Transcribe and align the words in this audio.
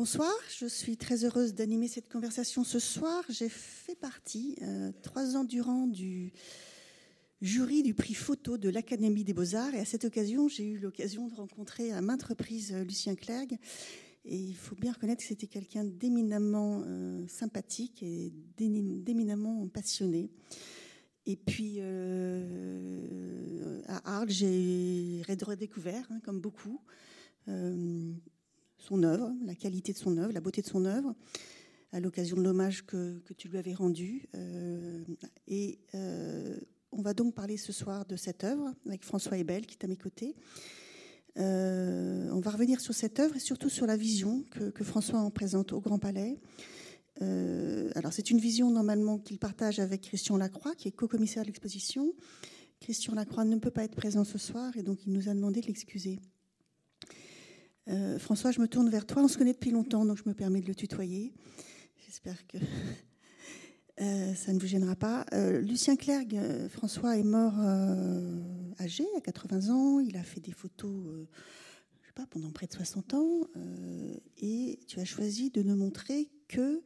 Bonsoir, 0.00 0.32
je 0.58 0.64
suis 0.64 0.96
très 0.96 1.26
heureuse 1.26 1.52
d'animer 1.52 1.86
cette 1.86 2.10
conversation 2.10 2.64
ce 2.64 2.78
soir. 2.78 3.22
J'ai 3.28 3.50
fait 3.50 3.94
partie 3.94 4.56
euh, 4.62 4.92
trois 5.02 5.36
ans 5.36 5.44
durant 5.44 5.86
du 5.86 6.32
jury 7.42 7.82
du 7.82 7.92
prix 7.92 8.14
photo 8.14 8.56
de 8.56 8.70
l'Académie 8.70 9.24
des 9.24 9.34
Beaux-Arts 9.34 9.74
et 9.74 9.78
à 9.78 9.84
cette 9.84 10.06
occasion, 10.06 10.48
j'ai 10.48 10.64
eu 10.64 10.78
l'occasion 10.78 11.28
de 11.28 11.34
rencontrer 11.34 11.92
à 11.92 12.00
maintes 12.00 12.22
reprises 12.22 12.72
euh, 12.72 12.82
Lucien 12.82 13.14
Clergue 13.14 13.58
et 14.24 14.36
il 14.36 14.54
faut 14.54 14.74
bien 14.74 14.92
reconnaître 14.92 15.20
que 15.20 15.28
c'était 15.28 15.48
quelqu'un 15.48 15.84
d'éminemment 15.84 16.82
euh, 16.86 17.28
sympathique 17.28 18.02
et 18.02 18.32
d'éminemment 18.56 19.68
passionné. 19.68 20.30
Et 21.26 21.36
puis 21.36 21.78
à 23.86 24.16
Arles, 24.16 24.30
j'ai 24.30 25.20
redécouvert, 25.28 26.06
hein, 26.10 26.20
comme 26.24 26.40
beaucoup, 26.40 26.80
son 28.80 29.02
œuvre, 29.02 29.32
la 29.44 29.54
qualité 29.54 29.92
de 29.92 29.98
son 29.98 30.16
œuvre, 30.18 30.32
la 30.32 30.40
beauté 30.40 30.62
de 30.62 30.66
son 30.66 30.84
œuvre, 30.84 31.14
à 31.92 32.00
l'occasion 32.00 32.36
de 32.36 32.42
l'hommage 32.42 32.86
que, 32.86 33.20
tu 33.36 33.48
lui 33.48 33.58
avais 33.58 33.74
rendu. 33.74 34.28
Euh, 34.34 35.04
et 35.48 35.78
euh, 35.94 36.58
on 36.92 37.02
va 37.02 37.14
donc 37.14 37.34
parler 37.34 37.56
ce 37.56 37.72
soir 37.72 38.04
de 38.06 38.16
cette 38.16 38.44
œuvre 38.44 38.72
avec 38.86 39.04
François 39.04 39.38
Ebel 39.38 39.66
qui 39.66 39.76
est 39.76 39.84
à 39.84 39.88
mes 39.88 39.96
côtés. 39.96 40.36
Euh, 41.38 42.28
on 42.32 42.40
va 42.40 42.50
revenir 42.50 42.80
sur 42.80 42.94
cette 42.94 43.20
œuvre 43.20 43.36
et 43.36 43.40
surtout 43.40 43.68
sur 43.68 43.86
la 43.86 43.96
vision 43.96 44.44
que, 44.50 44.84
François 44.84 45.20
en 45.20 45.30
présente 45.30 45.72
au 45.72 45.80
Grand 45.80 45.98
Palais. 45.98 46.38
alors 47.20 48.12
c'est 48.12 48.30
une 48.30 48.38
vision 48.38 48.70
normalement 48.70 49.18
qu'il 49.18 49.38
partage 49.38 49.78
avec 49.78 50.02
Christian 50.02 50.36
Lacroix, 50.36 50.74
qui 50.74 50.88
est 50.88 50.92
co-commissaire 50.92 51.42
de 51.42 51.48
l'exposition. 51.48 52.14
Christian 52.80 53.14
Lacroix 53.14 53.44
ne 53.44 53.56
peut 53.56 53.70
pas 53.70 53.84
être 53.84 53.94
présent 53.94 54.24
ce 54.24 54.38
soir 54.38 54.76
et 54.76 54.82
donc 54.82 55.06
il 55.06 55.12
nous 55.12 55.28
a 55.28 55.34
demandé 55.34 55.60
de 55.60 55.66
l'excuser. 55.66 56.18
Euh, 57.90 58.18
François, 58.18 58.52
je 58.52 58.60
me 58.60 58.68
tourne 58.68 58.88
vers 58.88 59.06
toi. 59.06 59.22
On 59.22 59.28
se 59.28 59.36
connaît 59.36 59.52
depuis 59.52 59.70
longtemps, 59.70 60.04
donc 60.04 60.18
je 60.18 60.28
me 60.28 60.34
permets 60.34 60.60
de 60.60 60.68
le 60.68 60.74
tutoyer. 60.74 61.34
J'espère 62.06 62.46
que 62.46 62.58
euh, 64.00 64.34
ça 64.34 64.52
ne 64.52 64.60
vous 64.60 64.66
gênera 64.66 64.94
pas. 64.94 65.26
Euh, 65.32 65.60
Lucien 65.60 65.96
Clergue, 65.96 66.38
François 66.68 67.16
est 67.16 67.24
mort 67.24 67.58
âgé, 68.80 69.04
à 69.16 69.20
80 69.20 69.70
ans. 69.70 70.00
Il 70.00 70.16
a 70.16 70.22
fait 70.22 70.40
des 70.40 70.52
photos, 70.52 71.26
pendant 72.30 72.50
près 72.50 72.66
de 72.66 72.72
60 72.72 73.14
ans. 73.14 73.46
et 74.36 74.78
tu 74.86 75.00
as 75.00 75.06
choisi 75.06 75.50
de 75.50 75.62
ne 75.62 75.74
montrer 75.74 76.28
que 76.48 76.82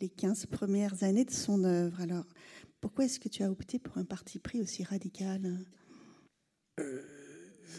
les 0.00 0.08
15 0.08 0.46
premières 0.46 1.04
années 1.04 1.24
de 1.24 1.30
son 1.30 1.62
œuvre. 1.62 2.00
Alors, 2.00 2.26
pourquoi 2.80 3.04
est-ce 3.04 3.20
que 3.20 3.28
tu 3.28 3.44
as 3.44 3.50
opté 3.50 3.78
pour 3.78 3.96
un 3.98 4.04
parti 4.04 4.40
pris 4.40 4.60
aussi 4.60 4.82
radical? 4.82 5.56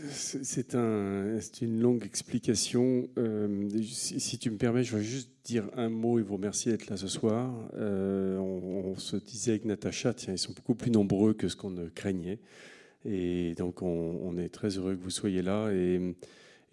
C'est 0.10 0.76
un, 0.76 1.38
une 1.62 1.80
longue 1.80 2.06
explication. 2.06 3.08
Euh, 3.18 3.70
si, 3.84 4.38
tu 4.38 4.50
me 4.50 4.58
permets, 4.58 4.84
je 4.84 4.96
vais 4.96 5.04
juste 5.04 5.30
dire 5.44 5.70
un 5.76 5.90
mot 5.90 6.20
et 6.20 6.22
vous 6.22 6.36
remercier 6.36 6.72
d'être 6.72 6.90
là 6.90 6.98
ce 6.98 7.08
soir. 7.08 7.54
Euh, 7.76 8.38
on, 8.38 8.96
se 8.96 9.18
disait 9.18 9.52
avec 9.52 9.66
Natacha, 9.66 10.14
tiens, 10.14 10.34
ils 10.34 10.40
sont 10.40 10.54
beaucoup 10.54 10.76
plus 10.76 10.92
nombreux 10.92 11.34
que 11.34 11.48
ce 11.48 11.56
qu'on 11.56 11.76
craignait. 11.94 12.40
Et 13.06 13.54
donc, 13.56 13.82
on, 13.82 14.38
est 14.38 14.50
très 14.50 14.78
heureux 14.78 14.96
que 14.96 15.02
vous 15.02 15.10
soyez 15.10 15.42
là. 15.42 15.70
Et, 15.72 16.16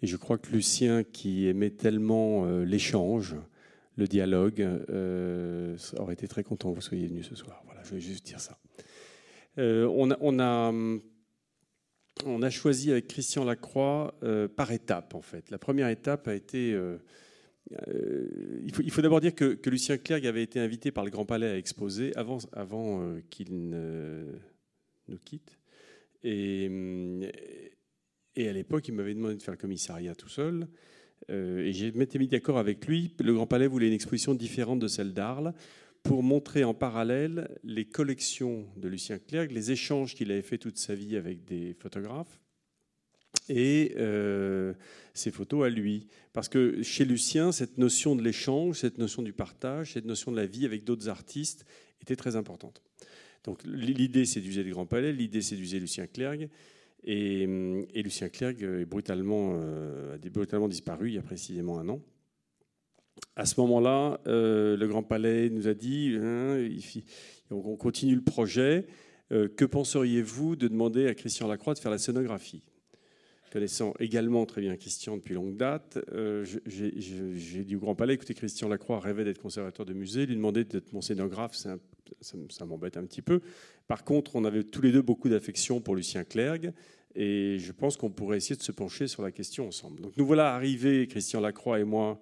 je 0.01 0.17
crois 0.17 0.39
que 0.39 0.51
Lucien, 0.51 1.03
qui 1.03 1.47
aimait 1.47 1.69
tellement 1.69 2.45
euh, 2.45 2.63
l'échange, 2.63 3.35
le 3.97 4.07
dialogue, 4.07 4.67
aurait 5.97 6.13
été 6.13 6.27
très 6.27 6.43
content 6.43 6.71
que 6.71 6.75
vous 6.75 6.81
soyez 6.81 7.07
venu 7.07 7.23
ce 7.23 7.35
soir. 7.35 7.61
Voilà, 7.65 7.83
je 7.83 7.93
vais 7.93 8.01
juste 8.01 8.25
dire 8.25 8.39
ça. 8.39 8.57
on 9.57 10.11
a, 10.11 10.17
on 10.21 10.39
a 10.39 10.73
on 12.25 12.41
a 12.41 12.49
choisi 12.49 12.91
avec 12.91 13.07
Christian 13.07 13.43
Lacroix 13.43 14.15
euh, 14.23 14.47
par 14.47 14.71
étapes, 14.71 15.15
en 15.15 15.21
fait. 15.21 15.49
La 15.49 15.57
première 15.57 15.89
étape 15.89 16.27
a 16.27 16.35
été. 16.35 16.73
Euh, 16.73 16.97
euh, 17.87 18.61
il 18.63 18.91
faut, 18.91 19.01
d'abord 19.01 19.21
dire 19.21 19.33
que, 19.33 19.57
Lucien 19.69 19.97
Clerc 19.97 20.25
avait 20.25 20.43
été 20.43 20.59
invité 20.59 20.91
par 20.91 21.05
le 21.05 21.11
Grand 21.11 21.25
Palais 21.25 21.47
à 21.47 21.57
exposer 21.57 22.11
avant, 22.15 22.99
qu'il 23.29 23.69
nous 25.07 25.17
quitte. 25.23 25.57
Et, 26.23 26.69
et 28.35 28.49
à 28.49 28.53
l'époque, 28.53 28.87
il 28.87 28.93
m'avait 28.93 29.13
demandé 29.13 29.35
de 29.35 29.41
faire 29.41 29.53
le 29.53 29.57
commissariat 29.57 30.15
tout 30.15 30.27
seul. 30.27 30.67
et 31.29 31.71
j'ai 31.71 31.91
m'étais 31.93 32.19
mis 32.19 32.27
d'accord 32.27 32.57
avec 32.57 32.85
lui. 32.87 33.15
Le 33.19 33.33
Grand 33.33 33.47
Palais 33.47 33.67
voulait 33.67 33.87
une 33.87 33.93
exposition 33.93 34.33
différente 34.33 34.79
de 34.79 34.87
celle 34.87 35.13
d'Arles 35.13 35.53
pour 36.03 36.23
montrer 36.23 36.63
en 36.63 36.73
parallèle 36.73 37.57
les 37.63 37.85
collections 37.85 38.65
de 38.77 38.87
Lucien 38.87 39.19
Clerc, 39.19 39.47
les 39.51 39.71
échanges 39.71 40.15
qu'il 40.15 40.31
avait 40.31 40.41
fait 40.41 40.57
toute 40.57 40.77
sa 40.77 40.95
vie 40.95 41.15
avec 41.15 41.45
des 41.45 41.75
photographes 41.79 42.39
et 43.49 43.93
euh, 43.97 44.73
ses 45.13 45.31
photos 45.31 45.65
à 45.65 45.69
lui. 45.69 46.07
Parce 46.33 46.49
que 46.49 46.81
chez 46.81 47.05
Lucien, 47.05 47.51
cette 47.51 47.77
notion 47.77 48.15
de 48.15 48.21
l'échange, 48.21 48.79
cette 48.79 48.97
notion 48.97 49.21
du 49.21 49.33
partage, 49.33 49.93
cette 49.93 50.05
notion 50.05 50.31
de 50.31 50.37
la 50.37 50.45
vie 50.45 50.65
avec 50.65 50.83
d'autres 50.83 51.09
artistes 51.09 51.65
était 52.01 52.15
très 52.15 52.35
importante. 52.35 52.81
Donc 53.43 53.63
l'idée, 53.65 54.23
d'user 54.23 54.63
le 54.63 54.71
Grand 54.71 54.85
Palais, 54.85 55.11
l'idée, 55.11 55.39
d'user 55.39 55.79
Lucien 55.79 56.07
Clerc. 56.07 56.47
Et, 57.03 57.47
Lucien 57.95 58.29
Clerc 58.29 58.61
est 58.61 58.63
euh, 58.63 58.85
a 60.13 60.29
brutalement 60.29 60.67
disparu 60.67 61.09
il 61.09 61.15
y 61.15 61.17
a 61.17 61.23
précisément 61.23 61.79
un 61.79 61.89
an 61.89 62.01
à 63.35 63.45
ce 63.45 63.59
moment-là, 63.61 64.19
euh, 64.27 64.75
le 64.75 64.87
Grand 64.87 65.03
Palais 65.03 65.49
nous 65.49 65.67
a 65.67 65.73
dit 65.73 66.17
hein, 66.19 66.57
on 67.49 67.75
continue 67.75 68.15
le 68.15 68.23
projet. 68.23 68.85
Euh, 69.31 69.47
que 69.47 69.63
penseriez-vous 69.63 70.57
de 70.57 70.67
demander 70.67 71.07
à 71.07 71.13
Christian 71.13 71.47
Lacroix 71.47 71.73
de 71.73 71.79
faire 71.79 71.91
la 71.91 71.97
scénographie? 71.97 72.63
Connaissant 73.53 73.93
également 73.99 74.45
très 74.45 74.61
bien 74.61 74.75
Christian 74.77 75.17
depuis 75.17 75.33
longue 75.33 75.57
date, 75.57 75.99
euh, 76.13 76.45
j'ai 76.65 77.63
dit 77.63 77.75
au 77.75 77.79
Grand 77.79 77.95
Palais 77.95 78.13
écoutez, 78.13 78.33
Christian 78.33 78.69
Lacroix 78.69 78.99
rêvait 78.99 79.25
d'être 79.25 79.41
conservateur 79.41 79.85
de 79.85 79.93
musée, 79.93 80.25
lui 80.25 80.35
demander 80.35 80.63
d'être 80.63 80.93
mon 80.93 81.01
scénographe, 81.01 81.53
ça, 81.55 81.77
ça 82.21 82.65
m'embête 82.65 82.95
un 82.95 83.03
petit 83.03 83.21
peu. 83.21 83.41
Par 83.87 84.05
contre, 84.05 84.37
on 84.37 84.45
avait 84.45 84.63
tous 84.63 84.81
les 84.81 84.93
deux 84.93 85.01
beaucoup 85.01 85.27
d'affection 85.27 85.81
pour 85.81 85.95
Lucien 85.95 86.23
Clergue. 86.23 86.71
Et 87.15 87.57
je 87.59 87.71
pense 87.73 87.97
qu'on 87.97 88.09
pourrait 88.09 88.37
essayer 88.37 88.55
de 88.55 88.63
se 88.63 88.71
pencher 88.71 89.07
sur 89.07 89.21
la 89.21 89.31
question 89.31 89.67
ensemble. 89.67 90.01
Donc 90.01 90.15
nous 90.15 90.25
voilà 90.25 90.53
arrivés, 90.53 91.07
Christian 91.07 91.41
Lacroix 91.41 91.79
et 91.79 91.83
moi, 91.83 92.21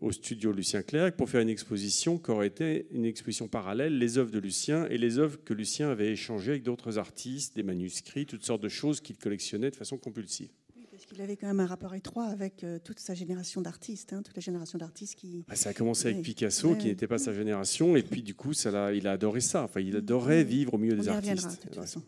au 0.00 0.10
studio 0.10 0.52
Lucien 0.52 0.82
Clerc 0.82 1.12
pour 1.16 1.28
faire 1.28 1.40
une 1.40 1.48
exposition 1.48 2.18
qui 2.18 2.30
aurait 2.30 2.46
été 2.46 2.86
une 2.90 3.04
exposition 3.04 3.46
parallèle, 3.46 3.98
les 3.98 4.18
œuvres 4.18 4.30
de 4.30 4.38
Lucien 4.38 4.86
et 4.86 4.98
les 4.98 5.18
œuvres 5.18 5.38
que 5.44 5.54
Lucien 5.54 5.90
avait 5.90 6.12
échangées 6.12 6.52
avec 6.52 6.62
d'autres 6.62 6.98
artistes, 6.98 7.54
des 7.54 7.62
manuscrits, 7.62 8.26
toutes 8.26 8.44
sortes 8.44 8.62
de 8.62 8.68
choses 8.68 9.00
qu'il 9.00 9.16
collectionnait 9.16 9.70
de 9.70 9.76
façon 9.76 9.96
compulsive. 9.96 10.48
parce 10.90 11.06
qu'il 11.06 11.20
avait 11.20 11.36
quand 11.36 11.46
même 11.46 11.60
un 11.60 11.66
rapport 11.66 11.94
étroit 11.94 12.26
avec 12.26 12.64
euh, 12.64 12.78
toute 12.82 12.98
sa 12.98 13.14
génération 13.14 13.60
d'artistes, 13.60 14.12
hein, 14.12 14.22
toute 14.22 14.36
la 14.36 14.42
génération 14.42 14.78
d'artistes 14.78 15.16
qui. 15.16 15.44
Ah, 15.48 15.56
ça 15.56 15.70
a 15.70 15.74
commencé 15.74 16.08
avec 16.08 16.22
Picasso, 16.22 16.74
qui 16.76 16.86
n'était 16.86 17.06
pas 17.06 17.18
sa 17.18 17.32
génération, 17.32 17.96
et 17.96 18.02
puis 18.02 18.22
du 18.22 18.34
coup, 18.34 18.52
ça 18.52 18.92
il 18.92 19.06
a 19.06 19.12
adoré 19.12 19.40
ça. 19.40 19.64
Enfin, 19.64 19.80
il 19.80 19.96
adorait 19.96 20.44
vivre 20.44 20.74
au 20.74 20.78
milieu 20.78 20.96
des 20.96 21.08
artistes. 21.08 21.62
De 21.62 21.62
toute 21.62 21.74
façon, 21.74 22.02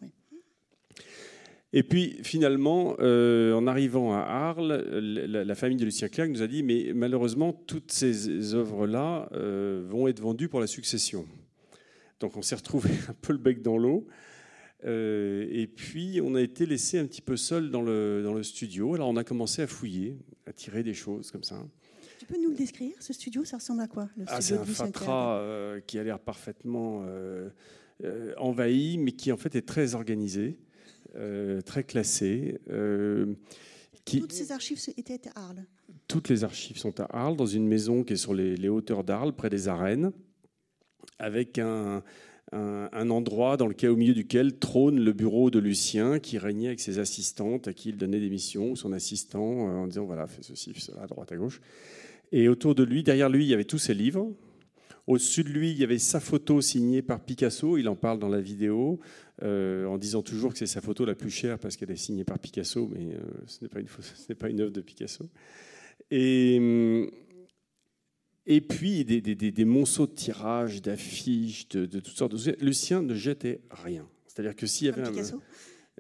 et 1.73 1.83
puis 1.83 2.19
finalement, 2.23 2.97
euh, 3.01 3.53
en 3.53 3.67
arrivant 3.67 4.15
à 4.15 4.21
Arles, 4.21 4.73
la, 4.73 5.55
famille 5.55 5.77
de 5.77 5.85
Lucien 5.85 6.09
Clerc 6.09 6.29
nous 6.29 6.43
a 6.43 6.47
dit 6.47 6.63
mais 6.63 6.93
malheureusement 6.95 7.53
toutes 7.53 7.91
ces 7.91 8.55
œuvres-là 8.55 9.29
euh, 9.33 9.85
vont 9.89 10.07
être 10.09 10.21
vendues 10.21 10.49
pour 10.49 10.61
la 10.61 10.69
succession. 10.69 11.27
Donc 12.21 12.37
on 12.37 12.43
s'est 12.43 12.55
retrouvé 12.55 12.91
un 13.09 13.15
peu 13.21 13.33
le 13.33 13.39
bec 13.39 13.63
dans 13.63 13.79
l'eau. 13.79 14.07
Euh, 14.85 15.47
et 15.51 15.67
puis 15.67 16.21
on 16.23 16.35
a 16.35 16.41
été 16.41 16.67
laissé 16.67 16.99
un 16.99 17.07
petit 17.07 17.23
peu 17.23 17.37
seul 17.37 17.71
dans 17.71 17.83
le, 17.83 18.23
dans 18.23 18.35
le 18.35 18.45
studio. 18.45 18.95
Alors 18.95 19.09
on 19.09 19.17
a 19.17 19.25
commencé 19.25 19.63
à 19.63 19.67
fouiller, 19.67 20.17
à 20.47 20.53
tirer 20.53 20.85
des 20.85 20.95
choses 20.95 21.33
comme 21.33 21.43
ça. 21.43 21.61
Tu 22.19 22.27
peux 22.27 22.41
nous 22.41 22.51
le 22.51 22.57
décrire 22.57 22.95
Ce 23.01 23.13
studio, 23.13 23.45
ça 23.45 23.57
ressemble 23.57 23.83
à 23.83 23.89
quoi 23.89 24.09
ah, 24.29 24.41
C'est 24.41 24.55
un 24.57 24.65
fatras 24.65 25.81
qui 25.87 25.99
a 25.99 26.05
l'air 26.05 26.21
parfaitement 26.21 27.05
envahi, 28.37 28.99
mais 28.99 29.13
qui 29.13 29.33
en 29.33 29.37
fait 29.37 29.57
est 29.57 29.67
très 29.67 29.95
organisé. 29.95 30.59
Euh, 31.15 31.61
très 31.61 31.85
classé. 31.85 32.59
Euh, 32.71 33.35
qui... 34.05 34.21
Toutes 34.21 34.33
ces 34.33 34.53
archives 34.53 34.79
étaient 34.97 35.29
à 35.35 35.47
Arles 35.47 35.65
Toutes 36.09 36.29
les 36.29 36.45
archives 36.45 36.79
sont 36.79 37.01
à 37.01 37.05
Arles, 37.11 37.37
dans 37.37 37.47
une 37.47 37.67
maison 37.67 38.05
qui 38.05 38.15
est 38.15 38.17
sur 38.17 38.35
les, 38.35 38.69
hauteurs 38.69 39.05
d'Arles, 39.05 39.35
près 39.35 39.51
des 39.51 39.69
arènes, 39.69 40.13
avec 41.19 41.59
un, 41.59 42.03
un, 42.53 43.11
endroit 43.11 43.57
dans 43.57 43.67
lequel, 43.67 43.91
au 43.91 43.97
milieu 43.97 44.15
duquel 44.15 44.59
trône 44.59 45.01
le 45.01 45.13
bureau 45.13 45.51
de 45.51 45.59
Lucien, 45.59 46.19
qui 46.19 46.39
régnait 46.39 46.69
avec 46.69 46.81
ses 46.81 46.99
assistantes, 46.99 47.69
à 47.69 47.73
qui 47.73 47.91
il 47.91 47.97
donnait 47.97 48.21
des 48.21 48.31
missions, 48.31 48.75
son 48.77 48.93
assistant, 48.93 49.69
euh, 49.69 49.77
en 49.79 49.87
disant 49.87 50.05
voilà, 50.05 50.27
fais 50.27 50.43
ceci, 50.43 50.73
fais 50.73 50.81
cela, 50.81 51.03
à 51.03 51.07
droite, 51.07 51.33
à 51.33 51.37
gauche. 51.37 51.61
Et 52.33 52.49
autour 52.49 52.75
de 52.75 52.83
lui, 52.83 53.03
derrière 53.03 53.29
lui, 53.29 53.45
il 53.45 53.49
y 53.49 53.55
avait 53.55 53.65
tous 53.65 53.79
ses 53.79 53.95
livres. 53.95 54.33
Au-dessus 55.07 55.45
de 55.45 55.51
lui, 55.51 55.71
il 55.71 55.79
y 55.79 55.85
avait 55.85 55.99
sa 55.99 56.19
photo 56.19 56.61
signée 56.61 57.01
par 57.01 57.21
Picasso, 57.21 57.79
il 57.79 57.89
en 57.89 57.95
parle 57.95 58.19
dans 58.19 58.29
la 58.29 58.41
vidéo. 58.41 58.99
Euh, 59.43 59.85
en 59.85 59.99
disant 59.99 60.23
toujours 60.23 60.53
que 60.55 60.59
c'est 60.59 60.67
sa 60.67 60.81
photo 60.81 61.05
la 61.05 61.15
plus 61.15 61.29
chère 61.29 61.59
parce 61.59 61.77
qu'elle 61.77 61.91
est 61.91 61.97
signée 61.97 62.25
par 62.25 62.39
Picasso, 62.39 62.89
mais 62.91 63.15
euh, 63.15 63.21
ce 63.47 63.63
n'est 63.63 63.69
pas, 63.69 63.81
une, 63.81 63.87
pas 64.39 64.49
une 64.49 64.61
œuvre 64.63 64.73
de 64.73 64.81
Picasso. 64.81 65.29
Et, 66.11 66.57
euh, 66.59 67.07
et 68.47 68.63
puis 68.63 69.05
des, 69.05 69.21
des, 69.21 69.35
des, 69.35 69.65
monceaux 69.67 70.07
de 70.07 70.13
tirages, 70.13 70.81
d'affiches, 70.81 71.69
de, 71.69 71.85
toutes 71.85 72.17
sortes 72.17 72.33
de 72.33 72.65
Lucien 72.65 73.03
ne 73.03 73.15
jetait 73.15 73.61
rien. 73.71 74.09
C'est-à-dire 74.27 74.57
que 74.57 74.67
s'il 74.67 74.87
y 74.87 74.91
avait 74.91 75.03
Picasso? 75.03 75.43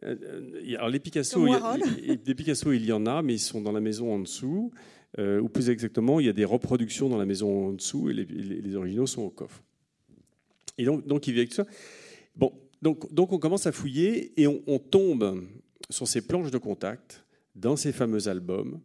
Alors 0.03 0.89
les 0.89 1.01
Picasso, 1.01 1.47
il, 1.47 2.23
des 2.23 2.35
Picasso, 2.35 2.73
il 2.73 2.87
y 2.87 2.93
en 2.93 3.05
a, 3.05 3.21
mais 3.21 3.35
ils 3.35 3.39
sont 3.39 3.61
dans 3.61 3.73
la 3.73 3.81
maison 3.81 4.15
en 4.15 4.19
dessous. 4.19 4.73
ou 5.19 5.49
plus 5.51 5.69
exactement, 5.69 6.21
il 6.21 6.27
y 6.27 6.31
a 6.31 6.35
des 6.35 6.45
reproductions 6.47 7.11
dans 7.11 7.19
la 7.19 7.27
maison 7.27 7.69
en 7.69 7.73
dessous 7.73 8.09
et 8.09 8.15
les, 8.15 8.77
originaux 8.77 9.07
sont 9.07 9.23
au 9.23 9.31
coffre. 9.31 9.63
Et 10.79 10.85
donc, 10.85 11.07
donc 11.07 11.27
il 11.27 11.35
vit 11.35 11.41
avec 11.41 11.53
ça. 11.53 11.67
Bon, 12.37 12.53
donc, 12.83 13.33
on 13.33 13.39
commence 13.39 13.67
à 13.67 13.73
fouiller 13.73 14.33
et 14.41 14.47
on, 14.47 14.79
tombe 14.79 15.45
sur 15.91 16.07
ces 16.07 16.21
planches 16.21 16.51
de 16.51 16.59
contact 16.59 17.25
dans 17.55 17.77
ces 17.77 17.93
fameux 17.93 18.29
albums. 18.29 18.81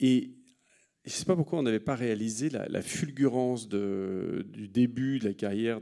Et 0.00 0.30
je 1.04 1.10
ne 1.10 1.14
sais 1.14 1.24
pas 1.24 1.36
pourquoi 1.36 1.58
on 1.58 1.62
n'avait 1.62 1.80
pas 1.80 1.94
réalisé 1.94 2.50
la, 2.50 2.82
fulgurance 2.82 3.68
du 3.68 4.68
début 4.68 5.18
de 5.18 5.26
la 5.26 5.34
carrière 5.34 5.80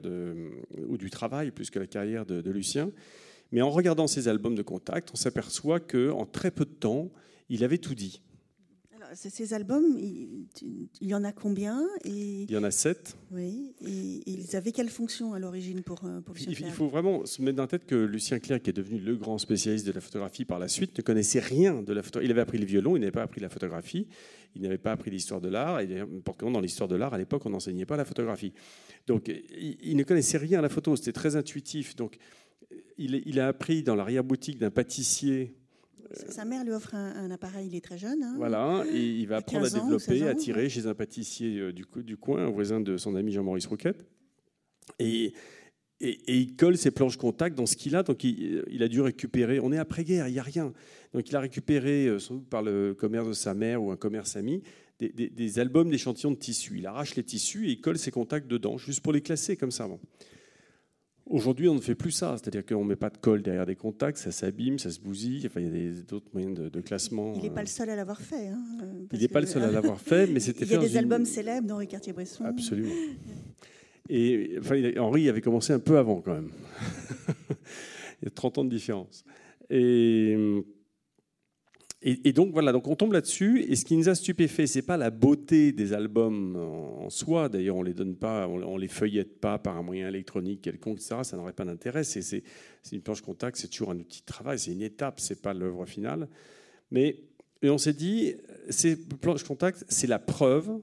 ou 0.88 0.96
du 0.96 1.10
travail 1.10 1.50
plus 1.50 1.70
que 1.70 1.78
la 1.78 1.86
carrière 1.86 2.26
de, 2.26 2.40
de 2.40 2.50
Lucien. 2.50 2.90
Mais 3.52 3.62
en 3.62 3.70
regardant 3.70 4.06
ces 4.06 4.28
albums 4.28 4.54
de 4.54 4.62
contact, 4.62 5.10
on 5.12 5.16
s'aperçoit 5.16 5.80
qu'en 5.80 6.26
très 6.26 6.50
peu 6.50 6.64
de 6.64 6.70
temps, 6.70 7.10
il 7.48 7.64
avait 7.64 7.78
tout 7.78 7.94
dit. 7.94 8.22
Ces 9.14 9.54
albums, 9.54 9.96
il, 9.98 10.46
y 11.00 11.14
en 11.14 11.24
a 11.24 11.32
combien 11.32 11.86
et... 12.04 12.42
Il 12.42 12.50
y 12.50 12.56
en 12.56 12.64
a 12.64 12.70
sept. 12.70 13.16
Oui. 13.30 13.74
Et, 13.80 14.22
ils 14.26 14.56
avaient 14.56 14.72
quelle 14.72 14.88
fonction 14.88 15.34
à 15.34 15.38
l'origine 15.38 15.82
pour, 15.82 16.04
euh, 16.04 16.20
pour 16.20 16.34
Lucien 16.34 16.52
Il, 16.58 16.70
faut 16.72 16.88
vraiment 16.88 17.24
se 17.26 17.42
mettre 17.42 17.56
dans 17.56 17.64
la 17.64 17.68
tête 17.68 17.86
que 17.86 17.94
Lucien 17.94 18.38
Clerc, 18.38 18.62
qui 18.62 18.70
est 18.70 18.72
devenu 18.72 18.98
le 18.98 19.16
grand 19.16 19.38
spécialiste 19.38 19.86
de 19.86 19.92
la 19.92 20.00
photographie 20.00 20.44
par 20.44 20.58
la 20.58 20.68
suite, 20.68 20.96
ne 20.96 21.02
connaissait 21.02 21.40
rien 21.40 21.82
de 21.82 21.92
la 21.92 22.02
photographie. 22.02 22.28
Il 22.28 22.30
avait 22.30 22.40
appris 22.40 22.58
le 22.58 22.66
violon, 22.66 22.96
il 22.96 23.00
n'avait 23.00 23.12
pas 23.12 23.22
appris 23.22 23.40
la 23.40 23.48
photographie, 23.48 24.06
il 24.54 24.62
n'avait 24.62 24.78
pas 24.78 24.92
appris 24.92 25.10
l'histoire 25.10 25.40
de 25.40 25.48
l'art. 25.48 25.80
Et 25.80 25.88
pourtant, 26.24 26.50
dans 26.50 26.60
l'histoire 26.60 26.88
de 26.88 26.96
l'art, 26.96 27.14
à 27.14 27.18
l'époque, 27.18 27.44
on 27.46 27.50
n'enseignait 27.50 27.86
pas 27.86 27.96
la 27.96 28.04
photographie. 28.04 28.52
Donc, 29.06 29.28
il, 29.28 29.96
ne 29.96 30.02
connaissait 30.02 30.38
rien 30.38 30.58
à 30.58 30.62
la 30.62 30.68
photo. 30.68 30.96
C'était 30.96 31.12
très 31.12 31.36
intuitif. 31.36 31.96
Donc, 31.96 32.18
il, 32.98 33.22
il 33.26 33.40
a 33.40 33.48
appris 33.48 33.82
dans 33.82 33.94
l'arrière-boutique 33.94 34.58
d'un 34.58 34.70
pâtissier 34.70 35.54
sa 36.12 36.44
mère 36.44 36.64
lui 36.64 36.72
offre 36.72 36.94
un, 36.94 37.30
appareil, 37.30 37.68
il 37.68 37.74
est 37.74 37.84
très 37.84 37.98
jeune. 37.98 38.22
Hein. 38.22 38.34
voilà, 38.36 38.84
et 38.92 39.00
il 39.00 39.26
va 39.26 39.36
apprendre 39.36 39.66
à 39.66 39.70
développer, 39.70 40.26
à 40.26 40.34
tirer 40.34 40.68
chez 40.68 40.86
un 40.86 40.94
pâtissier 40.94 41.58
euh, 41.58 41.72
du, 41.72 41.84
du 42.02 42.16
coin, 42.16 42.46
un 42.46 42.50
voisin 42.50 42.80
de 42.80 42.96
son 42.96 43.14
ami 43.14 43.32
Jean-Maurice 43.32 43.66
Rouquette. 43.66 44.04
Et, 44.98 45.32
et, 46.00 46.18
il 46.28 46.56
colle 46.56 46.76
ses 46.76 46.90
planches 46.90 47.16
contact 47.16 47.56
dans 47.56 47.66
ce 47.66 47.76
qu'il 47.76 47.96
a. 47.96 48.02
Donc 48.02 48.24
il, 48.24 48.82
a 48.82 48.88
dû 48.88 49.00
récupérer. 49.00 49.60
On 49.60 49.72
est 49.72 49.78
après-guerre, 49.78 50.28
il 50.28 50.32
n'y 50.32 50.38
a 50.38 50.42
rien. 50.42 50.72
Donc 51.12 51.28
il 51.28 51.36
a 51.36 51.40
récupéré, 51.40 52.06
euh, 52.06 52.18
sans 52.18 52.34
doute 52.34 52.48
par 52.48 52.62
le 52.62 52.94
commerce 52.94 53.28
de 53.28 53.32
sa 53.32 53.54
mère 53.54 53.82
ou 53.82 53.90
un 53.90 53.96
commerce 53.96 54.36
ami, 54.36 54.62
des, 54.98 55.10
des 55.10 55.58
albums 55.58 55.90
d'échantillons 55.90 56.32
de 56.32 56.36
tissus. 56.36 56.78
Il 56.78 56.86
arrache 56.86 57.16
les 57.16 57.22
tissus 57.22 57.68
et 57.68 57.72
il 57.72 57.80
colle 57.80 57.98
ses 57.98 58.10
contacts 58.10 58.46
dedans, 58.46 58.78
juste 58.78 59.00
pour 59.00 59.12
les 59.12 59.20
classer 59.20 59.56
comme 59.56 59.70
ça. 59.70 59.88
Aujourd'hui, 61.28 61.68
on 61.68 61.74
ne 61.74 61.80
fait 61.80 61.96
plus 61.96 62.12
ça, 62.12 62.36
c'est-à-dire 62.36 62.64
qu'on 62.64 62.84
ne 62.84 62.88
met 62.88 62.96
pas 62.96 63.10
de 63.10 63.18
colle 63.18 63.42
derrière 63.42 63.66
des 63.66 63.74
contacts, 63.74 64.16
ça 64.18 64.30
s'abîme, 64.30 64.78
ça 64.78 64.90
se 64.90 65.00
bousille, 65.00 65.44
enfin, 65.46 65.60
il 65.60 65.66
y 65.66 65.88
a 65.88 66.02
d'autres 66.08 66.28
moyens 66.32 66.70
de, 66.70 66.80
classement. 66.80 67.32
Il 67.34 67.42
n'est 67.42 67.50
pas 67.50 67.62
le 67.62 67.66
seul 67.66 67.90
à 67.90 67.96
l'avoir 67.96 68.20
fait. 68.20 68.46
Hein, 68.46 68.62
il 69.12 69.20
n'est 69.20 69.26
pas 69.26 69.40
le 69.40 69.46
seul 69.46 69.64
à 69.64 69.70
l'avoir 69.72 70.00
fait, 70.00 70.28
mais 70.28 70.38
c'était 70.38 70.64
Il 70.66 70.70
y 70.70 70.76
a 70.76 70.78
des 70.78 70.96
albums 70.96 71.24
célèbres 71.24 71.66
d'Henri 71.66 71.88
Cartier-Bresson. 71.88 72.44
Absolument. 72.44 72.94
Et 74.08 74.56
enfin, 74.60 74.80
Henri 74.98 75.28
avait 75.28 75.40
commencé 75.40 75.72
un 75.72 75.80
peu 75.80 75.98
avant 75.98 76.20
quand 76.20 76.34
même. 76.34 76.50
il 78.22 78.26
y 78.26 78.28
a 78.28 78.30
30 78.30 78.58
ans 78.58 78.64
de 78.64 78.70
différence. 78.70 79.24
Et 79.68 80.36
et, 82.02 82.32
donc 82.32 82.52
voilà, 82.52 82.72
donc 82.72 82.86
on 82.88 82.94
tombe 82.94 83.12
là-dessus. 83.12 83.64
Et 83.68 83.74
ce 83.74 83.84
qui 83.84 83.96
nous 83.96 84.08
a 84.08 84.14
stupéfait, 84.14 84.66
c'est 84.66 84.82
pas 84.82 84.96
la 84.96 85.10
beauté 85.10 85.72
des 85.72 85.92
albums 85.92 86.54
en 86.54 87.10
soi. 87.10 87.48
D'ailleurs, 87.48 87.76
on 87.76 87.82
les 87.82 87.94
donne 87.94 88.16
pas, 88.16 88.46
on, 88.46 88.76
les 88.76 88.86
feuillette 88.86 89.40
pas 89.40 89.58
par 89.58 89.76
un 89.76 89.82
moyen 89.82 90.08
électronique 90.08 90.60
quelconque, 90.60 90.98
etc. 90.98 91.16
Ça 91.22 91.36
n'aurait 91.36 91.54
pas 91.54 91.64
d'intérêt. 91.64 92.04
C'est 92.04 92.42
une 92.92 93.00
planche 93.00 93.22
contact, 93.22 93.56
c'est 93.56 93.68
toujours 93.68 93.90
un 93.90 93.98
outil 93.98 94.20
de 94.20 94.26
travail, 94.26 94.58
c'est 94.58 94.72
une 94.72 94.82
étape, 94.82 95.20
c'est 95.20 95.40
pas 95.40 95.54
l'œuvre 95.54 95.86
finale. 95.86 96.28
Mais 96.90 97.18
on 97.64 97.78
s'est 97.78 97.94
dit, 97.94 98.34
ces 98.68 98.96
planches 98.96 99.44
contact, 99.44 99.84
c'est 99.88 100.06
la 100.06 100.18
preuve 100.18 100.80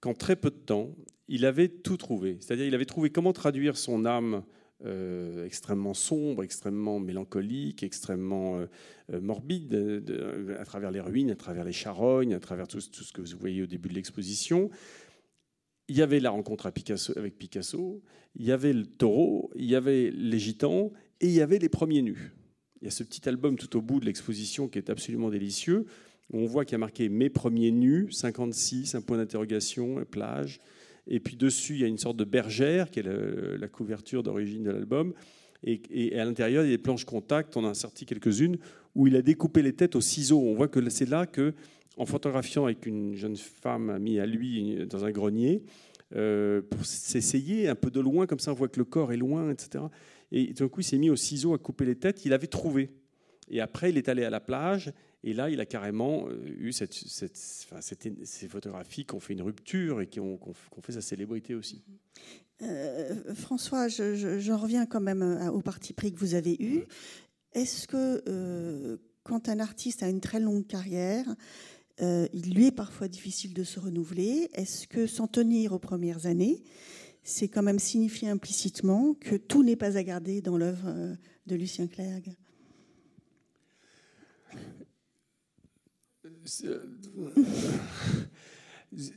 qu'en 0.00 0.14
très 0.14 0.36
peu 0.36 0.50
de 0.50 0.56
temps, 0.56 0.94
il 1.28 1.46
avait 1.46 1.68
tout 1.68 1.96
trouvé. 1.96 2.36
C'est-à-dire, 2.40 2.66
il 2.66 2.74
avait 2.74 2.84
trouvé 2.84 3.10
comment 3.10 3.32
traduire 3.32 3.76
son 3.76 4.04
âme 4.04 4.42
euh, 4.86 5.44
extrêmement 5.44 5.92
sombre, 5.92 6.42
extrêmement 6.42 7.00
mélancolique, 7.00 7.82
extrêmement 7.82 8.58
euh, 8.58 8.66
euh, 9.12 9.20
morbide, 9.20 9.74
à 10.58 10.64
travers 10.64 10.90
les 10.90 11.00
ruines, 11.00 11.30
à 11.30 11.36
travers 11.36 11.64
les 11.64 11.72
charognes, 11.72 12.32
à 12.32 12.40
travers 12.40 12.66
tout, 12.66 12.80
ce 12.80 13.12
que 13.12 13.20
vous 13.20 13.38
voyez 13.38 13.62
au 13.62 13.66
début 13.66 13.90
de 13.90 13.94
l'exposition. 13.94 14.70
Il 15.88 15.96
y 15.96 16.02
avait 16.02 16.18
la 16.18 16.30
rencontre 16.30 16.66
avec 16.66 17.36
Picasso, 17.36 18.02
il 18.36 18.44
y 18.46 18.52
avait 18.52 18.72
le 18.72 18.86
taureau, 18.86 19.50
il 19.54 19.66
y 19.66 19.74
avait 19.74 20.10
les 20.10 20.38
gitans 20.38 20.92
et 21.20 21.26
il 21.26 21.32
y 21.32 21.42
avait 21.42 21.58
les 21.58 21.68
premiers 21.68 22.00
nus. 22.00 22.32
Il 22.80 22.86
y 22.86 22.88
a 22.88 22.90
ce 22.90 23.02
petit 23.02 23.28
album 23.28 23.58
tout 23.58 23.76
au 23.76 23.82
bout 23.82 24.00
de 24.00 24.06
l'exposition 24.06 24.66
qui 24.66 24.78
est 24.78 24.88
absolument 24.88 25.28
délicieux. 25.28 25.84
Où 26.32 26.38
on 26.38 26.46
voit 26.46 26.64
qu'il 26.64 26.72
y 26.72 26.76
a 26.76 26.78
marqué 26.78 27.08
Mes 27.08 27.28
premiers 27.28 27.72
nus, 27.72 28.12
56, 28.12 28.94
un 28.94 29.02
point 29.02 29.18
d'interrogation, 29.18 30.04
plage. 30.04 30.60
Et 31.10 31.20
puis 31.20 31.36
dessus, 31.36 31.74
il 31.74 31.80
y 31.80 31.84
a 31.84 31.88
une 31.88 31.98
sorte 31.98 32.16
de 32.16 32.24
bergère, 32.24 32.90
qui 32.90 33.00
est 33.00 33.02
la 33.58 33.68
couverture 33.68 34.22
d'origine 34.22 34.62
de 34.62 34.70
l'album. 34.70 35.12
Et, 35.64 36.18
à 36.18 36.24
l'intérieur, 36.24 36.64
il 36.64 36.70
y 36.70 36.72
a 36.72 36.76
des 36.76 36.82
planches 36.82 37.04
contact, 37.04 37.56
on 37.56 37.66
a 37.66 37.74
sorti 37.74 38.06
quelques-unes, 38.06 38.56
où 38.94 39.06
il 39.06 39.16
a 39.16 39.22
découpé 39.22 39.62
les 39.62 39.74
têtes 39.74 39.96
au 39.96 40.00
ciseau. 40.00 40.40
On 40.40 40.54
voit 40.54 40.68
que 40.68 40.88
c'est 40.88 41.08
là 41.08 41.26
que, 41.26 41.52
en 41.96 42.06
photographiant 42.06 42.64
avec 42.64 42.86
une 42.86 43.14
jeune 43.14 43.36
femme 43.36 43.90
amie 43.90 44.18
à 44.20 44.26
lui 44.26 44.86
dans 44.86 45.04
un 45.04 45.10
grenier, 45.10 45.62
euh, 46.16 46.62
pour 46.62 46.84
s'essayer 46.86 47.68
un 47.68 47.74
peu 47.74 47.90
de 47.90 48.00
loin, 48.00 48.26
comme 48.26 48.40
ça 48.40 48.50
on 48.50 48.54
voit 48.54 48.68
que 48.68 48.80
le 48.80 48.84
corps 48.84 49.12
est 49.12 49.16
loin, 49.16 49.50
etc. 49.50 49.84
Et 50.32 50.52
d'un 50.52 50.68
coup, 50.68 50.80
il 50.80 50.84
s'est 50.84 50.98
mis 50.98 51.10
au 51.10 51.16
ciseau 51.16 51.54
à 51.54 51.58
couper 51.58 51.84
les 51.84 51.96
têtes, 51.96 52.24
il 52.24 52.32
avait 52.32 52.46
trouvé. 52.46 52.90
Et 53.48 53.60
après, 53.60 53.90
il 53.90 53.98
est 53.98 54.08
allé 54.08 54.24
à 54.24 54.30
la 54.30 54.40
plage 54.40 54.92
et 55.22 55.34
là, 55.34 55.50
il 55.50 55.60
a 55.60 55.66
carrément 55.66 56.28
euh, 56.28 56.42
eu 56.58 56.72
ces 56.72 58.48
photographies 58.48 59.04
qui 59.04 59.14
ont 59.14 59.20
fait 59.20 59.34
une 59.34 59.42
rupture 59.42 60.00
et 60.00 60.06
qui 60.06 60.18
ont, 60.18 60.38
fait 60.82 60.92
sa 60.92 61.02
célébrité 61.02 61.54
aussi. 61.54 61.82
Euh, 62.62 63.34
François, 63.34 63.88
j'en 63.88 64.56
reviens 64.56 64.86
quand 64.86 65.00
même 65.00 65.22
euh, 65.22 65.50
au 65.50 65.60
parti 65.60 65.92
pris 65.92 66.12
que 66.12 66.18
vous 66.18 66.34
avez 66.34 66.56
eu. 66.58 66.84
Est-ce 67.52 67.86
que 67.86 68.98
quand 69.22 69.48
un 69.48 69.60
artiste 69.60 70.02
a 70.02 70.08
une 70.08 70.20
très 70.20 70.40
longue 70.40 70.66
carrière, 70.66 71.26
il 72.00 72.54
lui 72.54 72.68
est 72.68 72.74
parfois 72.74 73.08
difficile 73.08 73.52
de 73.52 73.64
se 73.64 73.80
renouveler 73.80 74.48
Est-ce 74.54 74.86
que 74.86 75.06
s'en 75.06 75.26
tenir 75.26 75.72
aux 75.72 75.78
premières 75.80 76.26
années, 76.26 76.62
c'est 77.24 77.48
quand 77.48 77.62
même 77.62 77.80
signifier 77.80 78.28
implicitement 78.28 79.14
que 79.14 79.34
tout 79.34 79.64
n'est 79.64 79.76
pas 79.76 79.98
à 79.98 80.02
garder 80.04 80.40
dans 80.40 80.56
l'œuvre 80.56 81.16
de 81.46 81.56
Lucien 81.56 81.88
Clergue? 81.88 82.36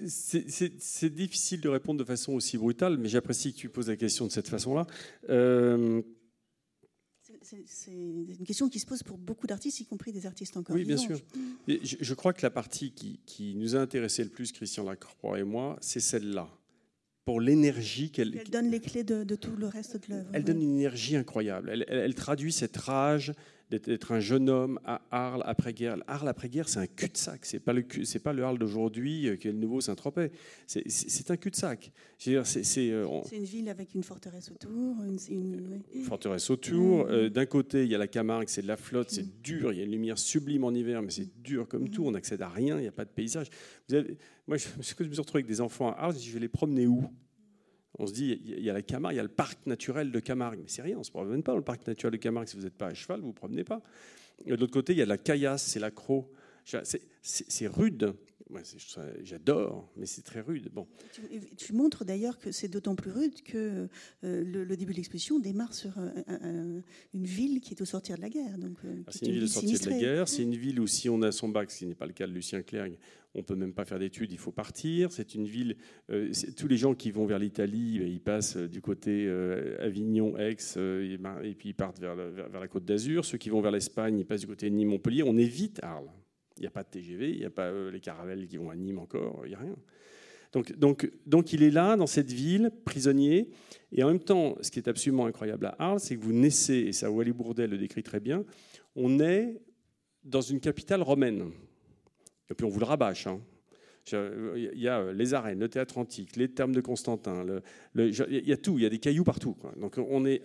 C'est 0.08 1.10
difficile 1.10 1.62
de 1.62 1.70
répondre 1.70 2.00
de 2.00 2.06
façon 2.06 2.34
aussi 2.34 2.58
brutale, 2.58 2.98
mais 2.98 3.10
j'apprécie 3.10 3.54
que 3.54 3.58
tu 3.58 3.70
poses 3.70 3.90
la 3.90 3.96
question 3.96 4.28
de 4.28 4.32
cette 4.32 4.48
façon-là. 4.48 4.86
Euh, 5.30 6.02
c'est 7.42 7.92
une 7.92 8.46
question 8.46 8.70
qui 8.70 8.80
se 8.80 8.86
pose 8.86 9.04
pour 9.04 9.18
beaucoup 9.18 9.48
d'artistes, 9.48 9.80
y 9.80 9.86
compris 9.86 10.12
des 10.12 10.26
artistes 10.26 10.58
encore 10.58 10.76
Oui, 10.76 10.86
bien 10.86 10.98
sûr. 10.98 11.20
je, 11.68 12.14
crois 12.14 12.34
que 12.34 12.42
la 12.42 12.50
partie 12.50 12.92
qui, 12.92 13.56
nous 13.56 13.76
a 13.76 13.80
intéressé 13.80 14.24
le 14.24 14.30
plus, 14.30 14.52
Christian 14.52 14.84
Lacroix 14.86 15.40
et 15.40 15.44
moi, 15.44 15.78
c'est 15.82 16.00
celle-là. 16.00 16.50
Pour 17.26 17.40
l'énergie 17.40 18.12
qu'elle... 18.12 18.36
Elle 18.38 18.50
donne 18.50 18.70
les 18.70 18.82
clés 18.82 19.04
de, 19.04 19.36
tout 19.36 19.56
le 19.56 19.68
reste 19.68 19.96
de 19.96 20.14
l'œuvre. 20.14 20.30
Elle 20.34 20.44
donne 20.44 20.62
une 20.62 20.78
énergie 20.78 21.16
incroyable. 21.16 21.86
elle, 21.88 22.16
traduit 22.16 22.52
cette 22.52 22.76
rage 22.76 23.34
d'être 23.80 24.12
un 24.12 24.20
jeune 24.20 24.50
homme 24.50 24.80
à 24.86 25.02
Arles 25.12 25.44
après-guerre. 25.46 25.98
Arles 26.08 26.28
après-guerre, 26.28 26.70
c'est 26.70 26.80
un 26.80 26.88
cul-de-sac. 26.88 27.46
C'est 27.46 27.60
pas 27.60 27.74
le 27.74 27.84
c'est 28.04 28.20
pas 28.20 28.34
le 28.34 28.44
Arles 28.44 28.58
d'aujourd'hui 28.58 29.28
euh, 29.28 29.36
qui 29.36 29.48
est 29.48 29.52
le 29.52 29.58
nouveau 29.58 29.82
Saint-Tropez. 29.82 30.32
C'est 30.68 31.32
un 31.32 31.38
cul-de-sac. 31.38 31.92
Euh, 32.28 32.44
c'est 32.44 33.36
une 33.36 33.44
ville 33.44 33.70
avec 33.70 33.94
une 33.96 34.04
forteresse 34.04 34.52
autour. 34.52 34.72
Une, 35.30 35.84
forteresse 36.04 36.50
autour. 36.50 37.08
Euh, 37.10 37.30
d'un 37.30 37.46
côté, 37.46 37.84
il 37.84 37.90
y 37.90 37.96
a 37.96 37.98
la 37.98 38.08
Camargue, 38.08 38.48
c'est 38.48 38.62
de 38.62 38.68
la 38.68 38.78
flotte, 38.78 39.10
c'est 39.10 39.24
mm. 39.24 39.42
dur. 39.44 39.74
Il 39.74 39.80
y 39.80 39.82
a 39.82 39.86
une 39.86 39.92
lumière 39.92 40.18
sublime 40.18 40.64
en 40.64 40.72
hiver, 40.72 41.02
mais 41.02 41.12
c'est 41.12 41.42
dur 41.42 41.68
comme 41.68 41.90
tout. 41.90 42.06
On 42.06 42.12
n'accède 42.12 42.42
à 42.42 42.50
rien. 42.50 42.78
Il 42.78 42.82
n'y 42.82 42.88
a 42.88 42.94
pas 42.94 43.06
de 43.06 43.10
paysage. 43.10 43.48
Vous 43.90 43.96
avez, 43.96 44.18
moi, 44.48 44.58
je, 44.58 44.68
je 45.00 45.04
me 45.04 45.14
suis 45.14 45.22
retrouvé 45.22 45.40
avec 45.40 45.48
des 45.48 45.62
enfants 45.62 45.90
à 45.90 46.00
Arles. 46.00 46.16
Je 46.18 46.32
vais 46.32 46.40
les 46.40 46.48
promener 46.48 46.88
où? 46.88 47.10
On 48.00 48.08
se 48.08 48.14
dit, 48.14 48.42
il 48.44 48.64
y 48.64 48.70
a 48.70 48.74
la 48.74 48.82
Camargue, 48.82 49.16
il 49.16 49.18
y 49.18 49.20
a 49.20 49.24
le 49.24 49.30
parc 49.30 49.66
naturel 49.68 50.12
de 50.12 50.20
Camargue. 50.20 50.60
Mais 50.60 50.68
c'est 50.68 50.82
rien, 50.82 50.96
on 50.96 51.00
ne 51.00 51.04
se 51.04 51.12
promène 51.12 51.44
pas 51.44 51.52
dans 51.52 51.58
le 51.58 51.64
parc 51.64 51.86
naturel 51.86 52.14
de 52.14 52.18
Camargue. 52.18 52.48
Si 52.48 52.56
vous 52.56 52.64
n'êtes 52.64 52.78
pas 52.78 52.88
à 52.88 52.94
cheval, 52.94 53.20
vous 53.20 53.28
ne 53.28 53.32
vous 53.32 53.34
promenez 53.34 53.64
pas. 53.64 53.82
de 54.46 54.56
l'autre 54.56 54.74
côté, 54.74 54.94
il 54.94 55.00
y 55.00 55.02
a 55.02 55.06
la 55.06 55.18
caillasse, 55.18 55.64
c'est 55.64 55.80
l'accro. 55.80 56.32
C'est 57.22 57.68
rude. 57.68 58.16
J'adore, 59.24 59.90
mais 59.96 60.06
c'est 60.06 60.22
très 60.22 60.42
rude. 60.42 60.70
Bon. 60.72 60.88
Tu, 61.58 61.74
montres 61.74 62.06
d'ailleurs 62.06 62.40
que 62.40 62.52
c'est 62.52 62.68
d'autant 62.68 62.96
plus 62.96 63.12
rude 63.12 63.42
que 63.44 63.88
euh, 64.24 64.44
le, 64.44 64.78
début 64.78 64.92
de 64.92 64.98
l'exposition 64.98 65.40
démarre 65.40 65.74
sur 65.74 65.92
une 65.98 66.84
ville 67.14 67.62
qui 67.62 67.74
est 67.74 67.82
au 67.82 67.86
sortir 67.86 68.18
de 68.18 68.22
la 68.22 68.30
guerre. 68.30 68.56
Euh, 68.86 69.04
ah, 69.08 69.12
c'est 69.12 69.26
une, 69.26 69.34
ville 69.34 69.44
au 69.44 69.48
sortir 69.48 69.80
de 69.80 69.90
la 69.90 70.00
guerre. 70.00 70.28
C'est 70.28 70.44
une 70.44 70.56
ville 70.56 70.80
où 70.80 70.88
si 70.88 71.10
on 71.10 71.22
a 71.22 71.32
son 71.32 71.50
bac, 71.50 71.72
ce 71.72 71.80
qui 71.80 71.86
n'est 71.86 71.96
pas 71.96 72.06
le 72.06 72.14
cas 72.14 72.28
de 72.28 72.32
Lucien 72.32 72.62
Clerc, 72.62 72.90
on 73.36 73.42
peut 73.42 73.56
même 73.56 73.74
pas 73.74 73.86
faire 73.86 73.98
d'études, 73.98 74.32
il 74.32 74.38
faut 74.38 74.52
partir. 74.52 75.12
C'est 75.12 75.34
une 75.34 75.46
ville. 75.46 75.78
Euh, 76.12 76.32
tous 76.56 76.68
les 76.68 76.78
gens 76.78 76.94
qui 76.94 77.12
vont 77.12 77.26
vers 77.26 77.40
l'Italie, 77.40 78.02
ils 78.06 78.22
passent 78.22 78.58
du 78.58 78.82
côté 78.82 79.28
Avignon, 79.80 80.38
Aix, 80.38 80.58
et, 80.78 81.56
puis 81.56 81.70
ils 81.70 81.76
partent 81.76 82.00
vers, 82.00 82.16
vers 82.16 82.60
la 82.60 82.68
Côte 82.68 82.86
d'Azur. 82.86 83.26
Ceux 83.26 83.38
qui 83.38 83.50
vont 83.50 83.62
vers 83.62 83.72
l'Espagne, 83.72 84.20
ils 84.20 84.26
passent 84.26 84.42
du 84.42 84.48
côté 84.48 84.70
de 84.70 84.76
Nîmes, 84.76 84.90
Montpellier. 84.90 85.24
On 85.24 85.38
évite 85.38 85.80
Arles. 85.82 86.10
Il 86.58 86.62
n'y 86.62 86.68
a 86.68 86.72
pas 86.72 86.84
de 86.84 86.90
TGV, 86.90 87.32
il 87.32 87.40
n'y 87.40 87.46
a 87.46 87.50
pas 87.50 87.68
euh, 87.68 87.92
les 87.92 88.00
caravelles 88.00 88.48
qui 88.48 88.58
vont 88.58 88.70
à 88.70 88.76
Nîmes 88.76 89.00
encore, 89.00 89.42
il 89.46 89.50
n'y 89.50 89.56
a 89.56 89.60
rien. 89.60 89.76
Donc, 90.52 90.72
donc, 90.78 91.12
donc 91.26 91.52
il 91.52 91.64
est 91.64 91.72
là, 91.72 91.96
dans 91.96 92.08
cette 92.08 92.32
ville, 92.32 92.72
prisonnier. 92.86 93.50
Et 93.92 94.04
en 94.04 94.08
même 94.08 94.20
temps, 94.20 94.56
ce 94.62 94.70
qui 94.70 94.80
est 94.80 94.88
absolument 94.88 95.26
incroyable 95.26 95.66
à 95.66 95.76
Arles, 95.80 96.00
c'est 96.00 96.16
que 96.16 96.22
vous 96.22 96.34
naissez, 96.34 96.76
et 96.76 96.94
ça 96.94 97.10
Wally 97.10 97.32
Bourdel 97.32 97.72
le 97.72 97.78
décrit 97.78 98.04
très 98.04 98.20
bien, 98.20 98.46
on 98.96 99.20
est 99.20 99.60
dans 100.24 100.42
une 100.42 100.60
capitale 100.60 101.02
romaine. 101.02 101.52
Et 102.50 102.54
puis 102.54 102.66
on 102.66 102.70
vous 102.70 102.80
le 102.80 102.86
rabâche. 102.86 103.26
Hein. 103.26 103.42
Il 104.12 104.72
y 104.76 104.88
a 104.88 105.00
euh, 105.00 105.14
les 105.14 105.34
arènes, 105.34 105.60
le 105.60 105.70
théâtre 105.70 105.98
antique, 105.98 106.36
les 106.36 106.50
termes 106.50 106.74
de 106.74 106.82
Constantin, 106.82 107.46
il 107.96 108.48
y 108.48 108.52
a 108.52 108.58
tout, 108.58 108.78
il 108.78 108.84
y 108.84 108.86
a 108.86 108.90
des 108.90 109.00
cailloux 109.00 109.24
partout. 109.24 109.56
Donc 109.80 109.98
on 109.98 110.26
est, 110.26 110.42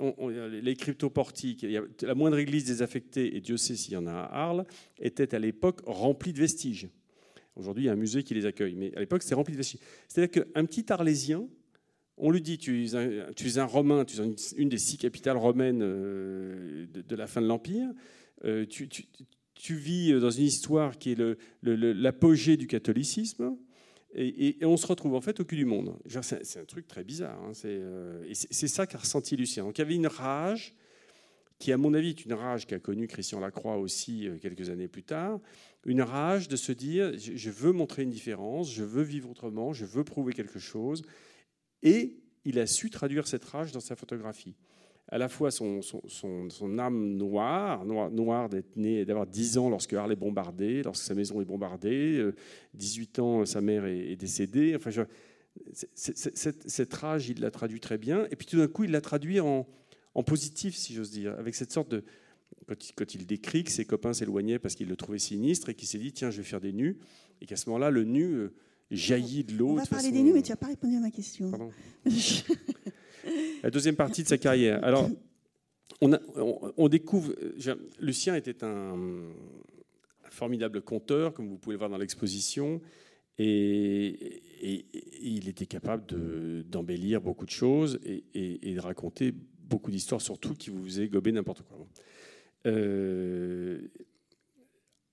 les 0.62 0.76
cryptoportiques, 0.76 1.66
la 2.02 2.14
moindre 2.14 2.38
église 2.38 2.64
désaffectée, 2.64 3.36
et 3.36 3.40
Dieu 3.40 3.56
sait 3.56 3.74
s'il 3.74 3.94
y 3.94 3.96
en 3.96 4.06
a 4.06 4.12
à 4.12 4.44
Arles, 4.44 4.64
était 5.00 5.34
à 5.34 5.38
l'époque 5.38 5.80
remplie 5.86 6.32
de 6.32 6.38
vestiges. 6.38 6.88
Aujourd'hui, 7.56 7.84
il 7.84 7.86
y 7.86 7.90
a 7.90 7.92
un 7.92 7.96
musée 7.96 8.22
qui 8.22 8.34
les 8.34 8.46
accueille, 8.46 8.76
mais 8.76 8.94
à 8.94 9.00
l'époque, 9.00 9.22
c'était 9.22 9.34
rempli 9.34 9.52
de 9.52 9.58
vestiges. 9.58 9.80
C'est-à-dire 10.06 10.44
qu'un 10.44 10.64
petit 10.64 10.92
Arlésien, 10.92 11.48
on 12.16 12.30
lui 12.30 12.40
dit, 12.40 12.58
tu 12.58 12.84
es 12.84 12.94
un, 12.94 13.32
tu 13.34 13.48
es 13.48 13.58
un 13.58 13.64
Romain, 13.64 14.04
tu 14.04 14.20
es 14.20 14.34
une, 14.56 14.68
des 14.68 14.78
six 14.78 14.96
capitales 14.96 15.36
romaines 15.36 15.82
euh, 15.82 16.86
de, 16.86 17.16
la 17.16 17.26
fin 17.26 17.40
de 17.40 17.46
l'Empire, 17.46 17.88
euh, 18.44 18.64
tu, 18.66 18.88
tu 18.88 19.04
vis 19.66 20.12
dans 20.20 20.30
une 20.30 20.44
histoire 20.44 20.98
qui 20.98 21.12
est 21.12 21.36
l'apogée 21.62 22.56
du 22.56 22.66
catholicisme, 22.66 23.56
et, 24.14 24.56
on 24.62 24.76
se 24.76 24.86
retrouve 24.86 25.14
en 25.14 25.20
fait 25.20 25.40
au 25.40 25.44
cul 25.44 25.56
du 25.56 25.64
monde. 25.64 25.96
C'est 26.22 26.58
un 26.58 26.64
truc 26.64 26.86
très 26.86 27.04
bizarre. 27.04 27.38
Hein. 27.42 27.52
Euh, 27.64 28.24
c'est 28.32 28.68
ça 28.68 28.86
qu'a 28.86 28.98
ressenti 28.98 29.36
Lucien. 29.36 29.64
Donc 29.64 29.78
il 29.78 29.82
y 29.82 29.84
avait 29.84 29.94
une 29.94 30.06
rage 30.06 30.74
qui, 31.58 31.72
à 31.72 31.76
mon 31.76 31.92
avis, 31.92 32.10
est 32.10 32.24
une 32.24 32.32
rage 32.32 32.66
qu'a 32.66 32.78
connue 32.78 33.06
Christian 33.06 33.40
Lacroix 33.40 33.76
aussi 33.76 34.28
euh, 34.28 34.38
quelques 34.38 34.70
années 34.70 34.88
plus 34.88 35.02
tard. 35.02 35.40
Une 35.84 36.02
rage 36.02 36.48
de 36.48 36.56
se 36.56 36.72
dire 36.72 37.12
je 37.18 37.50
veux 37.50 37.72
montrer 37.72 38.02
une 38.02 38.10
différence, 38.10 38.72
je 38.72 38.82
veux 38.82 39.02
vivre 39.02 39.30
autrement, 39.30 39.72
je 39.72 39.84
veux 39.84 40.04
prouver 40.04 40.32
quelque 40.32 40.58
chose. 40.58 41.02
Et 41.82 42.16
il 42.44 42.58
a 42.58 42.66
su 42.66 42.90
traduire 42.90 43.28
cette 43.28 43.44
rage 43.44 43.72
dans 43.72 43.80
sa 43.80 43.94
photographie 43.94 44.56
à 45.10 45.16
la 45.16 45.28
fois 45.28 45.50
son, 45.50 45.80
son, 45.82 46.78
âme 46.78 47.16
noire, 47.16 47.84
noire, 47.86 48.10
noire 48.10 48.48
d'être 48.48 48.76
né, 48.76 49.04
d'avoir 49.06 49.26
10 49.26 49.58
ans 49.58 49.70
lorsque 49.70 49.94
Arles 49.94 50.12
est 50.12 50.16
bombardé, 50.16 50.82
lorsque 50.82 51.04
sa 51.04 51.14
maison 51.14 51.40
est 51.40 51.46
bombardée, 51.46 52.22
18 52.74 53.18
euh, 53.18 53.22
ans, 53.22 53.46
sa 53.46 53.62
mère 53.62 53.86
est, 53.86 54.16
décédée. 54.16 54.76
Enfin, 54.76 54.90
cette, 55.94 56.94
rage, 56.94 57.30
il 57.30 57.40
l'a 57.40 57.50
traduit 57.50 57.80
très 57.80 57.96
bien. 57.96 58.26
Et 58.30 58.36
puis 58.36 58.46
tout 58.46 58.58
d'un 58.58 58.68
coup, 58.68 58.84
il 58.84 58.90
l'a 58.90 59.00
traduit 59.00 59.40
en, 59.40 59.66
en, 60.14 60.22
positif, 60.22 60.76
si 60.76 60.94
j'ose 60.94 61.10
dire, 61.10 61.34
avec 61.38 61.54
cette 61.54 61.72
sorte 61.72 61.90
de. 61.90 62.04
Quand 62.96 63.14
il, 63.14 63.24
décrit 63.24 63.64
que 63.64 63.70
ses 63.70 63.86
copains 63.86 64.12
s'éloignaient 64.12 64.58
parce 64.58 64.74
qu'il 64.74 64.88
le 64.88 64.96
trouvaient 64.96 65.18
sinistre 65.18 65.70
et 65.70 65.74
qu'il 65.74 65.88
s'est 65.88 65.98
dit 65.98 66.12
tiens, 66.12 66.30
je 66.30 66.38
vais 66.38 66.42
faire 66.42 66.60
des 66.60 66.74
nus. 66.74 66.98
Et 67.40 67.46
qu'à 67.46 67.56
ce 67.56 67.66
moment-là, 67.70 67.90
le 67.90 68.04
nu 68.04 68.24
euh, 68.24 68.52
jaillit 68.90 69.44
de 69.44 69.54
l'eau. 69.56 69.70
On 69.70 69.74
va 69.74 69.86
parler 69.86 70.10
des 70.10 70.22
nus, 70.22 70.34
mais 70.34 70.42
tu 70.42 70.50
n'as 70.50 70.56
pas 70.56 70.66
répondu 70.66 70.96
à 70.96 71.00
ma 71.00 71.10
question. 71.10 71.50
Pardon. 71.50 71.70
la 73.62 73.70
deuxième 73.70 73.96
partie 73.96 74.22
de 74.22 74.28
sa 74.28 74.38
carrière. 74.38 74.82
Alors, 74.84 75.08
on, 76.00 76.88
découvre. 76.88 77.34
Lucien 78.00 78.34
était 78.34 78.64
un, 78.64 78.96
formidable 80.30 80.82
conteur, 80.82 81.32
comme 81.34 81.48
vous 81.48 81.58
pouvez 81.58 81.74
le 81.74 81.78
voir 81.78 81.90
dans 81.90 81.98
l'exposition, 81.98 82.80
et, 83.38 84.42
il 85.20 85.48
était 85.48 85.66
capable 85.66 86.04
d'embellir 86.64 87.20
beaucoup 87.20 87.44
de 87.44 87.50
choses 87.50 87.98
et, 88.04 88.74
de 88.74 88.80
raconter 88.80 89.32
beaucoup 89.62 89.90
d'histoires, 89.90 90.20
surtout 90.20 90.54
qui 90.54 90.70
vous 90.70 90.84
faisaient 90.84 91.08
gober 91.08 91.32
n'importe 91.32 91.62
quoi. 91.62 91.86
Euh, 92.66 93.80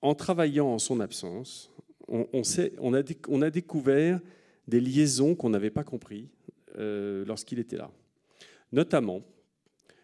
en 0.01 0.15
travaillant 0.15 0.67
en 0.67 0.79
son 0.79 0.99
absence, 0.99 1.71
on 2.07 3.41
a 3.41 3.49
découvert 3.49 4.19
des 4.67 4.79
liaisons 4.79 5.35
qu'on 5.35 5.49
n'avait 5.49 5.69
pas 5.69 5.83
compris 5.83 6.29
euh, 6.77 7.25
lorsqu'il 7.25 7.59
était 7.59 7.77
là. 7.77 7.91
Notamment, 8.71 9.21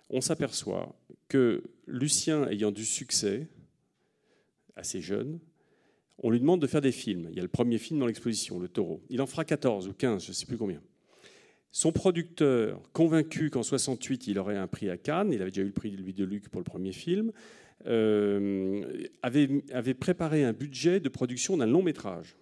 on 0.10 0.22
s'aperçoit 0.22 0.96
que 1.28 1.64
Lucien, 1.88 2.48
ayant 2.50 2.72
du 2.72 2.86
succès, 2.86 3.48
assez 4.76 5.02
jeune, 5.02 5.40
on 6.24 6.30
lui 6.30 6.40
demande 6.40 6.62
de 6.62 6.68
faire 6.68 6.82
des 6.82 6.92
films. 6.92 7.28
Il 7.32 7.36
y 7.36 7.40
a 7.40 7.44
le 7.44 7.48
premier 7.48 7.78
film 7.78 8.00
dans 8.00 8.06
l'exposition, 8.06 8.60
Le 8.60 8.68
Taureau. 8.68 9.02
Il 9.10 9.22
en 9.22 9.26
fera 9.26 9.44
14 9.44 9.88
ou 9.88 9.94
15, 9.94 10.24
je 10.24 10.30
ne 10.30 10.34
sais 10.34 10.46
plus 10.46 10.58
combien. 10.58 10.82
Son 11.72 11.92
producteur, 11.92 12.82
convaincu 12.92 13.50
qu'en 13.50 13.64
68 13.64 14.28
il 14.28 14.38
aurait 14.38 14.58
un 14.58 14.68
prix 14.68 14.90
à 14.90 14.98
Cannes, 14.98 15.32
il 15.32 15.42
avait 15.42 15.52
déjà 15.52 15.62
eu 15.62 15.68
le 15.68 15.72
prix 15.72 15.92
de 15.92 15.98
Louis 15.98 16.14
de 16.14 16.26
Luc 16.26 16.50
pour 16.50 16.60
le 16.60 16.66
premier 16.66 16.92
film, 16.92 17.32
euh, 17.88 19.08
avait 19.24 19.94
préparé 19.94 20.44
un 20.44 20.54
budget 20.54 21.00
de 21.00 21.10
production 21.10 21.58
d'un 21.58 21.66
long 21.66 21.82
métrage. 21.82 22.36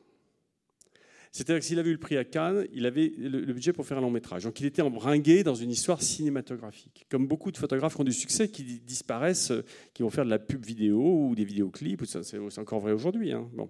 C'est-à-dire 1.31 1.59
que 1.59 1.65
s'il 1.65 1.77
avait 1.77 1.89
eu 1.89 1.93
le 1.93 2.00
prix 2.00 2.17
à 2.17 2.24
Cannes, 2.24 2.65
il 2.74 2.86
avait 2.86 3.12
le, 3.17 3.53
budget 3.53 3.71
pour 3.71 3.86
faire 3.86 3.98
un 4.00 4.01
long 4.01 4.09
métrage. 4.09 4.43
Donc 4.43 4.59
il 4.59 4.65
était 4.65 4.81
embringué 4.81 5.43
dans 5.43 5.53
une 5.53 5.69
histoire 5.69 6.01
cinématographique. 6.01 7.05
Comme 7.09 7.27
beaucoup 7.27 7.51
de 7.51 7.57
photographes 7.57 8.00
ont 8.00 8.03
du 8.03 8.13
succès, 8.13 8.50
qui 8.50 8.63
disparaissent, 8.63 9.51
euh, 9.51 9.63
qui 9.93 10.01
vont 10.01 10.09
faire 10.09 10.25
de 10.25 10.29
la 10.29 10.39
pub 10.39 10.65
vidéo 10.65 11.27
ou 11.27 11.36
des 11.36 11.45
vidéoclips, 11.45 12.03
c'est 12.05 12.59
encore 12.59 12.79
vrai 12.79 12.93
aujourd'hui. 12.93 13.31
Hein. 13.31 13.48
Bon. 13.53 13.69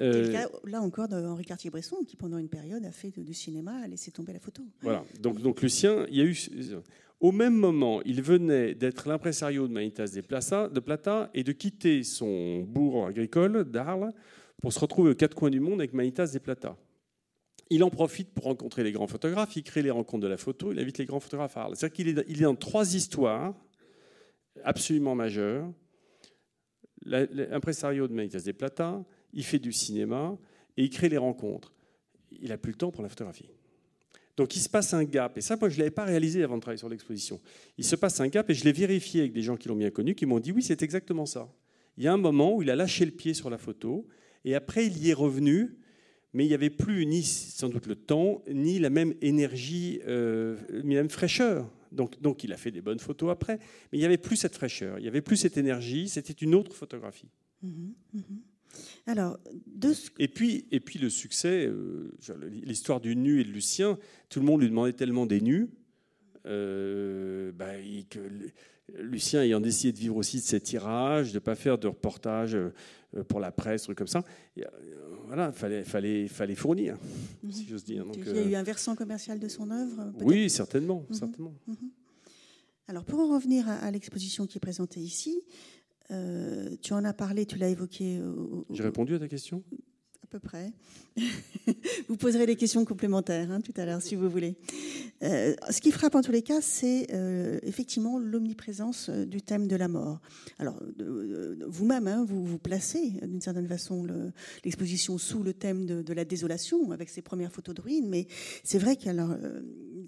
Euh, 0.00 0.46
là 0.64 0.80
encore 0.80 1.08
d'Henri 1.08 1.44
Cartier-Bresson, 1.44 1.98
qui 2.06 2.16
pendant 2.16 2.38
une 2.38 2.48
période 2.48 2.84
a 2.84 2.90
fait 2.90 3.12
du 3.16 3.32
cinéma, 3.32 3.76
a 3.84 3.86
laissé 3.86 4.10
tomber 4.10 4.32
la 4.32 4.40
photo. 4.40 4.62
Voilà. 4.82 5.04
Donc, 5.20 5.40
donc 5.40 5.62
Lucien, 5.62 6.04
il 6.10 6.16
y 6.16 6.20
a 6.20 6.24
eu. 6.24 6.36
Au 7.20 7.32
même 7.32 7.54
moment, 7.54 8.02
il 8.02 8.20
venait 8.20 8.74
d'être 8.74 9.08
l'impresario 9.08 9.66
de 9.68 9.72
Manitas 9.72 10.08
de 10.08 10.80
Plata 10.80 11.30
et 11.32 11.44
de 11.44 11.52
quitter 11.52 12.02
son 12.02 12.60
bourg 12.64 13.06
agricole 13.06 13.64
d'Arles 13.64 14.12
pour 14.60 14.72
se 14.72 14.78
retrouver 14.78 15.10
aux 15.10 15.14
quatre 15.14 15.34
coins 15.34 15.50
du 15.50 15.60
monde 15.60 15.80
avec 15.80 15.92
Manitas 15.92 16.28
des 16.28 16.40
Plata. 16.40 16.76
Il 17.70 17.82
en 17.82 17.90
profite 17.90 18.30
pour 18.32 18.44
rencontrer 18.44 18.84
les 18.84 18.92
grands 18.92 19.06
photographes, 19.06 19.56
il 19.56 19.62
crée 19.62 19.82
les 19.82 19.90
rencontres 19.90 20.22
de 20.22 20.28
la 20.28 20.36
photo, 20.36 20.72
il 20.72 20.78
invite 20.78 20.98
les 20.98 21.06
grands 21.06 21.20
photographes 21.20 21.56
à 21.56 21.62
Arles. 21.62 21.76
C'est-à-dire 21.76 21.94
qu'il 21.94 22.08
est, 22.08 22.24
il 22.28 22.40
dans 22.40 22.54
trois 22.54 22.94
histoires 22.94 23.54
absolument 24.62 25.14
majeures. 25.14 25.70
L'impresario 27.04 28.08
de 28.08 28.12
Manitas 28.12 28.40
des 28.40 28.52
Plata, 28.52 29.04
il 29.32 29.44
fait 29.44 29.58
du 29.58 29.72
cinéma 29.72 30.38
et 30.76 30.84
il 30.84 30.90
crée 30.90 31.08
les 31.08 31.18
rencontres. 31.18 31.72
Il 32.30 32.48
n'a 32.48 32.58
plus 32.58 32.72
le 32.72 32.78
temps 32.78 32.90
pour 32.90 33.02
la 33.02 33.08
photographie. 33.08 33.50
Donc 34.36 34.56
il 34.56 34.60
se 34.60 34.68
passe 34.68 34.92
un 34.94 35.04
gap, 35.04 35.38
et 35.38 35.40
ça, 35.40 35.56
moi, 35.56 35.68
je 35.68 35.74
ne 35.74 35.80
l'avais 35.80 35.90
pas 35.92 36.04
réalisé 36.04 36.42
avant 36.42 36.56
de 36.56 36.60
travailler 36.60 36.78
sur 36.78 36.88
l'exposition. 36.88 37.40
Il 37.78 37.84
se 37.84 37.94
passe 37.94 38.20
un 38.20 38.26
gap, 38.26 38.50
et 38.50 38.54
je 38.54 38.64
l'ai 38.64 38.72
vérifié 38.72 39.20
avec 39.20 39.32
des 39.32 39.42
gens 39.42 39.56
qui 39.56 39.68
l'ont 39.68 39.76
bien 39.76 39.90
connu, 39.90 40.14
qui 40.14 40.26
m'ont 40.26 40.40
dit 40.40 40.50
oui, 40.50 40.62
c'est 40.62 40.82
exactement 40.82 41.24
ça. 41.24 41.48
Il 41.96 42.02
y 42.02 42.08
a 42.08 42.12
un 42.12 42.16
moment 42.16 42.54
où 42.56 42.62
il 42.62 42.70
a 42.70 42.74
lâché 42.74 43.04
le 43.04 43.12
pied 43.12 43.32
sur 43.34 43.48
la 43.48 43.58
photo, 43.58 44.08
et 44.44 44.54
après, 44.54 44.86
il 44.86 44.98
y 44.98 45.10
est 45.10 45.14
revenu, 45.14 45.76
mais 46.32 46.44
il 46.44 46.48
n'y 46.48 46.54
avait 46.54 46.70
plus 46.70 47.06
ni 47.06 47.22
sans 47.22 47.68
doute 47.68 47.86
le 47.86 47.96
temps, 47.96 48.42
ni 48.50 48.78
la 48.78 48.90
même 48.90 49.14
énergie, 49.22 50.00
euh, 50.06 50.56
ni 50.82 50.94
la 50.94 51.02
même 51.02 51.10
fraîcheur. 51.10 51.70
Donc, 51.92 52.20
donc 52.20 52.42
il 52.44 52.52
a 52.52 52.56
fait 52.56 52.72
des 52.72 52.80
bonnes 52.80 52.98
photos 52.98 53.30
après, 53.30 53.58
mais 53.90 53.98
il 53.98 54.00
n'y 54.00 54.04
avait 54.04 54.18
plus 54.18 54.36
cette 54.36 54.56
fraîcheur, 54.56 54.98
il 54.98 55.02
n'y 55.02 55.08
avait 55.08 55.22
plus 55.22 55.36
cette 55.36 55.56
énergie, 55.56 56.08
c'était 56.08 56.32
une 56.32 56.54
autre 56.54 56.74
photographie. 56.74 57.28
Mhm, 57.62 57.94
mhm. 58.12 58.22
Alors, 59.06 59.38
et, 60.18 60.26
puis, 60.26 60.66
et 60.72 60.80
puis 60.80 60.98
le 60.98 61.08
succès, 61.08 61.66
euh, 61.66 62.10
l'histoire 62.64 63.00
du 63.00 63.14
nu 63.14 63.40
et 63.40 63.44
de 63.44 63.50
Lucien, 63.50 63.98
tout 64.28 64.40
le 64.40 64.46
monde 64.46 64.62
lui 64.62 64.68
demandait 64.68 64.92
tellement 64.92 65.26
des 65.26 65.40
nus. 65.40 65.68
Euh, 66.46 67.52
bah, 67.52 67.72
que 68.10 68.18
Lucien 68.98 69.42
ayant 69.42 69.60
décidé 69.60 69.92
de 69.92 69.98
vivre 69.98 70.16
aussi 70.16 70.38
de 70.38 70.42
ses 70.42 70.60
tirages, 70.60 71.30
de 71.30 71.36
ne 71.36 71.40
pas 71.40 71.54
faire 71.54 71.78
de 71.78 71.86
reportages 71.86 72.56
pour 73.22 73.40
la 73.40 73.52
presse, 73.52 73.82
trucs 73.82 73.98
comme 73.98 74.06
ça. 74.06 74.24
Euh, 74.58 74.64
voilà, 75.26 75.48
il 75.48 75.58
fallait, 75.58 75.84
fallait, 75.84 76.28
fallait 76.28 76.54
fournir, 76.54 76.96
mhm. 77.42 77.52
si 77.52 77.66
j'ose 77.66 77.84
dire. 77.84 78.04
Donc, 78.04 78.16
il 78.18 78.34
y 78.34 78.38
a 78.38 78.42
eu 78.42 78.54
un 78.54 78.62
versant 78.62 78.96
commercial 78.96 79.38
de 79.38 79.48
son 79.48 79.70
œuvre 79.70 80.12
Oui, 80.20 80.50
certainement. 80.50 81.04
Mhm. 81.08 81.14
certainement. 81.14 81.54
Mhm. 81.66 81.76
Alors, 82.88 83.04
pour 83.04 83.20
en 83.20 83.28
revenir 83.34 83.68
à, 83.68 83.90
l'exposition 83.90 84.46
qui 84.46 84.58
est 84.58 84.60
présentée 84.60 85.00
ici, 85.00 85.42
euh, 86.10 86.76
tu 86.82 86.92
en 86.92 87.04
as 87.04 87.14
parlé, 87.14 87.46
tu 87.46 87.56
l'as 87.56 87.70
évoqué. 87.70 88.20
J'ai 88.70 88.82
répondu 88.82 89.14
à 89.14 89.18
ta 89.18 89.28
question? 89.28 89.62
Près. 90.38 90.72
vous 92.08 92.16
poserez 92.16 92.46
des 92.46 92.56
questions 92.56 92.84
complémentaires 92.84 93.50
hein, 93.50 93.60
tout 93.60 93.72
à 93.76 93.84
l'heure, 93.84 94.02
si 94.02 94.14
vous 94.14 94.28
voulez. 94.28 94.56
Euh, 95.22 95.54
ce 95.70 95.80
qui 95.80 95.92
frappe 95.92 96.14
en 96.14 96.22
tous 96.22 96.32
les 96.32 96.42
cas, 96.42 96.60
c'est 96.60 97.06
euh, 97.12 97.58
effectivement 97.62 98.18
l'omniprésence 98.18 99.08
euh, 99.08 99.24
du 99.24 99.42
thème 99.42 99.68
de 99.68 99.76
la 99.76 99.88
mort. 99.88 100.20
Alors, 100.58 100.80
vous-même, 101.66 102.08
hein, 102.08 102.24
vous 102.26 102.44
vous 102.44 102.58
placez 102.58 103.14
d'une 103.22 103.40
certaine 103.40 103.68
façon 103.68 104.06
l'exposition 104.64 105.18
sous 105.18 105.42
le 105.42 105.54
thème 105.54 105.86
de, 105.86 106.12
la 106.12 106.24
désolation, 106.24 106.90
avec 106.90 107.08
ses 107.08 107.22
premières 107.22 107.52
photos 107.52 107.74
de 107.74 107.80
ruines, 107.80 108.08
mais 108.08 108.26
c'est 108.62 108.78
vrai 108.78 108.96
que 108.96 109.08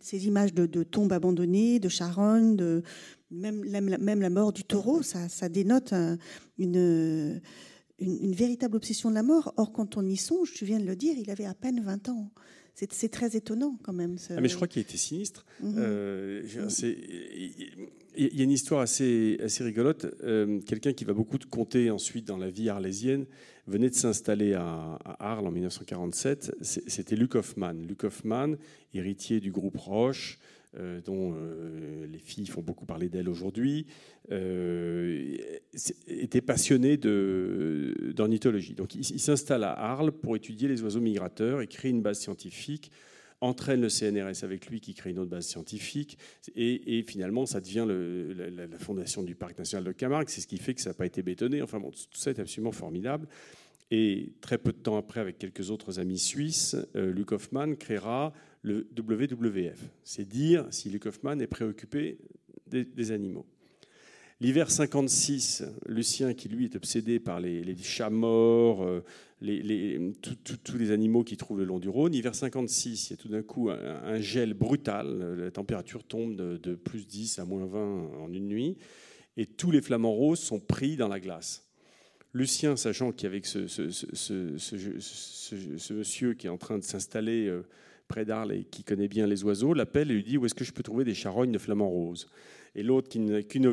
ces 0.00 0.26
images 0.26 0.54
de, 0.54 0.83
tombes 0.83 1.12
abandonnées, 1.12 1.78
de 1.80 1.88
charognes, 1.88 2.83
même, 3.30 3.64
même, 3.64 4.21
la 4.21 4.30
mort 4.30 4.52
du 4.52 4.64
taureau, 4.64 5.02
ça 5.02 5.49
dénote 5.49 5.95
une 6.59 7.40
une, 7.99 8.35
véritable 8.35 8.76
obsession 8.76 9.11
de 9.11 9.15
la 9.15 9.23
mort. 9.23 9.55
Or, 9.57 9.73
quand 9.73 9.97
on 9.97 10.05
y 10.05 10.17
songe, 10.17 10.53
tu 10.53 10.65
viens 10.65 10.81
de 10.81 10.87
le 10.87 10.97
dire, 10.97 11.15
il 11.17 11.31
avait 11.31 11.47
à 11.47 11.55
peine 11.55 11.83
20 11.83 12.09
ans. 12.09 12.31
C'est 12.75 13.11
très 13.11 13.37
étonnant 13.37 13.79
quand 13.83 13.95
même. 13.95 14.17
Ah, 14.29 14.41
mais 14.41 14.49
je 14.49 14.55
crois 14.55 14.69
qu'il 14.69 14.83
était 14.83 14.99
sinistre. 14.99 15.47
Mhm. 15.62 15.75
Euh, 15.79 16.43
il 18.19 18.37
y 18.37 18.41
a 18.41 18.45
une 18.45 18.50
histoire 18.50 18.83
assez, 18.83 19.38
assez 19.43 19.65
rigolote. 19.65 20.07
Euh, 20.23 20.61
quelqu'un 20.61 20.93
qui 20.93 21.05
va 21.05 21.15
beaucoup 21.15 21.38
compter 21.50 21.91
ensuite 21.91 22.26
dans 22.26 22.37
la 22.37 22.50
vie 22.50 22.69
arlésienne 22.69 23.25
venait 23.67 23.88
de 23.88 23.95
s'installer 23.95 24.53
à, 24.53 24.99
Arles 25.19 25.47
en 25.47 25.50
1947. 25.50 26.55
C'était 26.61 27.17
Luc 27.17 27.35
Hoffman. 27.35 27.73
Luc 27.73 28.05
Hoffman, 28.05 28.57
héritier 28.93 29.41
du 29.41 29.50
groupe 29.50 29.79
Roche, 29.79 30.38
euh, 30.78 31.00
dont 31.00 31.35
euh, 31.35 32.06
les 32.06 32.18
filles 32.18 32.47
font 32.47 32.61
beaucoup 32.61 32.85
parler 32.85 33.09
d'elle 33.09 33.28
aujourd'hui, 33.28 33.87
euh, 34.30 35.37
était 36.06 36.42
passionné 36.42 36.97
d'ornithologie. 36.97 38.75
Donc 38.75 38.95
il, 38.95 39.21
s'installe 39.21 39.64
à 39.64 39.73
Arles 39.73 40.12
pour 40.12 40.37
étudier 40.37 40.68
les 40.68 40.83
oiseaux 40.83 41.00
migrateurs 41.00 41.62
et 41.62 41.66
crée 41.66 41.88
une 41.88 42.02
base 42.02 42.21
scientifique 42.21 42.90
entraîne 43.42 43.83
le 43.83 43.90
CNRS 43.90 44.45
avec 44.45 44.66
lui 44.66 44.80
qui 44.80 44.95
crée 44.95 45.11
une 45.11 45.18
autre 45.18 45.30
base 45.30 45.47
scientifique 45.47 46.16
et, 46.56 47.04
finalement 47.06 47.45
ça 47.45 47.61
devient 47.61 47.87
la, 47.87 48.78
fondation 48.78 49.23
du 49.23 49.35
parc 49.35 49.59
national 49.59 49.85
de 49.85 49.92
Camargue, 49.92 50.28
c'est 50.30 50.40
ce 50.40 50.47
qui 50.47 50.56
fait 50.56 50.75
que 50.75 50.80
ça 50.80 50.90
n'a 50.90 50.95
pas 50.95 51.04
été 51.04 51.23
bétonné, 51.23 51.61
enfin 51.61 51.78
bon, 51.78 51.90
tout 51.90 52.06
ça 52.12 52.30
est 52.30 52.38
absolument 52.38 52.73
formidable. 52.73 53.28
Et 53.90 54.33
très 54.40 54.59
peu 54.59 54.73
de 54.73 54.78
temps 54.78 54.97
après, 54.97 55.21
avec 55.21 55.38
quelques 55.38 55.71
autres 55.71 56.00
amis 56.00 56.18
suisses, 56.18 56.76
Luc 56.95 57.30
Hoffmann 57.30 57.76
créera 57.76 58.33
le 58.67 58.89
WWF. 58.99 59.79
C'est 60.03 60.29
dire 60.29 60.67
si 60.71 60.91
Luc 60.91 61.07
Hoffman 61.07 61.39
est 61.39 61.47
préoccupé 61.47 62.19
des, 62.67 63.13
animaux. 63.13 63.47
L'hiver 64.41 64.73
56, 64.73 65.63
Lucien, 65.87 66.35
qui 66.35 66.49
lui 66.49 66.65
est 66.65 66.75
obsédé 66.75 67.21
par 67.21 67.39
les, 67.39 67.77
chats 67.77 68.11
morts, 68.11 68.83
euh, 68.83 69.05
tous 70.65 70.77
les 70.77 70.91
animaux 70.91 71.23
qui 71.23 71.37
trouvent 71.37 71.61
le 71.61 71.65
long 71.65 71.79
du 71.79 71.89
Rhône, 71.89 72.13
l'hiver 72.13 72.35
56, 72.35 73.09
il 73.09 73.13
y 73.13 73.15
a 73.15 73.17
tout 73.17 73.29
d'un 73.29 73.43
coup 73.43 73.71
un, 73.71 74.21
gel 74.21 74.53
brutal, 74.53 75.37
la 75.39 75.51
température 75.53 76.03
tombe 76.03 76.35
de, 76.35 76.75
plus 76.75 77.07
10 77.07 77.39
à 77.39 77.45
moins 77.45 77.67
20 77.67 77.79
en 78.21 78.33
une 78.33 78.49
nuit, 78.49 78.77
et 79.37 79.47
tous 79.47 79.71
les 79.71 79.81
flamants 79.81 80.13
roses 80.13 80.41
sont 80.41 80.59
pris 80.59 80.97
dans 80.97 81.09
la 81.09 81.21
glace. 81.21 81.65
Lucien, 82.33 82.77
sachant 82.77 83.13
qu'avec 83.13 83.47
ce, 83.47 83.69
ce, 83.69 83.91
ce, 83.91 85.93
monsieur 85.95 86.35
qui 86.35 86.49
est 86.49 86.51
en 86.51 86.59
train 86.59 86.79
de 86.79 86.85
s'installer 86.85 87.47
euh, 87.47 87.63
près 88.07 88.25
d'Arles 88.25 88.53
et 88.53 88.65
qui 88.65 88.85
connaît 88.85 89.09
bien 89.09 89.27
les 89.27 89.45
oiseaux, 89.45 89.75
l'appelle 89.75 90.11
et 90.11 90.15
lui 90.15 90.23
dit 90.23 90.39
où 90.39 90.47
est-ce 90.47 90.55
que 90.55 90.65
je 90.65 90.73
peux 90.73 90.83
trouver 90.83 91.05
des 91.05 91.15
charognes 91.15 91.53
de 91.53 91.59
flamants 91.59 91.89
roses? 91.89 92.29
Et 92.75 92.83
l'autre, 92.83 93.09
qui 93.09 93.21
n'a 93.21 93.43
qu'une 93.43 93.67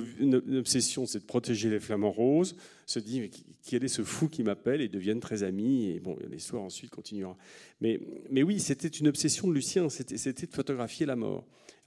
obsession, 0.58 1.06
c'est 1.06 1.20
de 1.20 1.26
protéger 1.26 1.70
les 1.70 1.82
flamants 1.82 2.12
roses, 2.12 2.56
se 2.86 3.00
dit 3.00 3.20
mais 3.20 3.30
quel 3.68 3.84
est 3.84 3.90
ce 3.90 4.02
fou 4.02 4.30
qui 4.30 4.44
m'appelle 4.44 4.80
et 4.80 4.88
deviennent 4.88 5.20
très 5.20 5.44
amis. 5.44 5.90
Et 5.90 6.00
bon, 6.00 6.18
l'histoire 6.32 6.64
ensuite 6.64 6.90
continuera. 6.90 7.36
Mais, 7.82 8.00
mais 8.30 8.44
oui, 8.44 8.62
c'était 8.62 8.88
une 8.88 9.10
obsession 9.10 9.50
de 9.50 9.54
Lucien, 9.54 9.90
c'était 9.90 10.46
de 10.46 10.54
photographier 10.54 11.06
la 11.06 11.18
mort. 11.18 11.46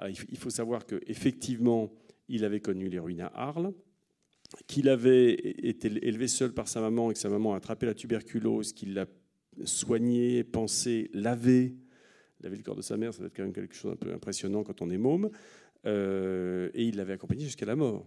il 0.08 0.38
faut 0.38 0.50
savoir 0.50 0.84
qu'effectivement, 0.84 1.90
il 2.28 2.44
avait 2.44 2.60
connu 2.60 2.88
les 2.88 2.98
ruines 2.98 3.22
à 3.22 3.32
Arles, 3.34 3.72
qu'il 4.66 4.88
avait 4.88 5.32
été 5.32 5.88
élevé 6.06 6.28
seul 6.28 6.52
par 6.52 6.68
sa 6.68 6.80
maman 6.80 7.10
et 7.10 7.14
que 7.14 7.18
sa 7.18 7.30
maman 7.30 7.54
a 7.54 7.56
attrapé 7.56 7.86
la 7.86 7.94
tuberculose, 7.94 8.74
qu'il 8.74 8.92
l'a 8.92 9.06
soigné, 9.64 10.44
pensé, 10.44 11.10
lavé 11.14 11.76
laver 12.40 12.56
le 12.56 12.62
corps 12.62 12.76
de 12.76 12.82
sa 12.82 12.96
mère, 12.96 13.12
ça 13.12 13.20
doit 13.20 13.28
être 13.28 13.36
quand 13.36 13.42
même 13.42 13.52
quelque 13.52 13.74
chose 13.74 13.92
d'un 13.92 13.96
peu 13.96 14.12
impressionnant 14.12 14.62
quand 14.62 14.82
on 14.82 14.90
est 14.90 14.98
môme. 14.98 15.30
Euh, 15.86 16.70
et 16.74 16.84
il 16.84 16.96
l'avait 16.96 17.14
accompagné 17.14 17.44
jusqu'à 17.44 17.66
la 17.66 17.76
mort. 17.76 18.06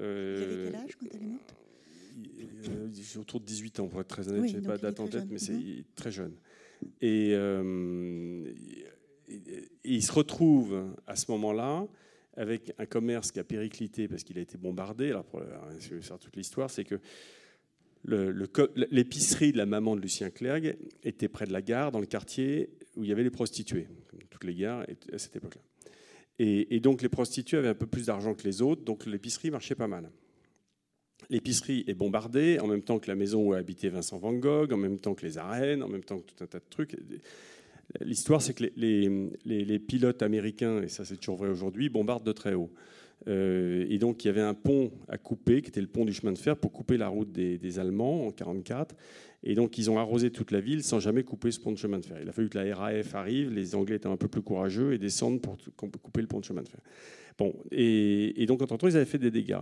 Euh, 0.00 0.36
il 0.36 0.42
avait 0.42 0.64
quel 0.64 0.76
âge 0.76 0.96
quand 0.96 1.06
elle 1.14 1.22
est 1.22 1.26
morte? 1.26 1.54
euh, 2.68 3.20
Autour 3.20 3.40
de 3.40 3.46
18 3.46 3.80
ans, 3.80 3.88
pour 3.88 4.00
être 4.00 4.08
très 4.08 4.28
honnête. 4.28 4.48
je 4.50 4.56
n'ai 4.56 4.66
pas 4.66 4.76
de 4.76 4.82
date 4.82 5.00
en 5.00 5.08
tête, 5.08 5.26
mais 5.30 5.38
c'est 5.38 5.52
mhm. 5.52 5.84
très 5.94 6.10
jeune. 6.10 6.34
Et, 7.00 7.34
il 9.84 10.02
se 10.02 10.12
retrouve 10.12 10.94
à 11.06 11.16
ce 11.16 11.30
moment-là 11.30 11.86
avec 12.36 12.72
un 12.78 12.86
commerce 12.86 13.32
qui 13.32 13.40
a 13.40 13.44
périclité 13.44 14.06
parce 14.06 14.22
qu'il 14.22 14.38
a 14.38 14.42
été 14.42 14.58
bombardé. 14.58 15.10
Alors, 15.10 15.24
pour 15.24 15.42
faire 16.00 16.18
toute 16.18 16.36
l'histoire, 16.36 16.70
c'est 16.70 16.84
que 16.84 17.00
l'épicerie 18.90 19.52
de 19.52 19.56
la 19.56 19.66
maman 19.66 19.96
de 19.96 20.02
Lucien 20.02 20.30
Clergue 20.30 20.76
était 21.02 21.28
près 21.28 21.46
de 21.46 21.52
la 21.52 21.62
gare, 21.62 21.90
dans 21.90 22.00
le 22.00 22.06
quartier 22.06 22.70
où 22.96 23.04
il 23.04 23.08
y 23.08 23.12
avait 23.12 23.22
les 23.22 23.30
prostituées, 23.30 23.88
toutes 24.30 24.44
les 24.44 24.54
gares 24.54 24.84
à 25.12 25.18
cette 25.18 25.36
époque-là. 25.36 25.60
Et, 26.38 26.80
donc 26.80 27.02
les 27.02 27.08
prostituées 27.08 27.58
avaient 27.58 27.68
un 27.68 27.74
peu 27.74 27.86
plus 27.86 28.06
d'argent 28.06 28.34
que 28.34 28.42
les 28.42 28.60
autres, 28.60 28.82
donc 28.82 29.06
l'épicerie 29.06 29.50
marchait 29.50 29.76
pas 29.76 29.86
mal. 29.86 30.10
L'épicerie 31.30 31.84
est 31.86 31.94
bombardée 31.94 32.58
en 32.58 32.66
même 32.66 32.82
temps 32.82 32.98
que 32.98 33.08
la 33.08 33.14
maison 33.14 33.40
où 33.40 33.52
a 33.54 33.62
Vincent 33.62 34.18
Van 34.18 34.32
Gogh, 34.32 34.72
en 34.72 34.76
même 34.76 34.98
temps 34.98 35.14
que 35.14 35.24
les 35.24 35.38
arènes, 35.38 35.82
en 35.82 35.88
même 35.88 36.04
temps 36.04 36.18
que 36.18 36.26
tout 36.32 36.42
un 36.42 36.46
tas 36.46 36.58
de 36.58 36.64
trucs. 36.68 36.96
L'histoire, 38.00 38.42
c'est 38.42 38.54
que 38.54 38.64
les, 38.74 39.78
pilotes 39.78 40.22
américains, 40.22 40.82
et 40.82 40.88
ça 40.88 41.04
c'est 41.04 41.16
toujours 41.16 41.36
vrai 41.36 41.48
aujourd'hui, 41.48 41.88
bombardent 41.88 42.26
de 42.26 42.32
très 42.32 42.54
haut. 42.54 42.72
Euh, 43.26 43.86
et 43.88 43.98
donc 43.98 44.24
il 44.24 44.28
y 44.28 44.30
avait 44.30 44.40
un 44.40 44.54
pont 44.54 44.90
à 45.08 45.18
couper, 45.18 45.62
qui 45.62 45.68
était 45.68 45.80
le 45.80 45.86
pont 45.86 46.04
du 46.04 46.12
chemin 46.12 46.32
de 46.32 46.38
fer, 46.38 46.56
pour 46.56 46.72
couper 46.72 46.96
la 46.96 47.08
route 47.08 47.32
des, 47.32 47.78
Allemands 47.78 48.26
en 48.26 48.32
1944. 48.32 48.94
Et 49.46 49.54
donc, 49.54 49.76
ils 49.76 49.90
ont 49.90 49.98
arrosé 49.98 50.30
toute 50.30 50.50
la 50.52 50.60
ville 50.60 50.82
sans 50.82 51.00
jamais 51.00 51.22
couper 51.22 51.50
ce 51.50 51.60
pont 51.60 51.70
de 51.70 51.76
chemin 51.76 51.98
de 51.98 52.06
fer. 52.06 52.16
Il 52.22 52.28
a 52.28 52.32
fallu 52.32 52.48
que 52.48 52.58
la 52.58 52.74
RAF 52.74 53.14
arrive, 53.14 53.52
les 53.52 53.74
Anglais 53.74 53.96
étaient 53.96 54.08
un 54.08 54.16
peu 54.16 54.26
plus 54.26 54.40
courageux 54.40 54.94
et 54.94 54.98
descendent 54.98 55.42
pour 55.42 55.58
couper 55.76 56.22
le 56.22 56.26
pont 56.26 56.40
de 56.40 56.44
chemin 56.46 56.62
de 56.62 56.68
fer. 56.68 56.80
Bon, 57.36 57.54
et, 57.70 58.46
donc, 58.46 58.62
entre 58.62 58.78
temps, 58.78 58.88
ils 58.88 58.96
avaient 58.96 59.04
fait 59.04 59.18
des 59.18 59.30
dégâts. 59.30 59.60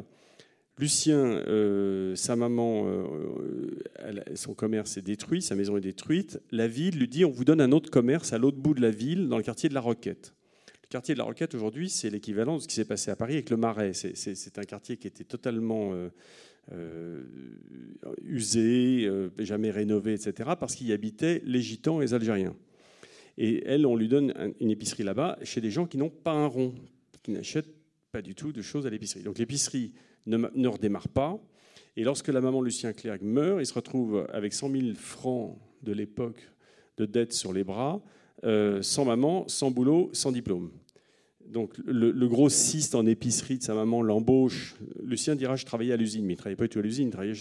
Lucien, 0.78 1.16
euh, 1.16 2.14
sa 2.14 2.36
maman, 2.36 2.84
euh, 2.86 4.20
son 4.36 4.54
commerce 4.54 4.96
est 4.96 5.02
détruit, 5.02 5.42
sa 5.42 5.56
maison 5.56 5.76
est 5.76 5.82
détruite. 5.82 6.40
La 6.50 6.68
ville 6.68 6.98
lui 6.98 7.08
dit 7.08 7.24
on 7.24 7.30
vous 7.30 7.44
donne 7.44 7.60
un 7.60 7.72
autre 7.72 7.90
commerce 7.90 8.32
à 8.32 8.38
l'autre 8.38 8.56
bout 8.56 8.74
de 8.74 8.80
la 8.80 8.90
ville, 8.90 9.28
dans 9.28 9.36
le 9.36 9.42
quartier 9.42 9.68
de 9.68 9.74
la 9.74 9.80
Roquette. 9.80 10.32
Le 10.92 10.98
quartier 10.98 11.14
de 11.14 11.20
la 11.20 11.24
Roquette, 11.24 11.54
aujourd'hui, 11.54 11.88
c'est 11.88 12.10
l'équivalent 12.10 12.56
de 12.56 12.60
ce 12.60 12.68
qui 12.68 12.74
s'est 12.74 12.84
passé 12.84 13.10
à 13.10 13.16
Paris 13.16 13.32
avec 13.32 13.48
le 13.48 13.56
Marais. 13.56 13.94
C'est 13.94 14.58
un 14.58 14.64
quartier 14.64 14.98
qui 14.98 15.06
était 15.06 15.24
totalement 15.24 15.94
euh, 15.94 16.10
euh, 16.70 17.22
usé, 18.22 19.06
euh, 19.06 19.30
jamais 19.38 19.70
rénové, 19.70 20.12
etc., 20.12 20.50
parce 20.60 20.74
qu'il 20.74 20.88
y 20.88 20.92
habitaient 20.92 21.40
les 21.46 21.62
Gitans 21.62 22.02
et 22.02 22.04
les 22.04 22.12
Algériens. 22.12 22.54
Et 23.38 23.64
elle, 23.64 23.86
on 23.86 23.96
lui 23.96 24.06
donne 24.06 24.34
une 24.60 24.70
épicerie 24.70 25.02
là-bas 25.02 25.38
chez 25.44 25.62
des 25.62 25.70
gens 25.70 25.86
qui 25.86 25.96
n'ont 25.96 26.10
pas 26.10 26.32
un 26.32 26.46
rond, 26.46 26.74
qui 27.22 27.30
n'achètent 27.30 27.72
pas 28.10 28.20
du 28.20 28.34
tout 28.34 28.52
de 28.52 28.60
choses 28.60 28.86
à 28.86 28.90
l'épicerie. 28.90 29.22
Donc 29.22 29.38
l'épicerie 29.38 29.94
ne, 30.26 30.36
ne, 30.36 30.68
redémarre 30.68 31.08
pas. 31.08 31.40
Et 31.96 32.04
lorsque 32.04 32.28
la 32.28 32.42
maman 32.42 32.60
Lucien 32.60 32.92
Clerc 32.92 33.22
meurt, 33.22 33.62
il 33.62 33.66
se 33.66 33.72
retrouve 33.72 34.26
avec 34.30 34.52
100 34.52 34.70
000 34.70 34.94
francs 34.94 35.58
de 35.82 35.92
l'époque 35.92 36.50
de 36.98 37.06
dette 37.06 37.32
sur 37.32 37.54
les 37.54 37.64
bras, 37.64 38.02
euh, 38.44 38.82
sans 38.82 39.04
maman, 39.04 39.46
sans 39.48 39.70
boulot, 39.70 40.10
sans 40.12 40.32
diplôme 40.32 40.70
donc 41.52 41.76
le, 41.84 42.12
gros 42.26 42.42
grossiste 42.42 42.94
en 42.94 43.06
épicerie 43.06 43.58
de 43.58 43.62
sa 43.62 43.74
maman 43.74 44.02
l'embauche. 44.02 44.74
Lucien 45.02 45.36
dira 45.36 45.54
je 45.54 45.64
travaillais 45.64 45.92
à 45.92 45.96
l'usine, 45.96 46.24
mais 46.24 46.32
il 46.32 46.36
ne 46.36 46.38
travaillait 46.38 46.56
pas 46.56 46.66
tout 46.66 46.78
à 46.78 46.82
l'usine, 46.82 47.08
il, 47.08 47.10
travaillait 47.10 47.34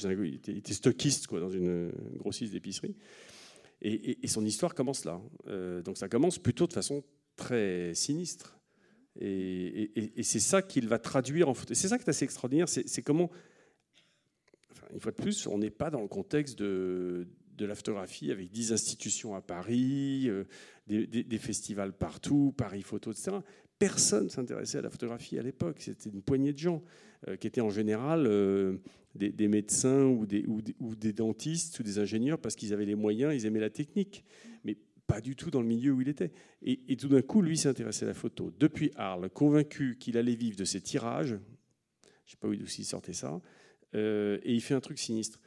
il, 0.48 0.58
était, 0.58 0.74
stockiste 0.74 1.28
quoi, 1.28 1.40
dans 1.40 1.50
une 1.50 1.92
grossiste 2.18 2.52
d'épicerie. 2.52 2.96
Et, 3.82 4.28
son 4.28 4.46
histoire 4.46 4.76
commence 4.76 5.06
là. 5.06 5.20
Euh, 5.48 5.82
donc 5.82 5.98
ça 5.98 6.08
commence 6.08 6.38
plutôt 6.38 6.68
de 6.68 6.74
façon 6.74 7.04
très 7.36 7.96
sinistre. 7.96 8.60
Et, 9.20 10.12
c'est 10.22 10.40
ça 10.40 10.62
qu'il 10.62 10.88
va 10.88 11.00
traduire 11.00 11.50
en. 11.50 11.56
C'est 11.56 11.88
ça 11.88 11.98
qui 11.98 12.04
est 12.04 12.10
assez 12.10 12.26
extraordinaire, 12.26 12.70
c'est 12.70 13.02
comment, 13.02 13.32
enfin, 14.72 14.88
une 14.94 15.00
fois 15.00 15.12
de 15.12 15.22
plus, 15.22 15.48
on 15.48 15.58
n'est 15.58 15.72
pas 15.72 15.90
dans 15.90 16.02
le 16.02 16.08
contexte 16.08 16.60
de, 16.60 17.28
de 17.62 17.66
la 17.68 17.76
photographie 17.76 18.32
avec 18.32 18.52
dix 18.52 18.74
institutions 18.74 19.36
à 19.36 19.42
Paris, 19.42 20.28
euh, 20.28 20.46
des, 20.88 21.38
festivals 21.38 21.94
partout, 21.94 22.54
Paris 22.58 22.82
Photo, 22.82 23.12
etc 23.12 23.38
personne 23.78 24.30
s'intéressait 24.30 24.78
à 24.78 24.82
la 24.84 24.92
photographie 24.92 25.40
à 25.40 25.42
l'époque. 25.42 25.78
C'était 25.80 26.12
une 26.12 26.22
poignée 26.22 26.54
de 26.54 26.60
gens 26.60 26.84
euh, 27.28 27.36
qui 27.36 27.48
étaient 27.48 27.62
en 27.62 27.72
général 27.72 28.28
euh, 28.28 28.78
des, 29.16 29.48
médecins 29.48 30.06
ou 30.06 30.28
des, 30.28 31.14
dentistes 31.14 31.80
ou 31.80 31.84
des 31.84 31.98
ingénieurs 31.98 32.38
parce 32.38 32.56
qu'ils 32.56 32.74
avaient 32.74 32.86
les 32.86 32.94
moyens, 32.94 33.34
ils 33.34 33.48
aimaient 33.48 33.60
la 33.60 33.72
technique, 33.72 34.24
mais 34.64 34.78
pas 35.08 35.20
du 35.20 35.36
tout 35.36 35.50
dans 35.50 35.62
le 35.62 35.68
milieu 35.68 35.94
où 35.94 36.02
il 36.02 36.10
était. 36.10 36.32
Et, 36.62 36.96
tout 36.96 37.08
d'un 37.08 37.24
coup, 37.24 37.42
lui 37.42 37.58
s'intéressait 37.58 38.06
à 38.06 38.10
la 38.10 38.14
photo. 38.14 38.54
Depuis 38.60 38.92
Arles, 38.98 39.32
convaincu 39.32 39.98
qu'il 40.00 40.16
allait 40.16 40.36
vivre 40.36 40.58
de 40.58 40.66
ses 40.66 40.82
tirages, 40.82 41.30
je 41.30 41.34
ne 41.34 42.28
sais 42.28 42.38
pas 42.40 42.50
où 42.50 42.54
il 42.54 42.70
sortait 42.86 43.14
ça, 43.14 43.42
et 43.96 44.40
il 44.46 44.62
fait 44.62 44.76
un 44.76 44.80
truc 44.80 45.00
sinistre. 45.00 45.40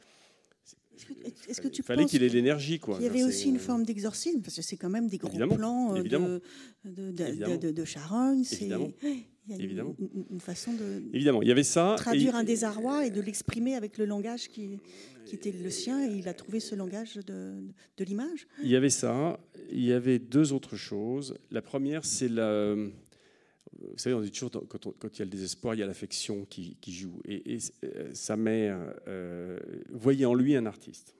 Est-ce 1.47 1.61
que, 1.61 1.67
tu 1.67 1.81
il 1.81 1.85
fallait 1.85 2.05
qu'il 2.05 2.23
ait 2.23 2.29
l'énergie. 2.29 2.79
Il 2.99 3.03
y 3.03 3.07
avait 3.07 3.23
aussi 3.23 3.49
une 3.49 3.59
forme 3.59 3.83
d'exorcisme, 3.83 4.41
parce 4.41 4.55
que 4.55 4.61
c'est 4.61 4.77
quand 4.77 4.89
même 4.89 5.07
des 5.07 5.17
gros 5.17 5.37
plans 5.47 5.93
de, 5.93 6.01
de, 6.83 7.57
de, 7.57 7.71
de, 7.71 7.85
Charonne. 7.85 8.43
Évidemment. 8.51 8.91
Il 9.47 9.55
y 9.55 9.59
a 9.59 9.63
Évidemment. 9.63 9.95
Une, 10.31 10.39
façon 10.39 10.73
de 10.73 11.03
Évidemment, 11.13 11.41
il 11.41 11.47
y 11.47 11.51
avait 11.51 11.63
ça. 11.63 11.95
Traduire 11.97 12.35
un 12.35 12.43
désarroi 12.43 13.05
et 13.05 13.11
de 13.11 13.21
l'exprimer 13.21 13.75
avec 13.75 13.97
le 13.97 14.05
langage 14.05 14.47
qui, 14.47 14.79
qui, 15.25 15.35
était 15.35 15.51
le 15.51 15.69
sien, 15.69 16.03
et 16.03 16.15
il 16.15 16.27
a 16.27 16.33
trouvé 16.33 16.59
ce 16.59 16.73
langage 16.73 17.15
de, 17.15 17.53
de 17.97 18.03
l'image. 18.03 18.47
Il 18.63 18.69
y 18.69 18.75
avait 18.75 18.89
ça. 18.89 19.39
Il 19.71 19.83
y 19.83 19.93
avait 19.93 20.19
deux 20.19 20.53
autres 20.53 20.75
choses. 20.75 21.35
La 21.51 21.61
première, 21.61 22.05
c'est 22.05 22.29
la. 22.29 22.75
Vous 23.79 23.97
savez, 23.97 24.15
on 24.15 24.21
dit 24.21 24.31
toujours 24.31 24.51
quand, 24.51 24.93
quand 24.97 25.15
il 25.15 25.19
y 25.19 25.21
a 25.21 25.25
le 25.25 25.31
désespoir, 25.31 25.75
il 25.75 25.79
y 25.79 25.83
a 25.83 25.87
l'affection 25.87 26.45
qui, 26.45 26.77
qui, 26.79 26.93
joue. 26.93 27.19
Et, 27.27 27.57
euh, 27.83 28.09
sa 28.13 28.37
mère 28.37 28.79
euh, 29.07 29.59
voyait 29.91 30.25
en 30.25 30.33
lui 30.33 30.55
un 30.55 30.65
artiste. 30.65 31.15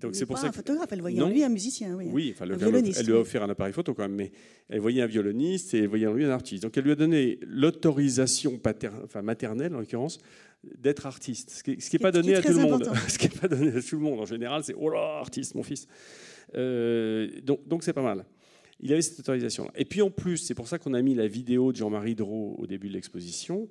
Donc 0.00 0.16
c'est 0.16 0.24
pour 0.24 0.38
ça 0.38 0.48
un 0.48 0.52
photographe, 0.52 0.88
elle 0.90 1.00
voyait 1.00 1.20
en 1.20 1.28
lui 1.28 1.44
un 1.44 1.50
musicien, 1.50 1.94
oui. 1.94 2.08
Oui, 2.10 2.34
enfin, 2.34 2.46
elle 2.48 3.06
lui 3.06 3.12
a 3.12 3.18
offert 3.18 3.42
un 3.42 3.50
appareil 3.50 3.74
photo 3.74 3.92
quand 3.92 4.02
même, 4.02 4.14
mais 4.14 4.32
elle 4.68 4.80
voyait 4.80 5.02
un 5.02 5.06
violoniste 5.06 5.74
et 5.74 5.80
elle 5.80 5.88
voyait 5.88 6.06
en 6.06 6.14
lui 6.14 6.24
un 6.24 6.30
artiste. 6.30 6.62
Donc 6.62 6.76
elle 6.78 6.84
lui 6.84 6.92
a 6.92 6.96
donné 6.96 7.38
l'autorisation 7.42 8.58
enfin, 9.04 9.22
maternelle 9.22 9.74
en 9.74 9.80
l'occurrence 9.80 10.18
d'être 10.64 11.06
artiste, 11.06 11.50
ce 11.50 11.62
qui 11.62 11.76
n'est 11.76 11.98
pas 11.98 12.10
donné 12.10 12.36
à 12.36 12.42
tout 12.42 12.52
le 12.52 12.62
monde. 12.62 12.90
ce 13.08 13.18
qui 13.18 13.28
n'est 13.28 13.38
pas 13.38 13.48
donné 13.48 13.76
à 13.76 13.82
tout 13.82 13.96
le 13.96 14.02
monde 14.02 14.20
en 14.20 14.24
général, 14.24 14.64
c'est 14.64 14.74
oh 14.74 14.88
là 14.88 15.18
artiste 15.20 15.54
mon 15.54 15.62
fils. 15.62 15.86
Euh, 16.54 17.28
donc 17.44 17.82
c'est 17.82 17.92
pas 17.92 18.02
mal. 18.02 18.24
Il 18.82 18.92
avait 18.92 19.02
cette 19.02 19.20
autorisation. 19.20 19.64
-là. 19.66 19.70
Et 19.76 19.84
puis 19.84 20.02
en 20.02 20.10
plus, 20.10 20.38
c'est 20.38 20.54
pour 20.54 20.68
ça 20.68 20.78
qu'on 20.78 20.94
a 20.94 21.02
mis 21.02 21.14
la 21.14 21.26
vidéo 21.26 21.72
de 21.72 21.76
Jean-Marie 21.76 22.14
Drault 22.14 22.56
au 22.58 22.66
début 22.66 22.88
de 22.88 22.94
l'exposition. 22.94 23.68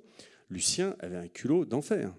Lucien 0.50 0.96
avait 1.00 1.16
un 1.16 1.28
culot 1.28 1.64
d'enfer. 1.64 2.14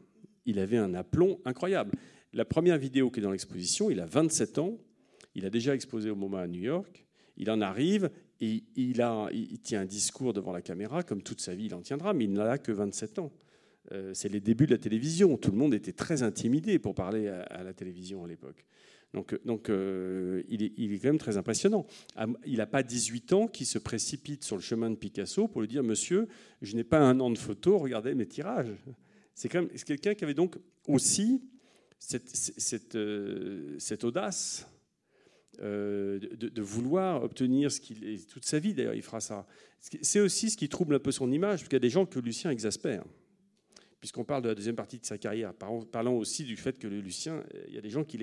Il 0.46 0.60
avait 0.60 0.78
un 0.78 0.94
aplomb 0.94 1.40
incroyable. 1.46 1.92
La 2.34 2.46
première 2.46 2.78
vidéo 2.78 3.12
qui 3.12 3.20
est 3.20 3.24
dans 3.24 3.32
l'exposition, 3.32 3.92
il 3.92 4.00
a 4.00 4.06
27 4.06 4.58
ans, 4.58 4.78
il 5.36 5.46
a 5.46 5.50
déjà 5.50 5.76
exposé 5.76 6.10
au 6.10 6.16
MoMA 6.16 6.42
à 6.42 6.48
New 6.48 6.62
York, 6.62 7.06
il 7.38 7.50
en 7.52 7.62
arrive 7.62 8.10
et 8.42 8.64
il, 8.76 9.02
a, 9.02 9.30
il 9.32 9.60
tient 9.60 9.82
un 9.82 9.86
discours 9.86 10.34
devant 10.34 10.52
la 10.52 10.62
caméra, 10.62 11.04
comme 11.04 11.22
toute 11.22 11.42
sa 11.42 11.54
vie 11.56 11.66
il 11.66 11.76
en 11.76 11.82
tiendra, 11.82 12.14
mais 12.14 12.26
il 12.26 12.34
n'a 12.34 12.58
que 12.58 12.72
27 12.72 13.20
ans. 13.20 13.32
Euh, 13.92 14.14
c'est 14.14 14.30
les 14.30 14.40
débuts 14.40 14.66
de 14.66 14.72
la 14.72 14.78
télévision. 14.78 15.38
Tout 15.38 15.52
le 15.52 15.58
monde 15.58 15.74
était 15.74 15.92
très 15.92 16.24
intimidé 16.24 16.80
pour 16.80 16.96
parler 16.96 17.28
à, 17.28 17.64
la 17.64 17.74
télévision 17.74 18.24
à 18.24 18.28
l'époque. 18.28 18.66
Donc, 19.14 19.40
donc 19.46 19.70
euh, 19.70 20.42
il, 20.50 20.64
est, 20.64 21.00
quand 21.00 21.10
même 21.10 21.18
très 21.20 21.38
impressionnant. 21.38 21.86
Il 22.46 22.58
n'a 22.58 22.66
pas 22.66 22.82
18 22.82 23.34
ans 23.34 23.48
qui 23.48 23.66
se 23.66 23.78
précipite 23.78 24.44
sur 24.44 24.56
le 24.56 24.62
chemin 24.62 24.90
de 24.90 24.96
Picasso 24.96 25.48
pour 25.48 25.62
lui 25.62 25.68
dire 25.68 25.84
Monsieur, 25.84 26.28
je 26.62 26.76
n'ai 26.76 26.84
pas 26.84 27.00
un 27.00 27.20
an 27.20 27.30
de 27.30 27.38
photo, 27.38 27.78
regardez 27.78 28.16
mes 28.16 28.26
tirages. 28.26 28.74
C'est 29.36 29.50
quand 29.50 29.62
même 29.62 29.70
quelqu'un 29.70 30.16
qui 30.16 30.24
avait 30.24 30.34
donc 30.34 30.58
aussi 30.88 31.44
cette, 32.00 32.96
euh, 32.96 33.78
audace 34.02 34.68
euh, 35.62 36.20
de, 36.20 36.62
vouloir 36.62 37.24
obtenir 37.24 37.72
ce 37.72 37.80
qu'il 37.80 38.04
est 38.04 38.28
toute 38.28 38.46
sa 38.46 38.58
vie 38.58 38.74
d'ailleurs 38.74 38.96
il 38.96 39.04
fera 39.04 39.22
ça. 39.22 39.46
C'est 39.80 40.20
aussi 40.20 40.50
ce 40.50 40.58
qui 40.58 40.70
trouble 40.70 40.96
un 40.96 41.00
peu 41.00 41.12
son 41.12 41.32
image, 41.32 41.60
parce 41.60 41.64
qu'il 41.64 41.74
y 41.74 41.76
a 41.76 41.80
des 41.80 41.90
gens 41.90 42.06
que 42.06 42.20
Lucien 42.20 42.50
exaspère. 42.50 43.04
Puisqu'on 44.04 44.26
parle 44.26 44.42
de 44.42 44.50
la 44.50 44.56
deuxième 44.56 44.76
partie 44.76 45.00
de 45.00 45.06
sa 45.06 45.18
carrière, 45.18 45.54
parlant 45.54 46.12
aussi 46.12 46.44
du 46.44 46.58
fait 46.58 46.78
que 46.78 46.88
Lucien, 46.88 47.42
il 47.70 47.74
y 47.74 47.78
a 47.78 47.82
des 47.82 47.90
gens 47.90 48.04
qui, 48.04 48.18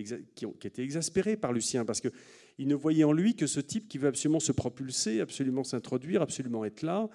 ont, 0.44 0.54
étaient 0.62 0.82
exaspérés 0.82 1.38
par 1.38 1.54
Lucien, 1.54 1.86
parce 1.86 2.02
qu'ils 2.02 2.68
ne 2.68 2.74
voyaient 2.74 3.04
en 3.04 3.14
lui 3.14 3.34
que 3.34 3.46
ce 3.46 3.60
type 3.60 3.88
qui 3.88 3.96
veut 3.96 4.08
absolument 4.08 4.40
se 4.40 4.52
propulser, 4.52 5.22
absolument 5.22 5.64
s'introduire, 5.64 6.20
absolument 6.20 6.66
être 6.66 6.82
là, 6.82 7.08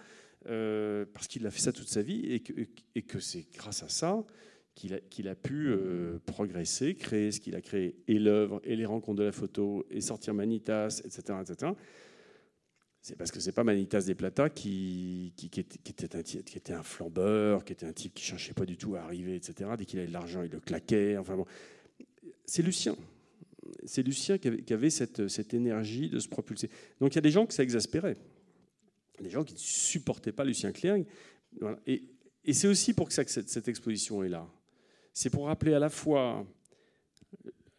euh, 0.47 1.05
parce 1.13 1.27
qu'il 1.27 1.45
a 1.45 1.51
fait 1.51 1.59
ça 1.59 1.73
toute 1.73 1.89
sa 1.89 2.01
vie, 2.01 2.25
et 2.25 2.39
que, 2.39 2.53
et 2.95 3.03
que 3.03 3.19
c'est 3.19 3.45
grâce 3.53 3.83
à 3.83 3.87
ça 3.87 4.25
qu'il 4.73 5.27
a, 5.27 5.35
pu 5.35 5.67
euh, 5.67 6.17
progresser, 6.25 6.95
créer 6.95 7.31
ce 7.31 7.39
qu'il 7.39 7.53
a 7.53 7.61
créé, 7.61 7.95
et 8.07 8.17
l'œuvre, 8.17 8.61
et 8.63 8.75
les 8.75 8.85
rencontres 8.87 9.19
de 9.19 9.25
la 9.25 9.31
photo, 9.31 9.85
et 9.91 10.01
sortir 10.01 10.33
Manitas, 10.33 11.03
etc. 11.05 11.37
etc. 11.39 11.71
C'est 13.05 13.15
parce 13.15 13.29
que 13.29 13.39
c'est 13.39 13.51
pas 13.51 13.63
Manitas 13.63 14.01
des 14.01 14.15
Plata 14.15 14.49
qui, 14.49 15.31
était, 15.37 16.73
un, 16.73 16.81
flambeur, 16.81 17.63
qui 17.63 17.73
était 17.73 17.85
un 17.85 17.93
type 17.93 18.15
qui 18.15 18.23
cherchait 18.23 18.55
pas 18.55 18.65
du 18.65 18.77
tout 18.77 18.95
à 18.95 19.01
arriver, 19.01 19.35
etc. 19.35 19.69
Dès 19.77 19.85
qu'il 19.85 19.99
avait 19.99 20.07
de 20.07 20.13
l'argent, 20.13 20.41
il 20.41 20.49
le 20.49 20.59
claquait. 20.59 21.15
Enfin. 21.15 21.37
C'est 22.45 22.63
Lucien. 22.63 22.95
C'est 23.85 24.01
Lucien 24.01 24.39
qui 24.39 24.73
avait, 24.73 24.89
cette, 24.89 25.53
énergie 25.53 26.09
de 26.09 26.17
se 26.17 26.27
propulser. 26.27 26.67
Donc 26.99 27.13
il 27.13 27.17
y 27.17 27.19
a 27.19 27.21
des 27.21 27.29
gens 27.29 27.45
que 27.45 27.53
ça 27.53 27.61
exaspérait. 27.61 28.17
Des 29.21 29.29
gens 29.29 29.43
qui 29.43 29.53
ne 29.53 29.59
supportaient 29.59 30.31
pas 30.31 30.43
Lucien 30.43 30.71
Clerc. 30.71 31.05
Et, 31.85 32.01
c'est 32.53 32.67
aussi 32.67 32.95
pour 32.95 33.11
ça 33.11 33.23
que 33.23 33.29
cette 33.29 33.67
exposition 33.67 34.23
est 34.23 34.29
là 34.29 34.49
c'est 35.13 35.29
pour 35.29 35.45
rappeler 35.45 35.73
à 35.75 35.79
la 35.79 35.89
fois 35.89 36.45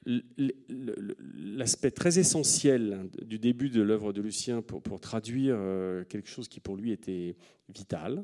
l'aspect 0.06 1.90
très 1.90 2.18
essentiel 2.18 3.08
du 3.22 3.38
début 3.38 3.70
de 3.70 3.82
l'œuvre 3.82 4.12
de 4.12 4.22
Lucien 4.22 4.62
pour, 4.62 5.00
traduire 5.00 5.56
euh, 5.58 6.04
quelque 6.04 6.28
chose 6.28 6.48
qui 6.48 6.60
pour 6.60 6.76
lui 6.76 6.92
était 6.92 7.36
vital, 7.68 8.22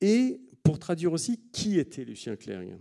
et 0.00 0.40
pour 0.62 0.78
traduire 0.78 1.12
aussi 1.12 1.40
qui 1.52 1.78
était 1.78 2.04
Lucien 2.04 2.36
Clergue. 2.36 2.76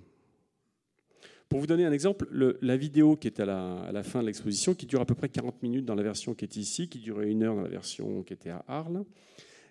Pour 1.49 1.59
vous 1.59 1.67
donner 1.67 1.85
un 1.85 1.91
exemple, 1.91 2.27
la 2.61 2.77
vidéo 2.77 3.15
qui 3.15 3.27
est 3.27 3.39
à 3.39 3.45
la, 3.45 3.81
à 3.81 3.91
la 3.91 4.01
fin 4.01 4.21
de 4.21 4.25
l'exposition, 4.25 4.73
qui 4.73 4.87
dure 4.87 5.01
à 5.01 5.05
peu 5.05 5.13
près 5.13 5.29
40 5.29 5.61
minutes 5.61 5.85
dans 5.85 5.93
la 5.93 6.01
version 6.01 6.33
qui 6.33 6.45
est 6.45 6.55
ici, 6.55 6.89
qui 6.89 6.99
durait 6.99 7.29
une 7.29 7.43
heure 7.43 7.55
dans 7.55 7.61
la 7.61 7.69
version 7.69 8.23
qui 8.23 8.33
était 8.33 8.49
à 8.49 8.63
Arles, 8.67 9.05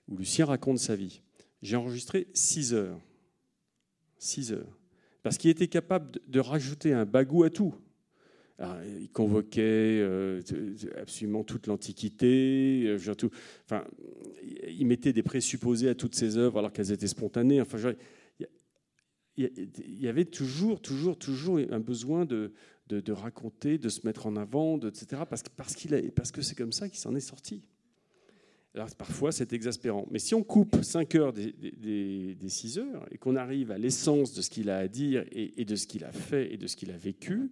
où 0.06 0.16
Lucien 0.16 0.46
raconte 0.46 0.78
sa 0.78 0.94
vie. 0.94 1.22
J'ai 1.60 1.76
enregistré 1.76 2.28
6 2.34 2.74
heures. 2.74 3.00
6 4.18 4.52
heures 4.52 4.78
parce 5.22 5.38
qu'il 5.38 5.50
était 5.50 5.68
capable 5.68 6.20
de 6.26 6.40
rajouter 6.40 6.92
un 6.92 7.04
bagou 7.04 7.44
à 7.44 7.50
tout. 7.50 7.74
Il 9.00 9.10
convoquait 9.10 9.60
euh, 9.62 10.40
absolument 11.00 11.44
toute 11.44 11.66
l'Antiquité, 11.66 12.84
euh, 12.86 13.14
enfin, 13.64 13.84
il 14.68 14.86
mettait 14.86 15.12
des 15.12 15.22
présupposés 15.22 15.88
à 15.88 15.94
toutes 15.94 16.14
ses 16.14 16.36
œuvres 16.36 16.58
alors 16.58 16.72
qu'elles 16.72 16.92
étaient 16.92 17.08
spontanées. 17.08 17.60
Enfin, 17.60 17.78
il 19.36 20.00
y 20.00 20.08
avait 20.08 20.26
toujours, 20.26 20.80
toujours, 20.80 21.18
toujours 21.18 21.58
un 21.58 21.80
besoin 21.80 22.24
de, 22.24 22.52
raconter, 23.08 23.78
de 23.78 23.88
se 23.88 24.06
mettre 24.06 24.26
en 24.26 24.36
avant, 24.36 24.78
etc. 24.78 25.22
Parce, 25.28 25.42
parce, 25.56 25.74
qu'il 25.74 26.12
parce 26.12 26.30
que 26.30 26.42
c'est 26.42 26.54
comme 26.54 26.72
ça 26.72 26.88
qu'il 26.88 26.98
s'en 26.98 27.14
est 27.14 27.20
sorti. 27.20 27.62
Alors 28.74 28.88
parfois, 28.96 29.32
c'est 29.32 29.52
exaspérant. 29.52 30.06
Mais 30.10 30.18
si 30.18 30.34
on 30.34 30.42
coupe 30.42 30.82
5 30.82 31.14
heures 31.16 31.32
des, 31.32 31.52
des, 31.52 32.48
6 32.48 32.78
heures 32.78 33.06
et 33.10 33.18
qu'on 33.18 33.36
arrive 33.36 33.70
à 33.70 33.78
l'essence 33.78 34.32
de 34.32 34.40
ce 34.40 34.48
qu'il 34.48 34.70
a 34.70 34.78
à 34.78 34.88
dire 34.88 35.24
et, 35.30 35.64
de 35.64 35.76
ce 35.76 35.86
qu'il 35.86 36.04
a 36.04 36.12
fait 36.12 36.52
et 36.52 36.56
de 36.56 36.66
ce 36.66 36.76
qu'il 36.76 36.90
a 36.90 36.96
vécu, 36.96 37.50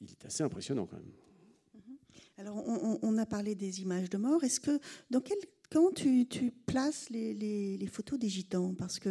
il 0.00 0.10
est 0.10 0.24
assez 0.24 0.42
impressionnant 0.42 0.86
quand 0.86 0.96
même. 0.96 1.12
Alors, 2.38 2.62
on, 2.66 3.16
a 3.16 3.24
parlé 3.24 3.54
des 3.54 3.80
images 3.80 4.10
de 4.10 4.18
mort. 4.18 4.44
Est-ce 4.44 4.60
que 4.60 4.78
dans 5.10 5.22
quel 5.22 5.38
quand 5.70 5.92
tu, 5.94 6.26
places 6.66 7.10
les, 7.10 7.88
photos 7.90 8.18
des 8.18 8.28
gitans? 8.28 8.74
Parce 8.74 8.98
que 8.98 9.10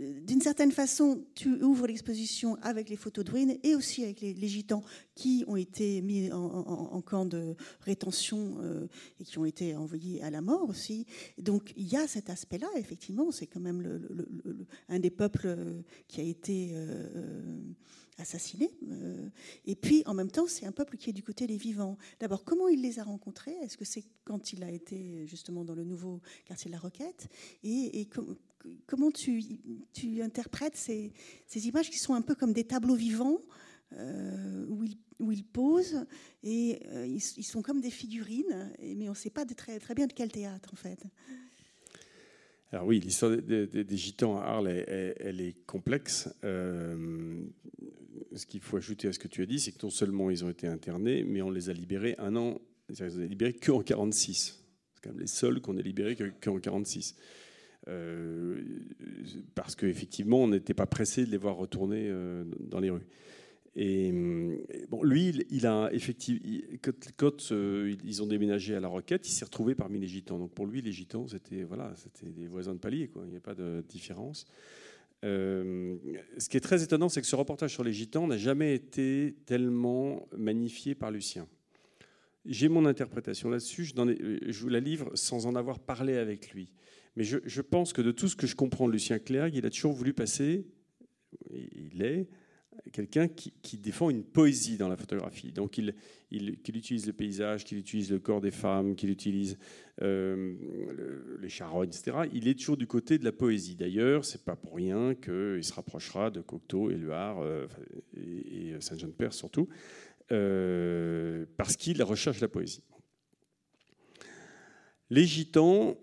euh, 0.00 0.20
d'une 0.20 0.40
certaine 0.40 0.72
façon, 0.72 1.24
tu 1.34 1.62
ouvres 1.62 1.86
l'exposition 1.86 2.56
avec 2.62 2.88
les 2.88 2.96
photos 2.96 3.24
de 3.24 3.30
ruines 3.30 3.58
et 3.62 3.74
aussi 3.74 4.02
avec 4.02 4.20
les, 4.20 4.48
gitans 4.48 4.82
qui 5.14 5.44
ont 5.46 5.56
été 5.56 6.02
mis 6.02 6.30
en, 6.32 7.00
camp 7.02 7.24
de 7.24 7.54
rétention 7.80 8.58
euh, 8.60 8.86
et 9.20 9.24
qui 9.24 9.38
ont 9.38 9.44
été 9.44 9.76
envoyés 9.76 10.22
à 10.22 10.30
la 10.30 10.40
mort 10.40 10.68
aussi. 10.68 11.06
Donc 11.38 11.72
il 11.76 11.90
y 11.90 11.96
a 11.96 12.06
cet 12.06 12.28
aspect-là, 12.28 12.68
effectivement, 12.76 13.30
c'est 13.30 13.46
quand 13.46 13.60
même 13.60 14.00
un 14.88 14.98
des 14.98 15.10
peuples 15.10 15.46
euh, 15.46 15.82
qui 16.08 16.20
a 16.20 16.24
été 16.24 16.74
assassinés. 18.18 18.70
Euh, 18.88 19.28
et 19.66 19.74
puis, 19.74 20.02
en 20.06 20.14
même 20.14 20.30
temps, 20.30 20.46
c'est 20.46 20.66
un 20.66 20.72
peuple 20.72 20.96
qui 20.96 21.10
est 21.10 21.12
du 21.12 21.22
côté 21.22 21.46
des 21.46 21.56
vivants. 21.56 21.96
D'abord, 22.20 22.44
comment 22.44 22.68
il 22.68 22.82
les 22.82 22.98
a 22.98 23.04
rencontrés? 23.04 23.54
Est-ce 23.62 23.76
que 23.76 23.84
c'est 23.84 24.04
quand 24.24 24.52
il 24.52 24.62
a 24.62 24.70
été 24.70 25.26
justement 25.26 25.64
dans 25.64 25.74
le 25.74 25.84
nouveau 25.84 26.20
quartier 26.44 26.68
de 26.70 26.74
la 26.74 26.80
Roquette? 26.80 27.28
Et, 27.62 28.08
comment 28.86 29.10
tu, 29.10 29.42
interprètes 30.22 30.76
ces, 30.76 31.12
images 31.66 31.90
qui 31.90 31.98
sont 31.98 32.14
un 32.14 32.22
peu 32.22 32.34
comme 32.34 32.52
des 32.52 32.64
tableaux 32.64 32.94
vivants 32.94 33.40
euh, 33.92 34.66
où, 34.68 34.84
ils, 34.84 34.98
où, 35.20 35.32
posent 35.52 36.04
et 36.42 36.80
euh, 36.86 37.06
ils, 37.06 37.20
sont 37.20 37.62
comme 37.62 37.80
des 37.80 37.90
figurines, 37.90 38.72
mais 38.80 39.08
on 39.08 39.12
ne 39.12 39.16
sait 39.16 39.30
pas 39.30 39.44
très, 39.44 39.78
bien 39.94 40.06
de 40.06 40.12
quel 40.12 40.32
théâtre 40.32 40.70
en 40.72 40.76
fait. 40.76 41.04
Alors 42.72 42.86
oui, 42.86 42.98
l'histoire 42.98 43.36
des, 43.36 43.96
gitans 43.96 44.36
à 44.36 44.46
Arles, 44.46 44.68
elle, 44.68 45.40
est 45.40 45.64
complexe. 45.64 46.28
Euh, 46.42 47.44
ce 48.34 48.46
qu'il 48.46 48.60
faut 48.60 48.76
ajouter 48.76 49.08
à 49.08 49.12
ce 49.12 49.18
que 49.18 49.28
tu 49.28 49.42
as 49.42 49.46
dit, 49.46 49.60
c'est 49.60 49.72
que 49.72 49.84
non 49.84 49.90
seulement 49.90 50.30
ils 50.30 50.44
ont 50.44 50.50
été 50.50 50.66
internés, 50.66 51.24
mais 51.24 51.42
on 51.42 51.50
les 51.50 51.70
a 51.70 51.72
libérés 51.72 52.14
un 52.18 52.36
an. 52.36 52.60
Ils 52.88 53.02
ont 53.02 53.18
libérés 53.20 53.54
qu'en 53.54 53.82
46. 53.82 54.64
C'est 54.94 55.02
quand 55.02 55.10
même 55.10 55.20
les 55.20 55.26
seuls 55.26 55.60
qu'on 55.60 55.76
ait 55.76 55.82
libérés 55.82 56.16
qu'en 56.42 56.58
46. 56.58 57.14
Euh, 57.88 58.62
parce 59.54 59.74
qu'effectivement, 59.74 60.42
on 60.42 60.48
n'était 60.48 60.74
pas 60.74 60.86
pressé 60.86 61.26
de 61.26 61.30
les 61.30 61.36
voir 61.36 61.56
retourner 61.56 62.08
euh, 62.08 62.44
dans 62.60 62.80
les 62.80 62.90
rues. 62.90 63.06
Et 63.76 64.12
bon, 64.88 65.02
lui, 65.02 65.44
il 65.50 65.66
a 65.66 65.90
effectivement, 65.92 66.40
quand, 67.16 67.50
euh, 67.50 67.96
ils 68.04 68.22
ont 68.22 68.26
déménagé 68.26 68.76
à 68.76 68.80
la 68.80 68.86
Roquette, 68.86 69.28
il 69.28 69.32
s'est 69.32 69.44
retrouvé 69.44 69.74
parmi 69.74 69.98
les 69.98 70.06
gitans. 70.06 70.38
Donc 70.38 70.52
pour 70.52 70.66
lui, 70.66 70.80
les 70.80 70.92
gitans, 70.92 71.26
c'était 71.26 71.64
voilà, 71.64 71.92
des 72.22 72.46
voisins 72.46 72.74
de 72.74 72.78
palier, 72.78 73.08
quoi. 73.08 73.22
Il 73.26 73.32
n'y 73.32 73.36
a 73.36 73.40
pas 73.40 73.54
de 73.54 73.84
différence. 73.88 74.46
Euh, 75.24 75.96
ce 76.38 76.48
qui 76.48 76.56
est 76.56 76.60
très 76.60 76.82
étonnant, 76.82 77.08
c'est 77.08 77.20
que 77.20 77.26
ce 77.26 77.36
reportage 77.36 77.72
sur 77.72 77.82
les 77.82 77.92
gitans 77.92 78.26
n'a 78.26 78.36
jamais 78.36 78.74
été 78.74 79.36
tellement 79.46 80.28
magnifié 80.36 80.94
par 80.94 81.10
Lucien. 81.10 81.48
J'ai 82.44 82.68
mon 82.68 82.84
interprétation 82.84 83.48
là-dessus, 83.48 83.84
je, 83.84 83.92
je, 84.46 84.60
vous 84.60 84.68
la 84.68 84.80
livre 84.80 85.10
sans 85.14 85.46
en 85.46 85.54
avoir 85.54 85.78
parlé 85.78 86.16
avec 86.16 86.52
lui. 86.52 86.74
Mais 87.16 87.24
je, 87.24 87.38
je, 87.44 87.62
pense 87.62 87.94
que 87.94 88.02
de 88.02 88.12
tout 88.12 88.28
ce 88.28 88.36
que 88.36 88.46
je 88.46 88.54
comprends 88.54 88.86
de 88.86 88.92
Lucien 88.92 89.18
Clerc, 89.18 89.54
il 89.54 89.64
a 89.64 89.70
toujours 89.70 89.92
voulu 89.92 90.12
passer, 90.12 90.66
il 91.50 92.02
est, 92.02 92.28
quelqu'un 92.92 93.28
qui, 93.28 93.78
défend 93.78 94.10
une 94.10 94.24
poésie 94.24 94.76
dans 94.76 94.88
la 94.88 94.96
photographie. 94.96 95.52
Donc, 95.52 95.78
il, 95.78 95.94
qu'il 96.30 96.76
utilise 96.76 97.06
le 97.06 97.12
paysage, 97.12 97.64
qu'il 97.64 97.78
utilise 97.78 98.10
le 98.10 98.18
corps 98.18 98.40
des 98.40 98.50
femmes, 98.50 98.94
qu'il 98.94 99.10
utilise 99.10 99.58
euh, 100.02 100.54
les 101.40 101.48
charognes, 101.48 101.88
etc. 101.88 102.28
Il 102.32 102.48
est 102.48 102.58
toujours 102.58 102.76
du 102.76 102.86
côté 102.86 103.18
de 103.18 103.24
la 103.24 103.32
poésie. 103.32 103.76
D'ailleurs, 103.76 104.24
c'est 104.24 104.44
pas 104.44 104.56
pour 104.56 104.74
rien 104.74 105.14
qu'il 105.14 105.62
se 105.62 105.72
rapprochera 105.72 106.30
de 106.30 106.40
Cocteau, 106.40 106.90
Éluard 106.90 107.40
euh, 107.40 107.66
et, 108.16 108.74
Saint-Jean-de-Père 108.80 109.32
surtout, 109.32 109.68
euh, 110.32 111.46
parce 111.56 111.76
qu'il 111.76 112.02
recherche 112.02 112.40
la 112.40 112.48
poésie. 112.48 112.82
Les 115.10 115.24
gitans, 115.24 115.96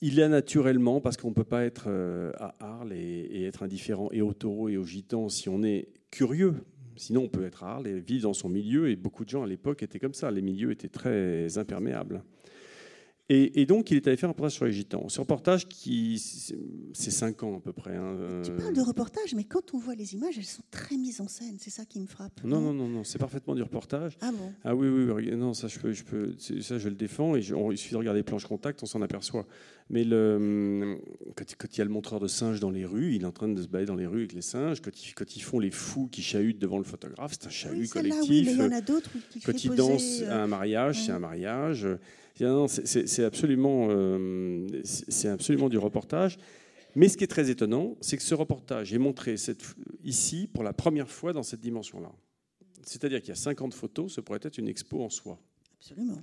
il 0.00 0.20
a 0.22 0.28
naturellement, 0.28 1.00
parce 1.00 1.16
qu'on 1.16 1.28
ne 1.28 1.34
peut 1.34 1.44
pas 1.44 1.64
être 1.64 1.84
euh, 1.88 2.32
à 2.38 2.54
Arles 2.60 2.92
et, 2.92 3.44
être 3.44 3.62
indifférent 3.62 4.08
et 4.12 4.22
au 4.22 4.32
taureau 4.32 4.68
et 4.68 4.76
aux 4.76 4.84
gitans 4.84 5.28
si 5.28 5.48
on 5.48 5.62
est 5.62 5.88
curieux. 6.10 6.54
Sinon, 6.96 7.24
on 7.24 7.28
peut 7.28 7.44
être 7.44 7.64
à 7.64 7.74
Arles 7.74 7.86
et 7.86 8.00
vivre 8.00 8.24
dans 8.24 8.34
son 8.34 8.48
milieu. 8.48 8.90
Et 8.90 8.96
beaucoup 8.96 9.24
de 9.24 9.30
gens 9.30 9.42
à 9.42 9.46
l'époque 9.46 9.82
étaient 9.82 9.98
comme 9.98 10.14
ça. 10.14 10.30
Les 10.30 10.42
milieux 10.42 10.70
étaient 10.70 10.88
très 10.88 11.56
imperméables. 11.58 12.22
Et, 13.32 13.64
donc, 13.64 13.92
il 13.92 13.96
est 13.96 14.08
allé 14.08 14.16
faire 14.16 14.28
un 14.28 14.32
reportage 14.32 14.54
sur 14.54 14.64
les 14.64 14.72
gitans. 14.72 15.08
Ce 15.08 15.20
reportage, 15.20 15.68
qui, 15.68 16.18
c'est 16.92 17.10
cinq 17.12 17.44
ans 17.44 17.58
à 17.58 17.60
peu 17.60 17.72
près. 17.72 17.94
Hein, 17.94 18.42
tu 18.44 18.50
parles 18.50 18.74
de 18.74 18.80
reportage, 18.80 19.36
mais 19.36 19.44
quand 19.44 19.72
on 19.72 19.78
voit 19.78 19.94
les 19.94 20.14
images, 20.14 20.36
elles 20.36 20.42
sont 20.44 20.64
très 20.72 20.96
mises 20.96 21.20
en 21.20 21.28
scène. 21.28 21.56
C'est 21.60 21.70
ça 21.70 21.84
qui 21.84 22.00
me 22.00 22.06
frappe. 22.06 22.42
Non, 22.42 22.60
non, 22.60 22.72
non, 22.72 22.88
non, 22.88 23.04
c'est 23.04 23.18
parfaitement 23.18 23.54
du 23.54 23.62
reportage. 23.62 24.18
Ah 24.20 24.32
bon? 24.32 24.52
Ah 24.64 24.74
oui, 24.74 24.88
oui, 24.88 25.30
non, 25.36 25.54
ça 25.54 25.68
je 25.68 25.78
peux, 25.78 25.92
je 25.92 26.02
peux, 26.02 26.34
ça 26.38 26.78
je 26.78 26.88
le 26.88 26.96
défends. 26.96 27.36
Et 27.36 27.38
il 27.38 27.78
suffit 27.78 27.92
de 27.92 27.98
regarder 27.98 28.18
les 28.18 28.24
planches 28.24 28.46
contact, 28.46 28.82
on 28.82 28.86
s'en 28.86 29.00
aperçoit. 29.00 29.46
Mais 29.90 30.02
le, 30.02 30.98
quand, 31.36 31.44
il 31.72 31.78
y 31.78 31.80
a 31.80 31.84
le 31.84 31.90
montreur 31.90 32.18
de 32.18 32.26
singes 32.26 32.58
dans 32.58 32.70
les 32.70 32.84
rues, 32.84 33.14
il 33.14 33.22
est 33.22 33.26
en 33.26 33.32
train 33.32 33.48
de 33.48 33.62
se 33.62 33.68
balader 33.68 33.86
dans 33.86 33.96
les 33.96 34.06
rues 34.06 34.20
avec 34.20 34.32
les 34.32 34.42
singes. 34.42 34.80
Quand 34.80 34.90
ils, 35.04 35.14
quand 35.14 35.36
ils 35.36 35.42
font 35.42 35.60
les 35.60 35.70
fous 35.70 36.08
qui 36.10 36.22
chahutent 36.22 36.58
devant 36.58 36.78
le 36.78 36.84
photographe, 36.84 37.32
c'est 37.38 37.46
un 37.46 37.50
chahut 37.50 37.86
collectif. 37.86 38.28
oui, 38.28 38.42
mais 38.44 38.52
il 38.52 38.58
y 38.58 38.62
en 38.62 38.72
a 38.72 38.80
d'autres 38.80 39.10
qui 39.30 39.40
Quand 39.40 39.64
ils 39.64 39.74
dansent 39.76 40.22
à 40.24 40.42
un 40.42 40.48
mariage, 40.48 41.04
c'est 41.06 41.12
un 41.12 41.20
mariage. 41.20 41.86
C'est 42.66 43.24
absolument, 43.24 43.88
euh, 43.90 44.66
absolument 45.24 45.68
du 45.68 45.78
reportage. 45.78 46.38
Mais 46.96 47.08
ce 47.08 47.16
qui 47.16 47.24
est 47.24 47.28
très 47.28 47.50
étonnant, 47.50 47.96
c'est 48.00 48.16
que 48.16 48.22
ce 48.22 48.34
reportage 48.34 48.92
est 48.92 48.98
montré 48.98 49.36
cette, 49.36 49.64
ici 50.04 50.48
pour 50.52 50.64
la 50.64 50.72
première 50.72 51.08
fois 51.08 51.32
dans 51.32 51.42
cette 51.42 51.60
dimension-là. 51.60 52.10
C'est-à-dire 52.82 53.20
qu'il 53.20 53.28
y 53.28 53.32
a 53.32 53.36
50 53.36 53.74
photos, 53.74 54.12
ce 54.14 54.20
pourrait 54.20 54.40
être 54.42 54.58
une 54.58 54.68
expo 54.68 55.02
en 55.02 55.10
soi. 55.10 55.38
Absolument. 55.78 56.20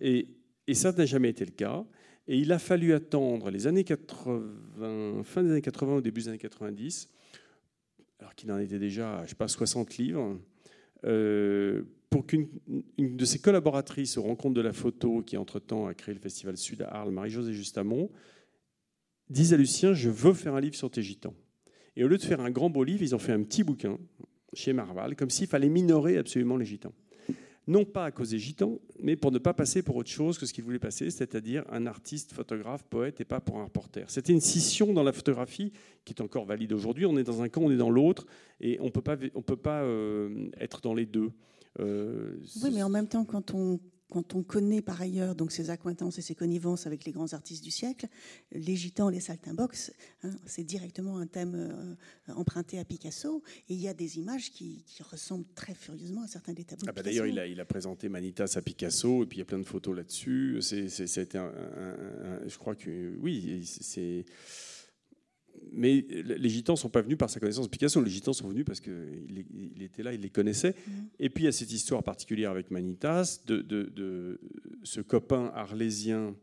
Et, 0.00 0.28
et, 0.66 0.74
ça 0.74 0.92
n'a 0.92 1.06
jamais 1.06 1.30
été 1.30 1.44
le 1.44 1.52
cas. 1.52 1.84
Et 2.28 2.38
il 2.38 2.52
a 2.52 2.58
fallu 2.58 2.92
attendre 2.92 3.50
les 3.50 3.66
années 3.66 3.84
80, 3.84 5.22
fin 5.24 5.42
des 5.42 5.50
années 5.50 5.62
80 5.62 5.94
au 5.96 6.00
début 6.00 6.20
des 6.20 6.28
années 6.28 6.38
90, 6.38 7.08
alors 8.18 8.34
qu'il 8.34 8.52
en 8.52 8.58
était 8.58 8.78
déjà, 8.78 9.22
je 9.24 9.30
sais 9.30 9.34
pas, 9.34 9.48
60 9.48 9.96
livres, 9.96 10.38
pour 11.02 12.26
qu'une 12.26 12.48
de 12.98 13.24
ses 13.24 13.38
collaboratrices 13.38 14.16
au 14.18 14.22
rencontre 14.22 14.54
de 14.54 14.60
la 14.60 14.72
photo, 14.72 15.22
qui 15.22 15.36
entre-temps 15.36 15.86
a 15.86 15.94
créé 15.94 16.14
le 16.14 16.20
Festival 16.20 16.56
Sud 16.56 16.82
à 16.82 16.88
Arles, 16.88 17.12
Marie-Josée 17.12 17.52
Justamont, 17.52 18.10
dise 19.28 19.54
à 19.54 19.56
Lucien, 19.56 19.94
je 19.94 20.10
veux 20.10 20.34
faire 20.34 20.54
un 20.54 20.60
livre 20.60 20.74
sur 20.74 20.90
tes 20.90 21.02
gitans. 21.02 21.34
Et 21.96 22.04
au 22.04 22.08
lieu 22.08 22.18
de 22.18 22.22
faire 22.22 22.40
un 22.40 22.50
grand 22.50 22.70
beau 22.70 22.84
livre, 22.84 23.02
ils 23.02 23.14
ont 23.14 23.18
fait 23.18 23.32
un 23.32 23.42
petit 23.42 23.62
bouquin 23.62 23.98
chez 24.52 24.72
Marval, 24.72 25.16
comme 25.16 25.30
s'il 25.30 25.46
fallait 25.46 25.68
minorer 25.68 26.18
absolument 26.18 26.56
les 26.56 26.66
gitans. 26.66 26.92
Non 27.70 27.84
pas 27.84 28.06
à 28.06 28.10
cause 28.10 28.30
des 28.30 28.38
gitans, 28.40 28.80
mais 28.98 29.14
pour 29.14 29.30
ne 29.30 29.38
pas 29.38 29.54
passer 29.54 29.84
pour 29.84 29.94
autre 29.94 30.10
chose 30.10 30.38
que 30.38 30.44
ce 30.44 30.52
qu'il 30.52 30.64
voulait 30.64 30.80
passer, 30.80 31.08
c'est-à-dire 31.08 31.62
un 31.70 31.86
artiste, 31.86 32.32
photographe, 32.32 32.82
poète, 32.82 33.20
et 33.20 33.24
pas 33.24 33.38
pour 33.38 33.58
un 33.58 33.64
reporter. 33.64 34.10
C'était 34.10 34.32
une 34.32 34.40
scission 34.40 34.92
dans 34.92 35.04
la 35.04 35.12
photographie 35.12 35.72
qui 36.04 36.12
est 36.12 36.20
encore 36.20 36.46
valide 36.46 36.72
aujourd'hui. 36.72 37.06
On 37.06 37.16
est 37.16 37.22
dans 37.22 37.42
un 37.42 37.48
camp, 37.48 37.62
on 37.62 37.70
est 37.70 37.76
dans 37.76 37.90
l'autre, 37.90 38.26
et 38.60 38.80
on 38.80 38.86
ne 38.86 38.90
peut 38.90 39.02
pas, 39.02 39.16
on 39.36 39.42
peut 39.42 39.54
pas 39.54 39.82
euh, 39.82 40.50
être 40.58 40.80
dans 40.80 40.94
les 40.94 41.06
deux. 41.06 41.30
Euh, 41.78 42.40
oui, 42.64 42.70
mais 42.74 42.82
en 42.82 42.88
même 42.88 43.06
temps, 43.06 43.24
quand 43.24 43.54
on, 43.54 43.78
quand 44.10 44.34
on 44.34 44.42
connaît 44.42 44.82
par 44.82 45.00
ailleurs 45.00 45.34
donc 45.34 45.52
ses 45.52 45.70
acquaintances 45.70 46.18
et 46.18 46.22
ses 46.22 46.34
connivences 46.34 46.86
avec 46.86 47.04
les 47.04 47.12
grands 47.12 47.32
artistes 47.32 47.64
du 47.64 47.70
siècle, 47.70 48.08
les 48.52 48.76
gitans, 48.76 49.08
les 49.08 49.20
saltimbox, 49.20 49.92
hein, 50.24 50.30
c'est 50.44 50.64
directement 50.64 51.18
un 51.18 51.26
thème 51.26 51.54
euh, 51.54 52.34
emprunté 52.34 52.78
à 52.78 52.84
Picasso. 52.84 53.42
Et 53.68 53.74
il 53.74 53.80
y 53.80 53.88
a 53.88 53.94
des 53.94 54.18
images 54.18 54.50
qui, 54.50 54.84
ressemblent 55.10 55.46
très 55.54 55.74
furieusement 55.74 56.22
à 56.22 56.26
certains 56.26 56.52
des 56.52 56.64
tableaux. 56.64 56.86
Ah 56.88 56.92
bah 56.92 57.02
D'ailleurs, 57.02 57.26
il 57.26 57.38
a, 57.38 57.46
il 57.46 57.58
a, 57.58 57.64
présenté 57.64 58.08
Manitas 58.08 58.52
à 58.56 58.62
Picasso, 58.62 59.22
et 59.22 59.26
puis 59.26 59.38
il 59.38 59.40
y 59.40 59.42
a 59.42 59.46
plein 59.46 59.58
de 59.58 59.64
photos 59.64 59.96
là-dessus. 59.96 60.58
C'est, 60.60 60.88
je 60.88 62.58
crois 62.58 62.74
que 62.74 63.14
oui, 63.18 63.64
c'est 63.64 64.24
mais 65.72 66.04
les 66.10 66.48
Gitans 66.48 66.74
ne 66.74 66.78
sont 66.78 66.88
pas 66.88 67.02
venus 67.02 67.18
par 67.18 67.30
sa 67.30 67.40
connaissance 67.40 67.66
de 67.66 67.70
Picasso. 67.70 68.02
Les 68.02 68.10
Gitans 68.10 68.32
sont 68.32 68.48
venus 68.48 68.64
parce 68.64 68.80
qu'il 68.80 69.44
il 69.74 69.82
était 69.82 70.02
là, 70.02 70.12
il 70.12 70.20
les 70.20 70.30
connaissait. 70.30 70.70
Mm-hmm. 70.70 71.04
Et 71.20 71.30
puis 71.30 71.44
il 71.44 71.46
y 71.46 71.48
a 71.48 71.52
cette 71.52 71.72
histoire 71.72 72.02
particulière 72.02 72.50
avec 72.50 72.70
Manitas, 72.70 73.40
de, 73.46 73.62
de, 73.62 74.40
ce 74.82 75.00
copain 75.00 75.50
arlésien 75.54 76.34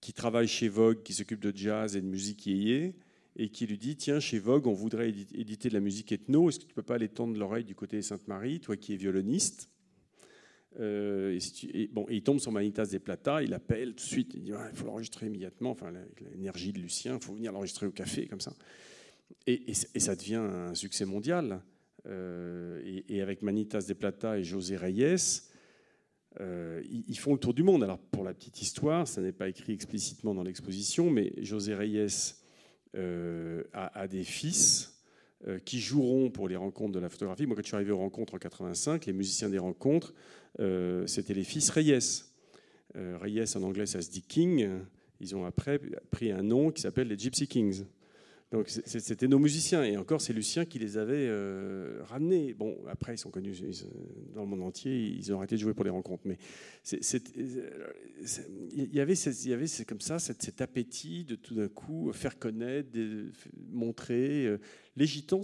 qui 0.00 0.12
travaille 0.12 0.48
chez 0.48 0.68
Vogue, 0.68 1.02
qui 1.02 1.12
s'occupe 1.12 1.40
de 1.40 1.52
jazz 1.54 1.96
et 1.96 2.00
de 2.00 2.06
musique 2.06 2.46
yéyé, 2.46 2.94
et 3.36 3.48
qui 3.48 3.66
lui 3.66 3.78
dit 3.78 3.96
Tiens, 3.96 4.20
chez 4.20 4.38
Vogue, 4.38 4.66
on 4.66 4.72
voudrait 4.72 5.10
éditer 5.10 5.68
de 5.68 5.74
la 5.74 5.80
musique 5.80 6.12
ethno, 6.12 6.48
est-ce 6.48 6.58
que 6.58 6.64
tu 6.64 6.70
ne 6.70 6.74
peux 6.74 6.82
pas 6.82 6.94
aller 6.94 7.08
tendre 7.08 7.38
l'oreille 7.38 7.64
du 7.64 7.74
côté 7.74 7.96
de 7.96 8.02
Sainte-Marie, 8.02 8.60
toi 8.60 8.76
qui 8.76 8.94
es 8.94 8.96
violoniste? 8.96 9.68
Euh, 10.78 11.38
et, 11.74 11.88
bon, 11.88 12.06
il 12.08 12.22
tombe 12.22 12.38
sur 12.38 12.52
Manitas 12.52 12.86
des 12.86 13.00
Plata, 13.00 13.42
il 13.42 13.52
appelle 13.54 13.90
tout 13.90 14.04
de 14.04 14.08
suite, 14.08 14.32
il 14.34 14.42
dit 14.42 14.52
il 14.52 14.76
faut 14.76 14.86
l'enregistrer 14.86 15.26
immédiatement, 15.26 15.70
enfin 15.70 15.92
l'énergie 16.32 16.72
de 16.72 16.78
Lucien, 16.78 17.16
il 17.16 17.24
faut 17.24 17.34
venir 17.34 17.52
l'enregistrer 17.52 17.86
au 17.86 17.90
café, 17.90 18.26
comme 18.26 18.40
ça. 18.40 18.54
Et, 19.46 19.74
ça 19.74 20.14
devient 20.14 20.36
un 20.36 20.74
succès 20.74 21.04
mondial. 21.04 21.62
Euh, 22.06 23.02
et, 23.08 23.20
avec 23.20 23.42
Manitas 23.42 23.82
des 23.82 23.94
Plata 23.94 24.38
et 24.38 24.44
José 24.44 24.76
Reyes, 24.76 25.42
euh, 26.40 26.82
ils, 26.88 27.18
font 27.18 27.32
le 27.32 27.38
tour 27.40 27.52
du 27.52 27.62
monde. 27.62 27.82
Alors 27.82 27.98
pour 27.98 28.22
la 28.24 28.32
petite 28.32 28.62
histoire, 28.62 29.08
ça 29.08 29.20
n'est 29.20 29.32
pas 29.32 29.48
écrit 29.48 29.72
explicitement 29.72 30.34
dans 30.34 30.44
l'exposition, 30.44 31.10
mais 31.10 31.32
José 31.42 31.74
Reyes 31.74 32.34
a, 32.94 34.08
des 34.08 34.24
fils 34.24 34.89
qui 35.64 35.80
joueront 35.80 36.30
pour 36.30 36.48
les 36.48 36.56
rencontres 36.56 36.92
de 36.92 36.98
la 36.98 37.08
photographie. 37.08 37.46
Moi, 37.46 37.56
quand 37.56 37.62
je 37.62 37.68
suis 37.68 37.74
arrivé 37.74 37.92
aux 37.92 37.98
rencontres 37.98 38.34
en 38.34 38.38
85, 38.38 39.06
les 39.06 39.12
musiciens 39.12 39.48
des 39.48 39.58
rencontres 39.58 40.12
euh, 40.58 41.06
c'était 41.06 41.34
les 41.34 41.44
fils 41.44 41.70
Reyes. 41.70 42.24
Euh, 42.96 43.16
Reyes 43.20 43.56
en 43.56 43.62
anglais, 43.62 43.86
ça 43.86 44.02
se 44.02 44.10
dit 44.10 44.22
King. 44.22 44.68
Ils 45.20 45.36
ont 45.36 45.44
après 45.44 45.78
pris 46.10 46.32
un 46.32 46.42
nom 46.42 46.70
qui 46.70 46.82
s'appelle 46.82 47.08
les 47.08 47.18
Gypsy 47.18 47.46
Kings. 47.46 47.84
Donc 48.50 48.68
c'était 48.68 49.28
nos 49.28 49.38
musiciens 49.38 49.84
et 49.84 49.96
encore 49.96 50.20
c'est 50.20 50.32
Lucien 50.32 50.64
qui 50.64 50.80
les 50.80 50.98
avait 50.98 51.28
euh, 51.28 52.00
ramenés. 52.02 52.52
Bon 52.52 52.76
après 52.88 53.14
ils 53.14 53.18
sont 53.18 53.30
connus 53.30 53.62
dans 54.34 54.42
le 54.42 54.48
monde 54.48 54.62
entier, 54.62 54.92
ils 54.92 55.32
ont 55.32 55.36
arrêté 55.36 55.54
de 55.54 55.60
jouer 55.60 55.72
pour 55.72 55.84
les 55.84 55.90
rencontres. 55.90 56.24
Mais 56.24 56.36
il 56.90 56.98
y 58.92 59.00
avait, 59.00 59.14
il 59.14 59.48
y 59.48 59.52
avait 59.52 59.66
comme 59.86 60.00
ça 60.00 60.18
cet, 60.18 60.60
appétit 60.60 61.24
de 61.24 61.36
tout 61.36 61.54
d'un 61.54 61.68
coup 61.68 62.12
faire 62.12 62.40
connaître, 62.40 62.90
de, 62.90 63.30
montrer. 63.70 64.58
Les 64.96 65.06
gitans, 65.06 65.42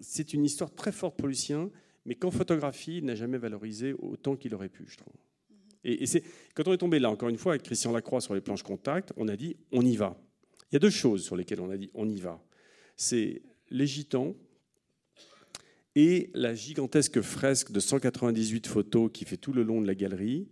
c'est 0.00 0.32
une 0.32 0.46
histoire 0.46 0.74
très 0.74 0.92
forte 0.92 1.18
pour 1.18 1.28
Lucien 1.28 1.70
mais 2.04 2.14
qu'en 2.14 2.30
photographie, 2.30 2.98
il 2.98 3.04
n'a 3.04 3.14
jamais 3.14 3.38
valorisé 3.38 3.94
autant 3.98 4.36
qu'il 4.36 4.54
aurait 4.54 4.68
pu, 4.68 4.84
je 4.86 4.96
trouve. 4.96 5.14
Et, 5.84 6.06
c'est 6.06 6.22
quand 6.54 6.66
on 6.68 6.72
est 6.72 6.78
tombé 6.78 6.98
là, 6.98 7.10
encore 7.10 7.28
une 7.28 7.36
fois, 7.36 7.52
avec 7.52 7.62
Christian 7.62 7.92
Lacroix 7.92 8.20
sur 8.20 8.34
les 8.34 8.40
planches 8.40 8.62
contact, 8.62 9.12
on 9.16 9.28
a 9.28 9.36
dit 9.36 9.56
on 9.72 9.82
y 9.82 9.96
va. 9.96 10.16
Il 10.74 10.78
y 10.78 10.78
a 10.78 10.80
deux 10.80 10.90
choses 10.90 11.22
sur 11.22 11.36
lesquelles 11.36 11.60
on 11.60 11.70
a 11.70 11.76
dit 11.76 11.88
on 11.94 12.08
y 12.08 12.18
va. 12.18 12.42
C'est 12.96 13.42
les 13.70 13.86
gitans 13.86 14.34
et 15.94 16.32
la 16.34 16.52
gigantesque 16.52 17.20
fresque 17.20 17.70
de 17.70 17.78
198 17.78 18.66
photos 18.66 19.08
qui 19.14 19.24
fait 19.24 19.36
tout 19.36 19.52
le 19.52 19.62
long 19.62 19.80
de 19.80 19.86
la 19.86 19.94
galerie, 19.94 20.48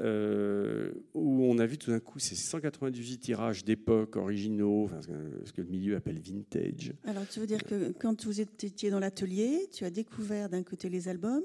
euh, 0.00 0.92
où 1.12 1.44
on 1.44 1.58
a 1.58 1.66
vu 1.66 1.76
tout 1.76 1.90
d'un 1.90 2.00
coup 2.00 2.18
ces 2.18 2.34
198 2.34 3.18
tirages 3.18 3.62
d'époque 3.62 4.16
originaux, 4.16 4.88
ce 5.44 5.52
que 5.52 5.60
le 5.60 5.68
milieu 5.68 5.96
appelle 5.96 6.18
vintage. 6.18 6.94
Alors 7.04 7.28
tu 7.28 7.38
veux 7.38 7.46
dire 7.46 7.62
que 7.62 7.92
quand 8.00 8.24
vous 8.24 8.40
étiez 8.40 8.88
dans 8.88 9.00
l'atelier, 9.00 9.68
tu 9.70 9.84
as 9.84 9.90
découvert 9.90 10.48
d'un 10.48 10.62
côté 10.62 10.88
les 10.88 11.08
albums, 11.08 11.44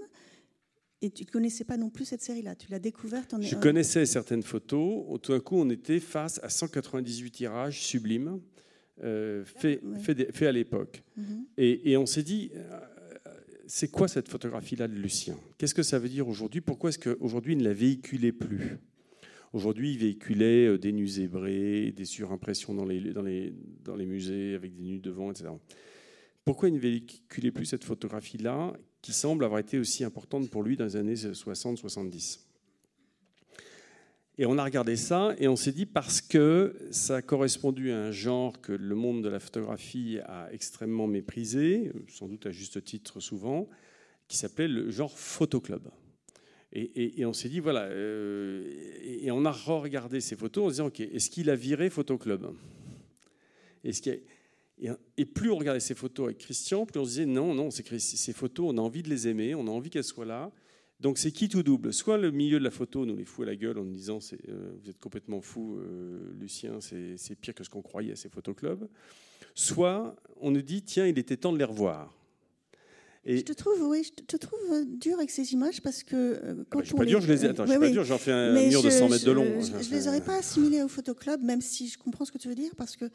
et 1.01 1.09
tu 1.09 1.23
ne 1.23 1.29
connaissais 1.29 1.63
pas 1.63 1.77
non 1.77 1.89
plus 1.89 2.05
cette 2.05 2.21
série-là. 2.21 2.55
Tu 2.55 2.71
l'as 2.71 2.79
découverte 2.79 3.33
en 3.33 3.41
Je 3.41 3.55
connaissais 3.55 4.05
certaines 4.05 4.43
photos. 4.43 5.19
Tout 5.21 5.31
d'un 5.31 5.39
coup, 5.39 5.57
on 5.57 5.69
était 5.69 5.99
face 5.99 6.39
à 6.43 6.49
198 6.49 7.31
tirages 7.31 7.81
sublimes 7.81 8.41
euh, 9.03 9.45
faits 9.45 9.81
fait, 10.33 10.47
à 10.47 10.51
l'époque. 10.51 11.03
Mhm. 11.15 11.45
et, 11.57 11.91
et, 11.91 11.97
on 11.97 12.07
s'est 12.07 12.23
dit, 12.23 12.51
c'est 13.67 13.91
quoi 13.91 14.07
cette 14.07 14.27
photographie-là 14.27 14.87
de 14.87 14.95
Lucien? 14.95 15.37
Qu'est-ce 15.57 15.75
que 15.75 15.83
ça 15.83 15.99
veut 15.99 16.09
dire 16.09 16.27
aujourd'hui? 16.27 16.61
Pourquoi 16.61 16.89
est-ce 16.89 16.99
qu'aujourd'hui 16.99 17.53
il 17.53 17.59
ne 17.59 17.63
la 17.63 17.73
véhiculait 17.73 18.31
plus? 18.31 18.79
Aujourd'hui, 19.53 19.93
il 19.93 19.97
véhiculait 19.99 20.77
des 20.77 20.91
nus 20.91 21.07
zébrés, 21.07 21.91
des 21.91 22.05
surimpressions 22.05 22.73
dans 22.73 22.85
les, 22.85 22.99
dans, 23.13 23.21
les, 23.21 23.53
dans 23.83 23.95
les 23.95 24.05
musées 24.05 24.55
avec 24.55 24.75
des 24.75 24.83
nus 24.83 24.99
devant, 24.99 25.31
etc. 25.31 25.49
Pourquoi 26.43 26.69
il 26.69 26.75
ne 26.75 26.79
véhiculait 26.79 27.51
plus 27.51 27.65
cette 27.65 27.83
photographie-là, 27.83 28.73
qui 29.01 29.13
semble 29.13 29.45
avoir 29.45 29.59
été 29.59 29.77
aussi 29.79 30.03
importante 30.03 30.49
pour 30.49 30.63
lui 30.63 30.75
dans 30.77 30.85
les 30.85 30.95
années 30.95 31.15
60-70 31.15 32.39
et 34.39 34.45
on 34.45 34.57
a 34.57 34.63
regardé 34.63 34.95
ça 34.95 35.35
et 35.39 35.47
on 35.47 35.55
s'est 35.55 35.71
dit 35.71 35.87
parce 35.87 36.21
que 36.21 36.75
ça 36.91 37.17
a 37.17 37.21
correspondu 37.21 37.91
à 37.91 37.97
un 37.97 38.11
genre 38.11 38.61
que 38.61 38.71
le 38.71 38.95
monde 38.95 39.23
de 39.23 39.29
la 39.29 39.39
photographie 39.39 40.19
a 40.25 40.47
extrêmement 40.51 41.07
méprisé, 41.07 41.91
sans 42.07 42.27
doute 42.27 42.45
à 42.45 42.51
juste 42.51 42.83
titre 42.83 43.19
souvent, 43.19 43.67
qui 44.27 44.37
s'appelait 44.37 44.67
le 44.67 44.91
genre 44.91 45.17
photoclub. 45.17 45.87
Et, 46.73 47.21
et, 47.21 47.25
on 47.25 47.33
s'est 47.33 47.49
dit, 47.49 47.61
voilà, 47.61 47.83
euh, 47.85 48.69
et, 49.01 49.31
on 49.31 49.45
a 49.45 49.51
re-regardé 49.51 50.19
ces 50.19 50.35
photos 50.35 50.65
en 50.65 50.67
se 50.67 50.73
disant, 50.73 50.87
ok, 50.87 50.99
est-ce 50.99 51.29
qu'il 51.29 51.49
a 51.49 51.55
viré 51.55 51.89
photoclub? 51.89 52.45
Est-ce 53.85 54.01
et, 55.17 55.25
plus 55.25 55.49
on 55.49 55.57
regardait 55.57 55.79
ces 55.79 55.95
photos 55.95 56.25
avec 56.25 56.37
Christian, 56.37 56.85
plus 56.85 56.99
on 56.99 57.05
se 57.05 57.09
disait, 57.09 57.25
non, 57.25 57.53
non, 57.55 57.69
ces 57.71 58.33
photos, 58.33 58.67
on 58.73 58.77
a 58.77 58.81
envie 58.81 59.01
de 59.01 59.09
les 59.09 59.27
aimer, 59.27 59.55
on 59.55 59.67
a 59.67 59.71
envie 59.71 59.89
qu'elles 59.89 60.03
soient 60.03 60.25
là. 60.25 60.51
Donc 60.99 61.19
c'est 61.19 61.31
qui 61.31 61.47
tout 61.47 61.61
double? 61.61 61.93
Soit 61.93 62.17
le 62.17 62.31
milieu 62.31 62.57
de 62.57 62.63
la 62.63 62.71
photo 62.71 63.05
nous 63.05 63.15
les 63.15 63.25
fout 63.25 63.43
à 63.43 63.51
la 63.51 63.55
gueule 63.55 63.77
en 63.77 63.83
nous 63.83 63.93
disant 63.93 64.17
euh, 64.49 64.71
vous 64.81 64.89
êtes 64.89 64.99
complètement 64.99 65.41
fou, 65.41 65.77
euh, 65.77 66.33
Lucien, 66.39 66.79
c'est 66.81 67.35
pire 67.39 67.53
que 67.53 67.63
ce 67.63 67.69
qu'on 67.69 67.83
croyait 67.83 68.13
à 68.13 68.15
ces 68.15 68.29
photoclubs. 68.29 68.87
Soit 69.53 70.15
on 70.41 70.51
nous 70.51 70.61
dit 70.61 70.81
tiens, 70.81 71.05
il 71.05 71.19
était 71.19 71.37
temps 71.37 71.53
de 71.53 71.59
les 71.59 71.63
revoir. 71.63 72.13
Et 73.29 73.39
je 73.39 73.43
te 73.43 73.51
trouve, 73.51 73.81
oui, 73.81 74.03
je 74.05 74.23
te 74.23 74.37
trouve 74.37 74.59
euh, 74.71 74.85
dur 74.85 75.17
avec 75.17 75.29
ces 75.29 75.51
images 75.51 75.81
parce 75.81 76.01
que 76.01 76.39
quand 76.69 76.79
ah 76.79 76.79
bah, 76.79 76.79
je 76.81 76.85
suis 76.85 76.95
pas 76.95 77.05
dur, 77.05 77.21
je 77.21 77.27
les 77.27 77.45
ai. 77.45 77.49
Attends, 77.49 77.65
je 77.65 77.71
suis 77.71 77.79
pas 77.79 77.89
dur, 77.89 78.03
j'en 78.03 78.17
fais 78.17 78.31
un 78.31 78.53
mur 78.53 78.81
de 78.81 78.89
100 78.89 79.09
mètres 79.09 79.25
de 79.25 79.31
long. 79.31 79.61
Je, 79.61 79.73
ne 79.73 79.91
les 79.91 80.07
aurais 80.07 80.21
pas 80.21 80.37
assimilés 80.37 80.81
au 80.81 80.87
photoclub, 80.87 81.43
même 81.43 81.61
si 81.61 81.89
je 81.89 81.97
comprends 81.97 82.25
ce 82.25 82.31
que 82.31 82.37
tu 82.37 82.47
veux 82.47 82.55
dire, 82.55 82.71
parce 82.75 82.95
que 82.95 83.05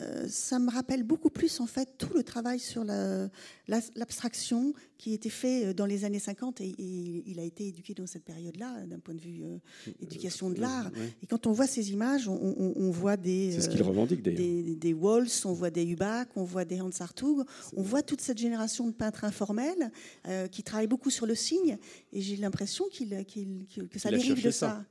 euh, 0.00 0.26
ça 0.28 0.58
me 0.58 0.70
rappelle 0.70 1.02
beaucoup 1.02 1.28
plus 1.28 1.60
en 1.60 1.66
fait 1.66 1.98
tout 1.98 2.14
le 2.14 2.22
travail 2.22 2.58
sur 2.58 2.82
l'abstraction 3.68 4.72
qui 4.96 5.12
était 5.12 5.28
fait 5.28 5.66
euh, 5.66 5.74
dans 5.74 5.84
les 5.84 6.04
années 6.06 6.18
50 6.18 6.62
et, 6.62 6.74
il 6.78 7.38
a 7.38 7.42
été 7.42 7.66
éduqué 7.66 7.92
dans 7.92 8.06
cette 8.06 8.24
période-là 8.24 8.86
d'un 8.86 8.98
point 8.98 9.14
de 9.14 9.20
vue 9.20 9.42
euh, 9.42 9.58
éducation 10.00 10.48
de 10.48 10.60
l'art. 10.60 10.90
Et 11.22 11.26
quand 11.26 11.46
on 11.46 11.52
voit 11.52 11.66
ces 11.66 11.92
images, 11.92 12.26
on, 12.28 12.90
voit 12.90 13.16
des, 13.16 13.60
ce 13.60 13.68
qu'il 13.68 13.82
revendique, 13.82 14.22
des, 14.22 14.34
des 14.74 14.94
Walls, 14.94 15.28
on 15.44 15.52
voit 15.52 15.70
des 15.70 15.84
Hubac, 15.84 16.28
on 16.36 16.44
voit 16.44 16.64
des 16.64 16.80
Hans 16.80 16.90
Hartog, 16.98 17.44
on 17.76 17.82
voit 17.82 18.02
toute 18.02 18.20
cette 18.20 18.38
génération 18.38 18.86
de 18.86 18.92
peintres 18.92 19.24
informels 19.24 19.90
qui 20.50 20.62
travaillent 20.62 20.86
beaucoup 20.86 21.10
sur 21.10 21.26
le 21.26 21.34
signe. 21.34 21.78
Et 22.12 22.20
j'ai 22.20 22.36
l'impression 22.36 22.86
qu'il, 22.90 23.24
que 23.90 23.98
ça 23.98 24.10
dérive 24.10 24.42
de 24.42 24.50
ça. 24.50 24.84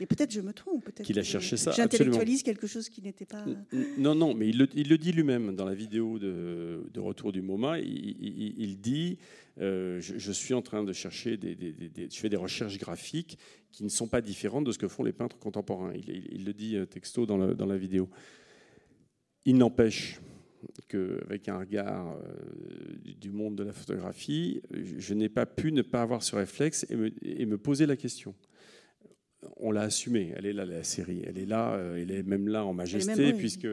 Mais 0.00 0.06
peut-être 0.06 0.32
je 0.32 0.40
me 0.40 0.52
trompe. 0.52 0.84
Peut-être 0.84 1.06
qu'il 1.06 1.18
a 1.18 1.22
cherché 1.22 1.56
ça. 1.56 1.72
J'intellectualise 1.72 2.42
quelque 2.42 2.66
chose 2.66 2.88
qui 2.88 3.02
n'était 3.02 3.26
pas. 3.26 3.44
Non, 3.98 4.14
non, 4.14 4.34
mais 4.38 4.48
il 4.48 4.58
le, 4.88 4.98
dit 4.98 5.12
lui-même 5.12 5.56
dans 5.56 5.64
la 5.64 5.74
vidéo 5.74 6.18
de, 6.18 6.80
Retour 6.96 7.32
du 7.32 7.42
MoMA. 7.42 7.80
Il, 7.80 8.78
dit 8.80 9.18
euh, 9.60 10.00
je, 10.00 10.32
suis 10.32 10.54
en 10.54 10.62
train 10.62 10.84
de 10.84 10.92
chercher, 10.92 11.36
des, 11.36 11.56
je 12.10 12.16
fais 12.16 12.28
des 12.28 12.36
recherches 12.36 12.78
graphiques 12.78 13.36
qui 13.72 13.82
ne 13.82 13.88
sont 13.88 14.06
pas 14.06 14.20
différentes 14.20 14.64
de 14.64 14.72
ce 14.72 14.78
que 14.78 14.86
font 14.86 15.02
les 15.02 15.12
peintres 15.12 15.38
contemporains. 15.38 15.92
Il, 15.94 16.44
le 16.44 16.52
dit 16.52 16.76
euh, 16.76 16.86
texto 16.86 17.26
dans 17.26 17.36
la, 17.36 17.76
vidéo. 17.76 18.08
Il 19.44 19.56
n'empêche 19.56 20.20
qu'avec 20.88 21.48
un 21.48 21.58
regard 21.58 22.16
euh, 22.16 23.14
du 23.20 23.32
monde 23.32 23.56
de 23.56 23.64
la 23.64 23.72
photographie, 23.72 24.62
je 24.70 25.14
n'ai 25.14 25.28
pas 25.28 25.46
pu 25.46 25.72
ne 25.72 25.82
pas 25.82 26.02
avoir 26.02 26.22
ce 26.22 26.36
réflexe 26.36 26.86
et 27.22 27.44
me 27.44 27.58
poser 27.58 27.86
la 27.86 27.96
question 27.96 28.34
on 29.56 29.70
l'a 29.70 29.82
assumé. 29.82 30.32
Elle 30.36 30.46
est 30.46 30.52
là, 30.52 30.64
la 30.64 30.82
série. 30.82 31.22
Elle 31.26 31.38
est 31.38 31.46
là, 31.46 31.74
euh, 31.74 32.02
elle 32.02 32.10
est 32.10 32.22
même 32.22 32.48
là 32.48 32.64
en 32.64 32.72
majesté, 32.72 33.32
puisque 33.32 33.68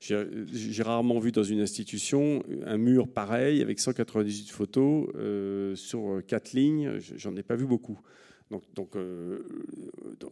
j'ai 0.00 0.82
rarement 0.82 1.18
vu 1.18 1.32
dans 1.32 1.42
une 1.42 1.60
institution 1.60 2.42
un 2.64 2.78
mur 2.78 3.08
pareil 3.08 3.62
avec 3.62 3.80
198 3.80 4.50
photos 4.50 5.08
euh, 5.14 5.74
sur 5.74 6.22
quatre 6.26 6.52
lignes. 6.52 6.98
J'en 7.16 7.36
ai 7.36 7.42
pas 7.42 7.56
vu 7.56 7.66
beaucoup. 7.66 8.00
Donc, 8.50 8.62
donc, 8.74 8.96
euh, 8.96 9.44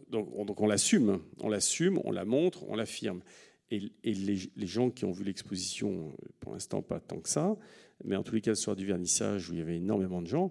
donc, 0.09 0.61
on 0.61 0.67
l'assume, 0.67 1.19
on 1.39 1.49
l'assume, 1.49 1.99
on 2.03 2.11
la 2.11 2.25
montre, 2.25 2.67
on 2.67 2.75
l'affirme. 2.75 3.21
Et, 3.69 3.91
les, 4.03 4.67
gens 4.67 4.89
qui 4.89 5.05
ont 5.05 5.11
vu 5.11 5.23
l'exposition, 5.23 6.13
pour 6.39 6.53
l'instant 6.53 6.81
pas 6.81 6.99
tant 6.99 7.19
que 7.19 7.29
ça, 7.29 7.55
mais 8.03 8.15
en 8.15 8.23
tous 8.23 8.35
les 8.35 8.41
cas 8.41 8.51
le 8.51 8.55
soir 8.55 8.75
du 8.75 8.85
vernissage 8.85 9.49
où 9.49 9.53
il 9.53 9.59
y 9.59 9.61
avait 9.61 9.75
énormément 9.75 10.21
de 10.21 10.27
gens, 10.27 10.49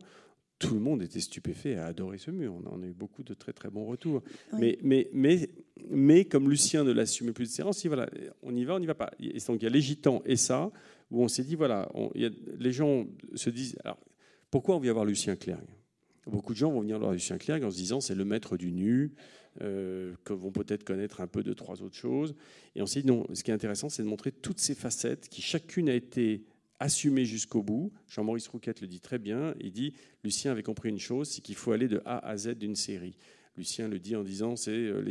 tout 0.58 0.74
le 0.74 0.80
monde 0.80 1.02
était 1.02 1.20
stupéfait 1.20 1.76
a 1.76 1.86
adoré 1.86 2.18
ce 2.18 2.30
mur. 2.30 2.54
On 2.64 2.82
a 2.82 2.86
eu 2.86 2.94
beaucoup 2.94 3.22
de 3.22 3.34
très 3.34 3.52
très 3.52 3.68
bons 3.70 3.84
retours. 3.84 4.22
Mais, 4.52 4.78
mais, 4.82 5.08
mais, 5.12 5.50
mais 5.90 6.24
comme 6.24 6.48
Lucien 6.48 6.84
ne 6.84 6.92
l'assumait 6.92 7.32
plus 7.32 7.46
de 7.46 7.50
séance, 7.50 7.84
voilà, 7.86 8.08
on 8.42 8.54
y 8.56 8.64
va, 8.64 8.74
on 8.74 8.80
n'y 8.80 8.86
va 8.86 8.94
pas. 8.94 9.10
Et 9.20 9.38
donc 9.46 9.60
il 9.60 9.64
y 9.64 9.66
a 9.66 9.70
les 9.70 9.80
gitans 9.80 10.22
et 10.24 10.36
ça, 10.36 10.70
où 11.10 11.22
on 11.22 11.28
s'est 11.28 11.44
dit, 11.44 11.56
voilà, 11.56 11.90
les 12.14 12.72
gens 12.72 13.06
se 13.34 13.50
disent, 13.50 13.76
alors 13.84 13.98
pourquoi 14.50 14.76
on 14.76 14.80
vient 14.80 14.92
voir 14.92 15.04
Lucien 15.04 15.36
Clergue? 15.36 15.68
Beaucoup 16.26 16.54
de 16.54 16.58
gens 16.58 16.72
vont 16.72 16.80
venir 16.80 16.98
voir 16.98 17.12
Lucien 17.12 17.38
Clergue 17.38 17.64
en 17.64 17.70
se 17.70 17.76
disant, 17.76 18.00
c'est 18.00 18.14
le 18.14 18.24
maître 18.24 18.56
du 18.56 18.72
nu, 18.72 19.14
euh, 19.62 20.14
que 20.24 20.32
vont 20.32 20.50
peut-être 20.50 20.84
connaître 20.84 21.20
un 21.20 21.26
peu 21.26 21.42
de 21.42 21.52
trois 21.52 21.82
autres 21.82 21.96
choses. 21.96 22.34
Et 22.74 22.82
on 22.82 22.86
s'est 22.86 23.02
dit, 23.02 23.06
non, 23.06 23.26
ce 23.32 23.44
qui 23.44 23.50
est 23.50 23.54
intéressant, 23.54 23.88
c'est 23.88 24.02
de 24.02 24.08
montrer 24.08 24.32
toutes 24.32 24.58
ces 24.58 24.74
facettes 24.74 25.28
qui 25.28 25.40
chacune 25.40 25.88
a 25.88 25.94
été 25.94 26.44
assumé 26.80 27.24
jusqu'au 27.24 27.62
bout. 27.62 27.92
Jean-Maurice 28.08 28.48
Rouquette 28.48 28.80
le 28.80 28.86
dit 28.86 29.00
très 29.00 29.18
bien. 29.18 29.54
Il 29.60 29.72
dit 29.72 29.92
Lucien 30.24 30.52
avait 30.52 30.62
compris 30.62 30.88
une 30.88 30.98
chose, 30.98 31.28
c'est 31.28 31.40
qu'il 31.40 31.54
faut 31.54 31.72
aller 31.72 31.88
de 31.88 32.02
A 32.04 32.18
à 32.26 32.36
Z 32.36 32.54
d'une 32.54 32.76
série. 32.76 33.16
Lucien 33.56 33.88
le 33.88 33.98
dit 33.98 34.16
en 34.16 34.22
disant 34.22 34.54
c'est 34.56 34.70
euh, 34.70 35.02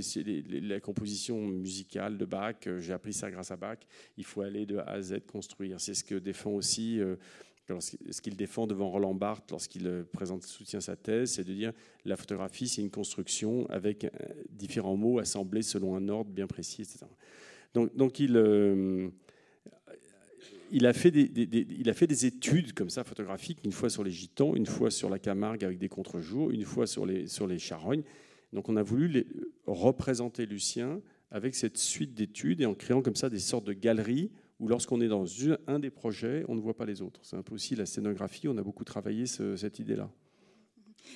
la 0.62 0.80
composition 0.80 1.40
musicale 1.48 2.18
de 2.18 2.26
Bach. 2.26 2.56
Euh, 2.68 2.80
j'ai 2.80 2.94
appris 2.94 3.14
ça 3.14 3.32
grâce 3.32 3.52
à 3.52 3.56
Bach. 3.56 3.80
Il 4.18 4.24
faut 4.24 4.42
aller 4.42 4.66
de 4.66 4.78
A 4.78 4.92
à 4.92 5.02
Z 5.02 5.22
construire. 5.26 5.80
C'est 5.80 5.94
ce 5.94 6.04
que 6.04 6.16
défend 6.16 6.52
aussi. 6.52 7.00
Euh, 7.00 7.16
ce 7.68 8.22
qu'il 8.22 8.36
défend 8.36 8.68
devant 8.68 8.92
Roland 8.92 9.16
Barthes 9.16 9.50
lorsqu'il 9.50 10.06
présente, 10.14 10.44
soutient 10.44 10.82
sa 10.82 10.96
thèse, 10.96 11.32
c'est 11.32 11.44
de 11.44 11.52
dire 11.52 11.74
la 12.06 12.16
photographie, 12.16 12.68
c'est 12.68 12.84
une 12.84 12.92
construction 12.92 13.68
avec 13.72 14.06
différents 14.52 14.96
mots 14.96 15.18
assemblés 15.18 15.64
selon 15.64 15.96
un 15.96 16.08
ordre 16.08 16.30
bien 16.30 16.46
précis, 16.46 16.84
etc. 16.84 17.08
Donc, 17.74 17.96
donc 17.96 18.20
il, 18.20 18.38
il 20.76 20.86
a, 20.86 20.92
fait 20.92 21.10
des, 21.10 21.30
il 21.80 21.90
a 21.90 21.94
fait 21.94 22.06
des 22.06 22.26
études 22.26 22.74
comme 22.74 22.90
ça 22.90 23.06
photographiques, 23.06 23.60
une 23.64 23.72
fois 23.72 23.90
sur 23.90 24.04
les 24.04 24.12
Gitans, 24.12 24.56
une 24.56 24.66
fois 24.66 24.92
sur 24.92 25.10
la 25.10 25.20
Camargue 25.20 25.64
avec 25.64 25.78
des 25.78 25.88
contre-jours, 25.88 26.52
une 26.52 26.66
fois 26.66 26.86
sur 26.86 27.06
les, 27.06 27.28
sur 27.28 27.48
les 27.48 27.60
Charognes. 27.60 28.04
Donc 28.52 28.68
on 28.68 28.76
a 28.76 28.84
voulu 28.84 29.26
représenter 29.66 30.46
Lucien 30.46 31.00
avec 31.32 31.56
cette 31.56 31.78
suite 31.78 32.14
d'études 32.14 32.60
et 32.60 32.66
en 32.66 32.74
créant 32.74 33.02
comme 33.02 33.16
ça 33.16 33.30
des 33.30 33.40
sortes 33.40 33.66
de 33.66 33.72
galeries 33.72 34.32
où 34.60 34.68
lorsqu'on 34.68 35.00
est 35.00 35.08
dans 35.08 35.26
un 35.68 35.80
des 35.80 35.90
projets, 35.92 36.44
on 36.50 36.56
ne 36.56 36.60
voit 36.60 36.76
pas 36.76 36.86
les 36.86 37.02
autres. 37.02 37.22
C'est 37.24 37.38
un 37.38 37.42
peu 37.42 37.56
aussi 37.56 37.76
la 37.76 37.86
scénographie, 37.86 38.50
on 38.50 38.58
a 38.58 38.64
beaucoup 38.64 38.84
travaillé 38.84 39.28
cette 39.28 39.80
idée-là. 39.80 40.12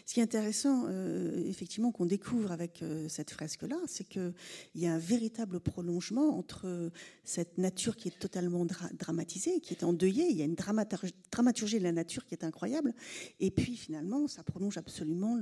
Ce 0.05 0.13
qui 0.13 0.19
est 0.19 0.23
intéressant, 0.23 0.85
euh, 0.87 1.43
effectivement, 1.45 1.91
qu'on 1.91 2.05
découvre 2.05 2.51
avec 2.51 2.81
euh, 2.81 3.07
cette 3.09 3.31
fresque-là, 3.31 3.77
c'est 3.87 4.07
qu'il 4.07 4.33
y 4.75 4.87
a 4.87 4.93
un 4.93 4.97
véritable 4.97 5.59
prolongement 5.59 6.37
entre 6.37 6.91
cette 7.23 7.57
nature 7.57 7.95
qui 7.95 8.09
est 8.09 8.19
totalement 8.19 8.65
dramatisée, 8.93 9.59
qui 9.59 9.73
est 9.73 9.83
endeuillée. 9.83 10.27
Il 10.29 10.37
y 10.37 10.41
a 10.41 10.45
une 10.45 10.55
dramaturgie 10.55 11.79
de 11.79 11.83
la 11.83 11.91
nature 11.91 12.25
qui 12.25 12.33
est 12.35 12.43
incroyable. 12.43 12.93
Et 13.39 13.51
puis, 13.51 13.75
finalement, 13.75 14.27
ça 14.27 14.43
prolonge 14.43 14.77
absolument 14.77 15.39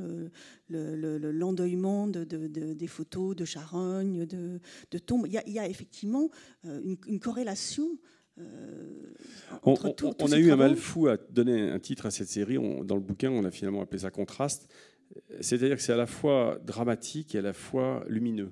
l'endeuillement 0.70 2.08
le, 2.08 2.74
des 2.74 2.88
photos 2.88 3.36
de 3.36 3.46
charognes, 3.46 4.26
de, 4.26 4.60
tombes. 5.00 5.28
Il 5.28 5.54
y, 5.54 5.60
a, 5.60 5.68
effectivement 5.68 6.30
euh, 6.66 6.96
une 7.08 7.20
corrélation 7.20 7.98
euh, 8.40 9.14
on, 9.64 10.32
a 10.32 10.38
eu 10.38 10.52
un 10.52 10.56
mal 10.56 10.76
fou 10.76 11.08
à 11.08 11.18
donner 11.18 11.70
un 11.70 11.80
titre 11.80 12.06
à 12.06 12.12
cette 12.12 12.28
série. 12.28 12.56
dans 12.56 12.96
le 12.96 13.02
bouquin, 13.02 13.32
on 13.32 13.44
a 13.44 13.52
finalement 13.52 13.82
appelé 13.82 14.00
ça 14.00 14.12
contraste. 14.12 14.72
C'est-à-dire 15.42 15.78
que 15.78 15.82
c'est 15.82 15.94
à 15.94 15.98
la 15.98 16.06
fois 16.06 16.60
dramatique 16.64 17.36
et 17.36 17.40
à 17.40 17.42
la 17.42 17.54
fois 17.54 18.04
lumineux. 18.08 18.52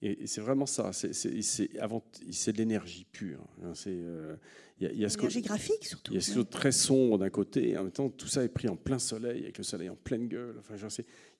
Et, 0.00 0.26
c'est 0.26 0.40
vraiment 0.40 0.66
ça. 0.66 0.92
C'est 0.92 1.12
de 1.12 2.56
l'énergie 2.56 3.06
pure. 3.10 3.44
Hein. 3.62 3.72
C'est 3.74 3.90
euh, 3.90 4.36
il 4.80 4.98
y, 4.98 5.04
a, 5.04 5.08
ce 5.08 5.16
l'énergie 5.16 5.42
graphique 5.42 5.84
surtout. 5.84 6.12
Il 6.12 6.16
y 6.16 6.18
a 6.18 6.20
ce 6.20 6.34
côté 6.34 6.50
très 6.50 6.72
sombre 6.72 7.18
d'un 7.18 7.30
côté, 7.30 7.70
et 7.70 7.78
en 7.78 7.84
même 7.84 7.92
temps 7.92 8.08
tout 8.08 8.26
ça 8.26 8.42
est 8.42 8.48
pris 8.48 8.68
en 8.68 8.76
plein 8.76 8.98
soleil 8.98 9.42
avec 9.42 9.58
le 9.58 9.64
soleil 9.64 9.88
en 9.88 9.96
pleine 9.96 10.26
gueule. 10.26 10.56
Enfin, 10.58 10.74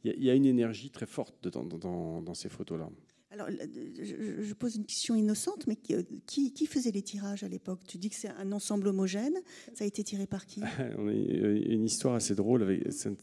il 0.04 0.24
y, 0.24 0.30
a 0.30 0.34
une 0.34 0.46
énergie 0.46 0.90
très 0.90 1.06
forte 1.06 1.48
dans 1.48 2.34
ces 2.34 2.48
photos-là. 2.48 2.88
Alors, 3.32 3.48
je, 3.48 4.52
pose 4.52 4.76
une 4.76 4.84
question 4.84 5.14
innocente, 5.14 5.66
mais 5.66 5.76
qui, 5.76 6.52
qui 6.52 6.66
faisait 6.66 6.90
les 6.90 7.00
tirages 7.00 7.42
à 7.42 7.48
l'époque? 7.48 7.80
Tu 7.88 7.96
dis 7.96 8.10
que 8.10 8.14
c'est 8.14 8.28
un 8.28 8.52
ensemble 8.52 8.88
homogène. 8.88 9.32
Ça 9.72 9.84
a 9.84 9.86
été 9.86 10.04
tiré 10.04 10.26
par 10.26 10.44
qui? 10.44 10.60
On 10.98 11.08
a 11.08 11.12
une 11.12 11.84
histoire 11.86 12.14
assez 12.14 12.34
drôle 12.34 12.62
avec 12.62 12.82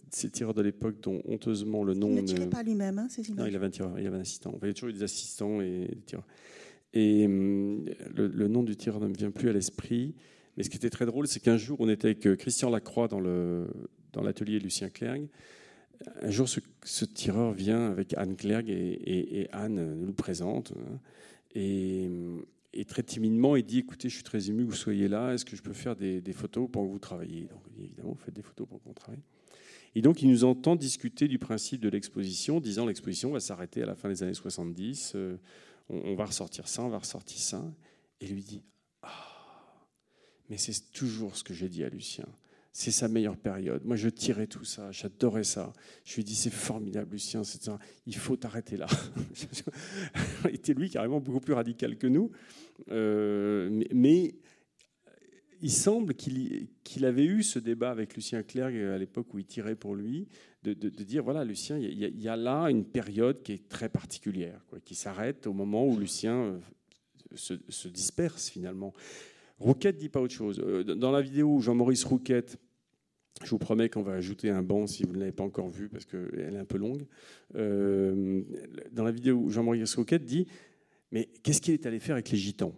ces 0.10 0.30
tireurs 0.32 0.56
de 0.56 0.64
l'époque 0.64 0.96
dont 1.02 1.22
honteusement 1.26 1.84
le 1.84 1.94
nom. 1.94 2.10
Il 2.10 2.16
ne 2.16 2.22
tirait 2.22 2.50
pas 2.50 2.64
lui-même, 2.64 2.98
hein, 2.98 3.08
ces 3.08 3.30
images 3.30 3.38
Non, 3.38 3.46
il 3.46 3.56
avait 3.56 3.68
un 3.68 3.72
tireur, 3.72 4.00
il 4.00 4.08
avait 4.08 4.18
un 4.18 4.22
assistant. 4.22 4.52
Il 4.56 4.62
y 4.62 4.66
avait 4.66 4.74
toujours 4.74 4.90
eu 4.90 4.94
des 4.94 5.04
assistants 5.04 5.62
et 5.62 5.88
des 5.90 6.02
tireurs. 6.08 6.26
Et 6.94 7.26
hum, 7.26 7.86
le, 8.16 8.48
nom 8.48 8.64
du 8.64 8.76
tireur 8.76 9.02
ne 9.02 9.10
me 9.10 9.16
vient 9.16 9.30
plus 9.30 9.50
à 9.50 9.54
l'esprit. 9.54 10.16
Mais 10.58 10.64
ce 10.64 10.72
qui 10.72 10.78
était 10.78 10.90
très 10.90 11.06
drôle, 11.06 11.28
c'est 11.28 11.40
qu'un 11.40 11.58
jour, 11.58 11.78
on 11.80 11.88
était 11.88 12.08
avec 12.08 12.26
euh, 12.26 12.36
Christian 12.36 12.72
Lacroix 12.72 13.08
dans 13.08 13.20
l'atelier 13.20 14.58
dans 14.58 14.64
Lucien 14.64 14.90
Clergue. 14.90 15.28
Un 16.22 16.32
jour, 16.32 16.48
ce, 16.48 17.06
tireur 17.06 17.52
vient 17.52 17.88
avec 17.88 18.14
Anne 18.18 18.36
Clerc 18.36 18.70
et, 18.70 19.50
Anne 19.52 19.96
nous 19.96 20.08
le 20.08 20.14
présente. 20.14 20.74
Hein. 20.76 21.00
Et, 21.56 22.86
très 22.88 23.04
timidement, 23.04 23.56
il 23.56 23.66
dit 23.66 23.80
Écoutez, 23.80 24.10
je 24.10 24.16
suis 24.16 24.24
très 24.24 24.50
ému 24.50 24.66
que 24.66 24.70
vous 24.70 24.76
soyez 24.76 25.08
là. 25.08 25.34
Est-ce 25.34 25.46
que 25.46 25.56
je 25.56 25.62
peux 25.62 25.74
faire 25.74 25.96
des, 25.96 26.34
photos 26.34 26.70
pour 26.72 26.84
que 26.86 26.92
vous 26.92 27.00
travailliez? 27.00 27.46
Donc, 27.46 27.62
évidemment, 27.78 28.12
vous 28.12 28.24
faites 28.24 28.34
des 28.34 28.42
photos 28.42 28.68
pour 28.68 28.82
qu'on 28.82 28.94
travaille. 28.94 29.22
Et 29.96 30.02
donc, 30.02 30.22
il 30.22 30.30
nous 30.30 30.44
entend 30.44 30.76
discuter 30.76 31.28
du 31.28 31.40
principe 31.40 31.82
de 31.82 31.90
l'exposition, 31.90 32.60
disant 32.60 32.86
l'exposition 32.86 33.32
va 33.32 33.40
s'arrêter 33.40 33.82
à 33.82 33.86
la 33.86 33.96
fin 33.96 34.08
des 34.08 34.24
années 34.24 34.36
70. 34.36 35.14
Euh, 35.16 35.38
on, 35.90 36.16
va 36.16 36.26
ressortir 36.26 36.68
ça, 36.68 36.84
on 36.84 36.90
va 36.90 37.00
ressortir 37.00 37.40
ça. 37.40 37.74
Et 38.22 38.28
lui 38.28 38.44
dit 38.44 38.62
Ah, 39.02 39.88
mais 40.50 40.58
c'est 40.58 40.92
toujours 40.92 41.36
ce 41.36 41.44
que 41.44 41.54
j'ai 41.54 41.70
dit 41.70 41.84
à 41.84 41.90
Lucien 41.90 42.26
c'est 42.72 42.92
sa 42.92 43.08
meilleure 43.08 43.38
période. 43.38 43.84
Moi, 43.84 43.96
je 43.96 44.10
tirais 44.10 44.48
tout 44.48 44.64
ça, 44.64 44.92
j'adorais 44.92 45.44
ça. 45.44 45.74
Je 46.06 46.16
lui 46.16 46.22
ai 46.22 46.24
dit, 46.24 46.36
c'est 46.36 46.54
formidable, 46.54 47.14
Lucien, 47.14 47.42
il 48.06 48.16
faut 48.16 48.38
t'arrêter 48.38 48.78
là. 48.78 48.88
il 50.46 50.56
était, 50.56 50.74
lui, 50.74 50.90
carrément 50.90 51.20
beaucoup 51.20 51.40
plus 51.40 51.54
radical 51.54 51.98
que 51.98 52.08
nous. 52.08 52.32
Euh, 52.92 53.84
mais, 53.94 54.36
il 55.62 55.72
semble 55.72 56.14
qu'il 56.14 57.06
avait 57.06 57.26
eu 57.26 57.44
ce 57.44 57.60
débat 57.60 57.92
avec 57.92 58.16
Lucien 58.16 58.44
Clerc 58.44 58.94
à 58.94 58.98
l'époque 58.98 59.34
où 59.34 59.40
il 59.40 59.46
tirait 59.46 59.76
pour 59.76 59.94
lui, 59.94 60.30
de, 60.64 60.74
dire, 60.74 61.24
voilà, 61.24 61.44
Lucien, 61.44 61.78
il 61.78 61.98
y, 61.98 62.28
a, 62.30 62.36
là 62.38 62.70
une 62.70 62.86
période 62.86 63.44
qui 63.44 63.54
est 63.54 63.68
très 63.68 63.90
particulière, 63.90 64.62
qui 64.86 64.96
s'arrête 64.96 65.48
au 65.48 65.54
moment 65.54 65.86
où 65.86 65.98
Lucien 65.98 66.62
euh, 67.36 67.58
se 67.68 67.88
disperse 67.90 68.50
finalement. 68.50 68.94
Rouquette 69.60 69.98
dit 69.98 70.10
pas 70.10 70.22
autre 70.22 70.34
chose. 70.34 70.62
Euh, 70.66 70.84
dans 70.84 71.12
la 71.12 71.22
vidéo 71.22 71.60
Jean-Maurice 71.60 72.06
Rouquette, 72.06 72.58
je 73.44 73.50
vous 73.50 73.58
promets 73.58 73.90
qu'on 73.90 74.02
va 74.02 74.14
ajouter 74.14 74.50
un 74.50 74.64
banc 74.64 74.88
si 74.88 75.04
vous 75.04 75.14
ne 75.14 75.20
l'avez 75.20 75.32
pas 75.32 75.44
encore 75.44 75.70
vu 75.70 75.90
parce 75.90 76.06
qu'elle 76.06 76.54
est 76.54 76.58
un 76.58 76.66
peu 76.66 76.78
longue. 76.78 77.06
Euh, 77.56 78.42
dans 78.92 79.04
la 79.04 79.12
vidéo 79.12 79.50
Jean-Maurice 79.50 79.96
Rouquette 79.96 80.24
dit 80.24 80.48
Mais 81.12 81.30
qu'est-ce 81.44 81.62
qu'il 81.62 81.74
est 81.74 81.86
allé 81.86 82.00
faire 82.00 82.16
avec 82.16 82.30
les 82.30 82.38
gitans? 82.38 82.74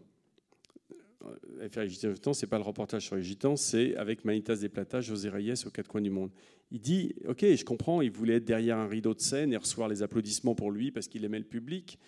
Euh, 1.23 1.69
Faire 1.69 1.83
les 1.83 1.89
gitans, 1.89 2.33
c'est 2.33 2.47
pas 2.47 2.57
le 2.57 2.63
reportage 2.63 3.05
sur 3.05 3.15
les 3.15 3.23
gitans, 3.23 3.55
c'est 3.55 3.95
avec 3.95 4.25
Manitas 4.25 4.55
des 4.55 4.69
Plata, 4.69 5.01
José 5.01 5.29
Reyes 5.29 5.65
aux 5.67 5.69
quatre 5.69 5.87
coins 5.87 6.01
du 6.01 6.09
monde. 6.09 6.31
Il 6.71 6.81
dit 6.81 7.13
Ok, 7.27 7.45
je 7.45 7.63
comprends, 7.63 8.01
il 8.01 8.11
voulait 8.11 8.35
être 8.35 8.45
derrière 8.45 8.77
un 8.77 8.87
rideau 8.87 9.13
de 9.13 9.19
scène 9.19 9.53
et 9.53 9.57
recevoir 9.57 9.87
les 9.87 10.01
applaudissements 10.01 10.55
pour 10.55 10.71
lui 10.71 10.91
parce 10.91 11.07
qu'il 11.07 11.23
aimait 11.25 11.39
le 11.39 11.45
public, 11.45 11.99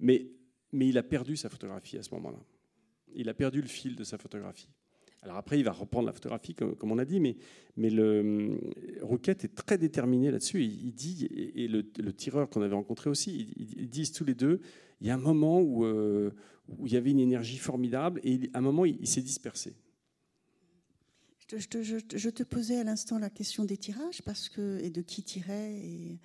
mais, 0.00 0.30
mais 0.72 0.88
il 0.88 0.98
a 0.98 1.02
perdu 1.02 1.36
sa 1.36 1.48
photographie 1.48 1.96
à 1.96 2.02
ce 2.02 2.14
moment-là 2.14 2.38
il 3.14 3.28
a 3.28 3.34
perdu 3.34 3.60
le 3.60 3.68
fil 3.68 3.96
de 3.96 4.04
sa 4.04 4.18
photographie. 4.18 4.68
Alors 5.22 5.36
après, 5.36 5.58
il 5.58 5.64
va 5.64 5.72
reprendre 5.72 6.06
la 6.06 6.12
photographie, 6.12 6.54
comme, 6.54 6.76
on 6.82 6.98
a 6.98 7.04
dit, 7.04 7.20
mais, 7.20 7.36
le 7.76 8.58
Rouquette 9.02 9.44
est 9.44 9.54
très 9.54 9.76
déterminé 9.76 10.30
là-dessus. 10.30 10.62
Il, 10.62 10.92
dit, 10.92 11.26
et 11.26 11.66
le, 11.66 12.12
tireur 12.12 12.48
qu'on 12.48 12.62
avait 12.62 12.74
rencontré 12.74 13.10
aussi, 13.10 13.52
ils, 13.56 13.88
disent 13.88 14.12
tous 14.12 14.24
les 14.24 14.34
deux, 14.34 14.60
il 15.00 15.08
y 15.08 15.10
a 15.10 15.14
un 15.14 15.18
moment 15.18 15.60
où, 15.60 15.84
euh, 15.84 16.30
où 16.68 16.86
il 16.86 16.92
y 16.92 16.96
avait 16.96 17.10
une 17.10 17.20
énergie 17.20 17.58
formidable, 17.58 18.20
et 18.22 18.48
à 18.54 18.58
un 18.58 18.60
moment, 18.60 18.84
il, 18.84 19.06
s'est 19.06 19.22
dispersé. 19.22 19.74
Je 21.50 21.66
te, 21.66 21.82
je, 21.82 22.28
te, 22.28 22.42
posais 22.42 22.78
à 22.78 22.84
l'instant 22.84 23.18
la 23.18 23.30
question 23.30 23.64
des 23.64 23.76
tirages, 23.76 24.22
parce 24.22 24.48
que, 24.48 24.78
et 24.82 24.90
de 24.90 25.00
qui 25.02 25.24
tirait, 25.24 25.74
et, 25.74 26.20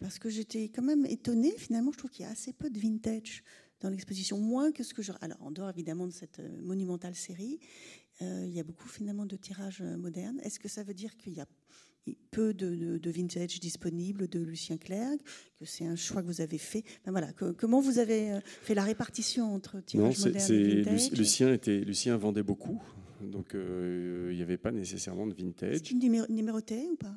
parce 0.00 0.18
que 0.18 0.28
j'étais 0.28 0.68
quand 0.68 0.82
même 0.82 1.06
étonnée, 1.06 1.54
finalement, 1.56 1.92
je 1.92 1.98
trouve 1.98 2.10
qu'il 2.10 2.24
y 2.24 2.28
a 2.28 2.32
assez 2.32 2.52
peu 2.52 2.70
de 2.70 2.78
vintage 2.78 3.44
dans 3.82 3.90
l'exposition, 3.90 4.38
moins 4.38 4.72
que 4.72 4.82
ce 4.82 4.94
que 4.94 5.02
je... 5.02 5.12
Alors, 5.20 5.42
en 5.42 5.50
dehors 5.50 5.68
évidemment 5.68 6.06
de 6.06 6.12
cette 6.12 6.38
euh, 6.38 6.62
monumentale 6.62 7.14
série, 7.14 7.58
euh, 8.22 8.44
il 8.46 8.52
y 8.52 8.60
a 8.60 8.64
beaucoup 8.64 8.88
finalement 8.88 9.26
de 9.26 9.36
tirages 9.36 9.82
euh, 9.82 9.96
modernes. 9.96 10.40
Est-ce 10.42 10.60
que 10.60 10.68
ça 10.68 10.84
veut 10.84 10.94
dire 10.94 11.16
qu'il 11.16 11.34
y 11.34 11.40
a 11.40 11.46
peu 12.30 12.54
de, 12.54 13.00
vintage 13.10 13.60
disponible 13.60 14.28
de 14.28 14.40
Lucien 14.40 14.76
Clerc, 14.76 15.18
que 15.58 15.64
c'est 15.64 15.84
un 15.84 15.96
choix 15.96 16.22
que 16.22 16.26
vous 16.26 16.40
avez 16.40 16.58
fait? 16.58 16.84
Ben 17.04 17.12
voilà, 17.12 17.32
comment 17.32 17.80
vous 17.80 17.98
avez 17.98 18.40
fait 18.44 18.74
la 18.74 18.82
répartition 18.82 19.54
entre 19.54 19.80
tirage 19.80 20.18
moderne 20.18 20.52
et 20.52 20.82
vintage? 20.82 21.12
Lucien, 21.12 21.52
était, 21.52 21.78
Lucien 21.78 22.16
vendait 22.16 22.42
beaucoup, 22.42 22.82
donc 23.20 23.54
il 23.54 24.34
n'y 24.34 24.42
avait 24.42 24.58
pas 24.58 24.72
nécessairement 24.72 25.28
de 25.28 25.34
vintage. 25.34 25.76
Est-ce 25.76 25.82
qu'il 25.84 26.00
numérotait 26.00 26.88
ou 26.90 26.96
pas? 26.96 27.14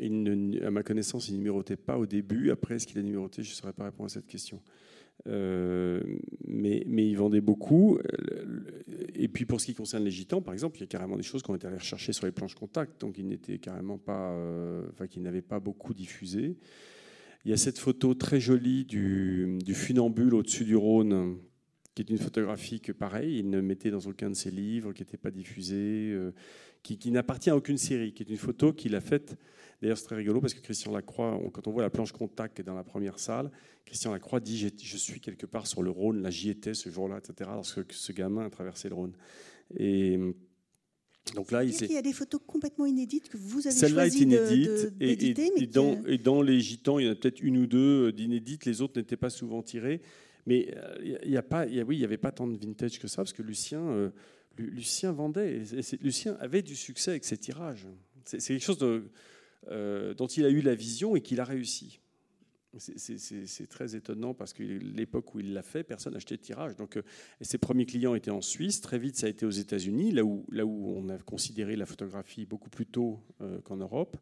Il 0.00 0.62
À 0.64 0.70
ma 0.70 0.82
connaissance, 0.82 1.28
il 1.28 1.32
ne 1.32 1.38
numérotait 1.38 1.76
pas 1.76 1.98
au 1.98 2.06
début. 2.06 2.50
Après, 2.50 2.76
est-ce 2.76 2.86
qu'il 2.86 2.98
a 2.98 3.02
numéroté? 3.02 3.42
Je 3.42 3.50
ne 3.50 3.54
saurais 3.54 3.74
pas 3.74 3.84
répondre 3.84 4.06
à 4.06 4.14
cette 4.14 4.26
question. 4.26 4.62
Euh, 5.28 6.00
mais, 6.46 6.84
mais 6.86 7.08
ils 7.08 7.16
vendaient 7.16 7.40
beaucoup. 7.40 7.98
Et 9.14 9.28
puis 9.28 9.44
pour 9.44 9.60
ce 9.60 9.66
qui 9.66 9.74
concerne 9.74 10.04
les 10.04 10.10
gitans, 10.10 10.42
par 10.42 10.54
exemple, 10.54 10.78
il 10.78 10.80
y 10.80 10.84
a 10.84 10.86
carrément 10.86 11.16
des 11.16 11.22
choses 11.22 11.42
qu'on 11.42 11.54
était 11.54 11.66
allé 11.66 11.78
rechercher 11.78 12.12
sur 12.12 12.26
les 12.26 12.32
planches 12.32 12.54
contact, 12.54 13.00
donc 13.00 13.18
ils 13.18 13.26
n'étaient 13.26 13.58
carrément 13.58 13.98
pas, 13.98 14.30
euh, 14.32 14.86
enfin, 14.92 15.06
qu'ils 15.06 15.22
n'avaient 15.22 15.42
pas 15.42 15.60
beaucoup 15.60 15.94
diffusé. 15.94 16.56
Il 17.44 17.50
y 17.50 17.54
a 17.54 17.56
cette 17.56 17.78
photo 17.78 18.14
très 18.14 18.40
jolie 18.40 18.84
du, 18.84 19.58
funambule 19.72 20.34
au-dessus 20.34 20.64
du 20.64 20.76
Rhône, 20.76 21.38
qui 21.94 22.02
est 22.02 22.10
une 22.10 22.18
photographie 22.18 22.80
que, 22.80 22.92
pareil, 22.92 23.38
il 23.38 23.50
ne 23.50 23.60
mettait 23.60 23.90
dans 23.90 24.00
aucun 24.00 24.30
de 24.30 24.34
ses 24.34 24.50
livres, 24.50 24.92
qui 24.92 25.02
n'était 25.02 25.16
pas 25.16 25.30
diffusée, 25.30 26.10
euh, 26.12 26.32
qui, 26.86 26.98
qui 26.98 27.10
n'appartient 27.10 27.50
à 27.50 27.56
aucune 27.56 27.78
série, 27.78 28.12
qui 28.12 28.22
est 28.22 28.30
une 28.30 28.36
photo 28.36 28.72
qu'il 28.72 28.94
a 28.94 29.00
faite 29.00 29.36
D'ailleurs, 29.82 29.98
c'est 29.98 30.04
très 30.04 30.16
rigolo 30.16 30.40
parce 30.40 30.54
que 30.54 30.60
Christian 30.60 30.90
Lacroix, 30.92 31.38
quand 31.52 31.66
on 31.66 31.70
voit 31.70 31.82
la 31.82 31.90
planche 31.90 32.12
contact 32.12 32.54
qui 32.54 32.62
est 32.62 32.64
dans 32.64 32.74
la 32.74 32.84
première 32.84 33.18
salle, 33.18 33.50
Christian 33.84 34.12
Lacroix 34.12 34.40
dit 34.40 34.72
Je 34.82 34.96
suis 34.96 35.20
quelque 35.20 35.44
part 35.44 35.66
sur 35.66 35.82
le 35.82 35.90
Rhône, 35.90 36.22
là 36.22 36.30
j'y 36.30 36.48
étais 36.48 36.72
ce 36.72 36.88
jour-là, 36.88 37.18
etc., 37.18 37.50
lorsque 37.52 37.92
ce 37.92 38.12
gamin 38.12 38.46
a 38.46 38.50
traversé 38.50 38.88
le 38.88 38.94
Rhône. 38.94 39.12
Et. 39.76 40.18
Donc 41.34 41.50
là, 41.50 41.64
il, 41.64 41.74
il 41.74 41.92
y 41.92 41.96
a 41.96 42.02
des 42.02 42.12
photos 42.12 42.40
complètement 42.46 42.86
inédites 42.86 43.28
que 43.28 43.36
vous 43.36 43.66
avez 43.66 43.74
Celle-là 43.74 44.06
est 44.06 44.14
inédite. 44.14 44.92
et, 45.00 45.66
dans, 45.66 46.00
et, 46.06 46.18
dans, 46.18 46.40
les 46.40 46.60
gitans, 46.60 47.00
il 47.00 47.06
y 47.06 47.08
en 47.08 47.12
a 47.12 47.14
peut-être 47.16 47.40
une 47.40 47.58
ou 47.58 47.66
deux 47.66 48.12
d'inédites. 48.12 48.64
Les 48.64 48.80
autres 48.80 48.98
n'étaient 48.98 49.16
pas 49.16 49.28
souvent 49.28 49.60
tirées. 49.60 50.00
Mais 50.46 50.72
euh, 50.76 51.18
il 51.24 51.32
y 51.32 51.36
a 51.36 51.42
pas, 51.42 51.66
il 51.66 51.82
oui, 51.82 51.96
il 51.96 51.98
n'y 51.98 52.04
avait 52.04 52.16
pas 52.16 52.30
tant 52.30 52.46
de 52.46 52.56
vintage 52.56 53.00
que 53.00 53.08
ça, 53.08 53.16
parce 53.16 53.32
que 53.32 53.42
Lucien, 53.42 53.80
euh, 53.80 54.10
Lucien 54.58 55.12
vendait. 55.12 55.62
Lucien 56.00 56.36
avait 56.40 56.62
du 56.62 56.76
succès 56.76 57.12
avec 57.12 57.24
ses 57.24 57.38
tirages. 57.38 57.86
C'est 58.24 58.38
quelque 58.38 58.60
chose 58.60 58.78
de, 58.78 59.10
euh, 59.68 60.14
dont 60.14 60.26
il 60.26 60.44
a 60.44 60.48
eu 60.48 60.60
la 60.60 60.74
vision 60.74 61.16
et 61.16 61.20
qu'il 61.20 61.40
a 61.40 61.44
réussi. 61.44 62.00
C'est 62.78 63.68
très 63.68 63.96
étonnant 63.96 64.34
parce 64.34 64.52
que 64.52 64.62
l'époque 64.62 65.34
où 65.34 65.40
il 65.40 65.54
l'a 65.54 65.62
fait, 65.62 65.82
personne 65.82 66.12
n'achetait 66.12 66.36
de 66.36 66.42
tirage. 66.42 66.76
Donc, 66.76 66.98
euh, 66.98 67.02
ses 67.40 67.56
premiers 67.56 67.86
clients 67.86 68.14
étaient 68.14 68.30
en 68.30 68.42
Suisse. 68.42 68.82
Très 68.82 68.98
vite, 68.98 69.16
ça 69.16 69.26
a 69.26 69.30
été 69.30 69.46
aux 69.46 69.50
États-Unis, 69.50 70.12
là 70.12 70.24
où, 70.24 70.44
on 70.52 71.08
a 71.08 71.16
considéré 71.18 71.74
la 71.74 71.86
photographie 71.86 72.44
beaucoup 72.44 72.68
plus 72.68 72.84
tôt 72.84 73.20
euh, 73.40 73.60
qu'en 73.62 73.76
Europe. 73.76 74.18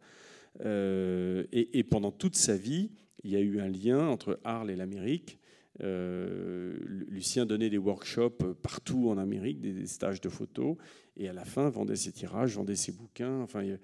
et, 0.60 1.84
pendant 1.90 2.12
toute 2.12 2.36
sa 2.36 2.56
vie, 2.56 2.92
il 3.24 3.32
y 3.32 3.36
a 3.36 3.40
eu 3.40 3.58
un 3.60 3.68
lien 3.68 4.06
entre 4.08 4.38
Arles 4.44 4.70
et 4.70 4.76
l'Amérique. 4.76 5.38
Lucien 5.80 7.46
donnait 7.46 7.70
des 7.70 7.78
workshops 7.78 8.54
partout 8.62 9.08
en 9.08 9.18
Amérique, 9.18 9.60
des, 9.60 9.86
stages 9.86 10.20
de 10.20 10.28
photos, 10.28 10.76
et 11.16 11.28
à 11.28 11.32
la 11.32 11.44
fin 11.44 11.68
vendait 11.68 11.96
ses 11.96 12.12
tirages, 12.12 12.54
vendait 12.54 12.76
ses 12.76 12.92
bouquins. 12.92 13.40
Enfin, 13.40 13.62
il 13.62 13.78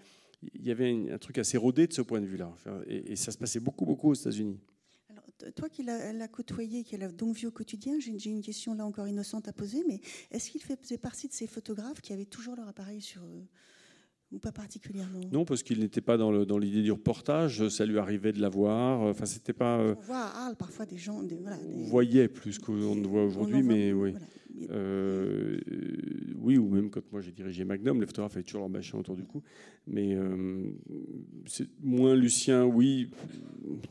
y 0.63 0.71
avait 0.71 1.11
un 1.11 1.19
truc 1.19 1.39
assez 1.39 1.57
rodé 1.57 1.87
de 1.87 1.93
ce 1.93 2.03
point 2.03 2.21
de 2.21 2.27
vue-là. 2.27 2.55
Et, 2.87 3.17
ça 3.17 3.33
se 3.33 3.39
passait 3.39 3.61
beaucoup, 3.61 3.85
beaucoup 3.85 4.11
aux 4.11 4.15
États-Unis. 4.15 4.61
Toi 5.57 5.71
qui 5.71 5.83
l'as 5.83 6.29
côtoyé, 6.29 6.85
qui 6.85 6.97
l'a 6.99 7.09
donc 7.09 7.37
vu 7.37 7.47
au 7.47 7.51
quotidien, 7.51 7.99
j'ai 7.99 8.31
une 8.31 8.43
question 8.43 8.75
là 8.75 8.85
encore 8.85 9.09
innocente 9.09 9.49
à 9.49 9.53
poser, 9.53 9.83
mais 9.89 10.01
est-ce 10.31 10.51
qu'il 10.51 10.63
faisait 10.63 10.99
partie 10.99 11.29
de 11.29 11.33
ces 11.33 11.47
photographes 11.47 12.03
qui 12.03 12.13
avaient 12.13 12.27
toujours 12.27 12.57
leur 12.57 12.69
appareil 12.69 13.01
sur 13.01 13.23
eux 13.23 13.47
ou 14.33 14.39
pas 14.39 14.53
particulièrement? 14.53 15.21
Non, 15.33 15.45
parce 15.45 15.63
qu'il 15.63 15.81
n'était 15.81 16.01
pas 16.01 16.17
dans 16.17 16.59
l'idée 16.59 16.83
du 16.83 16.93
reportage. 16.93 17.69
Ça 17.69 17.85
lui 17.87 17.99
arrivait 17.99 18.33
de 18.33 18.41
l'avoir. 18.41 19.01
Enfin, 19.01 19.27
c'était 19.27 19.53
pas. 19.53 19.79
On 19.79 20.01
voit 20.01 20.17
à 20.19 20.47
Arles 20.47 20.57
parfois 20.57 20.87
des 20.87 20.99
gens. 20.99 21.23
voilà, 21.41 21.59
On 21.75 21.85
voyait 21.85 22.29
plus 22.29 22.59
qu'on 22.59 22.95
ne 22.95 23.07
voit 23.07 23.25
aujourd'hui, 23.25 23.63
mais 23.63 23.93
oui. 23.93 24.15
Euh, 24.71 25.59
oui, 26.37 26.59
ou 26.59 26.69
même 26.69 26.91
quand 26.91 27.01
moi 27.13 27.21
j'ai 27.21 27.33
dirigé 27.33 27.65
Magnum, 27.65 28.01
les 28.01 28.07
photographes 28.07 28.35
avaient 28.35 28.43
toujours 28.43 28.61
leur 28.61 28.69
machin 28.69 28.99
autour 28.99 29.17
du 29.17 29.25
cou. 29.25 29.43
Mais 29.87 30.15
euh, 30.15 30.71
c'est 31.47 31.69
moins 31.81 32.15
Lucien, 32.15 32.65
oui, 32.65 33.11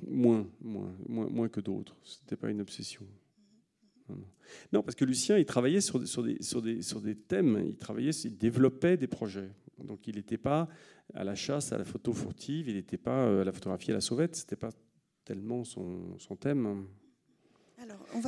moins, 0.07 0.47
moins, 0.61 0.93
moins, 1.07 1.29
moins 1.29 1.49
que 1.49 1.61
d'autres. 1.61 1.95
C'était 2.03 2.35
pas 2.35 2.49
une 2.49 2.61
obsession. 2.61 3.05
Non, 4.73 4.81
parce 4.81 4.95
que 4.95 5.05
Lucien, 5.05 5.37
il 5.37 5.45
travaillait 5.45 5.81
sur, 5.81 6.07
sur, 6.07 6.23
des, 6.23 6.41
sur, 6.41 6.61
des, 6.61 6.81
sur 6.81 7.01
des 7.01 7.15
thèmes, 7.15 7.63
il 7.67 7.75
travaillait, 7.77 8.11
il 8.11 8.37
développait 8.37 8.97
des 8.97 9.07
projets. 9.07 9.51
Donc 9.83 10.07
il 10.07 10.15
n'était 10.15 10.37
pas 10.37 10.67
à 11.13 11.23
la 11.23 11.35
chasse, 11.35 11.71
à 11.71 11.77
la 11.77 11.85
photo 11.85 12.13
furtive, 12.13 12.69
il 12.69 12.75
n'était 12.75 12.97
pas 12.97 13.25
euh, 13.25 13.41
à 13.41 13.43
la 13.43 13.51
photographie 13.51 13.91
à 13.91 13.95
la 13.95 14.01
sauvette, 14.01 14.35
c'était 14.35 14.55
pas 14.55 14.69
tellement 15.25 15.63
son, 15.63 16.17
son 16.17 16.35
thème. 16.35 16.85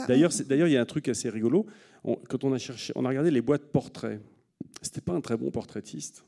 D'ailleurs, 0.07 0.31
il 0.39 0.71
y 0.71 0.77
a 0.77 0.81
un 0.81 0.85
truc 0.85 1.09
assez 1.09 1.29
rigolo. 1.29 1.65
quand 2.03 2.43
on 2.43 2.53
a 2.53 2.57
cherché, 2.57 2.93
on 2.95 3.05
a 3.05 3.09
regardé 3.09 3.31
les 3.31 3.41
boîtes 3.41 3.65
portraits. 3.71 4.21
C'était 4.81 5.01
pas 5.01 5.13
un 5.13 5.21
très 5.21 5.37
bon 5.37 5.51
portraitiste. 5.51 6.23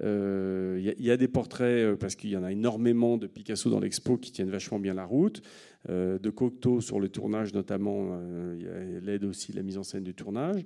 Euh, 0.00 0.80
il 0.98 1.04
y, 1.04 1.10
a 1.10 1.16
des 1.16 1.28
portraits, 1.28 1.84
euh, 1.84 1.96
parce 1.96 2.16
qu'il 2.16 2.30
y 2.30 2.36
en 2.36 2.42
a 2.42 2.50
énormément 2.50 3.18
de 3.18 3.26
Picasso 3.26 3.68
dans 3.68 3.78
l'expo 3.78 4.16
qui 4.16 4.32
tiennent 4.32 4.50
vachement 4.50 4.78
bien 4.78 4.94
la 4.94 5.04
route, 5.04 5.42
euh, 5.90 6.18
de 6.18 6.30
Cocteau 6.30 6.80
sur 6.80 6.98
le 6.98 7.08
tournage 7.08 7.52
notamment, 7.52 8.18
il 8.58 9.00
l'aide 9.04 9.24
aussi 9.24 9.52
la 9.52 9.62
mise 9.62 9.78
en 9.78 9.82
scène 9.82 10.02
du 10.02 10.14
tournage. 10.14 10.64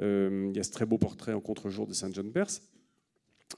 il 0.00 0.52
y 0.54 0.58
a 0.58 0.62
ce 0.62 0.70
très 0.70 0.86
beau 0.86 0.98
portrait 0.98 1.32
en 1.32 1.40
contre-jour 1.40 1.86
de 1.86 1.92
Saint 1.92 2.10
John 2.12 2.30
Perse. 2.32 2.62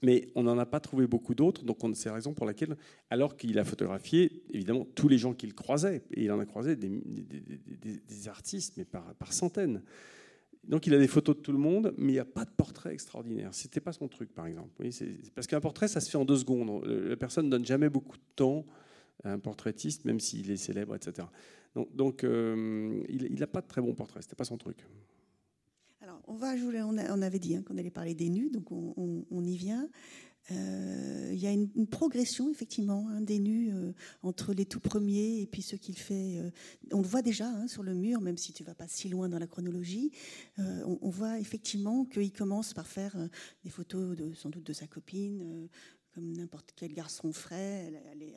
Mais 0.02 0.28
on 0.34 0.42
n'en 0.42 0.58
a 0.58 0.66
pas 0.66 0.80
trouvé 0.80 1.06
beaucoup 1.06 1.34
d'autres, 1.34 1.64
donc 1.64 1.78
c'est 1.94 2.08
la 2.08 2.14
raison 2.14 2.34
pour 2.34 2.46
laquelle, 2.46 2.76
alors 3.10 3.36
qu'il 3.36 3.58
a 3.58 3.64
photographié 3.64 4.42
évidemment 4.50 4.86
tous 4.94 5.08
les 5.08 5.18
gens 5.18 5.32
qu'il 5.32 5.54
croisait, 5.54 6.02
et 6.12 6.24
il 6.24 6.32
en 6.32 6.38
a 6.38 6.46
croisé 6.46 6.76
des, 6.76 8.28
artistes, 8.28 8.74
mais 8.76 8.84
par, 8.84 9.32
centaines. 9.32 9.82
Donc 10.64 10.86
il 10.86 10.94
a 10.94 10.98
des 10.98 11.06
photos 11.06 11.36
de 11.36 11.40
tout 11.40 11.52
le 11.52 11.58
monde, 11.58 11.94
mais 11.96 12.08
il 12.08 12.14
n'y 12.14 12.18
a 12.18 12.24
pas 12.24 12.44
de 12.44 12.50
portrait 12.50 12.92
extraordinaire. 12.92 13.50
C'était 13.52 13.80
pas 13.80 13.92
son 13.92 14.08
truc, 14.08 14.34
par 14.34 14.46
exemple. 14.46 14.70
Parce 15.34 15.46
qu'un 15.46 15.60
portrait, 15.60 15.86
ça 15.86 16.00
se 16.00 16.10
fait 16.10 16.18
en 16.18 16.24
deux 16.24 16.36
secondes. 16.36 16.84
La 16.84 17.16
personne 17.16 17.46
ne 17.46 17.50
donne 17.50 17.64
jamais 17.64 17.88
beaucoup 17.88 18.16
de 18.16 18.24
temps 18.34 18.66
à 19.22 19.32
un 19.32 19.38
portraitiste, 19.38 20.04
même 20.04 20.18
s'il 20.18 20.50
est 20.50 20.56
célèbre, 20.56 20.96
etc. 20.96 21.28
Donc, 21.74 21.94
donc 21.94 22.24
euh, 22.24 23.00
il 23.08 23.38
n'a 23.38 23.46
pas 23.46 23.60
de 23.60 23.68
très 23.68 23.80
bon 23.80 23.94
portrait. 23.94 24.22
C'était 24.22 24.34
pas 24.34 24.44
son 24.44 24.56
truc. 24.56 24.78
On 26.26 26.34
va 26.34 26.54
on, 26.54 27.22
avait 27.22 27.38
dit 27.38 27.54
hein, 27.54 27.62
qu'on 27.62 27.78
allait 27.78 27.90
parler 27.90 28.14
des 28.14 28.28
nus, 28.28 28.50
donc 28.50 28.72
on, 28.72 29.44
y 29.44 29.56
vient. 29.56 29.88
Euh, 30.52 31.30
il 31.32 31.38
y 31.38 31.46
a 31.46 31.50
une, 31.50 31.88
progression 31.88 32.50
effectivement 32.50 33.08
hein, 33.08 33.20
des 33.20 33.40
nus 33.40 33.72
euh, 33.72 33.92
entre 34.22 34.54
les 34.54 34.64
tout 34.64 34.78
premiers 34.78 35.40
et 35.40 35.46
puis 35.46 35.62
ce 35.62 35.74
qu'il 35.74 35.96
fait. 35.96 36.38
Euh, 36.38 36.50
on 36.92 37.00
le 37.00 37.06
voit 37.06 37.22
déjà 37.22 37.48
hein, 37.48 37.66
sur 37.66 37.82
le 37.82 37.94
mur, 37.94 38.20
même 38.20 38.36
si 38.36 38.52
tu 38.52 38.62
vas 38.62 38.74
pas 38.74 38.86
si 38.88 39.08
loin 39.08 39.28
dans 39.28 39.38
la 39.38 39.46
chronologie. 39.46 40.12
On, 40.58 41.10
voit 41.10 41.38
effectivement 41.38 42.04
qu'il 42.04 42.32
commence 42.32 42.74
par 42.74 42.86
faire 42.86 43.16
des 43.64 43.70
photos 43.70 44.16
sans 44.34 44.50
doute 44.50 44.64
de 44.64 44.72
sa 44.72 44.86
copine, 44.86 45.68
comme 46.16 46.32
n'importe 46.32 46.72
quel 46.74 46.94
garçon 46.94 47.30
frais. 47.30 47.92
Elle, 48.10 48.22
est, 48.22 48.34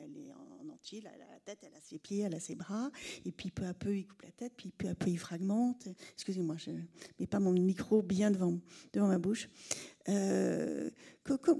en 0.60 0.68
entier, 0.68 1.02
elle 1.02 1.22
a 1.22 1.32
la 1.32 1.40
tête, 1.46 1.60
elle 1.62 1.74
a 1.74 1.80
ses 1.80 1.98
pieds, 1.98 2.18
elle 2.18 2.34
a 2.34 2.40
ses 2.40 2.54
bras. 2.54 2.90
Et 3.24 3.32
puis 3.32 3.50
peu 3.50 3.64
à 3.64 3.72
peu, 3.72 3.96
il 3.96 4.06
coupe 4.06 4.20
la 4.20 4.32
tête, 4.32 4.52
puis 4.54 4.70
peu 4.76 4.86
à 4.88 4.94
peu, 4.94 5.08
il 5.08 5.18
fragmente. 5.18 5.88
Excusez-moi, 6.12 6.56
je 6.58 6.72
ne 6.72 6.80
mets 7.18 7.26
pas 7.26 7.40
mon 7.40 7.52
micro 7.52 8.02
bien 8.02 8.30
devant, 8.30 8.60
devant 8.92 9.08
ma 9.08 9.16
bouche. 9.16 9.48
Euh, 10.10 10.90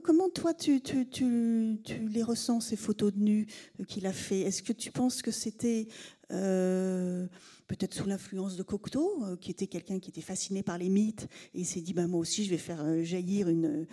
comment 0.03 0.29
toi, 0.29 0.53
tu, 0.53 0.83
tu, 0.83 1.09
tu, 1.09 2.09
les 2.09 2.23
ressens, 2.23 2.61
ces 2.61 2.77
photos 2.77 3.14
de 3.14 3.21
nus 3.21 3.47
qu'il 3.89 4.07
a 4.07 4.12
fait? 4.12 4.41
Est-ce 4.41 4.62
que 4.62 4.75
tu 4.75 4.93
penses 4.93 5.23
que 5.23 5.31
c'était... 5.31 5.89
Euh, 6.33 7.27
peut-être 7.71 7.95
sous 7.95 8.07
l'influence 8.07 8.57
de 8.57 8.64
Cocteau, 8.64 9.23
euh, 9.23 9.37
qui 9.37 9.53
était 9.53 9.68
quelqu'un 9.68 10.01
qui 10.01 10.11
était 10.11 10.21
fasciné 10.21 10.64
par 10.64 10.77
les 10.77 10.89
mythes, 10.89 11.29
et 11.55 11.61
il 11.61 11.64
s'est 11.64 11.81
dit, 11.81 11.95
bah, 11.95 12.09
moi 12.09 12.18
aussi, 12.18 12.45
je 12.45 12.51
vais 12.51 12.59
faire 12.59 12.83
euh, 12.83 13.05
jaillir 13.05 13.49
une, 13.49 13.87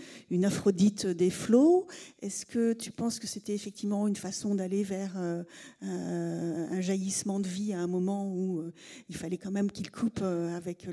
Aphrodite 0.44 1.06
des 1.06 1.30
flots. 1.30 1.88
Est-ce 2.22 2.46
que 2.46 2.74
tu 2.74 2.92
penses 2.92 3.20
que 3.20 3.28
c'était 3.28 3.54
effectivement 3.54 4.08
une 4.08 4.16
façon 4.16 4.56
d'aller 4.56 4.84
vers 4.84 5.14
euh, 5.18 5.44
un, 5.82 6.82
jaillissement 6.82 7.40
de 7.40 7.48
vie 7.48 7.74
à 7.74 7.80
un 7.80 7.88
moment 7.88 8.32
où 8.34 8.64
il 9.10 9.16
fallait 9.16 9.38
quand 9.38 9.52
même 9.52 9.70
qu'il 9.70 9.92
coupe 9.92 10.22
avec 10.22 10.88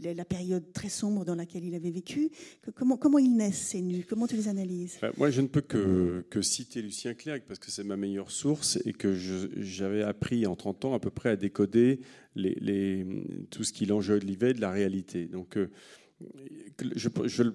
la 0.00 0.24
période 0.24 0.72
très 0.72 0.88
sombre 0.88 1.24
dans 1.24 1.36
laquelle 1.36 1.64
il 1.64 1.74
avait 1.74 1.90
vécu? 1.90 2.30
Comment, 2.74 2.96
comment 2.96 3.18
ils 3.18 3.36
naissent, 3.36 3.68
ces 3.68 3.82
nus? 3.82 4.04
Comment 4.08 4.26
tu 4.26 4.36
les 4.36 4.48
analyses? 4.48 4.98
Moi, 5.16 5.30
je 5.30 5.42
ne 5.42 5.46
peux 5.46 5.60
que, 5.60 6.24
que 6.28 6.42
citer 6.42 6.82
Lucien 6.82 7.14
Clerc, 7.14 7.42
parce 7.46 7.60
que 7.60 7.70
c'est 7.70 7.84
ma 7.84 7.96
meilleure 7.96 8.32
source, 8.32 8.78
et 8.84 8.92
que 8.92 9.14
j'avais 9.14 10.02
appris 10.02 10.46
en 10.46 10.56
30 10.56 10.86
ans 10.86 10.94
à 10.94 10.98
peu 10.98 11.10
près 11.10 11.30
à 11.30 11.36
décoder 11.36 12.00
les, 12.34 13.06
tout 13.50 13.64
ce 13.64 13.72
qu'il 13.72 13.92
enjolivait 13.92 14.54
de 14.54 14.60
la 14.60 14.70
réalité. 14.70 15.26
Donc, 15.26 15.56
euh, 15.56 15.70
je, 16.94 17.08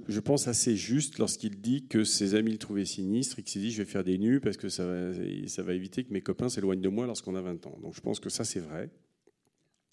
je, 0.08 0.20
pense 0.20 0.48
assez 0.48 0.76
juste 0.76 1.20
lorsqu'il 1.20 1.62
dit 1.62 1.88
que 1.88 2.04
ses 2.04 2.36
amis 2.36 2.52
le 2.52 2.58
trouvaient 2.58 2.86
sinistre 2.86 3.40
et 3.40 3.44
qu'il 3.44 3.52
s'est 3.52 3.60
dit 3.60 3.72
je 3.72 3.78
vais 3.78 3.90
faire 3.90 4.04
des 4.04 4.18
nus 4.18 4.40
parce 4.40 4.58
que 4.58 4.70
ça 4.70 4.86
va, 4.86 5.12
ça 5.48 5.64
va 5.64 5.74
éviter 5.74 6.04
que 6.04 6.12
mes 6.12 6.22
copains 6.22 6.50
s'éloignent 6.50 6.82
de 6.82 6.90
moi 6.90 7.06
lorsqu'on 7.06 7.36
a 7.36 7.42
20 7.42 7.66
ans. 7.68 7.80
Donc 7.82 7.96
je 7.96 8.02
pense 8.02 8.20
que 8.20 8.30
ça 8.30 8.44
c'est 8.44 8.60
vrai. 8.60 8.90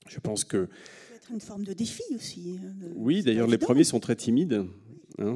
Je 0.08 0.18
pense 0.20 0.44
que. 0.44 0.66
Ça 0.66 1.08
peut 1.08 1.14
être 1.14 1.30
une 1.32 1.40
forme 1.40 1.64
de 1.64 1.72
défi 1.72 2.02
aussi. 2.14 2.58
Hein, 2.62 2.72
oui, 2.94 3.22
d'ailleurs 3.22 3.46
les 3.46 3.58
premiers 3.58 3.84
sont 3.84 4.00
très 4.00 4.16
timides. 4.16 4.64
Hein, 5.18 5.34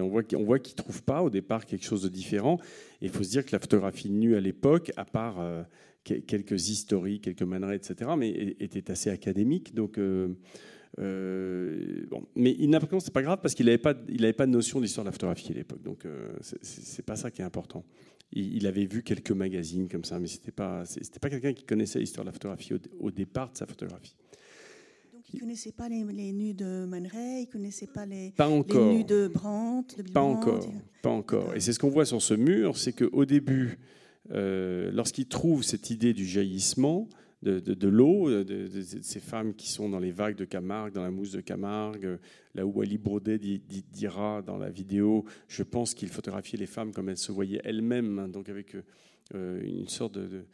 on 0.00 0.08
voit, 0.08 0.22
on 0.34 0.44
voit 0.44 0.58
qu'ils 0.58 0.74
ne 0.74 0.82
trouvent 0.82 1.02
pas 1.02 1.22
au 1.22 1.30
départ 1.30 1.66
quelque 1.66 1.84
chose 1.84 2.02
de 2.02 2.08
différent. 2.08 2.58
Et 3.00 3.06
il 3.06 3.10
faut 3.10 3.22
se 3.22 3.30
dire 3.30 3.44
que 3.44 3.52
la 3.52 3.58
photographie 3.58 4.10
nue 4.10 4.36
à 4.36 4.40
l'époque, 4.40 4.92
à 4.96 5.04
part 5.04 5.40
euh, 5.40 5.62
quelques 6.26 6.68
historiques, 6.68 7.24
quelques 7.24 7.42
manerais, 7.42 7.76
etc., 7.76 8.10
mais 8.16 8.56
était 8.60 8.90
assez 8.90 9.10
académique. 9.10 9.74
Donc, 9.74 9.98
euh, 9.98 10.28
euh, 10.98 12.06
bon. 12.10 12.26
Mais 12.34 12.56
il 12.58 12.70
n'a 12.70 12.80
c'est 13.00 13.12
pas 13.12 13.22
grave 13.22 13.38
parce 13.42 13.54
qu'il 13.54 13.66
n'avait 13.66 13.78
pas, 13.78 13.94
il 14.08 14.24
avait 14.24 14.32
pas 14.32 14.46
de 14.46 14.52
notion 14.52 14.80
d'histoire 14.80 15.04
de 15.04 15.08
la 15.08 15.12
photographie 15.12 15.52
à 15.52 15.54
l'époque. 15.54 15.82
Donc, 15.82 16.04
euh, 16.06 16.32
c'est 16.62 17.04
pas 17.04 17.16
ça 17.16 17.30
qui 17.30 17.42
est 17.42 17.44
important. 17.44 17.84
Il, 18.32 18.66
avait 18.66 18.84
vu 18.84 19.02
quelques 19.02 19.30
magazines 19.30 19.88
comme 19.88 20.04
ça, 20.04 20.18
mais 20.18 20.26
c'était 20.26 20.52
pas, 20.52 20.84
c'était 20.84 21.18
pas 21.18 21.30
quelqu'un 21.30 21.54
qui 21.54 21.64
connaissait 21.64 21.98
l'histoire 21.98 22.24
de 22.24 22.28
la 22.28 22.32
photographie 22.34 22.74
au, 23.00 23.10
départ 23.10 23.50
de 23.50 23.56
sa 23.56 23.66
photographie. 23.66 24.14
Donc, 25.14 25.22
il 25.32 25.36
ne 25.36 25.40
connaissait 25.40 25.72
pas 25.72 25.88
les, 25.88 26.32
nus 26.32 26.52
de 26.52 26.84
Man 26.84 27.06
Ray, 27.06 27.44
il 27.44 27.46
ne 27.46 27.52
connaissait 27.52 27.86
pas 27.86 28.04
les, 28.04 28.32
pas 28.32 28.48
encore. 28.48 28.86
les 28.86 28.98
nus 28.98 29.04
de 29.04 29.28
Brandt, 29.28 30.02
de 30.02 30.12
Pas 30.12 30.20
encore, 30.20 30.70
pas 31.00 31.08
encore. 31.08 31.54
Et 31.54 31.60
c'est 31.60 31.72
ce 31.72 31.78
qu'on 31.78 31.88
voit 31.88 32.04
sur 32.04 32.20
ce 32.20 32.34
mur, 32.34 32.76
c'est 32.76 32.92
qu'au 32.92 33.24
début, 33.24 33.78
euh, 34.32 34.90
lorsqu'il 34.92 35.26
trouve 35.26 35.62
cette 35.62 35.90
idée 35.90 36.12
du 36.12 36.26
jaillissement 36.26 37.08
de, 37.42 37.88
l'eau, 37.88 38.28
de, 38.28 38.68
ces 39.00 39.20
femmes 39.20 39.54
qui 39.54 39.70
sont 39.70 39.88
dans 39.88 40.00
les 40.00 40.10
vagues 40.10 40.36
de 40.36 40.44
Camargue, 40.44 40.92
dans 40.92 41.04
la 41.04 41.10
mousse 41.10 41.30
de 41.30 41.40
Camargue, 41.40 42.18
là 42.54 42.66
où 42.66 42.80
Ali 42.80 42.98
Baudet 42.98 43.38
dira 43.38 44.42
dans 44.42 44.58
la 44.58 44.70
vidéo, 44.70 45.24
je 45.46 45.62
pense 45.62 45.94
qu'il 45.94 46.08
photographiait 46.08 46.58
les 46.58 46.66
femmes 46.66 46.92
comme 46.92 47.08
elles 47.08 47.16
se 47.16 47.30
voyaient 47.30 47.60
elles-mêmes, 47.64 48.18
hein, 48.18 48.28
donc 48.28 48.48
avec 48.48 48.74
euh, 49.34 49.62
une 49.62 49.88
sorte 49.88 50.18
de, 50.18 50.44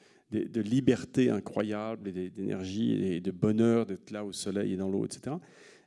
liberté 0.60 1.30
incroyable 1.30 2.08
et 2.08 2.28
d'énergie 2.28 2.92
et 2.92 3.20
de 3.20 3.30
bonheur 3.30 3.86
d'être 3.86 4.10
là 4.10 4.24
au 4.24 4.32
soleil 4.32 4.72
et 4.72 4.76
dans 4.76 4.90
l'eau, 4.90 5.06
etc. 5.06 5.36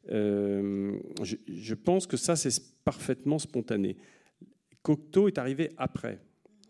Euh, 0.09 0.97
je, 1.21 1.73
pense 1.73 2.07
que 2.07 2.17
ça, 2.17 2.35
c'est 2.35 2.49
parfaitement 2.85 3.39
spontané. 3.39 3.97
Cocteau 4.81 5.27
est 5.27 5.37
arrivé 5.37 5.71
après. 5.77 6.19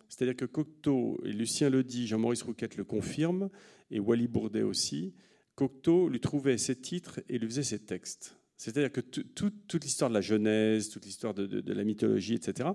C'est-à-dire 0.10 0.36
que 0.36 0.46
Cocteau, 0.46 1.20
et 1.24 1.32
Lucien 1.32 1.70
le 1.70 1.84
dit, 1.84 2.08
Jean-Maurice 2.08 2.44
Rouquette 2.44 2.78
le 2.78 2.84
confirme, 2.84 3.50
et 3.92 4.00
Wally 4.00 4.28
Bourdet 4.28 4.64
aussi, 4.64 5.14
Cocteau 5.56 6.08
lui 6.08 6.20
trouvait 6.20 6.58
ses 6.58 6.76
titres 6.76 7.20
et 7.30 7.40
lui 7.40 7.48
faisait 7.48 7.64
ses 7.64 7.80
textes. 7.80 8.38
C'est-à-dire 8.58 8.92
que 8.92 9.02
toute 9.02 9.84
l'histoire 9.84 10.10
de 10.10 10.16
la 10.16 10.22
Genèse, 10.22 10.90
toute 10.90 11.06
l'histoire 11.06 11.34
de, 11.34 11.74
la 11.74 11.84
mythologie, 11.84 12.36
etc., 12.36 12.70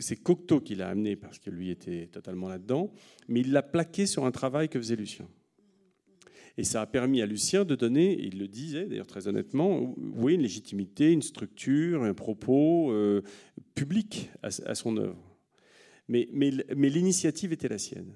c'est 0.00 0.16
Cocteau 0.16 0.60
qui 0.60 0.74
l'a 0.74 0.88
amené 0.88 1.16
parce 1.16 1.38
que 1.38 1.50
lui 1.50 1.70
était 1.70 2.08
totalement 2.08 2.48
là-dedans, 2.48 2.92
mais 3.28 3.40
il 3.40 3.52
l'a 3.52 3.62
plaqué 3.62 4.06
sur 4.06 4.24
un 4.24 4.30
travail 4.30 4.68
que 4.68 4.78
faisait 4.78 4.96
Lucien. 4.96 5.28
Et 6.56 6.64
ça 6.64 6.82
a 6.82 6.86
permis 6.86 7.22
à 7.22 7.26
Lucien 7.26 7.64
de 7.64 7.74
donner, 7.74 8.20
il 8.20 8.38
le 8.38 8.48
disait 8.48 8.86
d'ailleurs 8.86 9.06
très 9.06 9.28
honnêtement, 9.28 9.94
oui, 9.96 10.34
une 10.34 10.42
légitimité, 10.42 11.12
une 11.12 11.22
structure, 11.22 12.02
un 12.02 12.14
propos 12.14 12.92
euh, 12.92 13.22
public 13.74 14.30
à, 14.42 14.48
à 14.66 14.74
son 14.74 14.96
œuvre. 14.96 15.29
Mais, 16.10 16.26
l'initiative 16.90 17.52
était 17.52 17.68
la 17.68 17.78
sienne. 17.78 18.12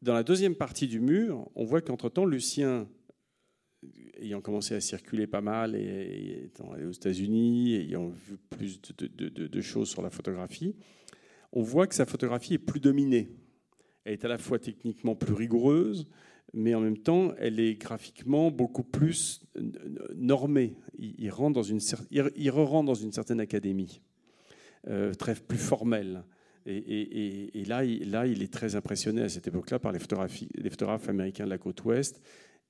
Dans 0.00 0.14
la 0.14 0.22
deuxième 0.22 0.54
partie 0.54 0.88
du 0.88 1.00
mur, 1.00 1.50
on 1.54 1.64
voit 1.64 1.82
qu'entre-temps, 1.82 2.24
Lucien, 2.24 2.88
ayant 4.18 4.40
commencé 4.40 4.74
à 4.74 4.80
circuler 4.80 5.26
pas 5.26 5.42
mal 5.42 5.76
et 5.76 6.44
étant 6.46 6.72
allé 6.72 6.86
aux 6.86 6.92
États-Unis, 6.92 7.74
ayant 7.74 8.08
vu 8.08 8.38
plus 8.48 8.80
de, 8.80 9.60
choses 9.60 9.90
sur 9.90 10.00
la 10.00 10.08
photographie, 10.08 10.76
on 11.52 11.60
voit 11.60 11.86
que 11.86 11.94
sa 11.94 12.06
photographie 12.06 12.54
est 12.54 12.58
plus 12.58 12.80
dominée. 12.80 13.28
Elle 14.04 14.14
est 14.14 14.24
à 14.24 14.28
la 14.28 14.38
fois 14.38 14.58
techniquement 14.58 15.14
plus 15.14 15.34
rigoureuse, 15.34 16.08
mais 16.54 16.74
en 16.74 16.80
même 16.80 16.96
temps, 16.96 17.34
elle 17.36 17.60
est 17.60 17.74
graphiquement 17.74 18.50
beaucoup 18.50 18.82
plus 18.82 19.42
normée. 20.14 20.74
Il, 20.98 21.30
rentre 21.30 21.54
dans 21.54 21.62
une, 21.62 21.80
il, 22.10 22.50
re-rentre 22.50 22.86
dans 22.86 22.94
une 22.94 23.12
certaine 23.12 23.40
académie, 23.40 24.00
euh, 24.86 25.12
très 25.12 25.34
plus 25.34 25.58
formelle. 25.58 26.24
Et, 26.70 27.64
là, 27.66 27.82
il, 27.82 28.10
là, 28.10 28.26
il 28.26 28.42
est 28.42 28.52
très 28.52 28.74
impressionné 28.76 29.22
à 29.22 29.28
cette 29.30 29.46
époque-là 29.46 29.78
par 29.78 29.90
les, 29.90 29.98
photographes 29.98 31.08
américains 31.08 31.44
de 31.44 31.50
la 31.50 31.56
côte 31.56 31.82
ouest. 31.84 32.20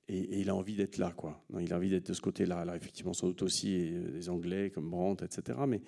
Et, 0.07 0.39
il 0.39 0.49
a 0.49 0.55
envie 0.55 0.75
d'être 0.75 0.97
là, 0.97 1.11
quoi. 1.15 1.43
Il 1.59 1.73
a 1.73 1.75
envie 1.75 1.89
d'être 1.89 2.07
de 2.07 2.13
ce 2.13 2.21
côté-là. 2.21 2.63
Là, 2.63 2.77
effectivement, 2.77 3.13
sans 3.13 3.27
doute 3.27 3.41
aussi 3.41 3.91
euh, 3.91 4.11
des 4.11 4.29
Anglais 4.29 4.69
comme 4.69 4.89
Brandt, 4.89 5.25
etc. 5.25 5.59
Mais 5.67 5.81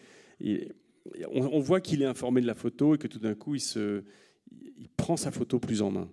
on, 1.32 1.60
voit 1.60 1.80
qu'il 1.80 2.02
est 2.02 2.06
informé 2.06 2.42
de 2.42 2.48
la 2.48 2.56
photo 2.56 2.96
et 2.96 2.98
que 2.98 3.08
tout 3.08 3.20
d'un 3.20 3.34
coup, 3.36 3.56
il, 3.56 4.90
prend 4.98 5.16
sa 5.16 5.32
photo 5.32 5.60
plus 5.60 5.82
en 5.82 5.92
main. 5.92 6.12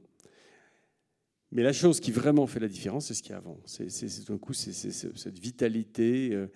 Mais 1.50 1.62
la 1.62 1.72
chose 1.72 1.98
qui 1.98 2.12
vraiment 2.12 2.46
fait 2.46 2.60
la 2.60 2.68
différence, 2.68 3.06
c'est 3.06 3.14
ce 3.14 3.22
qu'il 3.22 3.32
y 3.32 3.34
a 3.34 3.38
avant. 3.38 3.58
C'est 3.64 3.88
tout 4.24 4.32
d'un 4.32 4.38
coup 4.38 4.52
cette 4.52 5.38
vitalité. 5.38 6.30
Euh, 6.32 6.46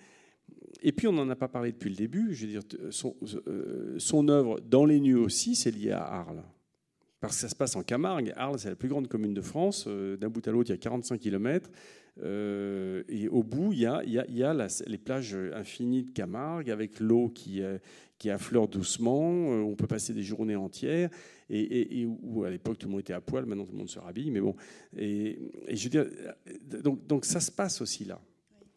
et 0.81 0.91
puis, 0.91 1.07
on 1.07 1.13
n'en 1.13 1.29
a 1.29 1.35
pas 1.35 1.47
parlé 1.47 1.71
depuis 1.71 1.89
le 1.89 1.95
début. 1.95 2.33
Je 2.33 2.45
veux 2.45 2.51
dire, 2.51 2.61
son, 2.89 3.15
euh, 3.47 3.95
son 3.99 4.27
œuvre 4.27 4.59
dans 4.59 4.85
les 4.85 4.99
nues 4.99 5.15
aussi, 5.15 5.55
c'est 5.55 5.71
lié 5.71 5.91
à 5.91 6.03
Arles. 6.03 6.43
Parce 7.19 7.35
que 7.35 7.41
ça 7.41 7.49
se 7.49 7.55
passe 7.55 7.75
en 7.75 7.83
Camargue. 7.83 8.33
Arles, 8.35 8.59
c'est 8.59 8.69
la 8.69 8.75
plus 8.75 8.89
grande 8.89 9.07
commune 9.07 9.33
de 9.33 9.41
France. 9.41 9.85
Euh, 9.87 10.17
d'un 10.17 10.29
bout 10.29 10.45
à 10.47 10.51
l'autre, 10.51 10.69
il 10.69 10.73
y 10.73 10.75
a 10.75 10.77
45 10.77 11.19
km. 11.19 11.69
Euh, 12.21 13.03
et 13.07 13.27
au 13.29 13.43
bout, 13.43 13.71
il 13.71 13.79
y 13.79 13.85
a, 13.85 14.03
les 14.87 14.97
plages 14.97 15.35
infinies 15.53 16.03
de 16.03 16.11
Camargue 16.11 16.69
avec 16.69 16.99
l'eau 16.99 17.29
qui, 17.29 17.61
affleure 18.29 18.67
doucement. 18.67 19.21
On 19.21 19.75
peut 19.75 19.87
passer 19.87 20.13
des 20.13 20.23
journées 20.23 20.55
entières. 20.55 21.09
Et, 21.49 22.05
où 22.05 22.43
à 22.43 22.49
l'époque, 22.49 22.77
tout 22.77 22.87
le 22.87 22.91
monde 22.91 23.01
était 23.01 23.13
à 23.13 23.21
poil. 23.21 23.45
Maintenant, 23.45 23.65
tout 23.65 23.73
le 23.73 23.77
monde 23.77 23.89
se 23.89 23.99
rhabille. 23.99 24.31
Mais 24.31 24.41
bon. 24.41 24.55
Et, 24.97 25.39
je 25.71 25.83
veux 25.83 25.89
dire, 25.89 26.05
donc 27.07 27.25
ça 27.25 27.39
se 27.39 27.51
passe 27.51 27.81
aussi 27.81 28.05
là. 28.05 28.19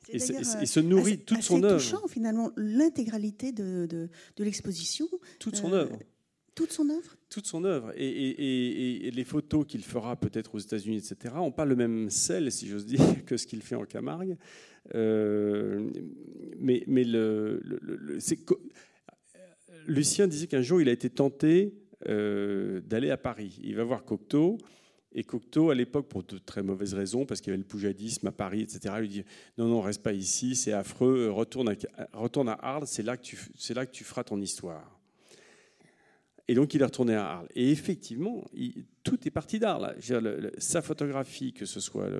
Et, 0.08 0.18
se 0.18 0.80
nourrit 0.80 1.18
toute 1.18 1.42
son 1.42 1.62
œuvre. 1.62 1.82
Touchant 1.82 2.06
finalement 2.08 2.52
l'intégralité 2.56 3.52
de, 3.52 3.86
de, 3.86 4.08
de 4.36 4.44
l'exposition. 4.44 5.08
Toute 5.38 5.56
son 5.56 5.72
œuvre. 5.72 5.98
Toute 6.56 6.72
son 6.72 6.88
œuvre 6.88 7.16
Toute 7.28 7.46
son 7.46 7.64
œuvre. 7.64 7.92
Et, 7.96 9.10
les 9.12 9.24
photos 9.24 9.66
qu'il 9.66 9.84
fera 9.84 10.16
peut-être 10.16 10.54
aux 10.54 10.58
États-Unis, 10.58 10.96
etc., 10.96 11.34
n'ont 11.36 11.52
pas 11.52 11.66
le 11.66 11.76
même 11.76 12.08
sel, 12.10 12.50
si 12.50 12.66
j'ose 12.66 12.86
dire, 12.86 13.00
que 13.26 13.36
ce 13.36 13.46
qu'il 13.46 13.62
fait 13.62 13.74
en 13.74 13.84
Camargue. 13.84 14.36
Euh, 14.94 15.90
mais 16.58 16.82
mais 16.86 17.04
le, 17.04 17.60
Lucien 19.86 20.26
disait 20.26 20.46
qu'un 20.46 20.62
jour, 20.62 20.80
il 20.80 20.88
a 20.88 20.92
été 20.92 21.10
tenté 21.10 21.74
euh, 22.08 22.80
d'aller 22.80 23.10
à 23.10 23.16
Paris. 23.16 23.58
Il 23.62 23.76
va 23.76 23.84
voir 23.84 24.04
Cocteau. 24.04 24.58
Et 25.18 25.24
Cocteau, 25.24 25.70
à 25.70 25.74
l'époque, 25.74 26.08
pour 26.08 26.22
de 26.22 26.36
très 26.36 26.62
mauvaises 26.62 26.92
raisons, 26.92 27.24
parce 27.24 27.40
qu'il 27.40 27.50
y 27.50 27.54
avait 27.54 27.62
le 27.62 27.66
poujadisme 27.66 28.26
à 28.26 28.32
Paris, 28.32 28.60
etc., 28.60 28.94
lui 28.98 29.08
dit 29.08 29.24
Non, 29.56 29.66
non, 29.66 29.80
reste 29.80 30.02
pas 30.02 30.12
ici, 30.12 30.54
c'est 30.54 30.74
affreux, 30.74 31.30
retourne 31.30 31.70
à, 31.70 31.74
retourne 32.12 32.50
à 32.50 32.58
Arles, 32.60 32.86
c'est 32.86 33.02
là, 33.02 33.16
que 33.16 33.22
tu, 33.22 33.38
là 33.74 33.86
que 33.86 33.92
tu 33.92 34.04
feras 34.04 34.24
ton 34.24 34.38
histoire. 34.42 35.00
Et 36.48 36.54
donc, 36.54 36.74
il 36.74 36.82
est 36.82 36.84
retourné 36.84 37.14
à 37.14 37.26
Arles. 37.26 37.48
Et 37.56 37.70
effectivement, 37.70 38.44
tout 39.02 39.18
est 39.26 39.30
parti 39.30 39.58
d'Arles. 39.58 39.96
Sa 40.58 40.82
photographie, 40.82 41.54
que 41.54 41.64
ce 41.64 41.80
soit 41.80 42.10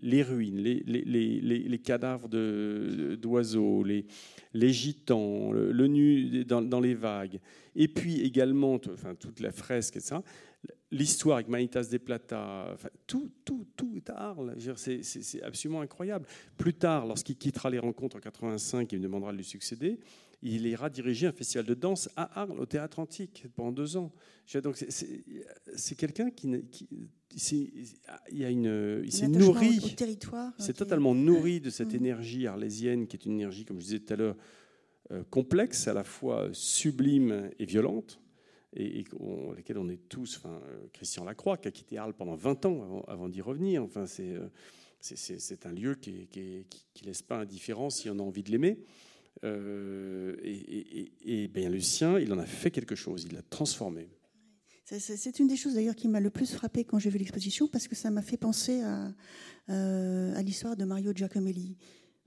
les 0.00 0.22
ruines, 0.22 0.56
les, 0.56 1.80
cadavres 1.84 2.28
d'oiseaux, 2.28 3.82
les, 3.82 4.72
gitans, 4.72 5.50
le, 5.50 5.86
nu 5.88 6.44
dans, 6.44 6.80
les 6.80 6.94
vagues, 6.94 7.40
et 7.74 7.88
puis 7.88 8.20
également 8.20 8.80
enfin, 8.88 9.16
toute 9.16 9.40
la 9.40 9.50
fresque, 9.50 9.96
etc. 9.96 10.20
L'histoire 10.94 11.36
avec 11.36 11.48
Manitas 11.48 11.88
de 11.90 11.98
Plata, 11.98 12.68
enfin, 12.72 12.88
tout, 13.06 13.30
tout, 13.44 13.66
tout 13.76 14.02
Arles. 14.08 14.54
C'est 14.76 15.42
absolument 15.42 15.80
incroyable. 15.80 16.26
Plus 16.56 16.74
tard, 16.74 17.06
lorsqu'il 17.06 17.36
quittera 17.36 17.70
les 17.70 17.78
rencontres 17.78 18.16
en 18.16 18.20
85, 18.20 18.92
il 18.92 18.98
me 18.98 19.02
demandera 19.02 19.32
de 19.32 19.38
lui 19.38 19.44
succéder 19.44 19.98
il 20.44 20.66
ira 20.66 20.90
diriger 20.90 21.26
un 21.26 21.32
festival 21.32 21.64
de 21.64 21.74
danse 21.74 22.10
à 22.16 22.42
Arles, 22.42 22.60
au 22.60 22.66
Théâtre 22.66 22.98
Antique, 22.98 23.46
pendant 23.56 23.72
deux 23.72 23.96
ans. 23.96 24.12
Donc 24.62 24.76
c'est 24.76 25.94
quelqu'un 25.96 26.30
qui, 26.30 26.88
il 28.30 28.38
y 28.38 28.44
a 28.44 28.50
une, 28.50 29.02
il 29.02 29.10
s'est 29.12 29.26
nourri, 29.26 29.96
c'est 30.58 30.76
totalement 30.76 31.14
nourri 31.14 31.60
de 31.60 31.70
cette 31.70 31.94
mm. 31.94 31.96
énergie 31.96 32.46
arlésienne, 32.46 33.06
qui 33.06 33.16
est 33.16 33.24
une 33.24 33.32
énergie, 33.32 33.64
comme 33.64 33.80
je 33.80 33.84
disais 33.84 34.00
tout 34.00 34.12
à 34.12 34.16
l'heure, 34.16 34.36
euh, 35.10 35.22
complexe, 35.30 35.88
à 35.88 35.94
la 35.94 36.04
fois 36.04 36.50
sublime 36.52 37.50
et 37.58 37.64
violente, 37.64 38.20
et, 38.74 39.00
et 39.00 39.04
on, 39.20 39.54
on 39.76 39.88
est 39.88 40.08
tous. 40.08 40.36
Enfin, 40.38 40.60
euh, 40.68 40.86
Christian 40.92 41.24
Lacroix, 41.24 41.56
qui 41.56 41.68
a 41.68 41.70
quitté 41.70 41.98
Arles 41.98 42.14
pendant 42.14 42.34
20 42.34 42.66
ans 42.66 43.04
avant, 43.08 43.28
d'y 43.28 43.40
revenir. 43.40 43.82
Enfin, 43.82 44.06
c'est 44.06 44.30
euh, 44.30 44.48
c'est 45.00 45.66
un 45.66 45.72
lieu 45.72 45.96
qui 45.96 46.28
ne 46.34 47.06
laisse 47.06 47.20
pas 47.20 47.36
indifférent 47.40 47.90
si 47.90 48.08
on 48.08 48.18
a 48.18 48.22
envie 48.22 48.42
de 48.42 48.50
l'aimer. 48.50 48.78
Euh, 49.44 50.36
et, 50.42 51.12
et, 51.26 51.48
bien 51.48 51.68
le 51.68 51.80
sien, 51.80 52.18
il 52.18 52.32
en 52.32 52.38
a 52.38 52.46
fait 52.46 52.70
quelque 52.70 52.94
chose, 52.94 53.26
il 53.28 53.34
l'a 53.34 53.42
transformé. 53.42 54.08
C'est 54.86 55.38
une 55.38 55.46
des 55.46 55.56
choses 55.56 55.74
d'ailleurs 55.74 55.96
qui 55.96 56.08
m'a 56.08 56.20
le 56.20 56.30
plus 56.30 56.54
frappé 56.54 56.84
quand 56.84 56.98
j'ai 56.98 57.10
vu 57.10 57.18
l'exposition 57.18 57.68
parce 57.68 57.86
que 57.86 57.94
ça 57.94 58.10
m'a 58.10 58.22
fait 58.22 58.36
penser 58.38 58.80
à, 58.82 59.12
à 59.68 60.42
l'histoire 60.42 60.76
de 60.76 60.84
Mario 60.84 61.12
Giacomelli 61.14 61.76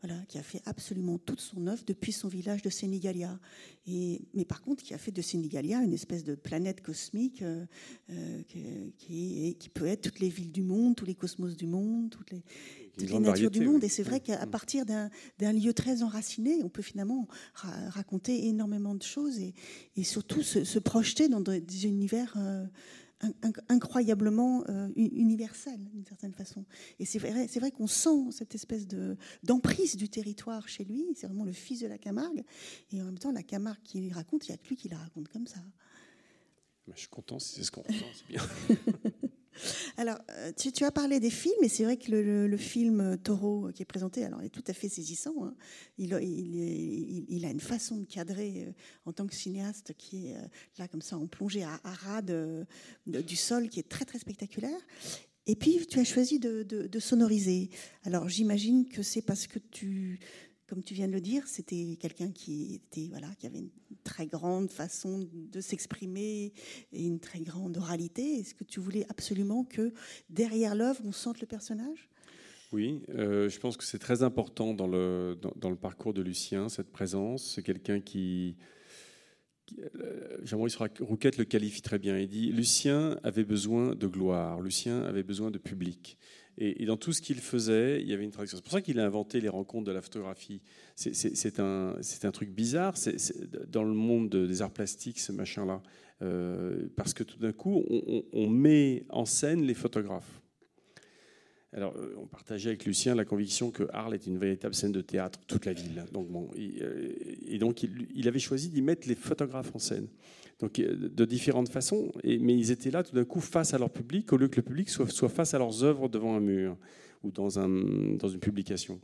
voilà, 0.07 0.25
qui 0.27 0.37
a 0.37 0.43
fait 0.43 0.61
absolument 0.65 1.17
toute 1.17 1.41
son 1.41 1.67
œuvre 1.67 1.83
depuis 1.85 2.11
son 2.11 2.27
village 2.27 2.61
de 2.61 2.69
Sénégalia. 2.69 3.39
Et, 3.85 4.21
mais 4.33 4.45
par 4.45 4.61
contre, 4.61 4.83
qui 4.83 4.93
a 4.93 4.97
fait 4.97 5.11
de 5.11 5.21
Sénégalia 5.21 5.81
une 5.81 5.93
espèce 5.93 6.23
de 6.23 6.35
planète 6.35 6.81
cosmique 6.81 7.41
euh, 7.41 7.65
euh, 8.09 8.41
qui, 8.97 9.55
qui, 9.59 9.69
peut 9.69 9.85
être 9.85 10.01
toutes 10.01 10.19
les 10.19 10.29
villes 10.29 10.51
du 10.51 10.63
monde, 10.63 10.95
tous 10.95 11.05
les 11.05 11.15
cosmos 11.15 11.55
du 11.55 11.67
monde, 11.67 12.09
toutes 12.09 12.31
les, 12.31 12.43
toutes 12.97 13.09
les 13.09 13.19
natures 13.19 13.51
du 13.51 13.61
monde. 13.61 13.83
Et 13.83 13.89
c'est 13.89 14.03
vrai 14.03 14.19
qu'à 14.19 14.45
partir 14.47 14.85
d'un 14.85 15.53
lieu 15.53 15.73
très 15.73 16.03
enraciné, 16.03 16.61
on 16.63 16.69
peut 16.69 16.81
finalement 16.81 17.27
raconter 17.53 18.47
énormément 18.47 18.95
de 18.95 19.03
choses 19.03 19.39
et, 19.39 19.53
et 19.95 20.03
surtout 20.03 20.41
se, 20.43 20.79
projeter 20.79 21.27
dans 21.27 21.41
des 21.41 21.85
univers. 21.85 22.33
Euh, 22.37 22.65
incroyablement 23.69 24.63
euh, 24.69 24.89
universel 24.95 25.79
d'une 25.89 26.05
certaine 26.05 26.33
façon. 26.33 26.65
Et 26.99 27.05
c'est 27.05 27.19
vrai, 27.19 27.47
c'est 27.47 27.59
vrai 27.59 27.71
qu'on 27.71 27.87
sent 27.87 28.31
cette 28.31 28.53
espèce 28.53 28.87
de 28.87 29.17
d'emprise 29.43 29.95
du 29.95 30.09
territoire 30.09 30.67
chez 30.67 30.83
lui. 30.83 31.05
C'est 31.15 31.27
vraiment 31.27 31.45
le 31.45 31.53
fils 31.53 31.79
de 31.79 31.87
la 31.87 31.97
Camargue. 31.97 32.43
Et 32.91 33.01
en 33.01 33.05
même 33.05 33.17
temps, 33.17 33.31
la 33.31 33.43
Camargue 33.43 33.81
qui 33.83 34.11
raconte, 34.11 34.47
il 34.47 34.51
n'y 34.51 34.55
a 34.55 34.57
que 34.57 34.69
lui 34.69 34.75
qui 34.75 34.89
la 34.89 34.97
raconte 34.97 35.29
comme 35.29 35.47
ça. 35.47 35.59
Je 36.93 36.99
suis 36.99 37.09
content 37.09 37.39
si 37.39 37.55
c'est 37.55 37.63
ce 37.63 37.71
qu'on 37.71 37.81
ressent, 37.81 38.05
c'est 38.13 38.27
bien. 38.27 38.41
Alors, 39.97 40.17
euh, 40.29 40.51
tu, 40.53 40.83
as 40.83 40.91
parlé 40.91 41.19
des 41.19 41.29
films, 41.29 41.63
et 41.63 41.69
c'est 41.69 41.83
vrai 41.83 41.97
que 41.97 42.11
le, 42.11 42.57
film 42.57 43.01
euh, 43.01 43.17
Taureau 43.17 43.67
euh, 43.67 43.71
qui 43.71 43.81
est 43.81 43.85
présenté, 43.85 44.23
alors, 44.23 44.41
est 44.41 44.49
tout 44.49 44.63
à 44.67 44.73
fait 44.73 44.89
saisissant. 44.89 45.35
Hein. 45.43 45.55
Il, 45.97 46.13
a 46.13 47.49
une 47.49 47.59
façon 47.59 47.97
de 47.97 48.05
cadrer 48.05 48.73
en 49.05 49.13
tant 49.13 49.27
que 49.27 49.35
cinéaste 49.35 49.93
qui 49.97 50.27
est 50.27 50.37
là, 50.77 50.87
comme 50.87 51.01
ça, 51.01 51.17
en 51.17 51.27
plongée 51.27 51.63
à, 51.63 51.79
ras 51.83 52.21
du 52.21 53.35
sol, 53.35 53.69
qui 53.69 53.79
est 53.79 53.89
très, 53.89 54.05
très 54.05 54.19
spectaculaire. 54.19 54.79
Et 55.45 55.55
puis, 55.55 55.85
tu 55.87 55.99
as 55.99 56.03
choisi 56.03 56.39
de 56.39 56.99
sonoriser. 56.99 57.69
Alors, 58.03 58.27
j'imagine 58.27 58.87
que 58.87 59.01
c'est 59.01 59.21
parce 59.21 59.47
que 59.47 59.59
tu 59.59 60.19
comme 60.67 60.83
tu 60.83 60.93
viens 60.93 61.07
de 61.07 61.13
le 61.13 61.21
dire, 61.21 61.47
c'était 61.47 61.97
quelqu'un 61.99 62.31
qui 62.31 62.81
avait 62.93 63.59
une 63.59 63.69
très 64.03 64.27
grande 64.27 64.69
façon 64.69 65.27
de 65.33 65.61
s'exprimer 65.61 66.53
et 66.91 67.05
une 67.05 67.19
très 67.19 67.39
grande 67.39 67.77
oralité. 67.77 68.39
Est-ce 68.39 68.53
que 68.53 68.65
tu 68.65 68.79
voulais 68.79 69.05
absolument 69.09 69.63
que 69.63 69.93
derrière 70.29 70.75
l'œuvre, 70.75 71.01
on 71.05 71.13
sente 71.13 71.39
le 71.39 71.47
personnage? 71.47 72.09
Oui, 72.73 73.01
euh, 73.09 73.47
je 73.47 73.59
pense 73.59 73.77
que 73.77 73.85
c'est 73.85 73.99
très 73.99 74.23
important 74.23 74.73
dans 74.73 74.87
le, 74.87 75.39
dans, 75.55 75.69
le 75.69 75.77
parcours 75.77 76.13
de 76.13 76.21
Lucien, 76.21 76.67
cette 76.67 76.91
présence. 76.91 77.53
C'est 77.55 77.63
quelqu'un 77.63 78.01
qui, 78.01 78.57
euh, 79.79 80.37
Jean-Maurice 80.43 80.75
Rouquette 80.75 81.37
le 81.37 81.45
qualifie 81.45 81.81
très 81.81 81.97
bien. 81.97 82.17
Il 82.17 82.27
dit 82.27 82.51
Lucien 82.51 83.19
avait 83.23 83.45
besoin 83.45 83.95
de 83.95 84.07
gloire, 84.07 84.59
Lucien 84.59 85.01
avait 85.03 85.23
besoin 85.23 85.49
de 85.49 85.57
public. 85.57 86.17
Et, 86.59 86.85
dans 86.85 86.97
tout 86.97 87.13
ce 87.13 87.21
qu'il 87.21 87.37
faisait, 87.37 88.01
il 88.01 88.07
y 88.07 88.13
avait 88.13 88.23
une 88.23 88.31
traduction. 88.31 88.57
C'est 88.57 88.63
pour 88.63 88.71
ça 88.71 88.81
qu'il 88.81 88.99
a 88.99 89.05
inventé 89.05 89.39
les 89.39 89.49
rencontres 89.49 89.85
de 89.85 89.91
la 89.91 90.01
photographie. 90.01 90.61
C'est 90.95 91.59
un, 91.59 91.95
un, 92.23 92.31
truc 92.31 92.49
bizarre 92.49 92.97
c'est 92.97 93.15
dans 93.69 93.83
le 93.83 93.93
monde 93.93 94.29
des 94.29 94.61
arts 94.61 94.71
plastiques, 94.71 95.19
ce 95.19 95.31
machin-là. 95.31 95.81
Euh, 96.23 96.87
parce 96.95 97.13
que 97.13 97.23
tout 97.23 97.37
d'un 97.37 97.51
coup, 97.51 97.83
on, 98.33 98.49
met 98.49 99.05
en 99.09 99.25
scène 99.25 99.61
les 99.61 99.75
photographes. 99.75 100.41
Alors, 101.73 101.95
euh, 101.95 102.15
on 102.17 102.25
partageait 102.25 102.69
avec 102.69 102.85
Lucien 102.85 103.13
la 103.13 103.25
conviction 103.25 103.69
que 103.69 103.83
Arles 103.93 104.15
est 104.15 104.25
une 104.25 104.39
véritable 104.39 104.73
scène 104.73 104.91
de 104.91 105.01
théâtre, 105.01 105.39
toute 105.45 105.65
la 105.65 105.73
ville. 105.73 106.05
Donc, 106.11 106.27
bon, 106.29 106.49
euh, 106.57 107.13
et, 107.45 107.59
donc, 107.59 107.83
il 107.83 108.27
avait 108.27 108.39
choisi 108.39 108.69
d'y 108.69 108.81
mettre 108.81 109.07
les 109.07 109.13
photographes 109.13 109.75
en 109.75 109.79
scène 109.79 110.07
donc 110.59 110.79
euh, 110.79 111.09
de 111.09 111.25
différentes 111.25 111.69
façons. 111.69 112.11
Mais 112.23 112.55
ils 112.55 112.71
étaient 112.71 112.91
là 112.91 113.03
tout 113.03 113.15
d'un 113.15 113.25
coup 113.25 113.41
face 113.41 113.73
à 113.73 113.77
leur 113.77 113.89
public, 113.89 114.31
au 114.33 114.37
lieu 114.37 114.47
que 114.47 114.57
le 114.57 114.63
public 114.63 114.89
soit, 114.89 115.29
face 115.29 115.53
à 115.53 115.59
leurs 115.59 115.83
œuvres 115.83 116.09
devant 116.09 116.35
un 116.35 116.39
mur 116.39 116.77
ou 117.23 117.31
dans, 117.31 117.59
un, 117.59 117.69
dans 118.15 118.29
une 118.29 118.39
publication. 118.39 118.99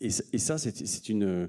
Et, 0.00 0.10
ça, 0.10 0.56
c'est 0.58 1.08
une, 1.08 1.48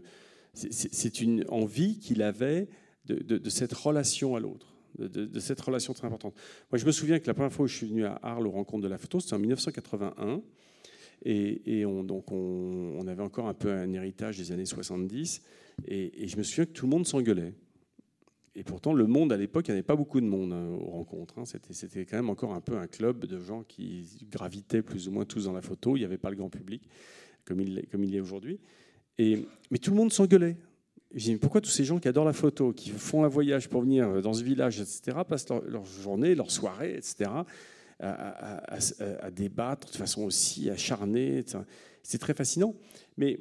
envie 1.49 1.99
qu'il 1.99 2.21
avait 2.21 2.67
de, 3.05 3.49
cette 3.49 3.73
relation 3.73 4.35
à 4.35 4.39
l'autre. 4.39 4.73
De, 4.99 5.39
cette 5.39 5.59
relation 5.61 5.93
très 5.93 6.07
importante. 6.07 6.35
Moi, 6.71 6.79
je 6.79 6.85
me 6.85 6.91
souviens 6.91 7.19
que 7.19 7.27
la 7.27 7.33
première 7.33 7.51
fois 7.51 7.65
où 7.65 7.67
je 7.67 7.75
suis 7.75 7.87
venu 7.87 8.05
à 8.05 8.19
Arles 8.23 8.47
aux 8.47 8.51
rencontres 8.51 8.83
de 8.83 8.89
la 8.89 8.97
photo, 8.97 9.19
c'était 9.19 9.35
en 9.35 9.39
1981. 9.39 10.41
Et, 11.23 11.85
on, 11.85 12.03
donc 12.03 12.31
on, 12.31 12.97
on, 12.99 13.07
avait 13.07 13.23
encore 13.23 13.47
un 13.47 13.53
peu 13.53 13.71
un 13.71 13.91
héritage 13.93 14.37
des 14.37 14.51
années 14.51 14.65
70. 14.65 15.41
Et, 15.87 16.23
et 16.23 16.27
je 16.27 16.37
me 16.37 16.43
souviens 16.43 16.65
que 16.65 16.71
tout 16.71 16.85
le 16.85 16.91
monde 16.91 17.07
s'engueulait 17.07 17.53
et 18.57 18.63
pourtant, 18.63 18.93
le 18.93 19.05
monde 19.05 19.33
à 19.33 19.37
l'époque, 19.37 19.67
il 19.67 19.71
n'y 19.71 19.77
avait 19.77 19.83
pas 19.83 19.97
beaucoup 19.97 20.21
de 20.21 20.25
monde 20.25 20.53
hein, 20.53 20.69
aux 20.79 20.91
rencontres. 20.91 21.39
Hein. 21.39 21.43
C'était 21.45 22.05
quand 22.05 22.15
même 22.15 22.29
encore 22.29 22.53
un 22.53 22.61
peu 22.61 22.77
un 22.77 22.87
club 22.87 23.25
de 23.25 23.37
gens 23.37 23.63
qui 23.63 24.07
gravitaient 24.31 24.81
plus 24.81 25.09
ou 25.09 25.11
moins 25.11 25.25
tous 25.25 25.45
dans 25.45 25.53
la 25.53 25.61
photo. 25.61 25.97
Il 25.97 25.99
n'y 25.99 26.05
avait 26.05 26.17
pas 26.17 26.29
le 26.29 26.37
grand 26.37 26.49
public 26.49 26.87
comme 27.43 27.59
il, 27.59 27.85
comme 27.91 28.03
est 28.03 28.19
aujourd'hui. 28.19 28.59
Mais 29.19 29.77
tout 29.81 29.91
le 29.91 29.97
monde 29.97 30.11
s'engueulait. 30.11 30.55
Je 31.13 31.25
dis, 31.25 31.35
pourquoi 31.35 31.61
tous 31.61 31.69
ces 31.69 31.83
gens 31.83 31.99
qui 31.99 32.07
adorent 32.07 32.25
la 32.25 32.33
photo, 32.33 32.71
qui 32.73 32.89
font 32.89 33.23
un 33.23 33.27
voyage 33.27 33.69
pour 33.69 33.81
venir 33.81 34.21
dans 34.21 34.33
ce 34.33 34.43
village, 34.43 34.79
etc., 34.79 35.17
passent 35.27 35.47
leur, 35.49 35.85
journée, 35.85 36.33
leur 36.33 36.49
soirée, 36.49 36.95
etc., 36.95 37.29
à, 37.99 39.31
débattre 39.31 39.91
de 39.91 39.97
façon 39.97 40.23
aussi 40.23 40.69
acharnée 40.69 41.43
C'est 42.03 42.17
très 42.17 42.33
fascinant. 42.33 42.73
Mais 43.17 43.39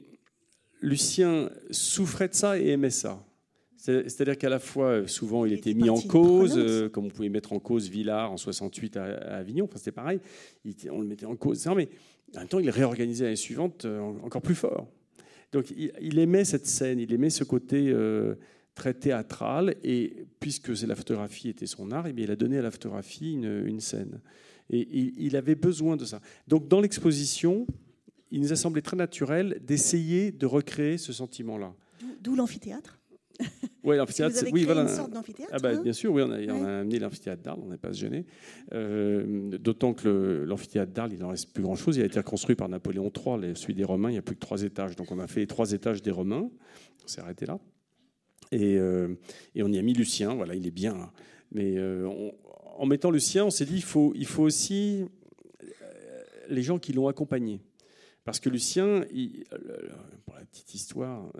Lucien 0.80 1.50
souffrait 1.70 2.28
de 2.28 2.34
ça 2.34 2.58
et 2.58 2.68
aimait 2.68 2.90
ça. 2.90 3.24
C'est-à-dire 3.84 4.38
qu'à 4.38 4.48
la 4.48 4.58
fois, 4.58 4.86
euh, 4.86 5.06
souvent, 5.06 5.44
il, 5.44 5.52
était 5.52 5.74
mis 5.74 5.90
en 5.90 6.00
cause, 6.00 6.54
euh, 6.56 6.88
comme 6.88 7.04
on 7.04 7.10
pouvait 7.10 7.28
mettre 7.28 7.52
en 7.52 7.58
cause 7.58 7.90
Villard 7.90 8.32
en 8.32 8.38
68 8.38 8.96
à, 8.96 9.04
Avignon, 9.36 9.66
enfin, 9.66 9.76
c'était 9.76 9.92
pareil, 9.92 10.20
on 10.90 11.02
le 11.02 11.06
mettait 11.06 11.26
en 11.26 11.36
cause. 11.36 11.66
mais 11.76 11.90
en 12.34 12.38
même 12.38 12.48
temps, 12.48 12.60
il 12.60 12.70
réorganisait 12.70 13.24
l'année 13.24 13.36
suivante 13.36 13.84
euh, 13.84 14.00
encore 14.00 14.40
plus 14.40 14.54
fort. 14.54 14.88
Donc, 15.52 15.70
il, 15.70 16.18
aimait 16.18 16.46
cette 16.46 16.66
scène, 16.66 16.98
il 16.98 17.12
aimait 17.12 17.30
ce 17.30 17.44
côté 17.44 17.94
très 18.74 18.92
théâtral, 18.92 19.76
et 19.84 20.26
puisque 20.40 20.70
la 20.80 20.96
photographie 20.96 21.50
était 21.50 21.66
son 21.66 21.92
art, 21.92 22.08
eh 22.08 22.12
bien, 22.12 22.24
il 22.24 22.30
a 22.32 22.36
donné 22.36 22.58
à 22.58 22.62
la 22.62 22.72
photographie 22.72 23.34
une, 23.34 23.78
scène. 23.78 24.20
Et 24.68 24.88
il, 24.90 25.36
avait 25.36 25.54
besoin 25.54 25.96
de 25.96 26.04
ça. 26.04 26.20
Donc, 26.48 26.66
dans 26.66 26.80
l'exposition, 26.80 27.68
il 28.32 28.40
nous 28.40 28.52
a 28.52 28.56
semblé 28.56 28.82
très 28.82 28.96
naturel 28.96 29.60
d'essayer 29.64 30.32
de 30.32 30.46
recréer 30.46 30.98
ce 30.98 31.12
sentiment-là. 31.12 31.72
D'où 32.20 32.34
l'amphithéâtre? 32.34 32.98
Oui, 33.82 33.96
l'amphithéâtre. 33.96 34.34
Vous 34.34 34.40
avez 34.42 34.52
oui, 34.52 34.64
voilà. 34.64 34.82
une 34.82 34.88
sorte 34.88 35.10
d'amphithéâtre 35.12 35.52
Ah 35.54 35.58
bah, 35.58 35.70
hein 35.74 35.82
bien 35.82 35.92
sûr, 35.92 36.12
oui, 36.12 36.22
on 36.22 36.30
a, 36.30 36.36
on 36.38 36.62
Ouais. 36.62 36.68
a 36.70 36.78
amené 36.80 36.98
l'amphithéâtre 36.98 37.42
d'Arles, 37.42 37.60
on 37.64 37.68
n'est 37.68 37.76
pas 37.76 37.92
se 37.92 37.98
gêner. 37.98 38.24
Euh, 38.72 39.50
D'autant 39.58 39.92
que 39.92 40.44
l'amphithéâtre 40.46 40.92
d'Arles, 40.92 41.12
il 41.12 41.18
n'en 41.20 41.28
reste 41.28 41.52
plus 41.52 41.62
grand-chose. 41.62 41.96
Il 41.96 42.02
a 42.02 42.06
été 42.06 42.18
reconstruit 42.18 42.56
par 42.56 42.68
Napoléon 42.68 43.10
III, 43.14 43.54
celui 43.56 43.74
des 43.74 43.84
Romains. 43.84 44.08
Il 44.08 44.12
n'y 44.12 44.18
a 44.18 44.22
plus 44.22 44.36
que 44.36 44.40
trois 44.40 44.62
étages. 44.62 44.96
Donc 44.96 45.10
on 45.12 45.18
a 45.18 45.26
fait 45.26 45.40
les 45.40 45.46
trois 45.46 45.72
étages 45.72 46.00
des 46.00 46.10
Romains. 46.10 46.48
On 47.04 47.06
s'est 47.06 47.20
arrêté 47.20 47.44
là. 47.44 47.58
Et, 48.52 48.78
euh, 48.78 49.14
et 49.54 49.62
on 49.62 49.68
y 49.68 49.78
a 49.78 49.82
mis 49.82 49.92
Lucien. 49.94 50.34
Voilà, 50.34 50.54
il 50.54 50.66
est 50.66 50.70
bien 50.70 50.94
là. 50.96 51.12
Mais 51.52 51.76
euh, 51.76 52.06
on- 52.06 52.32
en 52.76 52.86
mettant 52.86 53.10
Lucien, 53.10 53.44
on 53.44 53.50
s'est 53.50 53.66
dit 53.66 53.76
il 53.76 53.82
faut, 53.84 54.12
il 54.16 54.26
faut 54.26 54.42
aussi 54.44 55.04
les 56.48 56.62
gens 56.62 56.78
qui 56.78 56.92
l'ont 56.92 57.08
accompagné. 57.08 57.60
Parce 58.24 58.40
que 58.40 58.48
Lucien, 58.48 59.04
il- 59.12 59.44
pour 60.24 60.34
la 60.36 60.44
petite 60.46 60.74
histoire, 60.74 61.30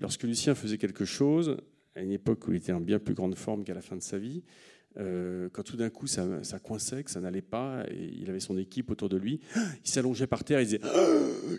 lorsque 0.00 0.22
Lucien 0.24 0.54
faisait 0.54 0.78
quelque 0.78 1.04
chose, 1.04 1.56
à 1.94 2.00
une 2.02 2.12
époque 2.12 2.46
où 2.48 2.52
il 2.52 2.56
était 2.56 2.72
en 2.72 2.80
bien 2.80 2.98
plus 2.98 3.14
grande 3.14 3.34
forme 3.36 3.64
qu'à 3.64 3.74
la 3.74 3.82
fin 3.82 3.96
de 3.96 4.02
sa 4.02 4.18
vie, 4.18 4.42
euh, 4.98 5.48
quand 5.52 5.62
tout 5.62 5.76
d'un 5.76 5.90
coup 5.90 6.06
ça, 6.06 6.42
ça 6.42 6.58
coinçait, 6.58 7.04
que 7.04 7.10
ça 7.10 7.20
n'allait 7.20 7.42
pas, 7.42 7.84
et 7.90 8.10
il 8.20 8.28
avait 8.28 8.40
son 8.40 8.58
équipe 8.58 8.90
autour 8.90 9.08
de 9.08 9.16
lui, 9.16 9.40
il 9.84 9.90
s'allongeait 9.90 10.26
par 10.26 10.42
terre, 10.44 10.60
il 10.60 10.64
disait 10.64 10.80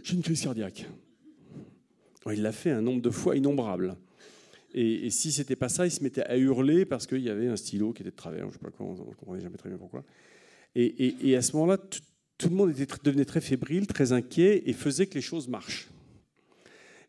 J'ai 0.03 0.15
une 0.15 0.21
crise 0.21 0.41
cardiaque. 0.41 0.85
Il 2.31 2.41
l'a 2.41 2.51
fait 2.51 2.71
un 2.71 2.81
nombre 2.81 3.01
de 3.01 3.09
fois 3.09 3.35
innombrable. 3.35 3.95
Et, 4.73 5.05
et 5.07 5.09
si 5.09 5.31
c'était 5.31 5.55
pas 5.55 5.69
ça, 5.69 5.85
il 5.87 5.91
se 5.91 6.03
mettait 6.03 6.23
à 6.23 6.37
hurler 6.37 6.85
parce 6.85 7.07
qu'il 7.07 7.21
y 7.21 7.29
avait 7.29 7.47
un 7.47 7.55
stylo 7.55 7.93
qui 7.93 8.03
était 8.03 8.11
de 8.11 8.15
travers, 8.15 8.47
je 8.47 8.53
sais 8.53 8.59
pas 8.59 8.69
quoi, 8.69 8.85
on 8.85 8.93
ne 8.93 9.13
comprenait 9.15 9.41
jamais 9.41 9.57
très 9.57 9.69
bien 9.69 9.77
pourquoi. 9.77 10.03
Et, 10.75 10.85
et- 11.07 11.29
et 11.29 11.35
à 11.35 11.41
ce 11.41 11.53
moment-là, 11.57 11.77
tout, 12.37 12.49
le 12.49 12.55
monde 12.55 12.73
devenait 13.03 13.25
très 13.25 13.41
fébrile, 13.41 13.87
très 13.87 14.11
inquiet 14.13 14.63
et 14.65 14.73
faisait 14.73 15.07
que 15.07 15.15
les 15.15 15.21
choses 15.21 15.47
marchent. 15.47 15.89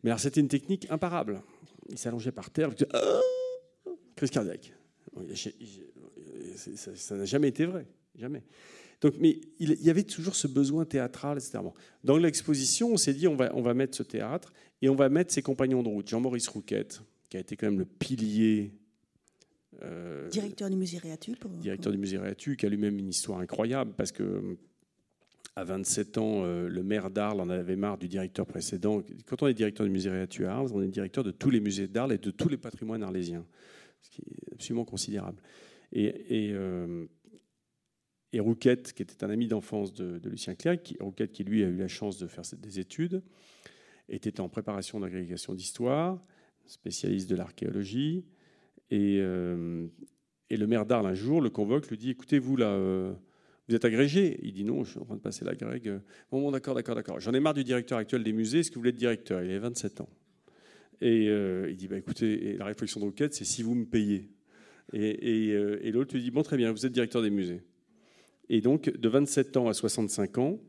Mais 0.03 0.09
alors 0.09 0.19
c'était 0.19 0.41
une 0.41 0.47
technique 0.47 0.87
imparable. 0.89 1.41
Il 1.89 1.97
s'allongeait 1.97 2.31
par 2.31 2.49
terre, 2.49 2.69
disait, 2.71 2.87
Ah 2.93 3.19
crise 4.15 4.29
cardiaque. 4.31 4.73
Ça 6.55 7.15
n'a 7.15 7.25
jamais 7.25 7.49
été 7.49 7.65
vrai, 7.65 7.85
jamais. 8.15 8.43
Donc, 9.01 9.15
mais 9.19 9.41
il 9.59 9.81
y 9.83 9.89
avait 9.89 10.03
toujours 10.03 10.35
ce 10.35 10.47
besoin 10.47 10.85
théâtral, 10.85 11.37
etc. 11.37 11.59
Dans 12.03 12.17
l'exposition, 12.17 12.93
on 12.93 12.97
s'est 12.97 13.13
dit 13.13 13.27
on 13.27 13.35
va, 13.35 13.51
on 13.53 13.61
va 13.61 13.73
mettre 13.73 13.97
ce 13.97 14.03
théâtre 14.03 14.53
et 14.81 14.87
on 14.87 14.95
va 14.95 15.09
mettre 15.09 15.33
ses 15.33 15.41
compagnons 15.41 15.83
de 15.83 15.89
route. 15.89 16.07
Jean-Maurice 16.07 16.47
Rouquette, 16.47 17.01
qui 17.29 17.35
a 17.37 17.41
été 17.41 17.57
quand 17.57 17.67
même 17.67 17.79
le 17.79 17.85
pilier. 17.85 18.71
euh, 19.81 20.29
Directeur 20.29 20.69
du 20.69 20.77
musée 20.77 20.99
Réatu. 20.99 21.33
Pour, 21.35 21.51
directeur 21.51 21.91
du 21.91 21.97
musée 21.97 22.17
Réatu, 22.17 22.55
qui 22.55 22.65
a 22.65 22.69
lui-même 22.69 22.97
une 22.97 23.09
histoire 23.09 23.39
incroyable 23.39 23.93
parce 23.97 24.13
que 24.13 24.57
à 25.55 25.63
27 25.63 26.17
ans, 26.17 26.43
euh, 26.43 26.67
le 26.67 26.83
maire 26.83 27.11
d'Arles 27.11 27.39
en 27.39 27.49
avait 27.49 27.75
marre 27.75 27.97
du 27.97 28.07
directeur 28.07 28.45
précédent. 28.45 29.03
Quand 29.27 29.43
on 29.43 29.47
est 29.47 29.53
directeur 29.53 29.85
du 29.85 29.91
musée 29.91 30.09
Réatu 30.09 30.45
à 30.45 30.55
Arles, 30.55 30.69
on 30.73 30.81
est 30.81 30.87
directeur 30.87 31.23
de 31.23 31.31
tous 31.31 31.51
les 31.51 31.59
musées 31.59 31.87
d'Arles 31.87 32.13
et 32.13 32.17
de 32.17 32.31
tous 32.31 32.49
les 32.49 32.57
patrimoines 32.57 33.03
arlésiens, 33.03 33.45
ce 34.01 34.09
qui 34.09 34.21
est 34.21 34.53
absolument 34.53 34.85
considérable. 34.85 35.39
Et, 35.91 36.49
euh, 36.53 37.05
et 38.31 38.39
Rouquette, 38.39 38.93
qui 38.93 39.03
était 39.03 39.23
un 39.23 39.29
ami 39.29 39.47
d'enfance 39.47 39.93
de, 39.93 40.19
Lucien 40.27 40.55
Clerc, 40.55 40.81
qui, 40.81 40.97
Rouquette 40.99 41.31
qui 41.31 41.43
lui 41.43 41.63
a 41.63 41.67
eu 41.67 41.77
la 41.77 41.87
chance 41.87 42.17
de 42.17 42.25
faire 42.25 42.43
des 42.57 42.79
études, 42.79 43.21
était 44.09 44.39
en 44.39 44.49
préparation 44.49 44.99
d'agrégation 44.99 45.53
d'histoire, 45.53 46.19
spécialiste 46.65 47.29
de 47.29 47.35
l'archéologie, 47.35 48.25
et, 48.89 49.19
euh, 49.19 49.87
le 50.49 50.67
maire 50.67 50.85
d'Arles, 50.85 51.07
un 51.07 51.15
jour, 51.15 51.41
le 51.41 51.49
convoque, 51.49 51.89
lui 51.89 51.97
dit 51.97 52.11
Écoutez, 52.11 52.37
vous, 52.37 52.55
là, 52.55 52.75
vous 53.69 53.75
êtes 53.75 53.85
agrégé? 53.85 54.39
Il 54.43 54.53
dit 54.53 54.63
Non, 54.63 54.83
je 54.83 54.91
suis 54.91 54.99
en 54.99 55.05
train 55.05 55.15
de 55.15 55.21
passer 55.21 55.45
la 55.45 55.55
grègue. 55.55 55.99
Bon, 56.31 56.41
bon 56.41 56.51
d'accord, 56.51 56.75
d'accord, 56.75 56.95
d'accord. 56.95 57.19
J'en 57.19 57.33
ai 57.33 57.39
marre 57.39 57.53
du 57.53 57.63
directeur 57.63 57.97
actuel 57.97 58.23
des 58.23 58.33
musées. 58.33 58.59
Est-ce 58.59 58.69
que 58.69 58.75
vous 58.75 58.81
voulez 58.81 58.89
être 58.89 58.97
directeur? 58.97 59.41
Il 59.41 59.49
avait 59.49 59.59
27 59.59 60.01
ans. 60.01 60.09
Et 61.01 61.29
euh, 61.29 61.69
il 61.69 61.77
dit 61.77 61.87
bah, 61.87 61.97
Écoutez, 61.97 62.57
la 62.57 62.65
réflexion 62.65 62.99
de 62.99 63.05
Rouquette, 63.05 63.33
c'est 63.33 63.45
si 63.45 63.63
vous 63.63 63.75
me 63.75 63.85
payez. 63.85 64.29
Et, 64.91 65.47
et, 65.47 65.53
euh, 65.53 65.79
et 65.81 65.91
l'autre 65.91 66.13
lui 66.13 66.21
dit 66.21 66.31
Bon, 66.31 66.43
très 66.43 66.57
bien, 66.57 66.71
vous 66.71 66.85
êtes 66.85 66.91
directeur 66.91 67.21
des 67.21 67.29
musées. 67.29 67.61
Et 68.49 68.59
donc, 68.59 68.89
de 68.89 69.09
27 69.09 69.55
ans 69.57 69.69
à 69.69 69.73
65 69.73 70.37
ans, 70.37 70.59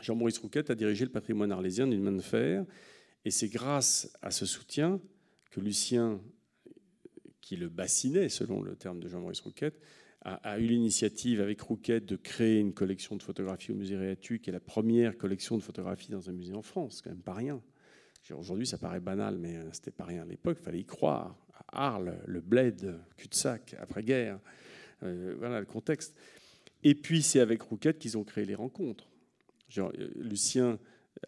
Jean-Maurice 0.00 0.38
Rouquette 0.38 0.70
a 0.70 0.74
dirigé 0.74 1.04
le 1.04 1.10
patrimoine 1.12 1.52
arlésien 1.52 1.86
d'une 1.86 2.02
main 2.02 2.12
de 2.12 2.20
fer. 2.20 2.64
Et 3.24 3.30
c'est 3.30 3.48
grâce 3.48 4.12
à 4.20 4.32
ce 4.32 4.46
soutien 4.46 5.00
que 5.50 5.60
Lucien, 5.60 6.20
qui 7.40 7.56
le 7.56 7.68
bassinait, 7.68 8.28
selon 8.28 8.62
le 8.62 8.74
terme 8.74 8.98
de 9.00 9.08
Jean-Maurice 9.08 9.40
Rouquette, 9.40 9.80
a, 10.24 10.58
eu 10.58 10.66
l'initiative 10.66 11.40
avec 11.40 11.60
Rouquette 11.60 12.06
de 12.06 12.16
créer 12.16 12.58
une 12.58 12.72
collection 12.72 13.16
de 13.16 13.22
photographies 13.22 13.72
au 13.72 13.74
musée 13.74 13.96
Réatu, 13.96 14.38
qui 14.38 14.50
est 14.50 14.52
la 14.52 14.60
première 14.60 15.18
collection 15.18 15.56
de 15.56 15.62
photographies 15.62 16.10
dans 16.10 16.30
un 16.30 16.32
musée 16.32 16.54
en 16.54 16.62
France. 16.62 17.02
Quand 17.02 17.10
même 17.10 17.22
pas 17.22 17.34
rien. 17.34 17.60
Aujourd'hui, 18.30 18.66
ça 18.66 18.78
paraît 18.78 19.00
banal, 19.00 19.36
mais 19.36 19.56
euh, 19.56 19.68
c'était 19.72 19.90
pas 19.90 20.04
rien 20.04 20.22
à 20.22 20.24
l'époque. 20.24 20.58
Il 20.60 20.64
fallait 20.64 20.80
y 20.80 20.84
croire. 20.84 21.36
À 21.72 21.86
Arles, 21.86 22.16
le 22.26 22.40
bled, 22.40 22.98
cul-de-sac, 23.16 23.74
après-guerre. 23.80 24.38
Euh, 25.02 25.34
voilà 25.38 25.58
le 25.58 25.66
contexte. 25.66 26.14
Et 26.84 26.94
puis, 26.94 27.22
c'est 27.22 27.40
avec 27.40 27.62
Rouquette 27.62 27.98
qu'ils 27.98 28.16
ont 28.16 28.24
créé 28.24 28.44
les 28.44 28.54
rencontres. 28.54 29.08
Euh, 29.78 29.90
Lucien 30.16 30.78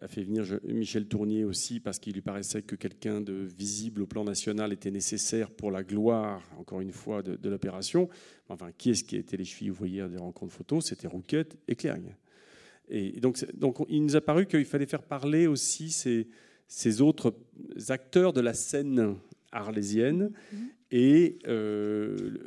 a 0.01 0.07
fait 0.07 0.23
venir 0.23 0.43
Michel 0.63 1.07
Tournier 1.07 1.45
aussi 1.45 1.79
parce 1.79 1.99
qu'il 1.99 2.13
lui 2.13 2.21
paraissait 2.21 2.61
que 2.61 2.75
quelqu'un 2.75 3.21
de 3.21 3.33
visible 3.33 4.01
au 4.01 4.05
plan 4.07 4.23
national 4.23 4.73
était 4.73 4.91
nécessaire 4.91 5.49
pour 5.51 5.71
la 5.71 5.83
gloire, 5.83 6.41
encore 6.57 6.81
une 6.81 6.91
fois, 6.91 7.21
de, 7.23 7.35
de 7.35 7.49
l'opération. 7.49 8.09
Enfin, 8.49 8.71
qui 8.77 8.89
est-ce 8.91 9.03
qui 9.03 9.15
était 9.15 9.37
les 9.37 9.45
chevilles 9.45 9.71
ouvrières 9.71 10.09
des 10.09 10.17
rencontres 10.17 10.53
photos? 10.53 10.85
C'était 10.85 11.07
Rouquette 11.07 11.55
et 11.67 11.75
Clergue. 11.75 12.15
Et 12.89 13.19
donc, 13.19 13.43
il 13.89 14.03
nous 14.03 14.15
a 14.15 14.21
paru 14.21 14.45
qu'il 14.45 14.65
fallait 14.65 14.85
faire 14.85 15.01
parler 15.03 15.47
aussi 15.47 15.89
ces, 15.89 16.27
ces 16.67 17.01
autres 17.01 17.35
acteurs 17.89 18.33
de 18.33 18.41
la 18.41 18.53
scène 18.53 19.15
arlésienne 19.51 20.31
Mhm. 20.51 20.67
et 20.91 21.39
euh, 21.47 22.37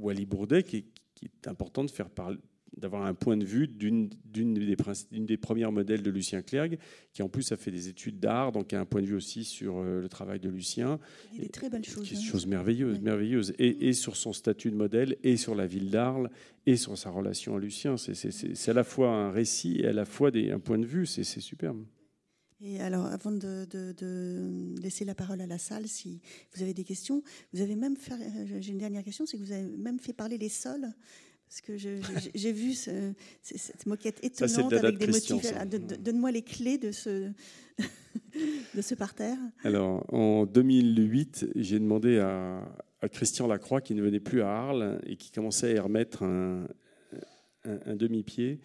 Wally 0.00 0.24
Bourdet, 0.26 0.62
qui, 0.62 0.84
qui 1.14 1.26
est 1.26 1.48
important 1.48 1.84
de 1.84 1.90
faire 1.90 2.08
parler 2.08 2.38
d'avoir 2.76 3.04
un 3.06 3.14
point 3.14 3.36
de 3.36 3.44
vue 3.44 3.66
d'une 3.66 4.08
des, 4.32 5.36
premières 5.36 5.72
modèles 5.72 6.02
de 6.02 6.10
Lucien 6.10 6.42
Clergue, 6.42 6.78
qui 7.12 7.22
en 7.22 7.28
plus 7.28 7.50
a 7.52 7.56
fait 7.56 7.70
des 7.70 7.88
études 7.88 8.20
d'art, 8.20 8.52
donc 8.52 8.72
a 8.72 8.80
un 8.80 8.84
point 8.84 9.02
de 9.02 9.06
vue 9.06 9.14
aussi 9.14 9.44
sur 9.44 9.78
euh, 9.78 10.00
le 10.00 10.08
travail 10.08 10.38
de 10.40 10.48
Lucien, 10.48 11.00
Il 11.32 11.36
dit 11.36 11.40
des 11.46 11.48
très 11.48 11.70
belles 11.70 11.84
choses. 11.84 12.06
qui 12.06 12.14
est 12.14 12.16
hein. 12.16 12.20
une 12.20 12.26
chose 12.26 12.46
merveilleuse, 12.46 12.96
Oui. 12.98 13.02
merveilleuse, 13.04 13.52
et, 13.58 13.88
et 13.88 13.92
sur 13.92 14.16
son 14.16 14.32
statut 14.32 14.70
de 14.70 14.76
modèle, 14.76 15.16
et 15.24 15.36
sur 15.36 15.54
la 15.54 15.66
ville 15.66 15.90
d'Arles, 15.90 16.30
et 16.66 16.76
sur 16.76 16.96
sa 16.98 17.10
relation 17.10 17.56
à 17.56 17.58
Lucien. 17.58 17.96
C'est- 17.96 18.68
à 18.68 18.72
la 18.72 18.84
fois 18.84 19.08
un 19.10 19.30
récit 19.30 19.80
et 19.80 19.86
à 19.86 19.92
la 19.92 20.04
fois 20.04 20.30
des, 20.30 20.50
un 20.50 20.60
point 20.60 20.78
de 20.78 20.86
vue, 20.86 21.06
c'est 21.06 21.24
superbe. 21.24 21.84
Et 22.60 22.80
alors, 22.80 23.06
avant 23.06 23.30
de, 23.30 23.66
de- 23.70 23.92
de 23.96 24.74
laisser 24.82 25.04
la 25.04 25.14
parole 25.14 25.40
à 25.40 25.46
la 25.46 25.58
salle, 25.58 25.86
si 25.86 26.20
vous 26.54 26.62
avez 26.62 26.74
des 26.74 26.82
questions, 26.82 27.22
vous 27.52 27.60
avez 27.60 27.76
même 27.76 27.96
fait. 27.96 28.14
euh, 28.14 28.58
J'ai 28.60 28.72
une 28.72 28.78
dernière 28.78 29.04
question, 29.04 29.26
c'est 29.26 29.38
que 29.38 29.42
vous 29.44 29.52
avez 29.52 29.62
même 29.76 30.00
fait 30.00 30.12
parler 30.12 30.38
les 30.38 30.48
sols. 30.48 30.88
Parce 31.48 31.60
que 31.62 31.76
j'ai 31.78 32.52
vu 32.52 32.74
ce- 32.74 33.12
ce- 33.42 33.56
cette 33.56 33.86
moquette 33.86 34.18
étonnante 34.22 34.72
avec 34.74 34.94
de 34.98 35.06
des 35.06 35.12
motifs. 35.12 35.42
ça. 35.42 35.64
De- 35.64 35.78
de- 35.78 35.96
Donne-moi 35.96 36.30
les 36.30 36.42
clés 36.42 36.76
de 36.76 36.92
ce, 36.92 37.30
de 38.74 38.82
ce 38.82 38.94
parterre. 38.94 39.38
Alors, 39.64 40.04
en 40.12 40.44
2008, 40.44 41.46
j'ai 41.56 41.78
demandé 41.78 42.18
à, 42.18 42.62
à 43.00 43.08
Christian 43.08 43.46
Lacroix, 43.46 43.80
qui 43.80 43.94
ne 43.94 44.02
venait 44.02 44.20
plus 44.20 44.42
à 44.42 44.48
Arles 44.50 45.00
et 45.06 45.16
qui 45.16 45.30
commençait 45.30 45.70
à 45.70 45.74
y 45.74 45.78
remettre 45.78 46.22
un, 46.22 46.66
un- 47.64 47.78
un 47.86 47.96
demi-pied, 47.96 48.60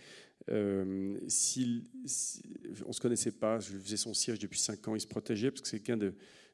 euh, 0.51 1.17
si- 1.27 1.83
on 2.85 2.89
ne 2.89 2.93
se 2.93 2.99
connaissait 2.99 3.31
pas, 3.31 3.59
je 3.59 3.71
faisais 3.77 3.95
son 3.97 4.13
siège 4.13 4.39
depuis 4.39 4.59
5 4.59 4.85
ans, 4.89 4.95
il 4.95 4.99
se 5.01 5.07
protégeait 5.07 5.51
parce 5.51 5.61
que 5.61 5.67
c'est 5.69 5.79
quelqu'un 5.79 5.97
de- 5.97 6.13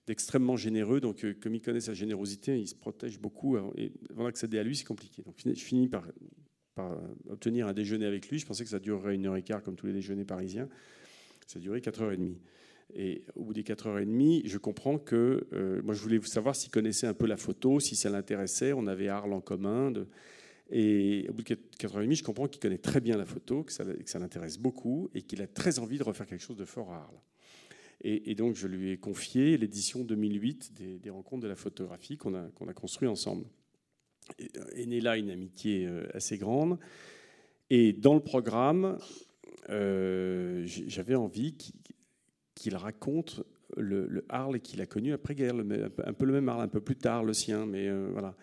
d'extrêmement 0.09 0.57
généreux, 0.57 0.99
donc 0.99 1.23
euh, 1.23 1.35
comme 1.39 1.53
il 1.53 1.61
connaît 1.61 1.79
sa 1.79 1.93
générosité, 1.93 2.59
il 2.59 2.67
se 2.67 2.73
protège 2.73 3.19
beaucoup, 3.19 3.57
avant- 3.57 3.71
et 3.77 3.91
avant 4.09 4.23
d'accéder 4.23 4.57
à 4.57 4.63
lui, 4.63 4.75
c'est 4.75 4.83
compliqué. 4.83 5.21
Donc 5.21 5.35
je 5.45 5.63
finis 5.63 5.87
par, 5.87 6.03
obtenir 7.29 7.67
un 7.67 7.73
déjeuner 7.73 8.05
avec 8.05 8.27
lui, 8.29 8.39
je 8.39 8.45
pensais 8.45 8.63
que 8.63 8.69
ça 8.69 8.79
durerait 8.79 9.13
une 9.13 9.27
heure 9.27 9.35
et 9.35 9.43
quart 9.43 9.61
comme 9.61 9.75
tous 9.75 9.85
les 9.85 9.93
déjeuners 9.93 10.25
parisiens, 10.25 10.67
ça 11.45 11.59
a 11.59 11.61
duré 11.61 11.79
4h30. 11.79 12.37
Et 12.95 13.23
au 13.35 13.43
bout 13.43 13.53
des 13.53 13.61
4h30, 13.61 14.47
je 14.47 14.57
comprends 14.57 14.97
que 14.97 15.45
euh, 15.53 15.81
moi 15.83 15.93
je 15.93 16.01
voulais 16.01 16.19
savoir 16.23 16.55
s'il 16.55 16.71
connaissait 16.71 17.05
un 17.05 17.13
peu 17.13 17.27
la 17.27 17.37
photo, 17.37 17.79
si 17.79 17.95
ça 17.95 18.09
l'intéressait, 18.09 18.73
on 18.73 18.87
avait 18.87 19.09
Arles 19.09 19.33
en 19.33 19.41
commun. 19.41 19.93
et 20.71 21.27
au 21.29 21.33
bout 21.33 21.43
de 21.43 21.55
4h30, 21.77 22.15
je 22.15 22.23
comprends 22.23 22.47
qu'il 22.47 22.61
connaît 22.61 22.79
très 22.79 23.01
bien 23.01 23.15
la 23.15 23.25
photo, 23.25 23.63
que 23.63 23.71
ça, 23.73 23.83
que 23.85 24.09
ça 24.09 24.17
l'intéresse 24.17 24.57
beaucoup 24.57 25.09
et 25.13 25.21
qu'il 25.21 25.41
a 25.43 25.47
très 25.47 25.77
envie 25.77 25.99
de 25.99 26.03
refaire 26.03 26.25
quelque 26.25 26.43
chose 26.43 26.57
de 26.57 26.65
fort 26.65 26.91
à 26.91 27.03
Arles. 27.03 27.21
Et, 28.01 28.33
donc 28.35 28.55
je 28.55 28.67
lui 28.67 28.91
ai 28.91 28.97
confié 28.97 29.57
l'édition 29.57 30.03
2008 30.03 30.73
des, 31.01 31.09
rencontres 31.09 31.43
de 31.43 31.47
la 31.49 31.55
photographie 31.55 32.17
qu'on 32.17 32.33
a, 32.33 32.43
qu'on 32.55 32.67
a 32.69 32.73
construit 32.73 33.07
ensemble. 33.09 33.45
Et, 34.37 34.49
euh, 34.57 34.63
est 34.75 34.85
née 34.85 35.01
là 35.01 35.17
une 35.17 35.29
amitié 35.29 35.85
euh, 35.85 36.07
assez 36.13 36.37
grande. 36.37 36.77
Et 37.69 37.91
dans 37.91 38.13
le 38.13 38.21
programme, 38.21 38.97
euh, 39.69 40.63
j'avais 40.65 41.15
envie 41.15 41.55
qu'il 42.55 42.75
raconte 42.75 43.43
le, 43.77 44.07
le 44.07 44.25
Arles 44.29 44.61
qu'il 44.61 44.81
a 44.81 44.85
connu 44.85 45.11
après-guerre, 45.11 45.55
un 45.55 46.13
peu 46.13 46.25
le 46.25 46.33
même 46.33 46.49
Arles, 46.49 46.61
un 46.61 46.67
peu 46.69 46.81
plus 46.81 46.95
tard 46.95 47.23
le 47.23 47.33
sien, 47.33 47.65
mais 47.65 47.89
voilà. 48.11 48.35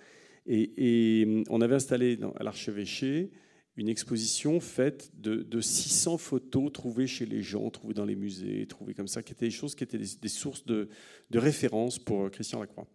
Et, 0.46 1.22
et 1.22 1.44
on 1.50 1.60
avait 1.60 1.74
installé 1.74 2.18
à 2.36 2.44
l'archevêché 2.44 3.32
une 3.76 3.88
exposition 3.88 4.58
faite 4.60 5.10
de, 5.18 5.60
600 5.60 6.18
photos 6.18 6.72
trouvées 6.72 7.06
chez 7.06 7.26
les 7.26 7.42
gens, 7.42 7.68
trouvées 7.70 7.94
dans 7.94 8.04
les 8.04 8.16
musées, 8.16 8.66
trouvées 8.66 8.94
comme 8.94 9.08
ça, 9.08 9.22
qui 9.22 9.32
étaient 9.32 9.46
des 9.46 9.50
choses 9.50 9.74
qui 9.74 9.84
étaient 9.84 9.98
des, 9.98 10.28
sources 10.28 10.64
de, 10.64 10.88
référence 11.34 11.98
pour 11.98 12.30
Christian 12.30 12.60
Lacroix. 12.60 12.86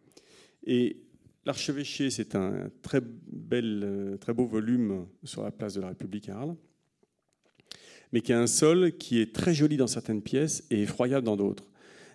Et 0.65 0.97
l'archevêché, 1.45 2.09
c'est 2.09 2.35
un 2.35 2.69
très, 2.81 3.01
bel, 3.01 4.17
très 4.19 4.33
beau 4.33 4.45
volume 4.45 5.05
sur 5.23 5.43
la 5.43 5.51
place 5.51 5.75
de 5.75 5.81
la 5.81 5.89
République 5.89 6.29
à 6.29 6.37
Arles, 6.37 6.55
mais 8.11 8.21
qui 8.21 8.33
a 8.33 8.39
un 8.39 8.47
sol 8.47 8.97
qui 8.97 9.19
est 9.19 9.33
très 9.33 9.53
joli 9.53 9.77
dans 9.77 9.87
certaines 9.87 10.21
pièces 10.21 10.63
et 10.71 10.81
effroyable 10.81 11.25
dans 11.25 11.37
d'autres. 11.37 11.70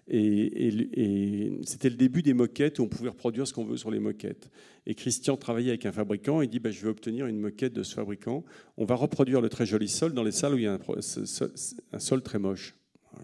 Et, 0.08 1.58
c'était 1.64 1.90
le 1.90 1.96
début 1.96 2.22
des 2.22 2.34
moquettes 2.34 2.78
où 2.78 2.82
on 2.82 2.88
pouvait 2.88 3.08
reproduire 3.08 3.46
ce 3.46 3.52
qu'on 3.52 3.64
veut 3.64 3.76
sur 3.76 3.90
les 3.90 3.98
moquettes. 3.98 4.50
Et 4.86 4.94
Christian 4.94 5.36
travaillait 5.36 5.70
avec 5.70 5.86
un 5.86 5.92
fabricant 5.92 6.40
et 6.40 6.46
dit 6.46 6.60
bah, 6.60 6.70
Je 6.70 6.80
vais 6.82 6.88
obtenir 6.88 7.26
une 7.26 7.40
moquette 7.40 7.72
de 7.72 7.82
ce 7.82 7.94
fabricant. 7.94 8.44
On 8.76 8.84
va 8.84 8.94
reproduire 8.94 9.40
le 9.40 9.48
très 9.48 9.66
joli 9.66 9.88
sol 9.88 10.12
dans 10.12 10.22
les 10.22 10.32
salles 10.32 10.54
où 10.54 10.58
il 10.58 10.64
y 10.64 10.66
a 10.66 10.78
un, 10.78 11.98
sol 11.98 12.22
très 12.22 12.38
moche. 12.38 12.76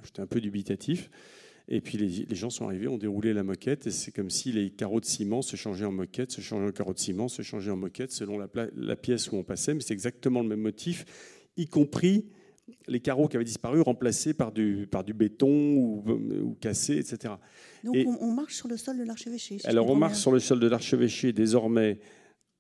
J'étais 0.05 0.21
un 0.21 0.27
peu 0.27 0.41
dubitatif. 0.41 1.11
Et 1.69 1.81
puis 1.81 1.97
les, 1.97 2.35
gens 2.35 2.51
sont 2.51 2.67
arrivés, 2.67 2.89
ont 2.89 2.99
déroulé 2.99 3.33
la 3.33 3.45
moquette, 3.45 3.87
et 3.87 3.93
c'est 3.93 4.11
comme 4.11 4.31
si 4.31 4.51
les 4.51 4.71
carreaux 4.71 4.99
de 4.99 5.05
ciment 5.05 5.43
se 5.43 5.55
changeaient 5.55 5.85
en 5.85 5.93
moquette, 5.93 6.33
se 6.33 6.41
changeaient 6.41 6.67
en 6.67 6.73
carreaux 6.73 6.93
de 6.93 6.99
ciment, 6.99 7.29
se 7.29 7.43
changeaient 7.43 7.71
en 7.71 7.77
moquette 7.77 8.11
selon 8.11 8.37
la 8.37 8.97
pièce 8.97 9.31
où 9.31 9.37
on 9.37 9.45
passait, 9.45 9.73
mais 9.73 9.81
c'est 9.81 9.95
exactement 9.95 10.43
le 10.43 10.49
même 10.49 10.61
motif, 10.61 11.07
y 11.57 11.69
compris 11.69 12.27
les 12.87 13.01
carreaux 13.01 13.29
qui 13.29 13.37
avaient 13.37 13.45
disparu 13.45 13.81
remplacés 13.81 14.35
par 14.35 14.53
du, 14.53 14.87
par 14.91 15.05
du 15.05 15.15
béton 15.15 15.75
ou, 15.77 16.05
ou 16.43 16.57
cassés, 16.61 16.99
etc. 16.99 17.35
Donc 17.85 17.97
on, 18.21 18.33
marche 18.33 18.55
sur 18.55 18.69
le 18.69 18.77
sol 18.77 18.99
de 18.99 19.05
l'archevêché. 19.05 19.59
alors 19.65 19.89
on 19.89 19.97
marche 19.97 20.19
sur 20.19 20.33
le 20.33 20.41
sol 20.41 20.61
de 20.61 20.69
l'archevêché 20.69 21.33
désormais 21.33 21.99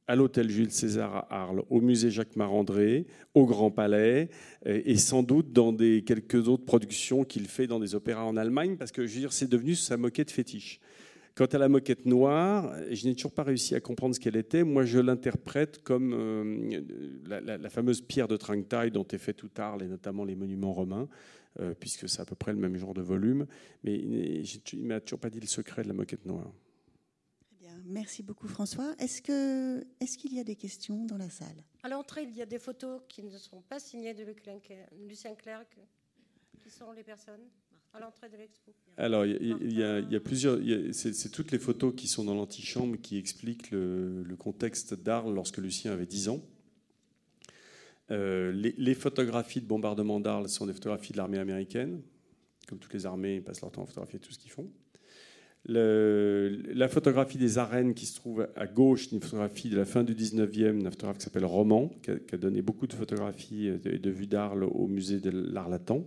à 0.08 0.16
l'hôtel 0.16 0.50
Jules 0.50 0.72
César 0.72 1.26
à 1.30 1.42
Arles, 1.42 1.62
au 1.70 1.80
musée 1.80 2.10
Jacques 2.10 2.36
Marandré, 2.36 3.06
au 3.34 3.46
Grand 3.46 3.70
Palais, 3.70 4.30
et 4.66 4.96
sans 4.96 5.22
doute 5.22 5.52
dans 5.52 5.72
des, 5.72 6.02
quelques 6.02 6.48
autres 6.48 6.64
productions 6.64 7.24
qu'il 7.24 7.46
fait 7.46 7.66
dans 7.66 7.78
des 7.78 7.94
opéras 7.94 8.24
en 8.24 8.36
Allemagne, 8.36 8.76
parce 8.76 8.90
que 8.90 9.06
je 9.06 9.14
veux 9.14 9.20
dire, 9.20 9.32
c'est 9.32 9.48
devenu 9.48 9.74
sa 9.74 9.96
moquette 9.96 10.30
fétiche. 10.30 10.80
Quant 11.34 11.46
à 11.46 11.58
la 11.58 11.68
moquette 11.68 12.04
noire, 12.04 12.74
je 12.90 13.06
n'ai 13.06 13.14
toujours 13.14 13.32
pas 13.32 13.42
réussi 13.42 13.74
à 13.74 13.80
comprendre 13.80 14.14
ce 14.14 14.20
qu'elle 14.20 14.36
était. 14.36 14.64
Moi, 14.64 14.84
je 14.84 14.98
l'interprète 14.98 15.82
comme 15.82 16.12
euh, 16.12 16.82
la, 17.26 17.70
fameuse 17.70 18.02
pierre 18.02 18.28
de 18.28 18.36
Trangtaille 18.36 18.90
dont 18.90 19.06
est 19.06 19.18
fait 19.18 19.32
tout 19.32 19.50
Arles, 19.56 19.82
et 19.82 19.86
notamment 19.86 20.24
les 20.24 20.34
monuments 20.34 20.74
romains, 20.74 21.08
euh, 21.58 21.74
puisque 21.78 22.06
c'est 22.06 22.20
à 22.20 22.26
peu 22.26 22.34
près 22.34 22.52
le 22.52 22.58
même 22.58 22.76
genre 22.76 22.92
de 22.92 23.00
volume. 23.00 23.46
Mais 23.82 23.94
il 23.94 24.44
ne 24.74 24.86
m'a 24.86 25.00
toujours 25.00 25.20
pas 25.20 25.30
dit 25.30 25.40
le 25.40 25.46
secret 25.46 25.82
de 25.82 25.88
la 25.88 25.94
moquette 25.94 26.26
noire. 26.26 26.52
Très 27.40 27.56
bien. 27.66 27.80
Merci 27.86 28.22
beaucoup, 28.22 28.46
François. 28.46 28.94
Est-ce 28.98 29.22
qu'il 29.22 29.86
est 30.00 30.16
qu'il 30.18 30.34
y 30.34 30.40
a 30.40 30.44
des 30.44 30.56
questions 30.56 31.06
dans 31.06 31.16
la 31.16 31.30
salle? 31.30 31.64
À 31.82 31.88
l'entrée, 31.88 32.24
il 32.24 32.36
y 32.36 32.42
a 32.42 32.46
des 32.46 32.58
photos 32.58 33.00
qui 33.08 33.22
ne 33.22 33.38
sont 33.38 33.62
pas 33.62 33.80
signées 33.80 34.12
de 34.12 34.22
Lucien 35.08 35.34
Clerc. 35.34 35.64
Qui 36.62 36.70
sont 36.70 36.92
les 36.92 37.02
personnes? 37.02 37.40
À 37.94 38.00
l'entrée 38.00 38.28
de 38.28 38.36
l'expo 38.36 38.72
Alors, 38.96 39.26
il 39.26 39.72
y, 39.72 39.82
a 39.82 40.20
plusieurs. 40.20 40.58
C'est 40.92 41.30
toutes 41.30 41.52
les 41.52 41.58
photos 41.58 41.94
qui 41.94 42.08
sont 42.08 42.24
dans 42.24 42.34
l'antichambre 42.34 42.96
qui 43.00 43.18
expliquent 43.18 43.70
le, 43.70 44.34
contexte 44.38 44.94
d'Arles 44.94 45.34
lorsque 45.34 45.58
Lucien 45.58 45.92
avait 45.92 46.06
10 46.06 46.30
ans. 46.30 46.42
Euh, 48.10 48.52
les, 48.52 48.94
photographies 48.94 49.60
de 49.60 49.66
bombardement 49.66 50.20
d'Arles 50.20 50.48
sont 50.48 50.66
des 50.66 50.72
photographies 50.72 51.12
de 51.12 51.18
l'armée 51.18 51.38
américaine. 51.38 52.00
Comme 52.66 52.78
toutes 52.78 52.94
les 52.94 53.06
armées, 53.06 53.36
ils 53.36 53.42
passent 53.42 53.60
leur 53.60 53.70
temps 53.70 53.82
à 53.82 53.86
photographier 53.86 54.18
tout 54.18 54.32
ce 54.32 54.38
qu'ils 54.38 54.50
font. 54.50 54.70
la 55.66 56.88
photographie 56.88 57.38
des 57.38 57.58
arènes 57.58 57.92
qui 57.92 58.06
se 58.06 58.14
trouve 58.14 58.48
à 58.56 58.66
gauche, 58.66 59.12
une 59.12 59.20
photographie 59.20 59.68
de 59.68 59.76
la 59.76 59.84
fin 59.84 60.02
du 60.02 60.14
19e, 60.14 60.86
un 60.86 60.90
photographe 60.90 61.18
qui 61.18 61.24
s'appelle 61.24 61.44
Roman, 61.44 61.88
qui 62.02 62.10
a, 62.10 62.16
qui 62.16 62.34
a, 62.34 62.38
donné 62.38 62.62
beaucoup 62.62 62.86
de 62.86 62.94
photographies 62.94 63.66
et 63.66 63.78
de, 63.78 63.98
de 63.98 64.10
vues 64.10 64.26
d'Arles 64.26 64.64
au 64.64 64.86
musée 64.86 65.20
de 65.20 65.30
l'Arlatan 65.30 66.06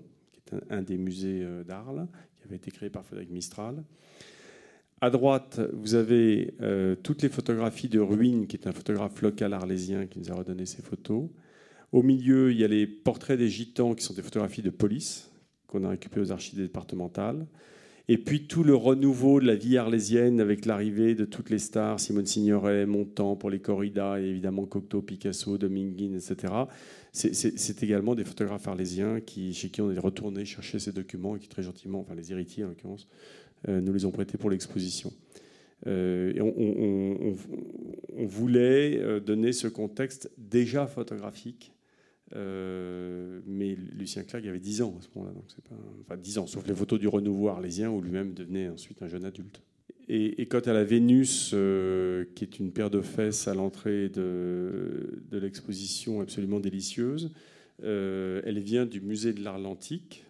un, 0.69 0.81
des 0.81 0.97
musées 0.97 1.41
euh, 1.43 1.63
d'Arles, 1.63 2.07
qui 2.35 2.43
avait 2.43 2.57
été 2.57 2.71
créé 2.71 2.89
par 2.89 3.05
Frédéric 3.05 3.31
Mistral. 3.31 3.83
À 5.01 5.09
droite, 5.09 5.59
vous 5.73 5.95
avez 5.95 6.53
euh, 6.61 6.95
toutes 6.95 7.21
les 7.21 7.29
photographies 7.29 7.89
de 7.89 7.99
Ruine, 7.99 8.47
qui 8.47 8.55
est 8.55 8.67
un 8.67 8.71
photographe 8.71 9.21
local 9.21 9.53
arlésien 9.53 10.07
qui 10.07 10.19
nous 10.19 10.31
a 10.31 10.35
redonné 10.35 10.65
ces 10.65 10.81
photos. 10.81 11.29
Au 11.91 12.01
milieu, 12.01 12.51
il 12.51 12.57
y 12.57 12.63
a 12.63 12.67
les 12.67 12.87
portraits 12.87 13.37
des 13.37 13.49
gitans, 13.49 13.93
qui 13.93 14.03
sont 14.03 14.13
des 14.13 14.21
photographies 14.21 14.61
de 14.61 14.69
police, 14.69 15.31
qu'on 15.67 15.83
a 15.83 15.89
récupérées 15.89 16.21
aux 16.21 16.31
archives 16.31 16.59
départementales. 16.59 17.45
Et 18.07 18.19
puis 18.19 18.45
tout 18.45 18.63
le 18.63 18.75
renouveau 18.75 19.39
de 19.39 19.47
la 19.47 19.55
vie 19.55 19.77
arlésienne 19.77 20.39
avec 20.39 20.65
l'arrivée 20.65 21.15
de 21.15 21.25
toutes 21.25 21.49
les 21.49 21.57
stars, 21.57 21.99
Simone 21.99 22.27
Signoret, 22.27 22.85
Montand 22.85 23.35
pour 23.35 23.49
les 23.49 23.59
corridas, 23.59 24.19
et 24.19 24.25
évidemment 24.25 24.65
Cocteau, 24.65 25.01
Picasso, 25.01 25.57
Dominguin, 25.57 26.13
etc. 26.13 26.53
C'est 27.11 27.81
également 27.81 28.13
des 28.13 28.23
photographes 28.23 28.67
arlésiens 28.67 29.21
qui, 29.21 29.53
chez 29.53 29.69
qui 29.69 29.81
on 29.81 29.91
est 29.91 29.97
retourné 29.97 30.45
chercher 30.45 30.77
ces 30.77 30.91
documents 30.91 31.35
et 31.35 31.39
qui 31.39 31.47
très 31.47 31.63
gentiment, 31.63 31.99
enfin 32.01 32.13
les 32.13 32.31
héritiers 32.31 32.63
en 32.63 32.67
l'occurrence, 32.67 33.07
euh, 33.69 33.81
nous 33.81 33.93
les 33.93 34.05
ont 34.05 34.11
prêtés 34.11 34.37
pour 34.37 34.51
l'exposition. 34.51 35.11
Euh, 35.87 36.33
on, 36.39 38.25
voulait 38.25 38.99
euh, 38.99 39.19
donner 39.19 39.51
ce 39.51 39.67
contexte 39.67 40.31
déjà 40.37 40.87
photographique 40.87 41.74
euh, 42.33 43.39
mais 43.45 43.75
Lucien 43.75 44.23
Clerc 44.23 44.47
avait 44.47 44.59
10 44.59 44.81
ans 44.81 44.95
à 44.97 45.01
ce 45.01 45.07
moment-là, 45.15 45.33
donc 45.33 45.45
c'est 45.47 45.63
pas, 45.63 45.75
enfin 46.01 46.17
10 46.17 46.39
ans, 46.39 46.47
sauf 46.47 46.65
les 46.67 46.73
photos 46.73 46.99
du 46.99 47.07
renouveau 47.07 47.49
arlésien 47.49 47.91
où 47.91 48.01
lui-même 48.01 48.33
devenait 48.33 48.69
ensuite 48.69 49.01
un 49.03 49.07
jeune 49.07 49.25
adulte. 49.25 49.61
Et, 50.07 50.45
quant 50.45 50.59
à 50.59 50.73
la 50.73 50.83
Vénus, 50.83 51.51
euh, 51.55 52.25
qui 52.35 52.43
est 52.43 52.59
une 52.59 52.71
paire 52.71 52.91
de 52.91 53.01
fesses 53.01 53.47
à 53.47 53.55
l'entrée 53.55 54.09
de, 54.09 55.23
l'exposition 55.31 56.21
absolument 56.21 56.59
délicieuse, 56.59 57.31
euh, 57.83 58.39
elle 58.45 58.59
vient 58.59 58.85
du 58.85 59.01
musée 59.01 59.33
de 59.33 59.43
l'art 59.43 59.63
antique, 59.65 60.23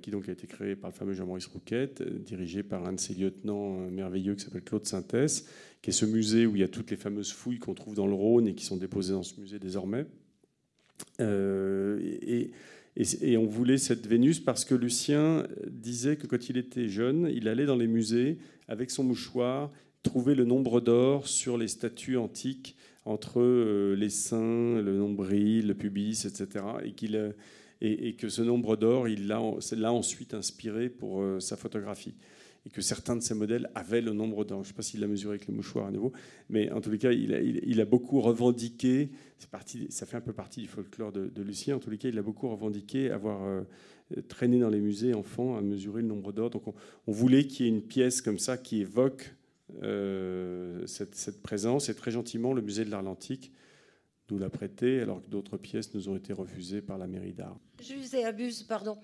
qui 0.00 0.10
donc 0.10 0.30
a 0.30 0.32
été 0.32 0.46
créé 0.46 0.76
par 0.76 0.88
le 0.88 0.94
fameux 0.94 1.12
Jean-Maurice 1.12 1.46
Rouquette, 1.46 2.02
dirigé 2.02 2.62
par 2.62 2.86
un 2.86 2.94
de 2.94 3.00
ses 3.00 3.12
lieutenants 3.12 3.90
merveilleux 3.90 4.34
qui 4.34 4.44
s'appelle 4.44 4.62
Claude 4.62 4.86
Sintès, 4.86 5.46
qui 5.82 5.90
est 5.90 5.92
ce 5.92 6.06
musée 6.06 6.46
où 6.46 6.56
il 6.56 6.60
y 6.60 6.64
a 6.64 6.68
toutes 6.68 6.90
les 6.90 6.96
fameuses 6.96 7.32
fouilles 7.32 7.58
qu'on 7.58 7.74
trouve 7.74 7.94
dans 7.94 8.06
le 8.06 8.14
Rhône 8.14 8.46
et 8.46 8.54
qui 8.54 8.64
sont 8.64 8.78
déposées 8.78 9.12
dans 9.12 9.24
ce 9.24 9.38
musée 9.38 9.58
désormais. 9.58 10.06
Euh, 11.20 12.00
et, 12.96 13.36
on 13.36 13.46
voulait 13.46 13.78
cette 13.78 14.06
Vénus 14.06 14.40
parce 14.40 14.64
que 14.64 14.74
Lucien 14.74 15.46
disait 15.66 16.16
que 16.16 16.26
quand 16.26 16.48
il 16.48 16.56
était 16.56 16.88
jeune, 16.88 17.28
il 17.32 17.48
allait 17.48 17.66
dans 17.66 17.76
les 17.76 17.88
musées 17.88 18.38
avec 18.68 18.90
son 18.90 19.02
mouchoir 19.04 19.70
trouver 20.02 20.34
le 20.34 20.44
nombre 20.44 20.80
d'or 20.80 21.26
sur 21.26 21.58
les 21.58 21.68
statues 21.68 22.16
antiques 22.16 22.76
entre 23.04 23.40
euh, 23.40 23.94
les 23.96 24.10
seins, 24.10 24.80
le 24.80 24.96
nombril, 24.96 25.68
le 25.68 25.74
pubis, 25.74 26.24
etc. 26.24 26.64
Et, 26.84 26.92
qu'il, 26.92 27.34
et, 27.80 28.14
que 28.14 28.28
ce 28.28 28.42
nombre 28.42 28.76
d'or, 28.76 29.08
il 29.08 29.26
l'a, 29.26 29.40
ensuite 29.92 30.34
inspiré 30.34 30.88
pour 30.88 31.22
euh, 31.22 31.40
sa 31.40 31.56
photographie 31.56 32.14
et 32.66 32.70
que 32.70 32.80
certains 32.80 33.16
de 33.16 33.22
ces 33.22 33.34
modèles 33.34 33.70
avaient 33.74 34.00
le 34.00 34.12
nombre 34.12 34.44
d'or. 34.44 34.62
Je 34.62 34.68
ne 34.68 34.72
sais 34.72 34.76
pas 34.76 34.82
s'il 34.82 35.00
l'a 35.00 35.06
mesuré 35.06 35.34
avec 35.34 35.48
le 35.48 35.54
mouchoir 35.54 35.86
à 35.86 35.90
nouveau, 35.90 36.12
mais 36.48 36.70
en 36.70 36.80
tous 36.80 36.90
les 36.90 36.98
cas, 36.98 37.12
il 37.12 37.80
a, 37.80 37.84
beaucoup 37.84 38.20
revendiqué, 38.20 39.10
parti, 39.50 39.86
ça 39.90 40.06
fait 40.06 40.16
un 40.16 40.22
peu 40.22 40.32
partie 40.32 40.62
du 40.62 40.68
folklore 40.68 41.12
de, 41.12 41.42
Lucien, 41.42 41.76
en 41.76 41.78
tous 41.78 41.90
les 41.90 41.98
cas, 41.98 42.08
il 42.08 42.18
a 42.18 42.22
beaucoup 42.22 42.48
revendiqué 42.48 43.10
avoir 43.10 43.44
euh, 43.44 43.62
traîné 44.28 44.58
dans 44.58 44.70
les 44.70 44.80
musées 44.80 45.14
enfant 45.14 45.56
à 45.56 45.60
mesurer 45.60 46.02
le 46.02 46.08
nombre 46.08 46.32
d'or. 46.32 46.50
Donc 46.50 46.62
on, 47.06 47.12
voulait 47.12 47.46
qu'il 47.46 47.66
y 47.66 47.68
ait 47.68 47.72
une 47.72 47.82
pièce 47.82 48.22
comme 48.22 48.38
ça 48.38 48.56
qui 48.56 48.80
évoque 48.80 49.34
euh, 49.82 50.86
cette, 50.86 51.42
présence, 51.42 51.88
et 51.88 51.94
très 51.94 52.10
gentiment, 52.10 52.52
le 52.52 52.62
musée 52.62 52.84
de 52.84 52.90
l'art 52.90 53.06
antique 53.06 53.52
nous 54.30 54.38
l'a 54.38 54.48
prêté, 54.48 55.00
alors 55.00 55.22
que 55.22 55.28
d'autres 55.28 55.58
pièces 55.58 55.92
nous 55.94 56.08
ont 56.08 56.16
été 56.16 56.32
refusées 56.32 56.80
par 56.80 56.96
la 56.96 57.06
mairie 57.06 57.34
d'art. 57.34 57.58
J'use 57.82 58.14
et 58.14 58.24
abuse, 58.24 58.62
pardon. 58.62 58.96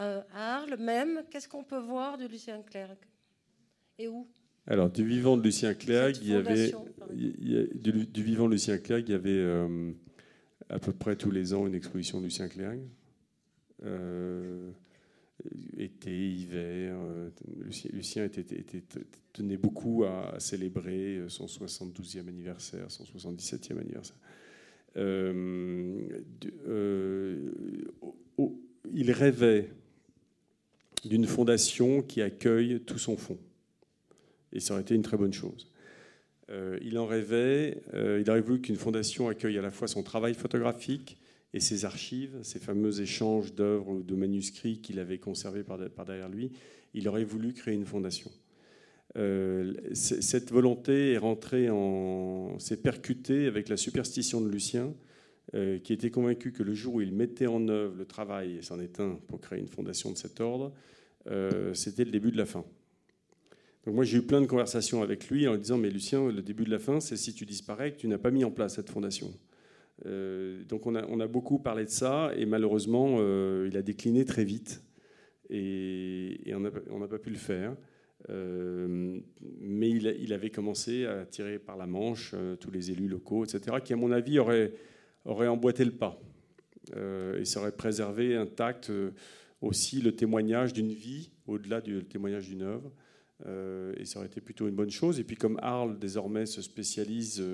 Euh, 0.00 0.22
à 0.34 0.56
Arles 0.56 0.76
même, 0.78 1.22
qu'est-ce 1.30 1.48
qu'on 1.48 1.64
peut 1.64 1.78
voir 1.78 2.18
de 2.18 2.26
Lucien 2.26 2.62
Clerc 2.62 2.96
Et 3.98 4.08
où 4.08 4.28
alors, 4.68 4.90
du 4.90 5.04
vivant 5.04 5.36
de 5.36 5.42
Lucien 5.42 5.74
Clerc, 5.74 6.12
il 6.22 6.28
y 6.28 6.34
avait, 6.34 6.72
du, 7.10 8.22
vivant 8.22 8.46
de 8.46 8.52
Lucien 8.52 8.78
Clerc, 8.78 9.00
il 9.00 9.10
y 9.10 9.14
avait 9.14 9.30
euh, 9.30 9.90
à 10.68 10.78
peu 10.78 10.92
près 10.92 11.16
tous 11.16 11.32
les 11.32 11.52
ans 11.52 11.66
une 11.66 11.74
exposition 11.74 12.20
de 12.20 12.26
Lucien 12.26 12.46
Clerc. 12.46 12.78
Euh, 13.84 14.70
été, 15.76 16.16
hiver. 16.16 16.96
Lucien, 17.92 18.24
était, 18.24 18.44
tenait 19.32 19.56
beaucoup 19.56 20.04
à, 20.04 20.38
célébrer 20.38 21.24
son 21.26 21.46
72e 21.46 22.28
anniversaire, 22.28 22.88
son 22.88 23.02
77e 23.02 23.80
anniversaire. 23.80 24.16
il 28.94 29.10
rêvait 29.10 29.70
d'une 31.04 31.26
fondation 31.26 32.02
qui 32.02 32.22
accueille 32.22 32.80
tout 32.80 32.98
son 32.98 33.16
fonds. 33.16 33.38
Et 34.52 34.60
ça 34.60 34.74
aurait 34.74 34.82
été 34.82 34.94
une 34.94 35.02
très 35.02 35.16
bonne 35.16 35.32
chose. 35.32 35.72
Euh, 36.50 36.78
il 36.82 36.98
en 36.98 37.06
rêvait, 37.06 37.82
euh, 37.94 38.20
il 38.20 38.30
aurait 38.30 38.40
voulu 38.40 38.60
qu'une 38.60 38.76
fondation 38.76 39.28
accueille 39.28 39.58
à 39.58 39.62
la 39.62 39.70
fois 39.70 39.88
son 39.88 40.02
travail 40.02 40.34
photographique 40.34 41.18
et 41.54 41.60
ses 41.60 41.84
archives, 41.84 42.36
ses 42.42 42.58
fameux 42.58 43.00
échanges 43.00 43.54
d'œuvres 43.54 43.88
ou 43.90 44.02
de 44.02 44.14
manuscrits 44.14 44.80
qu'il 44.80 44.98
avait 44.98 45.18
conservés 45.18 45.62
par, 45.62 45.78
derrière 45.78 46.28
lui. 46.28 46.52
Il 46.94 47.08
aurait 47.08 47.24
voulu 47.24 47.52
créer 47.52 47.74
une 47.74 47.86
fondation. 47.86 48.30
Euh, 49.16 49.74
cette 49.92 50.50
volonté 50.50 51.12
est 51.12 51.18
rentrée 51.18 51.68
en. 51.70 52.58
s'est 52.58 52.78
percutée 52.78 53.46
avec 53.46 53.68
la 53.68 53.76
superstition 53.76 54.40
de 54.40 54.48
Lucien, 54.48 54.94
euh, 55.54 55.78
qui 55.78 55.92
était 55.92 56.10
convaincu 56.10 56.50
que 56.50 56.62
le 56.62 56.72
jour 56.72 56.94
où 56.94 57.00
il 57.02 57.12
mettait 57.12 57.46
en 57.46 57.68
œuvre 57.68 57.94
le 57.94 58.06
travail, 58.06 58.56
et 58.56 58.62
c'en 58.62 58.80
est 58.80 59.00
un 59.00 59.18
pour 59.28 59.38
créer 59.38 59.60
une 59.60 59.68
fondation 59.68 60.10
de 60.10 60.16
cet 60.16 60.40
ordre, 60.40 60.72
euh, 61.26 61.74
c'était 61.74 62.06
le 62.06 62.10
début 62.10 62.30
de 62.30 62.38
la 62.38 62.46
fin. 62.46 62.64
Donc 63.84 63.94
moi 63.94 64.04
j'ai 64.04 64.16
eu 64.16 64.22
plein 64.22 64.40
de 64.40 64.46
conversations 64.46 65.02
avec 65.02 65.28
lui 65.28 65.46
en 65.46 65.52
lui 65.52 65.60
disant 65.60 65.76
mais 65.76 65.90
Lucien, 65.90 66.26
le 66.26 66.40
début 66.40 66.64
de 66.64 66.70
la 66.70 66.78
fin, 66.78 67.00
c'est 67.00 67.18
si 67.18 67.34
tu 67.34 67.44
disparais 67.44 67.92
que 67.92 67.98
tu 67.98 68.08
n'as 68.08 68.16
pas 68.16 68.30
mis 68.30 68.44
en 68.44 68.50
place 68.50 68.76
cette 68.76 68.88
fondation. 68.88 69.30
Euh, 70.06 70.64
donc 70.64 70.86
on 70.86 70.94
a, 70.94 71.04
on 71.08 71.20
a, 71.20 71.26
beaucoup 71.26 71.58
parlé 71.58 71.84
de 71.84 71.90
ça 71.90 72.32
et 72.34 72.46
malheureusement 72.46 73.18
il 73.66 73.76
a 73.76 73.82
décliné 73.82 74.24
très 74.24 74.44
vite 74.44 74.82
et, 75.50 76.54
on 76.54 76.98
n'a 76.98 77.08
pas 77.08 77.18
pu 77.18 77.28
le 77.28 77.36
faire. 77.36 77.76
Mais 78.26 79.90
il, 79.90 80.32
avait 80.32 80.48
commencé 80.48 81.04
à 81.04 81.26
tirer 81.26 81.58
par 81.58 81.76
la 81.76 81.86
manche 81.86 82.34
tous 82.58 82.70
les 82.70 82.90
élus 82.90 83.08
locaux, 83.08 83.44
etc., 83.44 83.76
qui, 83.84 83.92
à 83.92 83.96
mon 83.96 84.12
avis, 84.12 84.38
auraient, 84.38 84.72
auraient 85.24 85.48
emboîté 85.48 85.84
le 85.84 85.92
pas. 85.92 86.20
Euh, 86.96 87.38
et 87.38 87.44
ça 87.44 87.60
aurait 87.60 87.76
préservé 87.76 88.36
intact 88.36 88.90
aussi 89.60 90.00
le 90.00 90.14
témoignage 90.14 90.72
d'une 90.72 90.92
vie, 90.92 91.30
au-delà 91.46 91.80
du 91.80 92.04
témoignage 92.04 92.48
d'une 92.48 92.62
œuvre. 92.62 92.92
et 93.96 94.04
ça 94.04 94.18
aurait 94.18 94.28
été 94.28 94.40
plutôt 94.40 94.68
une 94.68 94.74
bonne 94.74 94.90
chose. 94.90 95.20
Et 95.20 95.24
puis, 95.24 95.36
comme 95.36 95.58
Arles, 95.62 95.98
désormais, 95.98 96.46
se 96.46 96.62
spécialise 96.62 97.44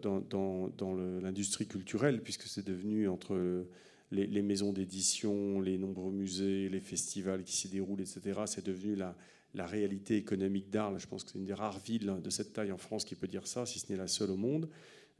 dans, 0.00 0.70
dans 0.76 0.94
l'industrie 1.22 1.66
culturelle, 1.66 2.22
puisque 2.22 2.44
c'est 2.44 2.66
devenu 2.66 3.08
entre 3.08 3.66
les, 4.14 4.42
maisons 4.42 4.72
d'édition, 4.72 5.60
les 5.60 5.78
nombreux 5.78 6.12
musées, 6.12 6.68
les 6.68 6.80
festivals 6.80 7.42
qui 7.42 7.52
s'y 7.52 7.68
déroulent, 7.68 8.00
etc., 8.00 8.40
c'est 8.46 8.64
devenu 8.64 8.96
la 8.96 9.66
réalité 9.66 10.16
économique 10.16 10.70
d'Arles. 10.70 10.98
Je 10.98 11.06
pense 11.06 11.24
que 11.24 11.30
c'est 11.32 11.38
une 11.38 11.44
des 11.44 11.54
rares 11.54 11.80
villes 11.80 12.12
de 12.22 12.30
cette 12.30 12.52
taille 12.52 12.72
en 12.72 12.78
France 12.78 13.04
qui 13.04 13.14
peut 13.14 13.28
dire 13.28 13.46
ça, 13.46 13.66
si 13.66 13.78
ce 13.78 13.90
n'est 13.90 13.98
la 13.98 14.08
seule 14.08 14.30
au 14.30 14.36
monde. 14.36 14.68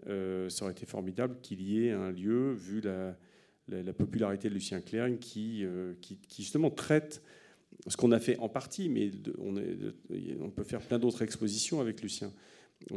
Euh, 0.06 0.48
ça 0.48 0.64
aurait 0.64 0.72
été 0.72 0.86
formidable 0.86 1.36
qu'il 1.40 1.62
y 1.62 1.86
ait 1.86 1.92
un 1.92 2.10
lieu, 2.10 2.52
vu 2.52 2.80
la, 2.80 3.16
popularité 3.92 4.48
de 4.48 4.54
Lucien 4.54 4.80
Clerc, 4.80 5.18
qui, 5.18 5.64
euh, 5.64 5.94
qui, 6.00 6.18
justement 6.36 6.70
traite 6.70 7.22
ce 7.86 7.96
qu'on 7.96 8.12
a 8.12 8.20
fait 8.20 8.38
en 8.38 8.48
partie, 8.48 8.88
mais 8.88 9.10
on, 9.38 9.56
on, 10.40 10.50
peut 10.50 10.62
faire 10.62 10.80
plein 10.80 10.98
d'autres 10.98 11.22
expositions 11.22 11.80
avec 11.80 12.02
Lucien. 12.02 12.32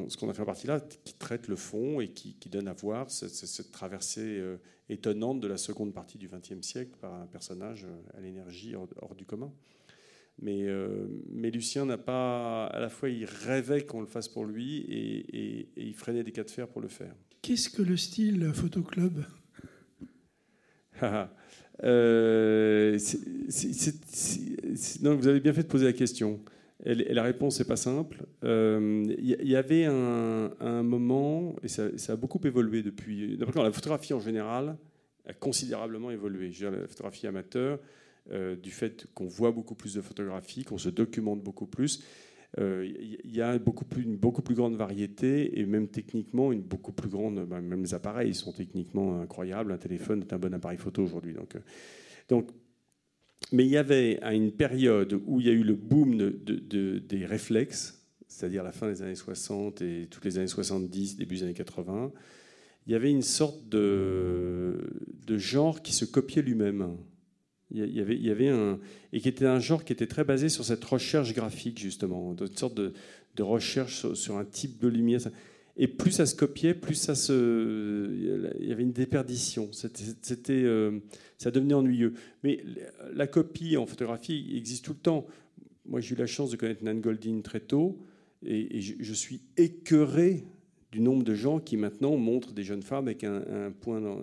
Ce 0.10 0.18
qu'on 0.18 0.30
a 0.30 0.34
fait 0.34 0.42
en 0.42 0.46
partie 0.46 0.68
là, 0.68 0.82
qui 0.82 1.14
traite 1.14 1.48
le 1.48 1.56
fond 1.56 2.02
et 2.02 2.10
qui, 2.10 2.36
donne 2.50 2.68
à 2.68 2.74
voir 2.74 3.10
cette, 3.10 3.72
traversée 3.72 4.40
euh, 4.40 4.58
étonnante 4.90 5.40
de 5.40 5.48
la 5.48 5.58
seconde 5.58 5.94
partie 5.94 6.18
du 6.18 6.28
XXe 6.28 6.62
siècle 6.62 6.92
par 7.00 7.14
un 7.14 7.26
personnage 7.26 7.88
à 8.14 8.20
l'énergie 8.20 8.76
hors, 8.76 9.16
du 9.16 9.26
commun. 9.26 9.52
Mais, 10.40 10.68
euh, 10.68 11.08
mais 11.32 11.50
Lucien 11.50 11.86
n'a 11.86 11.98
pas. 11.98 12.68
À 12.68 12.80
la 12.80 12.90
fois, 12.90 13.10
il 13.10 13.26
rêvait 13.26 13.86
qu'on 13.86 14.02
le 14.02 14.08
fasse 14.08 14.28
pour 14.28 14.46
lui 14.46 14.86
et, 14.88 15.70
il 15.76 15.94
freinait 15.96 16.24
des 16.24 16.32
cas 16.32 16.44
de 16.44 16.52
fer 16.52 16.68
pour 16.68 16.82
le 16.82 16.88
faire. 16.88 17.14
Qu'est-ce 17.42 17.70
que 17.70 17.82
le 17.82 17.98
style 17.98 18.52
photoclub? 18.54 19.24
Euh, 21.84 22.98
vous 25.04 25.28
avez 25.28 25.40
bien 25.40 25.54
fait 25.54 25.62
de 25.62 25.68
poser 25.68 25.86
la 25.86 25.94
question. 25.94 26.40
Et, 26.84 26.96
la 27.14 27.22
réponse 27.22 27.60
n'est 27.60 27.68
pas 27.68 27.76
simple. 27.76 28.26
Il 28.42 28.48
euh, 28.48 29.16
y, 29.20 29.56
avait 29.56 29.86
un, 29.86 30.54
un 30.60 30.82
moment, 30.82 31.56
et 31.62 31.68
ça, 31.68 31.96
ça, 32.00 32.14
a 32.14 32.16
beaucoup 32.16 32.42
évolué 32.46 32.82
depuis. 32.82 33.38
D'abord, 33.38 33.64
la 33.64 33.72
photographie 33.72 34.16
en 34.16 34.20
général 34.20 34.76
a 35.28 35.34
considérablement 35.34 36.10
évolué. 36.10 36.52
Je 36.52 36.66
veux 36.66 36.72
dire, 36.72 36.82
la 36.82 36.88
photographie 36.88 37.28
amateur, 37.28 37.80
du 38.32 38.72
fait 38.72 39.08
qu'on 39.14 39.28
voit 39.28 39.52
beaucoup 39.52 39.76
plus 39.76 39.94
de 39.94 40.02
photographies, 40.02 40.64
qu'on 40.64 40.78
se 40.78 40.90
documente 40.90 41.42
beaucoup 41.42 41.66
plus. 41.66 42.04
Il 42.56 42.64
euh, 42.64 42.88
y 43.26 43.42
a 43.42 43.60
beaucoup 43.60 43.84
plus, 43.84 44.04
une 44.04 44.16
beaucoup 44.16 44.42
plus 44.42 44.56
grande 44.56 44.76
variété 44.76 45.60
et 45.60 45.66
même 45.66 45.90
techniquement 45.90 46.52
une 46.52 46.62
beaucoup 46.62 46.94
plus 46.94 47.10
grande. 47.10 47.46
Bah, 47.46 47.60
même 47.60 47.82
les 47.82 47.94
appareils 47.94 48.34
sont 48.34 48.54
techniquement 48.54 49.22
incroyables. 49.22 49.72
Un 49.72 49.78
téléphone 49.78 50.22
est 50.22 50.34
un 50.34 50.40
bon 50.40 50.54
appareil 50.54 50.78
photo 50.78 51.04
aujourd'hui. 51.04 51.34
Donc, 51.34 51.56
euh, 51.56 51.60
donc, 52.30 52.50
mais 53.52 53.66
il 53.66 53.70
y 53.70 53.78
avait 53.78 54.20
à 54.22 54.34
une 54.34 54.52
période 54.52 55.22
où 55.26 55.40
il 55.40 55.48
y 55.48 55.50
a 55.50 55.54
eu 55.54 55.64
le 55.64 55.76
boom 55.76 56.18
de, 56.18 56.98
des 56.98 57.26
réflexes, 57.26 58.04
c'est-à-dire 58.28 58.64
la 58.64 58.72
fin 58.72 58.88
des 58.88 59.02
années 59.02 59.16
60 59.16 59.82
et 59.82 60.08
toutes 60.10 60.26
les 60.26 60.38
années 60.38 60.48
70, 60.48 61.18
début 61.18 61.36
des 61.36 61.44
années 61.44 61.54
80, 61.54 62.12
il 62.88 62.94
y 62.94 62.96
avait 62.96 63.12
une 63.12 63.22
sorte 63.22 63.70
de 63.70 64.80
genre 65.28 65.82
qui 65.82 65.94
se 65.94 66.06
copiait 66.06 66.42
lui-même. 66.42 66.98
Il 67.72 67.94
y, 67.94 68.30
avait, 68.30 68.48
un. 68.48 68.80
Et 69.12 69.20
qui 69.20 69.28
était 69.28 69.46
un 69.46 69.60
genre 69.60 69.84
qui 69.84 69.92
était 69.92 70.08
très 70.08 70.24
basé 70.24 70.48
sur 70.48 70.64
cette 70.64 70.84
recherche 70.86 71.34
graphique, 71.34 71.80
justement, 71.80 72.34
une 72.40 72.56
sorte 72.56 72.76
de, 72.76 72.94
de 73.36 73.44
recherche 73.44 74.14
sur, 74.14 74.38
un 74.38 74.46
type 74.46 74.80
de 74.80 74.88
lumière. 74.88 75.20
Et 75.76 75.88
plus 75.88 76.12
ça 76.12 76.26
se 76.26 76.34
copiait, 76.34 76.74
plus 76.74 76.96
ça 76.96 77.14
se. 77.14 78.56
Il 78.60 78.68
y 78.68 78.72
avait 78.72 78.84
une 78.84 78.94
déperdition. 78.94 79.70
C'était, 79.74 80.64
euh, 80.64 81.00
ça 81.38 81.52
devenait 81.52 81.74
ennuyeux. 81.74 82.14
Mais 82.44 82.64
la 83.14 83.28
copie 83.28 83.76
en 83.76 83.86
photographie 83.86 84.54
existe 84.56 84.86
tout 84.86 84.94
le 84.94 85.00
temps. 85.00 85.28
Moi, 85.86 86.00
j'ai 86.00 86.16
eu 86.16 86.18
la 86.18 86.26
chance 86.26 86.52
de 86.52 86.56
connaître 86.56 86.84
Nan 86.84 87.02
Goldin 87.02 87.42
très 87.42 87.62
tôt, 87.62 88.00
et, 88.46 88.82
je, 88.82 89.14
suis 89.14 89.42
écœuré 89.56 90.44
du 90.92 91.00
nombre 91.00 91.24
de 91.24 91.34
gens 91.34 91.60
qui 91.60 91.76
maintenant 91.76 92.16
montrent 92.18 92.54
des 92.54 92.64
jeunes 92.64 92.82
femmes 92.82 93.08
avec 93.08 93.24
un, 93.24 93.68
un 93.68 93.72
point, 93.72 94.04
un, 94.04 94.18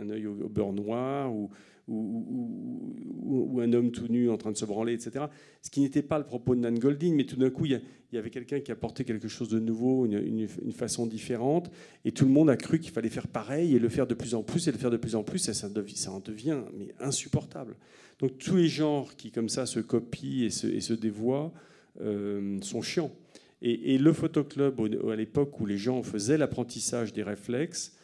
un 0.00 0.10
œil 0.10 0.26
au 0.26 0.48
beurre 0.48 0.72
noir 0.72 1.34
ou 1.34 1.50
ou, 1.88 3.60
un 3.60 3.72
homme 3.72 3.90
tout 3.90 4.08
nu 4.08 4.28
en 4.30 4.36
train 4.36 4.50
de 4.50 4.56
se 4.56 4.64
branler, 4.64 4.92
etc. 4.92 5.26
Ce 5.62 5.70
qui 5.70 5.80
n'était 5.80 6.02
pas 6.02 6.18
le 6.18 6.24
propos 6.24 6.54
de 6.54 6.60
Nan 6.60 6.78
Goldin, 6.78 7.14
mais 7.14 7.24
tout 7.24 7.36
d'un 7.36 7.50
coup, 7.50 7.64
il 7.64 7.80
y, 8.12 8.18
avait 8.18 8.30
quelqu'un 8.30 8.60
qui 8.60 8.72
apportait 8.72 9.04
quelque 9.04 9.28
chose 9.28 9.48
de 9.48 9.58
nouveau, 9.58 10.06
une, 10.06 10.72
façon 10.72 11.06
différente, 11.06 11.70
et 12.04 12.12
tout 12.12 12.24
le 12.24 12.30
monde 12.30 12.50
a 12.50 12.56
cru 12.56 12.80
qu'il 12.80 12.92
fallait 12.92 13.08
faire 13.08 13.28
pareil 13.28 13.74
et 13.74 13.78
le 13.78 13.88
faire 13.88 14.06
de 14.06 14.14
plus 14.14 14.34
en 14.34 14.42
plus 14.42 14.68
et 14.68 14.72
le 14.72 14.78
faire 14.78 14.90
de 14.90 14.96
plus 14.96 15.16
en 15.16 15.22
plus, 15.22 15.48
et 15.48 15.54
ça, 15.54 15.68
en 16.10 16.20
devient 16.20 16.62
mais 16.76 16.94
insupportable. 17.00 17.76
Donc 18.18 18.38
tous 18.38 18.56
les 18.56 18.68
genres 18.68 19.14
qui 19.16 19.30
comme 19.30 19.48
ça 19.48 19.66
se 19.66 19.80
copient 19.80 20.46
et 20.46 20.50
se, 20.50 20.66
et 20.66 20.80
se 20.80 20.94
dévoient 20.94 21.52
euh, 22.00 22.58
sont 22.62 22.82
chiants. 22.82 23.12
Et, 23.62 23.94
et 23.94 23.98
le 23.98 24.12
photoclub, 24.12 24.80
à 25.10 25.16
l'époque 25.16 25.60
où 25.60 25.66
les 25.66 25.78
gens 25.78 26.02
faisaient 26.02 26.38
l'apprentissage 26.38 27.12
des 27.12 27.22
réflexes, 27.22 27.96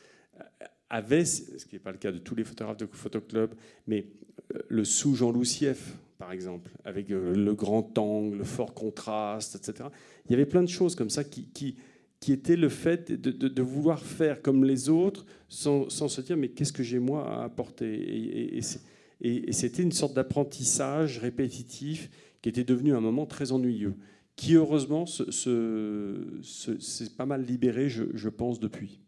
avait, 0.92 1.24
ce 1.24 1.64
qui 1.66 1.74
n'est 1.74 1.80
pas 1.80 1.90
le 1.90 1.98
cas 1.98 2.12
de 2.12 2.18
tous 2.18 2.34
les 2.34 2.44
photographes 2.44 2.76
de 2.76 2.86
photoclub, 2.86 3.54
mais 3.86 4.06
euh, 4.54 4.58
le 4.68 4.84
sous 4.84 5.16
Jean 5.16 5.32
Loussieff, 5.32 5.96
par 6.18 6.30
exemple, 6.32 6.70
avec 6.84 7.10
euh, 7.10 7.34
le 7.34 7.54
grand 7.54 7.98
angle, 7.98 8.38
le 8.38 8.44
fort 8.44 8.74
contraste, 8.74 9.56
etc. 9.56 9.88
Il 10.26 10.32
y 10.32 10.34
avait 10.34 10.46
plein 10.46 10.62
de 10.62 10.68
choses 10.68 10.94
comme 10.94 11.10
ça 11.10 11.24
qui, 11.24 11.46
qui, 11.46 11.76
qui 12.20 12.32
étaient 12.32 12.56
le 12.56 12.68
fait 12.68 13.10
de, 13.10 13.30
de, 13.30 13.62
vouloir 13.62 14.00
faire 14.00 14.42
comme 14.42 14.64
les 14.64 14.88
autres 14.88 15.26
sans, 15.48 15.88
sans 15.88 16.08
se 16.08 16.20
dire 16.20 16.36
mais 16.36 16.48
qu'est-ce 16.48 16.72
que 16.72 16.82
j'ai 16.82 16.98
moi 16.98 17.26
à 17.26 17.44
apporter? 17.44 17.92
Et, 17.92 18.60
et, 19.24 19.52
c'était 19.52 19.82
une 19.82 19.92
sorte 19.92 20.14
d'apprentissage 20.14 21.18
répétitif 21.18 22.10
qui 22.42 22.48
était 22.48 22.64
devenu 22.64 22.94
un 22.94 23.00
moment 23.00 23.24
très 23.24 23.52
ennuyeux, 23.52 23.94
qui 24.36 24.54
heureusement 24.54 25.06
s'est 25.06 25.30
se, 25.30 27.08
pas 27.16 27.26
mal 27.26 27.44
libéré, 27.44 27.88
je 27.88 28.28
pense, 28.28 28.60
depuis. 28.60 29.01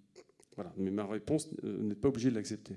Voilà. 0.57 0.73
Mais 0.77 0.91
ma 0.91 1.07
réponse 1.07 1.49
euh, 1.65 1.83
n'est 1.83 1.95
pas 1.95 2.09
obligée 2.09 2.31
de 2.31 2.35
l'accepter. 2.35 2.77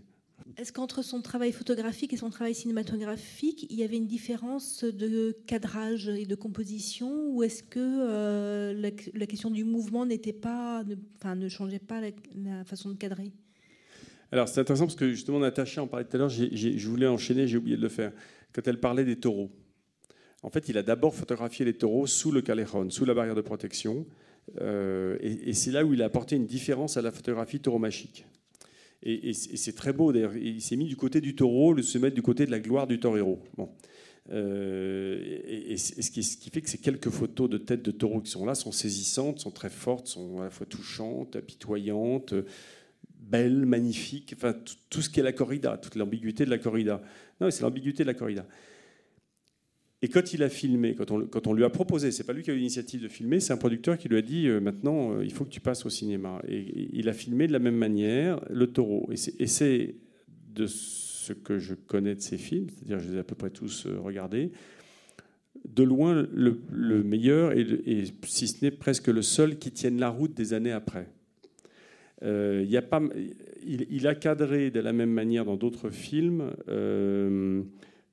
Est-ce 0.56 0.72
qu'entre 0.72 1.04
son 1.04 1.22
travail 1.22 1.52
photographique 1.52 2.14
et 2.14 2.18
son 2.18 2.30
travail 2.30 2.56
cinématographique, 2.56 3.68
il 3.70 3.78
y 3.78 3.84
avait 3.84 3.98
une 3.98 4.08
différence 4.08 4.84
de 4.84 5.36
cadrage 5.46 6.08
et 6.10 6.26
de 6.26 6.36
composition 6.36 7.30
Ou 7.32 7.44
est-ce 7.44 7.64
que 7.64 7.80
euh, 7.80 8.92
la, 9.14 9.26
question 9.26 9.52
du 9.52 9.64
mouvement 9.64 10.06
n'était 10.06 10.34
pas, 10.34 10.84
ne, 10.84 10.96
enfin, 11.16 11.36
ne 11.36 11.50
changeait 11.50 11.80
pas 11.80 12.02
la, 12.02 12.64
façon 12.64 12.90
de 12.90 12.96
cadrer? 12.96 13.32
Alors 14.32 14.48
c'est 14.48 14.60
intéressant 14.60 14.86
parce 14.86 14.96
que 14.96 15.10
justement 15.10 15.40
Natacha 15.40 15.82
en 15.82 15.88
parlait 15.88 16.06
tout 16.06 16.16
à 16.16 16.20
l'heure, 16.20 16.30
je 16.30 16.88
voulais 16.88 17.08
enchaîner, 17.08 17.48
j'ai 17.48 17.58
oublié 17.58 17.78
de 17.78 17.82
le 17.82 17.90
faire. 17.90 18.12
Quand 18.54 18.68
elle 18.68 18.80
parlait 18.80 19.06
des 19.06 19.18
taureaux, 19.18 19.52
en 20.44 20.50
fait 20.50 20.70
il 20.70 20.78
a 20.78 20.84
d'abord 20.84 21.16
photographié 21.16 21.66
les 21.66 21.74
taureaux 21.74 22.08
sous 22.08 22.32
le 22.32 22.42
calejón, 22.42 22.90
sous 22.90 23.06
la 23.06 23.14
barrière 23.14 23.36
de 23.36 23.42
protection. 23.42 24.06
Euh, 24.62 25.18
et, 25.22 25.54
c'est 25.54 25.72
là 25.72 25.86
où 25.86 25.94
il 25.94 26.02
a 26.02 26.06
apporté 26.06 26.36
une 26.36 26.46
différence 26.46 26.98
à 26.98 27.02
la 27.02 27.12
photographie 27.12 27.60
tauromachique. 27.60 28.26
Et, 29.04 29.30
et 29.30 29.34
c'est 29.34 29.74
très 29.74 29.94
beau 29.94 30.12
d'ailleurs. 30.12 30.36
Il 30.36 30.62
s'est 30.62 30.76
mis 30.76 30.86
du 30.86 30.96
côté 30.96 31.22
du 31.22 31.36
taureau, 31.36 31.74
le 31.74 31.84
se 31.84 31.98
mettre 31.98 32.16
du 32.16 32.22
côté 32.22 32.46
de 32.46 32.52
la 32.52 32.60
gloire 32.60 32.88
du 32.88 33.00
torero. 33.00 33.40
Bon. 33.58 33.70
Euh, 34.32 35.40
et, 35.48 35.78
ce, 35.78 36.12
qui, 36.12 36.50
fait 36.50 36.62
que 36.62 36.70
ces 36.70 36.80
quelques 36.80 37.10
photos 37.10 37.50
de 37.50 37.58
tête 37.58 37.82
de 37.82 37.92
taureau 37.92 38.20
qui 38.20 38.32
sont 38.32 38.46
là 38.46 38.56
sont 38.56 38.72
saisissantes, 38.72 39.40
sont 39.40 39.52
très 39.52 39.70
fortes, 39.70 40.08
sont 40.08 40.42
à 40.42 40.46
la 40.46 40.50
fois 40.50 40.66
touchantes, 40.66 41.36
apitoyantes, 41.36 42.34
belles, 43.20 43.66
magnifiques. 43.66 44.34
Enfin, 44.36 44.54
tout, 44.54 44.76
tout 44.90 45.02
ce 45.02 45.10
qui 45.10 45.20
est 45.20 45.24
la 45.24 45.34
corrida, 45.34 45.78
toute 45.78 45.96
l'ambiguïté 45.96 46.46
de 46.46 46.50
la 46.50 46.58
corrida. 46.58 47.02
Non, 47.40 47.50
c'est 47.52 47.62
l'ambiguïté 47.62 48.04
de 48.04 48.08
la 48.08 48.14
corrida. 48.14 48.46
Et 50.04 50.10
quand 50.10 50.34
il 50.34 50.44
a 50.44 50.50
filmé, 50.50 50.96
quand 50.96 51.48
on, 51.48 51.54
lui 51.54 51.64
a 51.64 51.70
proposé, 51.70 52.12
c'est 52.12 52.24
pas 52.24 52.34
lui 52.34 52.44
qui 52.44 52.52
a 52.52 52.54
eu 52.54 52.58
l'initiative 52.58 53.02
de 53.02 53.08
filmer, 53.08 53.40
c'est 53.40 53.54
un 53.54 53.58
producteur 53.58 53.98
qui 53.98 54.08
lui 54.08 54.18
a 54.18 54.22
dit 54.22 54.48
euh, 54.48 54.60
maintenant 54.60 55.14
euh, 55.14 55.26
il 55.26 55.34
faut 55.34 55.44
que 55.44 55.50
tu 55.50 55.60
passes 55.60 55.86
au 55.88 55.90
cinéma. 55.90 56.40
Et, 56.48 56.90
il 56.94 57.10
a 57.10 57.14
filmé 57.14 57.48
de 57.48 57.52
la 57.54 57.60
même 57.60 57.76
manière 57.76 58.40
le 58.50 58.68
taureau. 58.68 59.10
Et 59.12 59.48
c'est 59.48 59.96
de 60.54 60.68
ce 60.68 61.34
que 61.34 61.58
je 61.58 61.74
connais 61.74 62.14
de 62.14 62.22
ces 62.22 62.38
films, 62.38 62.68
c'est-à-dire 62.70 63.00
je 63.00 63.10
les 63.10 63.16
ai 63.16 63.20
à 63.20 63.24
peu 63.24 63.34
près 63.34 63.50
tous 63.50 63.88
euh, 63.88 64.00
regardés, 64.00 64.52
de 65.68 65.84
loin 65.84 66.28
le, 66.32 67.04
meilleur 67.04 67.52
et, 67.52 68.04
si 68.24 68.48
ce 68.48 68.64
n'est 68.64 68.72
presque 68.72 69.08
le 69.08 69.24
seul 69.24 69.58
qui 69.58 69.72
tienne 69.72 70.00
la 70.00 70.10
route 70.10 70.34
des 70.36 70.54
années 70.54 70.72
après. 70.72 71.08
Il, 72.22 74.08
a 74.08 74.16
cadré 74.16 74.72
de 74.72 74.80
la 74.80 74.94
même 74.94 75.12
manière 75.12 75.44
dans 75.44 75.58
d'autres 75.58 75.90
films 75.90 76.52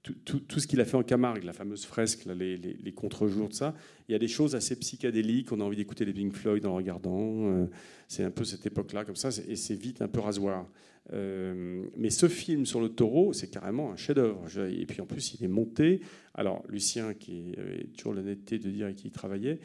euh, 0.09 0.13
tout, 0.25 0.61
ce 0.61 0.67
qu'il 0.67 0.81
a 0.81 0.85
fait 0.85 0.97
en 0.97 1.03
Camargue, 1.03 1.45
la 1.45 1.53
fameuse 1.53 1.85
fresque, 1.85 2.27
les, 2.27 2.57
les, 2.57 2.93
contre-jours, 2.93 3.49
de 3.49 3.55
ça. 3.55 3.75
Il 4.09 4.13
y 4.13 4.15
a 4.15 4.19
des 4.19 4.29
choses 4.29 4.55
assez 4.55 4.77
psychédéliques, 4.77 5.53
on 5.53 5.61
a 5.61 5.65
envie 5.65 5.77
d'écouter 5.77 6.05
les 6.05 6.13
Pink 6.13 6.33
Floyd 6.35 6.65
en 6.67 6.75
regardant. 6.75 7.49
Euh, 7.49 7.67
c'est 8.09 8.25
un 8.25 8.31
peu 8.31 8.45
cette 8.45 8.67
époque-là, 8.67 9.05
comme 9.05 9.17
ça, 9.17 9.31
et 9.49 9.57
c'est 9.57 9.75
vite 9.75 10.03
un 10.03 10.09
peu 10.09 10.21
rasoir. 10.21 10.67
mais 11.13 12.11
ce 12.11 12.29
film 12.29 12.67
sur 12.67 12.81
le 12.81 12.89
taureau, 12.89 13.33
c'est 13.33 13.49
carrément 13.49 13.93
un 13.93 13.97
chef-d'œuvre. 13.97 14.45
Et 14.69 14.87
puis 14.87 15.01
en 15.01 15.07
plus, 15.07 15.35
il 15.35 15.45
est 15.45 15.49
monté. 15.49 16.01
Alors, 16.35 16.63
Lucien, 16.69 17.15
qui 17.15 17.55
avait 17.59 17.85
toujours 17.97 18.15
l'honnêteté 18.15 18.59
de 18.59 18.71
dire 18.71 18.95
qu'il 18.95 19.11
travaillait, 19.11 19.59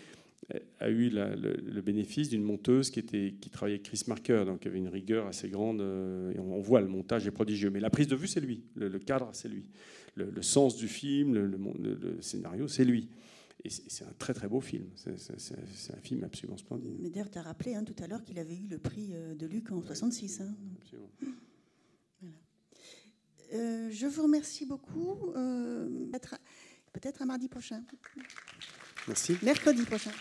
a 0.80 0.90
eu 0.90 1.10
le, 1.10 1.82
bénéfice 1.82 2.30
d'une 2.30 2.42
monteuse 2.42 2.90
qui, 2.90 3.00
était, 3.00 3.36
qui 3.40 3.50
travaillait 3.50 3.80
avec 3.80 3.86
Chris 3.86 4.04
Marker, 4.08 4.44
donc 4.46 4.66
avait 4.66 4.78
une 4.78 4.88
rigueur 4.88 5.28
assez 5.28 5.50
grande. 5.50 5.82
Euh, 5.82 6.34
on, 6.38 6.60
voit 6.60 6.82
le 6.82 6.88
montage 6.88 7.28
est 7.28 7.32
prodigieux. 7.32 7.70
Mais 7.70 7.80
la 7.80 7.90
prise 7.90 8.08
de 8.08 8.16
vue, 8.16 8.28
c'est 8.28 8.40
lui. 8.40 8.64
Le, 8.76 8.90
cadre, 9.00 9.30
c'est 9.34 9.48
lui. 9.48 9.66
Le, 10.26 10.42
sens 10.42 10.76
du 10.76 10.88
film, 10.88 11.34
le, 11.34 12.22
scénario, 12.22 12.68
c'est 12.68 12.86
lui. 12.86 13.10
Et 13.66 13.70
c'est 13.70 14.06
un 14.06 14.14
très 14.18 14.34
très 14.34 14.48
beau 14.48 14.62
film. 14.62 14.86
C'est 14.96 15.94
un 15.94 16.02
film 16.02 16.24
absolument 16.24 16.58
splendide. 16.58 16.96
Mais 17.00 17.10
d'ailleurs, 17.10 17.30
tu 17.30 17.38
as 17.38 17.42
rappelé 17.42 17.76
hein, 17.76 17.84
tout 17.84 17.96
à 18.02 18.08
l'heure 18.08 18.24
qu'il 18.24 18.40
avait 18.40 18.56
eu 18.56 18.68
le 18.68 18.78
prix 18.78 19.10
euh, 19.12 19.36
de 19.36 19.46
Luc 19.46 19.72
en 19.72 19.82
66. 19.82 20.42
Hein, 20.42 20.56
euh, 23.54 23.90
je 23.92 24.08
vous 24.08 24.24
remercie 24.24 24.66
beaucoup. 24.66 25.34
Peut-être 26.94 27.22
à 27.22 27.26
mardi 27.26 27.48
prochain. 27.48 27.84
Merci. 29.08 29.38
Mercredi 29.44 29.84
prochain. 29.84 30.12